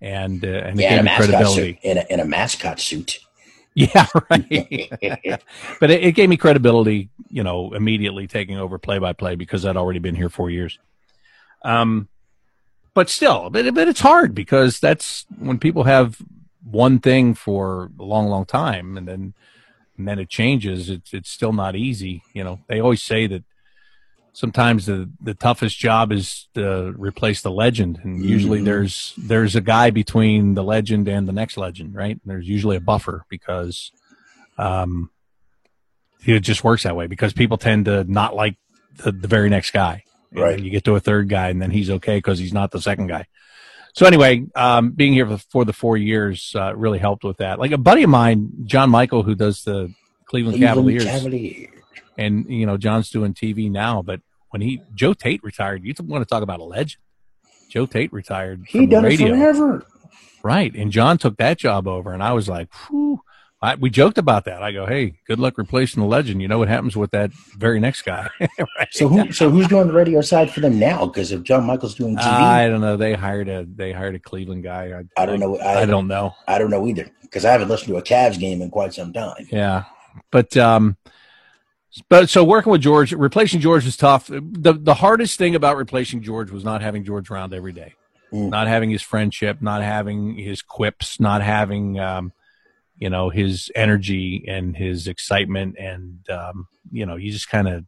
and 0.00 0.44
uh, 0.44 0.48
and 0.48 0.78
yeah, 0.78 0.92
it 0.92 0.96
gave 0.96 1.04
me 1.04 1.16
credibility 1.16 1.78
in, 1.82 1.98
a, 1.98 2.04
in 2.10 2.20
a 2.20 2.24
mascot 2.24 2.78
suit 2.78 3.20
Yeah, 3.76 4.06
right. 4.30 4.46
but 5.80 5.90
it, 5.90 6.04
it, 6.04 6.12
gave 6.12 6.28
me 6.28 6.36
credibility, 6.36 7.08
you 7.28 7.42
know, 7.42 7.74
immediately 7.74 8.28
taking 8.28 8.56
over 8.56 8.78
play 8.78 9.00
by 9.00 9.14
play 9.14 9.34
because 9.34 9.66
I'd 9.66 9.76
already 9.76 9.98
been 9.98 10.14
here 10.14 10.28
four 10.28 10.48
years. 10.48 10.78
Um, 11.64 12.06
but 12.94 13.10
still, 13.10 13.50
but, 13.50 13.74
but 13.74 13.88
it's 13.88 14.00
hard 14.00 14.32
because 14.32 14.78
that's 14.78 15.26
when 15.40 15.58
people 15.58 15.82
have 15.82 16.22
one 16.62 17.00
thing 17.00 17.34
for 17.34 17.90
a 17.98 18.04
long, 18.04 18.28
long 18.28 18.44
time 18.44 18.96
and 18.96 19.08
then, 19.08 19.34
and 19.98 20.06
then 20.06 20.20
it 20.20 20.28
changes. 20.28 20.88
It's, 20.88 21.12
it's 21.12 21.30
still 21.30 21.52
not 21.52 21.74
easy. 21.74 22.22
You 22.32 22.44
know, 22.44 22.60
they 22.68 22.78
always 22.78 23.02
say 23.02 23.26
that 23.26 23.42
sometimes 24.34 24.86
the 24.86 25.08
the 25.22 25.32
toughest 25.32 25.78
job 25.78 26.12
is 26.12 26.48
to 26.54 26.92
replace 26.98 27.40
the 27.40 27.50
legend. 27.50 28.00
And 28.02 28.22
usually 28.22 28.58
mm-hmm. 28.58 28.66
there's 28.66 29.14
there's 29.16 29.56
a 29.56 29.60
guy 29.60 29.90
between 29.90 30.54
the 30.54 30.64
legend 30.64 31.08
and 31.08 31.26
the 31.26 31.32
next 31.32 31.56
legend 31.56 31.94
right? 31.94 32.20
There's 32.26 32.46
usually 32.46 32.76
a 32.76 32.80
buffer 32.80 33.24
because 33.30 33.92
um 34.58 35.10
it 36.26 36.40
just 36.40 36.64
works 36.64 36.82
that 36.82 36.96
way 36.96 37.06
because 37.06 37.32
people 37.32 37.58
tend 37.58 37.84
to 37.84 38.04
not 38.04 38.34
like 38.34 38.56
the, 38.96 39.12
the 39.12 39.28
very 39.28 39.48
next 39.48 39.70
guy. 39.70 40.04
And 40.32 40.40
right. 40.40 40.58
you 40.60 40.70
get 40.70 40.84
to 40.84 40.96
a 40.96 41.00
third 41.00 41.28
guy 41.28 41.50
and 41.50 41.62
then 41.62 41.70
he's 41.70 41.90
okay 41.90 42.16
because 42.16 42.38
he's 42.38 42.52
not 42.52 42.72
the 42.72 42.80
second 42.80 43.06
guy. 43.06 43.26
So 43.94 44.04
anyway 44.04 44.46
um 44.56 44.90
being 44.90 45.12
here 45.12 45.26
for, 45.28 45.38
for 45.38 45.64
the 45.64 45.72
four 45.72 45.96
years 45.96 46.54
uh, 46.58 46.74
really 46.74 46.98
helped 46.98 47.22
with 47.22 47.36
that. 47.36 47.60
Like 47.60 47.70
a 47.70 47.78
buddy 47.78 48.02
of 48.02 48.10
mine 48.10 48.50
john 48.64 48.90
michael 48.90 49.22
who 49.22 49.36
does 49.36 49.62
the 49.62 49.94
cleveland, 50.26 50.56
cleveland 50.56 50.60
cavaliers, 50.60 51.04
cavaliers 51.04 51.83
and 52.16 52.46
you 52.48 52.66
know 52.66 52.76
John's 52.76 53.10
doing 53.10 53.34
TV 53.34 53.70
now, 53.70 54.02
but 54.02 54.20
when 54.50 54.62
he 54.62 54.82
Joe 54.94 55.14
Tait 55.14 55.42
retired, 55.42 55.84
you 55.84 55.94
want 56.00 56.22
to 56.22 56.32
talk 56.32 56.42
about 56.42 56.60
a 56.60 56.64
legend. 56.64 57.00
Joe 57.70 57.86
Tait 57.86 58.12
retired. 58.12 58.64
He 58.68 58.86
done 58.86 59.04
radio. 59.04 59.28
it 59.28 59.30
forever, 59.30 59.86
right? 60.42 60.74
And 60.74 60.92
John 60.92 61.18
took 61.18 61.36
that 61.38 61.58
job 61.58 61.88
over, 61.88 62.12
and 62.12 62.22
I 62.22 62.32
was 62.32 62.48
like, 62.48 62.68
Whew. 62.88 63.20
I, 63.64 63.76
we 63.76 63.88
joked 63.88 64.18
about 64.18 64.44
that. 64.44 64.62
I 64.62 64.72
go, 64.72 64.84
hey, 64.84 65.14
good 65.26 65.38
luck 65.38 65.56
replacing 65.56 66.02
the 66.02 66.06
legend. 66.06 66.42
You 66.42 66.48
know 66.48 66.58
what 66.58 66.68
happens 66.68 66.98
with 66.98 67.12
that 67.12 67.32
very 67.56 67.80
next 67.80 68.02
guy. 68.02 68.28
right? 68.40 68.88
So 68.90 69.08
who, 69.08 69.32
so 69.32 69.48
who's 69.48 69.66
doing 69.68 69.86
the 69.86 69.94
radio 69.94 70.20
side 70.20 70.50
for 70.50 70.60
them 70.60 70.78
now? 70.78 71.06
Because 71.06 71.32
if 71.32 71.44
John 71.44 71.64
Michael's 71.64 71.94
doing 71.94 72.14
TV, 72.16 72.26
I 72.26 72.68
don't 72.68 72.82
know. 72.82 72.98
They 72.98 73.14
hired 73.14 73.48
a 73.48 73.64
they 73.64 73.90
hired 73.92 74.16
a 74.16 74.18
Cleveland 74.18 74.64
guy. 74.64 74.92
I, 75.16 75.22
I 75.22 75.24
don't 75.24 75.40
know. 75.40 75.56
I, 75.56 75.80
I, 75.80 75.86
don't 75.86 76.08
know. 76.08 76.34
I 76.46 76.58
don't 76.58 76.70
know 76.70 76.86
either 76.86 77.10
because 77.22 77.46
I 77.46 77.52
haven't 77.52 77.68
listened 77.68 77.88
to 77.88 77.96
a 77.96 78.02
Cavs 78.02 78.38
game 78.38 78.60
in 78.60 78.68
quite 78.68 78.92
some 78.92 79.14
time. 79.14 79.46
Yeah, 79.50 79.84
but 80.30 80.54
um, 80.58 80.98
but 82.08 82.28
so 82.28 82.42
working 82.42 82.72
with 82.72 82.80
George, 82.80 83.12
replacing 83.12 83.60
George 83.60 83.84
was 83.84 83.96
tough. 83.96 84.26
The 84.28 84.72
the 84.72 84.94
hardest 84.94 85.38
thing 85.38 85.54
about 85.54 85.76
replacing 85.76 86.22
George 86.22 86.50
was 86.50 86.64
not 86.64 86.82
having 86.82 87.04
George 87.04 87.30
around 87.30 87.54
every 87.54 87.72
day, 87.72 87.94
mm. 88.32 88.48
not 88.48 88.66
having 88.66 88.90
his 88.90 89.02
friendship, 89.02 89.62
not 89.62 89.82
having 89.82 90.34
his 90.34 90.62
quips, 90.62 91.20
not 91.20 91.42
having 91.42 92.00
um, 92.00 92.32
you 92.96 93.10
know 93.10 93.30
his 93.30 93.70
energy 93.74 94.44
and 94.48 94.76
his 94.76 95.06
excitement, 95.06 95.76
and 95.78 96.28
um, 96.30 96.66
you 96.90 97.06
know 97.06 97.16
you 97.16 97.30
just 97.30 97.48
kind 97.48 97.68
of 97.68 97.84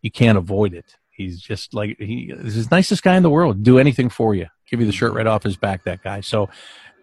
you 0.00 0.10
can't 0.10 0.38
avoid 0.38 0.72
it. 0.72 0.96
He's 1.10 1.40
just 1.40 1.74
like 1.74 1.98
he 1.98 2.32
is 2.34 2.68
the 2.68 2.74
nicest 2.74 3.02
guy 3.02 3.16
in 3.16 3.22
the 3.22 3.30
world. 3.30 3.62
Do 3.62 3.78
anything 3.78 4.08
for 4.08 4.34
you. 4.34 4.46
Give 4.70 4.80
you 4.80 4.86
the 4.86 4.92
shirt 4.92 5.12
right 5.12 5.26
off 5.26 5.42
his 5.42 5.56
back. 5.56 5.84
That 5.84 6.02
guy. 6.02 6.20
So 6.20 6.48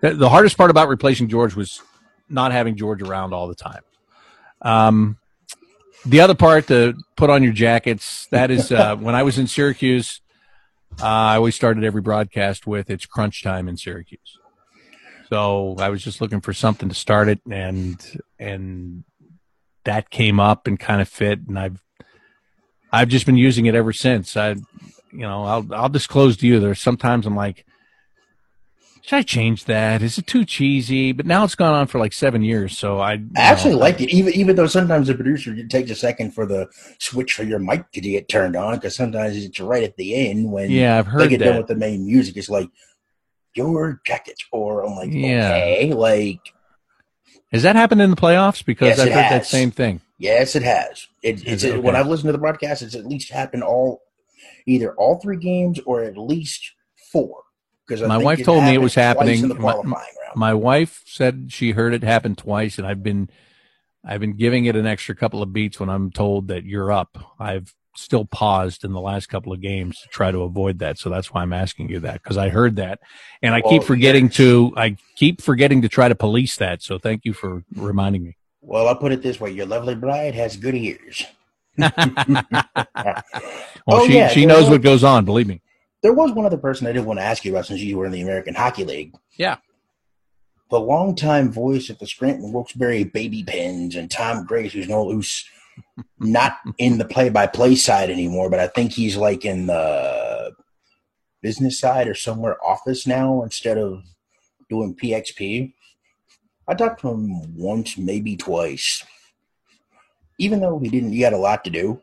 the, 0.01 0.13
the 0.13 0.29
hardest 0.29 0.57
part 0.57 0.71
about 0.71 0.87
replacing 0.87 1.27
George 1.27 1.55
was 1.55 1.81
not 2.29 2.51
having 2.51 2.75
George 2.75 3.01
around 3.01 3.33
all 3.33 3.47
the 3.47 3.55
time. 3.55 3.81
Um, 4.61 5.17
the 6.05 6.21
other 6.21 6.35
part 6.35 6.67
to 6.67 6.93
put 7.15 7.29
on 7.29 7.43
your 7.43 7.53
jackets 7.53 8.27
that 8.27 8.51
is 8.51 8.71
uh, 8.71 8.95
when 8.99 9.15
I 9.15 9.23
was 9.23 9.37
in 9.37 9.47
Syracuse. 9.47 10.21
Uh, 11.01 11.05
I 11.05 11.35
always 11.35 11.55
started 11.55 11.83
every 11.83 12.01
broadcast 12.01 12.65
with 12.65 12.89
"It's 12.89 13.05
crunch 13.05 13.43
time 13.43 13.67
in 13.67 13.77
Syracuse." 13.77 14.39
So 15.29 15.75
I 15.79 15.89
was 15.89 16.03
just 16.03 16.21
looking 16.21 16.41
for 16.41 16.53
something 16.53 16.89
to 16.89 16.95
start 16.95 17.27
it, 17.27 17.41
and 17.49 18.21
and 18.39 19.03
that 19.83 20.09
came 20.09 20.39
up 20.39 20.67
and 20.67 20.79
kind 20.79 21.01
of 21.01 21.09
fit, 21.09 21.39
and 21.47 21.57
I've 21.57 21.81
I've 22.91 23.09
just 23.09 23.25
been 23.25 23.37
using 23.37 23.65
it 23.65 23.75
ever 23.75 23.91
since. 23.91 24.37
I, 24.37 24.51
you 24.51 25.19
know, 25.19 25.43
I'll 25.43 25.67
I'll 25.73 25.89
disclose 25.89 26.37
to 26.37 26.47
you. 26.47 26.59
There's 26.59 26.79
sometimes 26.79 27.25
I'm 27.25 27.35
like, 27.35 27.65
should 29.05 29.17
I 29.17 29.21
change 29.21 29.65
that? 29.65 30.01
Is 30.01 30.17
it 30.17 30.25
too 30.25 30.45
cheesy? 30.45 31.11
But 31.11 31.27
now 31.27 31.43
it's 31.43 31.53
gone 31.53 31.75
on 31.75 31.85
for 31.85 31.99
like 31.99 32.11
seven 32.11 32.41
years, 32.41 32.75
so 32.75 32.99
I, 32.99 33.13
I 33.13 33.21
actually 33.35 33.75
like 33.75 34.01
it. 34.01 34.09
Even 34.09 34.33
even 34.33 34.55
though 34.55 34.65
sometimes 34.65 35.05
the 35.05 35.13
producer 35.13 35.55
takes 35.67 35.91
a 35.91 35.95
second 35.95 36.31
for 36.31 36.47
the 36.47 36.67
switch 36.97 37.33
for 37.33 37.43
your 37.43 37.59
mic 37.59 37.91
to 37.91 38.01
get 38.01 38.27
turned 38.27 38.55
on, 38.55 38.75
because 38.75 38.95
sometimes 38.95 39.37
it's 39.37 39.59
right 39.59 39.83
at 39.83 39.95
the 39.95 40.15
end 40.15 40.51
when 40.51 40.71
yeah, 40.71 40.97
I've 40.97 41.05
heard 41.05 41.21
they 41.21 41.27
get 41.27 41.37
that. 41.39 41.45
done 41.45 41.57
with 41.57 41.67
the 41.67 41.75
main 41.75 42.03
music. 42.07 42.35
It's 42.35 42.49
like 42.49 42.67
your 43.53 44.01
jacket, 44.07 44.41
or 44.51 44.83
I'm 44.83 44.95
like, 44.95 45.11
yeah. 45.11 45.51
okay, 45.51 45.93
like. 45.93 46.39
Has 47.51 47.61
that 47.61 47.75
happened 47.75 48.01
in 48.01 48.09
the 48.09 48.15
playoffs? 48.15 48.65
Because 48.65 48.97
yes, 48.97 48.99
I've 48.99 49.13
heard 49.13 49.21
has. 49.21 49.31
that 49.43 49.45
same 49.45 49.69
thing. 49.69 50.01
Yes, 50.17 50.55
it 50.55 50.63
has. 50.63 51.07
It, 51.21 51.45
it's 51.45 51.63
it, 51.63 51.73
okay. 51.73 51.79
when 51.79 51.95
I've 51.95 52.07
listened 52.07 52.29
to 52.29 52.31
the 52.31 52.39
broadcast, 52.39 52.81
it's 52.81 52.95
at 52.95 53.05
least 53.05 53.31
happened 53.31 53.61
all, 53.61 54.01
either 54.65 54.95
all 54.95 55.19
three 55.19 55.37
games 55.37 55.79
or 55.85 56.01
at 56.01 56.17
least 56.17 56.71
four. 57.11 57.44
Because 57.87 58.07
my 58.07 58.17
wife 58.17 58.43
told 58.43 58.63
me 58.63 58.73
it 58.73 58.81
was 58.81 58.95
happening. 58.95 59.47
My, 59.59 59.81
my, 60.35 60.53
wife 60.53 61.01
said 61.05 61.47
she 61.49 61.71
heard 61.71 61.93
it 61.93 62.03
happen 62.03 62.35
twice, 62.35 62.77
and 62.77 62.87
I've 62.87 63.03
been 63.03 63.29
I've 64.03 64.19
been 64.21 64.35
giving 64.35 64.65
it 64.65 64.75
an 64.75 64.85
extra 64.87 65.15
couple 65.15 65.41
of 65.43 65.53
beats 65.53 65.79
when 65.79 65.89
I'm 65.89 66.11
told 66.11 66.47
that 66.47 66.65
you're 66.65 66.91
up. 66.91 67.17
I've 67.39 67.73
still 67.95 68.25
paused 68.25 68.83
in 68.83 68.91
the 68.91 68.99
last 68.99 69.27
couple 69.27 69.53
of 69.53 69.61
games 69.61 70.01
to 70.01 70.07
try 70.09 70.29
to 70.31 70.41
avoid 70.41 70.79
that. 70.79 70.97
So 70.97 71.09
that's 71.09 71.33
why 71.33 71.41
I'm 71.43 71.53
asking 71.53 71.89
you 71.89 71.99
that 72.01 72.21
because 72.23 72.37
I 72.37 72.49
heard 72.49 72.75
that, 72.77 72.99
and 73.41 73.53
I 73.55 73.61
Well, 73.63 73.71
keep 73.73 73.83
forgetting 73.83 74.25
yes. 74.25 74.35
to 74.37 74.73
I 74.75 74.97
keep 75.15 75.41
forgetting 75.41 75.81
to 75.83 75.89
try 75.89 76.07
to 76.09 76.15
police 76.15 76.57
that. 76.57 76.81
So 76.81 76.97
thank 76.97 77.23
you 77.23 77.33
for 77.33 77.63
reminding 77.75 78.23
me. 78.23 78.35
Well, 78.61 78.87
I'll 78.87 78.95
put 78.95 79.11
it 79.11 79.21
this 79.21 79.39
way: 79.39 79.51
your 79.51 79.67
lovely 79.67 79.95
bride 79.95 80.33
has 80.33 80.57
good 80.57 80.75
ears. 80.75 81.25
well, 81.77 81.93
Oh, 83.87 84.07
she 84.07 84.15
yeah, 84.15 84.29
she 84.29 84.45
knows 84.45 84.65
know- 84.65 84.71
what 84.71 84.81
goes 84.81 85.03
on. 85.03 85.25
Believe 85.25 85.47
me. 85.47 85.61
There 86.05 86.13
was 86.13 86.33
one 86.33 86.45
other 86.45 86.55
person 86.55 86.85
I 86.85 86.91
did 86.91 87.03
want 87.03 87.17
to 87.17 87.25
ask 87.25 87.43
you 87.43 87.51
about 87.51 87.65
since 87.65 87.81
you 87.81 87.97
were 87.97 88.05
in 88.05 88.11
the 88.11 88.21
American 88.21 88.53
Hockey 88.53 88.85
League. 88.85 89.15
Yeah. 89.37 89.57
The 90.69 90.79
longtime 90.79 91.51
voice 91.51 91.89
of 91.89 91.97
the 91.97 92.05
Scranton 92.05 92.53
Wilkes-Barre 92.53 93.05
Baby 93.05 93.43
Pens 93.43 93.95
and 93.95 94.11
Tom 94.11 94.45
Grace, 94.45 94.73
who's 94.73 94.87
no 94.87 95.11
who's 95.11 95.43
not 96.19 96.57
in 96.77 96.99
the 96.99 97.05
play-by-play 97.05 97.73
side 97.77 98.11
anymore, 98.11 98.51
but 98.51 98.59
I 98.59 98.67
think 98.67 98.91
he's 98.91 99.17
like 99.17 99.45
in 99.45 99.65
the 99.65 100.51
business 101.41 101.79
side 101.79 102.07
or 102.07 102.13
somewhere 102.13 102.63
office 102.63 103.07
now 103.07 103.41
instead 103.41 103.79
of 103.79 104.03
doing 104.69 104.93
PXP. 104.93 105.73
I 106.67 106.75
talked 106.75 107.01
to 107.01 107.09
him 107.09 107.55
once, 107.55 107.97
maybe 107.97 108.37
twice. 108.37 109.03
Even 110.37 110.61
though 110.61 110.77
he 110.77 110.87
didn't, 110.89 111.13
he 111.13 111.21
had 111.21 111.33
a 111.33 111.37
lot 111.37 111.63
to 111.63 111.71
do. 111.71 111.99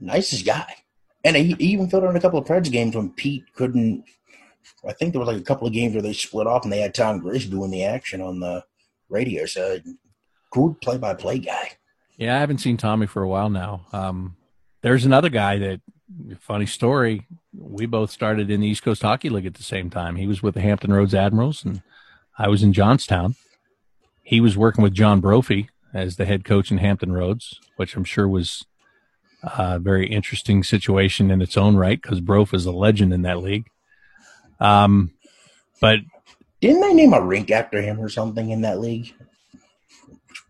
Nicest 0.00 0.44
guy. 0.44 0.74
And 1.24 1.36
he, 1.36 1.54
even 1.58 1.88
filled 1.88 2.04
in 2.04 2.16
a 2.16 2.20
couple 2.20 2.38
of 2.38 2.46
Preds 2.46 2.70
games 2.70 2.96
when 2.96 3.10
Pete 3.10 3.44
couldn't. 3.54 4.04
I 4.86 4.92
think 4.92 5.12
there 5.12 5.20
was 5.20 5.28
like 5.28 5.40
a 5.40 5.44
couple 5.44 5.66
of 5.66 5.72
games 5.72 5.94
where 5.94 6.02
they 6.02 6.12
split 6.12 6.46
off 6.46 6.64
and 6.64 6.72
they 6.72 6.80
had 6.80 6.94
Tom 6.94 7.20
Grace 7.20 7.46
doing 7.46 7.70
the 7.70 7.84
action 7.84 8.20
on 8.20 8.40
the 8.40 8.64
radio. 9.08 9.46
So, 9.46 9.78
good 10.50 10.80
play 10.80 10.98
by 10.98 11.14
play 11.14 11.38
guy. 11.38 11.72
Yeah, 12.16 12.36
I 12.36 12.40
haven't 12.40 12.58
seen 12.58 12.76
Tommy 12.76 13.06
for 13.06 13.22
a 13.22 13.28
while 13.28 13.50
now. 13.50 13.86
Um, 13.92 14.36
there's 14.82 15.04
another 15.04 15.28
guy 15.28 15.58
that, 15.58 15.80
funny 16.40 16.66
story, 16.66 17.26
we 17.56 17.86
both 17.86 18.10
started 18.10 18.50
in 18.50 18.60
the 18.60 18.66
East 18.66 18.82
Coast 18.82 19.02
Hockey 19.02 19.28
League 19.28 19.46
at 19.46 19.54
the 19.54 19.62
same 19.62 19.90
time. 19.90 20.16
He 20.16 20.26
was 20.26 20.42
with 20.42 20.54
the 20.54 20.60
Hampton 20.60 20.92
Roads 20.92 21.14
Admirals, 21.14 21.64
and 21.64 21.82
I 22.38 22.48
was 22.48 22.62
in 22.62 22.72
Johnstown. 22.72 23.36
He 24.22 24.40
was 24.40 24.56
working 24.56 24.82
with 24.82 24.94
John 24.94 25.20
Brophy 25.20 25.68
as 25.92 26.16
the 26.16 26.24
head 26.24 26.44
coach 26.44 26.70
in 26.70 26.78
Hampton 26.78 27.12
Roads, 27.12 27.60
which 27.76 27.96
I'm 27.96 28.04
sure 28.04 28.28
was 28.28 28.66
a 29.42 29.78
very 29.78 30.06
interesting 30.08 30.62
situation 30.62 31.30
in 31.30 31.42
its 31.42 31.56
own 31.56 31.76
right 31.76 32.00
because 32.00 32.20
Broph 32.20 32.54
is 32.54 32.64
a 32.66 32.72
legend 32.72 33.12
in 33.12 33.22
that 33.22 33.38
league. 33.38 33.66
Um, 34.60 35.12
but 35.80 35.98
Didn't 36.60 36.80
they 36.80 36.94
name 36.94 37.12
a 37.12 37.20
rink 37.20 37.50
after 37.50 37.80
him 37.82 37.98
or 38.00 38.08
something 38.08 38.50
in 38.50 38.60
that 38.62 38.80
league? 38.80 39.12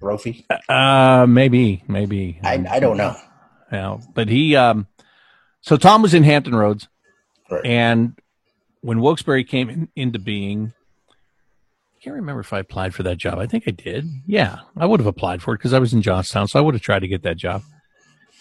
Brophy? 0.01 0.45
uh, 0.69 1.27
maybe, 1.29 1.83
maybe 1.89 2.39
I, 2.43 2.65
I 2.69 2.81
don't 2.81 2.97
know. 2.97 3.17
Yeah, 3.71 3.99
but 4.15 4.29
he, 4.29 4.55
um, 4.57 4.87
so 5.61 5.77
Tom 5.77 6.03
was 6.03 6.13
in 6.13 6.25
Hampton 6.25 6.55
Roads, 6.55 6.89
Right. 7.51 7.65
and 7.65 8.19
when 8.81 9.01
Wilkes-Barre 9.01 9.45
came 9.45 9.71
in, 9.71 9.89
into 9.97 10.19
being, 10.19 10.73
I 11.09 12.05
can't 12.05 12.17
remember 12.17 12.41
if 12.41 12.53
I 12.53 12.59
applied 12.59 12.95
for 12.95 13.05
that 13.05 13.17
job. 13.17 13.39
I 13.39 13.47
think 13.47 13.65
I 13.67 13.71
did. 13.71 14.07
Yeah, 14.27 14.59
I 14.77 14.85
would 14.87 15.01
have 15.01 15.07
applied 15.07 15.41
for 15.41 15.55
it 15.55 15.59
because 15.59 15.73
I 15.73 15.79
was 15.79 15.93
in 15.95 16.03
Johnstown, 16.03 16.49
so 16.49 16.59
I 16.59 16.63
would 16.63 16.75
have 16.75 16.83
tried 16.83 16.99
to 17.01 17.09
get 17.09 17.23
that 17.23 17.37
job. 17.37 17.63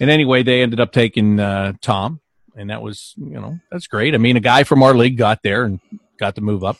And 0.01 0.09
anyway, 0.09 0.41
they 0.41 0.63
ended 0.63 0.79
up 0.79 0.91
taking 0.91 1.39
uh, 1.39 1.73
Tom, 1.79 2.21
and 2.55 2.71
that 2.71 2.81
was, 2.81 3.13
you 3.17 3.39
know, 3.39 3.59
that's 3.71 3.85
great. 3.85 4.15
I 4.15 4.17
mean, 4.17 4.35
a 4.35 4.39
guy 4.39 4.63
from 4.63 4.81
our 4.81 4.95
league 4.95 5.15
got 5.15 5.43
there 5.43 5.63
and 5.63 5.79
got 6.17 6.33
to 6.35 6.41
move 6.41 6.63
up. 6.63 6.77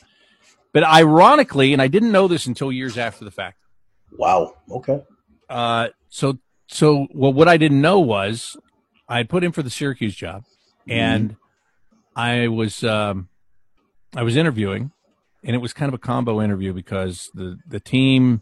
But 0.74 0.84
ironically, 0.84 1.72
and 1.72 1.84
I 1.84 1.88
didn't 1.88 2.12
know 2.12 2.28
this 2.28 2.48
until 2.48 2.72
years 2.72 2.98
after 2.98 3.24
the 3.24 3.30
fact. 3.30 3.60
Wow. 4.12 4.56
Okay. 4.72 5.04
Uh, 5.48 5.90
so 6.10 6.40
so 6.68 7.06
well, 7.14 7.32
what 7.32 7.48
I 7.48 7.58
didn't 7.58 7.80
know 7.80 8.00
was 8.00 8.58
I 9.08 9.18
had 9.18 9.30
put 9.30 9.44
in 9.44 9.52
for 9.52 9.62
the 9.62 9.70
Syracuse 9.70 10.16
job, 10.16 10.46
and 10.88 11.36
I 12.16 12.48
was 12.48 12.84
um, 12.84 13.30
I 14.16 14.24
was 14.24 14.36
interviewing, 14.36 14.94
and 15.44 15.56
it 15.56 15.60
was 15.60 15.74
kind 15.74 15.90
of 15.90 15.94
a 15.94 16.00
combo 16.00 16.42
interview 16.42 16.74
because 16.74 17.30
the 17.36 17.60
the 17.68 17.80
team 17.80 18.42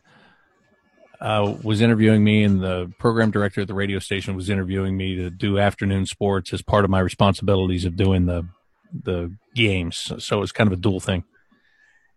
uh, 1.21 1.55
was 1.63 1.81
interviewing 1.81 2.23
me, 2.23 2.43
and 2.43 2.61
the 2.61 2.91
program 2.97 3.31
director 3.31 3.61
at 3.61 3.67
the 3.67 3.73
radio 3.73 3.99
station 3.99 4.35
was 4.35 4.49
interviewing 4.49 4.95
me 4.95 5.15
to 5.15 5.29
do 5.29 5.59
afternoon 5.59 6.05
sports 6.05 6.53
as 6.53 6.61
part 6.61 6.85
of 6.85 6.89
my 6.89 6.99
responsibilities 6.99 7.85
of 7.85 7.95
doing 7.95 8.25
the 8.25 8.47
the 8.91 9.35
games. 9.53 9.97
So, 9.97 10.17
so 10.17 10.37
it 10.37 10.41
was 10.41 10.51
kind 10.51 10.67
of 10.67 10.73
a 10.73 10.81
dual 10.81 10.99
thing, 10.99 11.25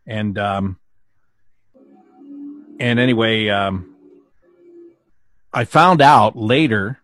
and 0.07 0.39
um, 0.39 0.79
and 2.79 2.99
anyway, 2.99 3.49
um, 3.49 3.95
I 5.53 5.65
found 5.65 6.01
out 6.01 6.37
later 6.37 7.01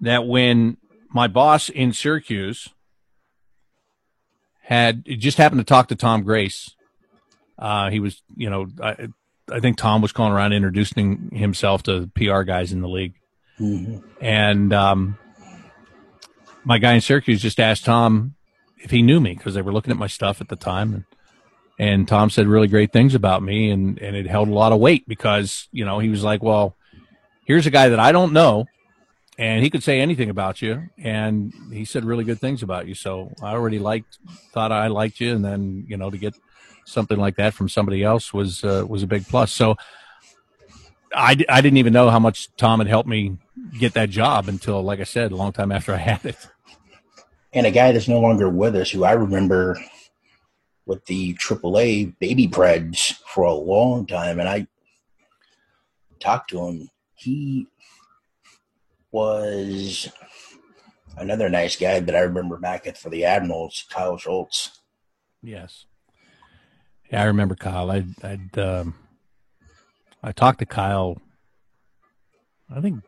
that 0.00 0.26
when 0.26 0.76
my 1.10 1.26
boss 1.26 1.68
in 1.68 1.92
Syracuse 1.92 2.68
had 4.62 5.04
just 5.04 5.38
happened 5.38 5.60
to 5.60 5.64
talk 5.64 5.88
to 5.88 5.96
Tom 5.96 6.22
Grace, 6.22 6.74
uh, 7.58 7.90
he 7.90 8.00
was, 8.00 8.22
you 8.36 8.50
know, 8.50 8.66
I, 8.82 9.08
I 9.50 9.60
think 9.60 9.76
Tom 9.76 10.02
was 10.02 10.12
calling 10.12 10.32
around 10.32 10.52
introducing 10.52 11.30
himself 11.32 11.82
to 11.84 12.10
PR 12.14 12.42
guys 12.42 12.72
in 12.72 12.80
the 12.80 12.88
league. 12.88 13.14
Mhm. 13.58 14.02
And 14.20 14.72
um, 14.72 15.18
my 16.64 16.78
guy 16.78 16.94
in 16.94 17.00
Syracuse 17.00 17.40
just 17.40 17.60
asked 17.60 17.84
Tom 17.84 18.34
if 18.78 18.90
he 18.90 19.02
knew 19.02 19.20
me 19.20 19.34
because 19.34 19.54
they 19.54 19.62
were 19.62 19.72
looking 19.72 19.90
at 19.90 19.98
my 19.98 20.06
stuff 20.06 20.40
at 20.40 20.48
the 20.48 20.56
time. 20.56 20.94
And, 20.94 21.04
and 21.78 22.08
Tom 22.08 22.30
said 22.30 22.46
really 22.46 22.68
great 22.68 22.92
things 22.92 23.14
about 23.14 23.42
me, 23.42 23.70
and, 23.70 23.98
and 24.00 24.16
it 24.16 24.26
held 24.26 24.48
a 24.48 24.54
lot 24.54 24.72
of 24.72 24.80
weight 24.80 25.06
because, 25.08 25.68
you 25.72 25.84
know, 25.84 25.98
he 25.98 26.08
was 26.08 26.22
like, 26.24 26.42
well, 26.42 26.76
here's 27.44 27.66
a 27.66 27.70
guy 27.70 27.88
that 27.88 28.00
I 28.00 28.12
don't 28.12 28.32
know, 28.32 28.66
and 29.38 29.62
he 29.62 29.70
could 29.70 29.82
say 29.84 30.00
anything 30.00 30.28
about 30.28 30.60
you. 30.60 30.88
And 30.98 31.52
he 31.72 31.84
said 31.84 32.04
really 32.04 32.24
good 32.24 32.40
things 32.40 32.62
about 32.62 32.88
you. 32.88 32.94
So 32.94 33.32
I 33.40 33.52
already 33.52 33.78
liked, 33.78 34.18
thought 34.52 34.72
I 34.72 34.88
liked 34.88 35.20
you. 35.20 35.34
And 35.34 35.44
then, 35.44 35.84
you 35.88 35.96
know, 35.96 36.10
to 36.10 36.18
get 36.18 36.34
something 36.88 37.18
like 37.18 37.36
that 37.36 37.54
from 37.54 37.68
somebody 37.68 38.02
else 38.02 38.32
was, 38.32 38.64
uh, 38.64 38.84
was 38.88 39.02
a 39.02 39.06
big 39.06 39.26
plus. 39.26 39.52
So 39.52 39.76
I, 41.14 41.34
d- 41.34 41.48
I 41.48 41.60
didn't 41.60 41.78
even 41.78 41.92
know 41.92 42.10
how 42.10 42.18
much 42.18 42.54
Tom 42.56 42.80
had 42.80 42.88
helped 42.88 43.08
me 43.08 43.38
get 43.78 43.94
that 43.94 44.10
job 44.10 44.48
until, 44.48 44.82
like 44.82 45.00
I 45.00 45.04
said, 45.04 45.32
a 45.32 45.36
long 45.36 45.52
time 45.52 45.72
after 45.72 45.92
I 45.92 45.98
had 45.98 46.24
it. 46.24 46.48
And 47.52 47.66
a 47.66 47.70
guy 47.70 47.92
that's 47.92 48.08
no 48.08 48.20
longer 48.20 48.48
with 48.48 48.76
us, 48.76 48.90
who 48.90 49.04
I 49.04 49.12
remember 49.12 49.78
with 50.86 51.04
the 51.04 51.34
AAA 51.34 52.18
Baby 52.18 52.48
Preds 52.48 53.14
for 53.26 53.44
a 53.44 53.52
long 53.52 54.06
time, 54.06 54.40
and 54.40 54.48
I 54.48 54.66
talked 56.20 56.50
to 56.50 56.66
him. 56.66 56.88
He 57.14 57.66
was 59.10 60.08
another 61.16 61.48
nice 61.48 61.76
guy 61.76 62.00
that 62.00 62.14
I 62.14 62.20
remember 62.20 62.56
back 62.56 62.86
at 62.86 62.96
for 62.96 63.10
the 63.10 63.24
Admirals, 63.24 63.84
Kyle 63.90 64.16
Schultz. 64.16 64.80
Yes. 65.42 65.86
Yeah, 67.10 67.22
I 67.22 67.26
remember 67.26 67.54
Kyle. 67.54 67.90
I 67.90 68.04
I'd 68.22 68.58
um, 68.58 68.94
I 70.22 70.32
talked 70.32 70.58
to 70.60 70.66
Kyle. 70.66 71.20
I 72.74 72.80
think 72.80 73.02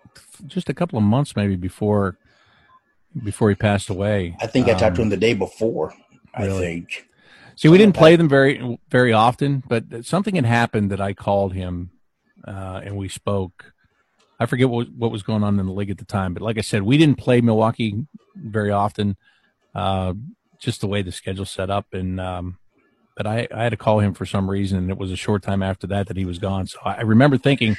just 0.47 0.69
a 0.71 0.75
couple 0.75 0.99
of 0.99 1.05
months 1.05 1.37
maybe 1.37 1.57
before 1.57 2.17
before 3.25 3.51
he 3.51 3.55
passed 3.55 3.91
away. 3.91 4.37
I 4.41 4.47
think 4.47 4.69
I 4.69 4.73
talked 4.73 4.97
to 4.97 5.03
Um, 5.03 5.07
him 5.07 5.11
the 5.11 5.17
day 5.17 5.35
before. 5.35 5.95
I 6.35 6.47
think. 6.49 7.07
See, 7.57 7.69
we 7.69 7.77
didn't 7.77 7.97
play 7.97 8.17
them 8.17 8.29
very 8.29 8.79
very 8.89 9.13
often, 9.13 9.63
but 9.69 10.07
something 10.07 10.35
had 10.37 10.47
happened 10.47 10.91
that 10.93 11.01
I 11.01 11.13
called 11.13 11.53
him 11.53 11.91
uh, 12.47 12.81
and 12.85 12.97
we 12.97 13.09
spoke. 13.09 13.75
I 14.39 14.47
forget 14.47 14.71
what 14.71 14.91
what 14.95 15.11
was 15.11 15.23
going 15.23 15.43
on 15.43 15.61
in 15.61 15.67
the 15.67 15.73
league 15.73 15.91
at 15.91 15.99
the 15.99 16.07
time, 16.07 16.33
but 16.33 16.43
like 16.43 16.57
I 16.57 16.63
said, 16.63 16.83
we 16.83 16.97
didn't 16.97 17.19
play 17.19 17.43
Milwaukee 17.43 18.07
very 18.35 18.71
often, 18.71 19.19
uh, 19.75 20.15
just 20.59 20.81
the 20.81 20.87
way 20.87 21.03
the 21.03 21.13
schedule 21.13 21.45
set 21.45 21.69
up. 21.69 21.93
And 21.93 22.19
um, 22.19 22.59
but 23.21 23.27
I, 23.27 23.47
I 23.55 23.65
had 23.65 23.69
to 23.69 23.77
call 23.77 24.01
him 24.01 24.15
for 24.15 24.25
some 24.25 24.49
reason, 24.51 24.79
and 24.79 24.91
it 24.91 24.97
was 24.97 25.11
a 25.11 25.17
short 25.17 25.43
time 25.43 25.63
after 25.63 25.87
that 25.89 26.07
that 26.07 26.17
he 26.17 26.25
was 26.25 26.39
gone. 26.39 26.67
So 26.67 26.79
I, 26.83 27.03
remember 27.03 27.37
thinking, 27.37 27.77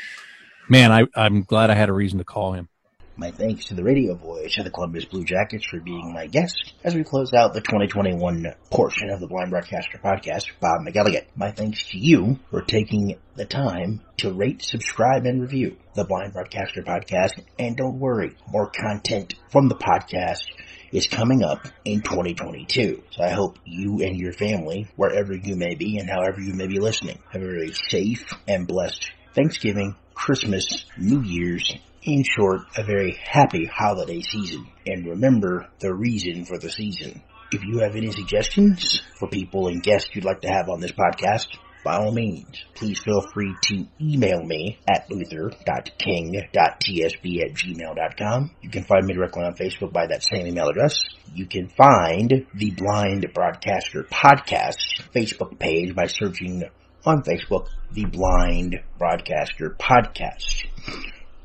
man, 0.69 0.91
I, 0.91 1.07
I'm 1.15 1.41
glad 1.41 1.71
I 1.71 1.73
had 1.73 1.89
a 1.89 1.93
reason 1.93 2.19
to 2.19 2.23
call 2.23 2.53
him. 2.53 2.69
My 3.17 3.31
thanks 3.31 3.65
to 3.65 3.73
the 3.73 3.83
radio 3.83 4.13
voice 4.13 4.59
of 4.59 4.65
the 4.65 4.69
Columbus 4.69 5.05
Blue 5.05 5.23
Jackets 5.23 5.65
for 5.65 5.79
being 5.79 6.13
my 6.13 6.27
guest 6.27 6.73
as 6.83 6.93
we 6.93 7.03
close 7.03 7.33
out 7.33 7.55
the 7.55 7.61
2021 7.61 8.53
portion 8.69 9.09
of 9.09 9.19
the 9.19 9.25
Blind 9.25 9.49
Broadcaster 9.49 9.97
podcast, 9.97 10.51
Bob 10.59 10.81
McElligott. 10.85 11.25
My 11.35 11.49
thanks 11.49 11.89
to 11.89 11.97
you 11.97 12.37
for 12.51 12.61
taking 12.61 13.17
the 13.35 13.45
time 13.45 14.01
to 14.17 14.31
rate, 14.31 14.61
subscribe, 14.61 15.25
and 15.25 15.41
review 15.41 15.75
the 15.95 16.03
Blind 16.03 16.33
Broadcaster 16.33 16.83
podcast. 16.83 17.41
And 17.57 17.75
don't 17.75 17.99
worry, 17.99 18.35
more 18.47 18.69
content 18.69 19.33
from 19.49 19.69
the 19.69 19.75
podcast 19.75 20.45
is 20.91 21.07
coming 21.07 21.43
up 21.43 21.67
in 21.85 22.01
2022. 22.01 23.03
So 23.11 23.23
I 23.23 23.29
hope 23.29 23.57
you 23.65 24.01
and 24.01 24.17
your 24.17 24.33
family, 24.33 24.87
wherever 24.95 25.33
you 25.33 25.55
may 25.55 25.75
be 25.75 25.97
and 25.97 26.09
however 26.09 26.41
you 26.41 26.53
may 26.53 26.67
be 26.67 26.79
listening, 26.79 27.19
have 27.31 27.41
a 27.41 27.45
very 27.45 27.73
safe 27.73 28.33
and 28.47 28.67
blessed 28.67 29.11
Thanksgiving, 29.33 29.95
Christmas, 30.13 30.85
New 30.97 31.21
Year's, 31.21 31.73
in 32.03 32.23
short, 32.23 32.61
a 32.77 32.83
very 32.83 33.17
happy 33.23 33.65
holiday 33.65 34.21
season. 34.21 34.67
And 34.85 35.05
remember 35.05 35.67
the 35.79 35.93
reason 35.93 36.45
for 36.45 36.57
the 36.57 36.69
season. 36.69 37.21
If 37.51 37.63
you 37.63 37.79
have 37.79 37.95
any 37.95 38.11
suggestions 38.11 39.01
for 39.19 39.27
people 39.27 39.67
and 39.67 39.83
guests 39.83 40.09
you'd 40.13 40.25
like 40.25 40.41
to 40.41 40.49
have 40.49 40.69
on 40.69 40.79
this 40.79 40.91
podcast, 40.91 41.47
by 41.83 41.97
all 41.97 42.11
means, 42.11 42.63
please 42.75 42.99
feel 42.99 43.21
free 43.33 43.55
to 43.63 43.87
email 43.99 44.43
me 44.43 44.79
at 44.87 45.09
luther.king.tsb 45.09 46.43
at 46.45 47.53
gmail.com. 47.53 48.51
You 48.61 48.69
can 48.69 48.83
find 48.83 49.05
me 49.05 49.13
directly 49.13 49.43
on 49.43 49.55
Facebook 49.55 49.91
by 49.91 50.07
that 50.07 50.23
same 50.23 50.47
email 50.47 50.69
address. 50.69 51.03
You 51.33 51.45
can 51.45 51.69
find 51.69 52.45
the 52.53 52.71
Blind 52.71 53.27
Broadcaster 53.33 54.03
Podcast 54.03 55.01
Facebook 55.13 55.57
page 55.59 55.95
by 55.95 56.07
searching 56.07 56.63
on 57.05 57.23
Facebook 57.23 57.67
the 57.91 58.05
Blind 58.05 58.79
Broadcaster 58.97 59.75
Podcast 59.79 60.65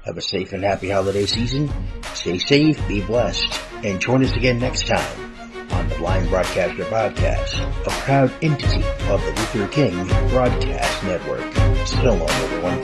Have 0.05 0.17
a 0.17 0.23
safe 0.23 0.53
and 0.53 0.63
happy 0.65 0.91
holiday 0.91 1.27
season. 1.27 1.71
Stay 2.15 2.39
safe, 2.39 2.89
be 2.89 3.03
blessed, 3.03 3.61
and 3.85 4.01
join 4.01 4.25
us 4.25 4.33
again 4.33 4.59
next 4.59 4.87
time 4.87 5.31
on 5.73 5.89
the 5.89 5.95
Blind 5.97 6.29
Broadcaster 6.29 6.85
Podcast, 6.85 7.59
a 7.87 7.91
proud 8.03 8.33
entity 8.43 8.83
of 9.09 9.23
the 9.23 9.29
Luther 9.29 9.69
King 9.69 10.07
Broadcast 10.31 11.05
Network. 11.05 11.55
So 11.87 12.15
long, 12.15 12.29
everyone. 12.29 12.83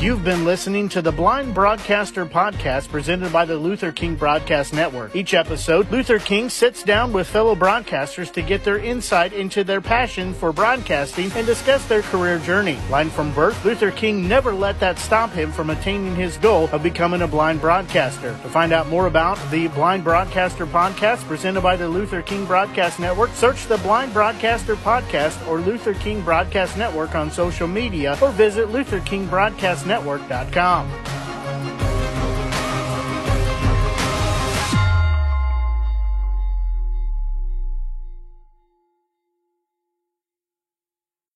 You've 0.00 0.22
been 0.22 0.44
listening 0.44 0.88
to 0.90 1.02
the 1.02 1.10
Blind 1.10 1.54
Broadcaster 1.54 2.24
Podcast 2.24 2.88
presented 2.88 3.32
by 3.32 3.44
the 3.44 3.56
Luther 3.56 3.90
King 3.90 4.14
Broadcast 4.14 4.72
Network. 4.72 5.16
Each 5.16 5.34
episode, 5.34 5.90
Luther 5.90 6.20
King 6.20 6.48
sits 6.50 6.84
down 6.84 7.12
with 7.12 7.26
fellow 7.26 7.56
broadcasters 7.56 8.32
to 8.34 8.42
get 8.42 8.62
their 8.62 8.78
insight 8.78 9.32
into 9.32 9.64
their 9.64 9.80
passion 9.80 10.34
for 10.34 10.52
broadcasting 10.52 11.32
and 11.32 11.44
discuss 11.44 11.84
their 11.88 12.02
career 12.02 12.38
journey. 12.38 12.78
Blind 12.86 13.10
from 13.10 13.34
birth, 13.34 13.64
Luther 13.64 13.90
King 13.90 14.28
never 14.28 14.54
let 14.54 14.78
that 14.78 15.00
stop 15.00 15.32
him 15.32 15.50
from 15.50 15.68
attaining 15.68 16.14
his 16.14 16.36
goal 16.36 16.68
of 16.70 16.84
becoming 16.84 17.22
a 17.22 17.26
blind 17.26 17.60
broadcaster. 17.60 18.30
To 18.42 18.48
find 18.48 18.72
out 18.72 18.88
more 18.88 19.08
about 19.08 19.36
the 19.50 19.66
Blind 19.66 20.04
Broadcaster 20.04 20.64
Podcast 20.64 21.26
presented 21.26 21.62
by 21.62 21.74
the 21.74 21.88
Luther 21.88 22.22
King 22.22 22.44
Broadcast 22.44 23.00
Network, 23.00 23.30
search 23.30 23.66
the 23.66 23.78
Blind 23.78 24.12
Broadcaster 24.12 24.76
Podcast 24.76 25.44
or 25.48 25.58
Luther 25.58 25.94
King 25.94 26.20
Broadcast 26.20 26.78
Network 26.78 27.16
on 27.16 27.32
social 27.32 27.66
media 27.66 28.16
or 28.22 28.30
visit 28.30 28.70
Luther 28.70 29.00
King 29.00 29.26
Broadcast 29.26 29.87
Network.com. 29.88 31.27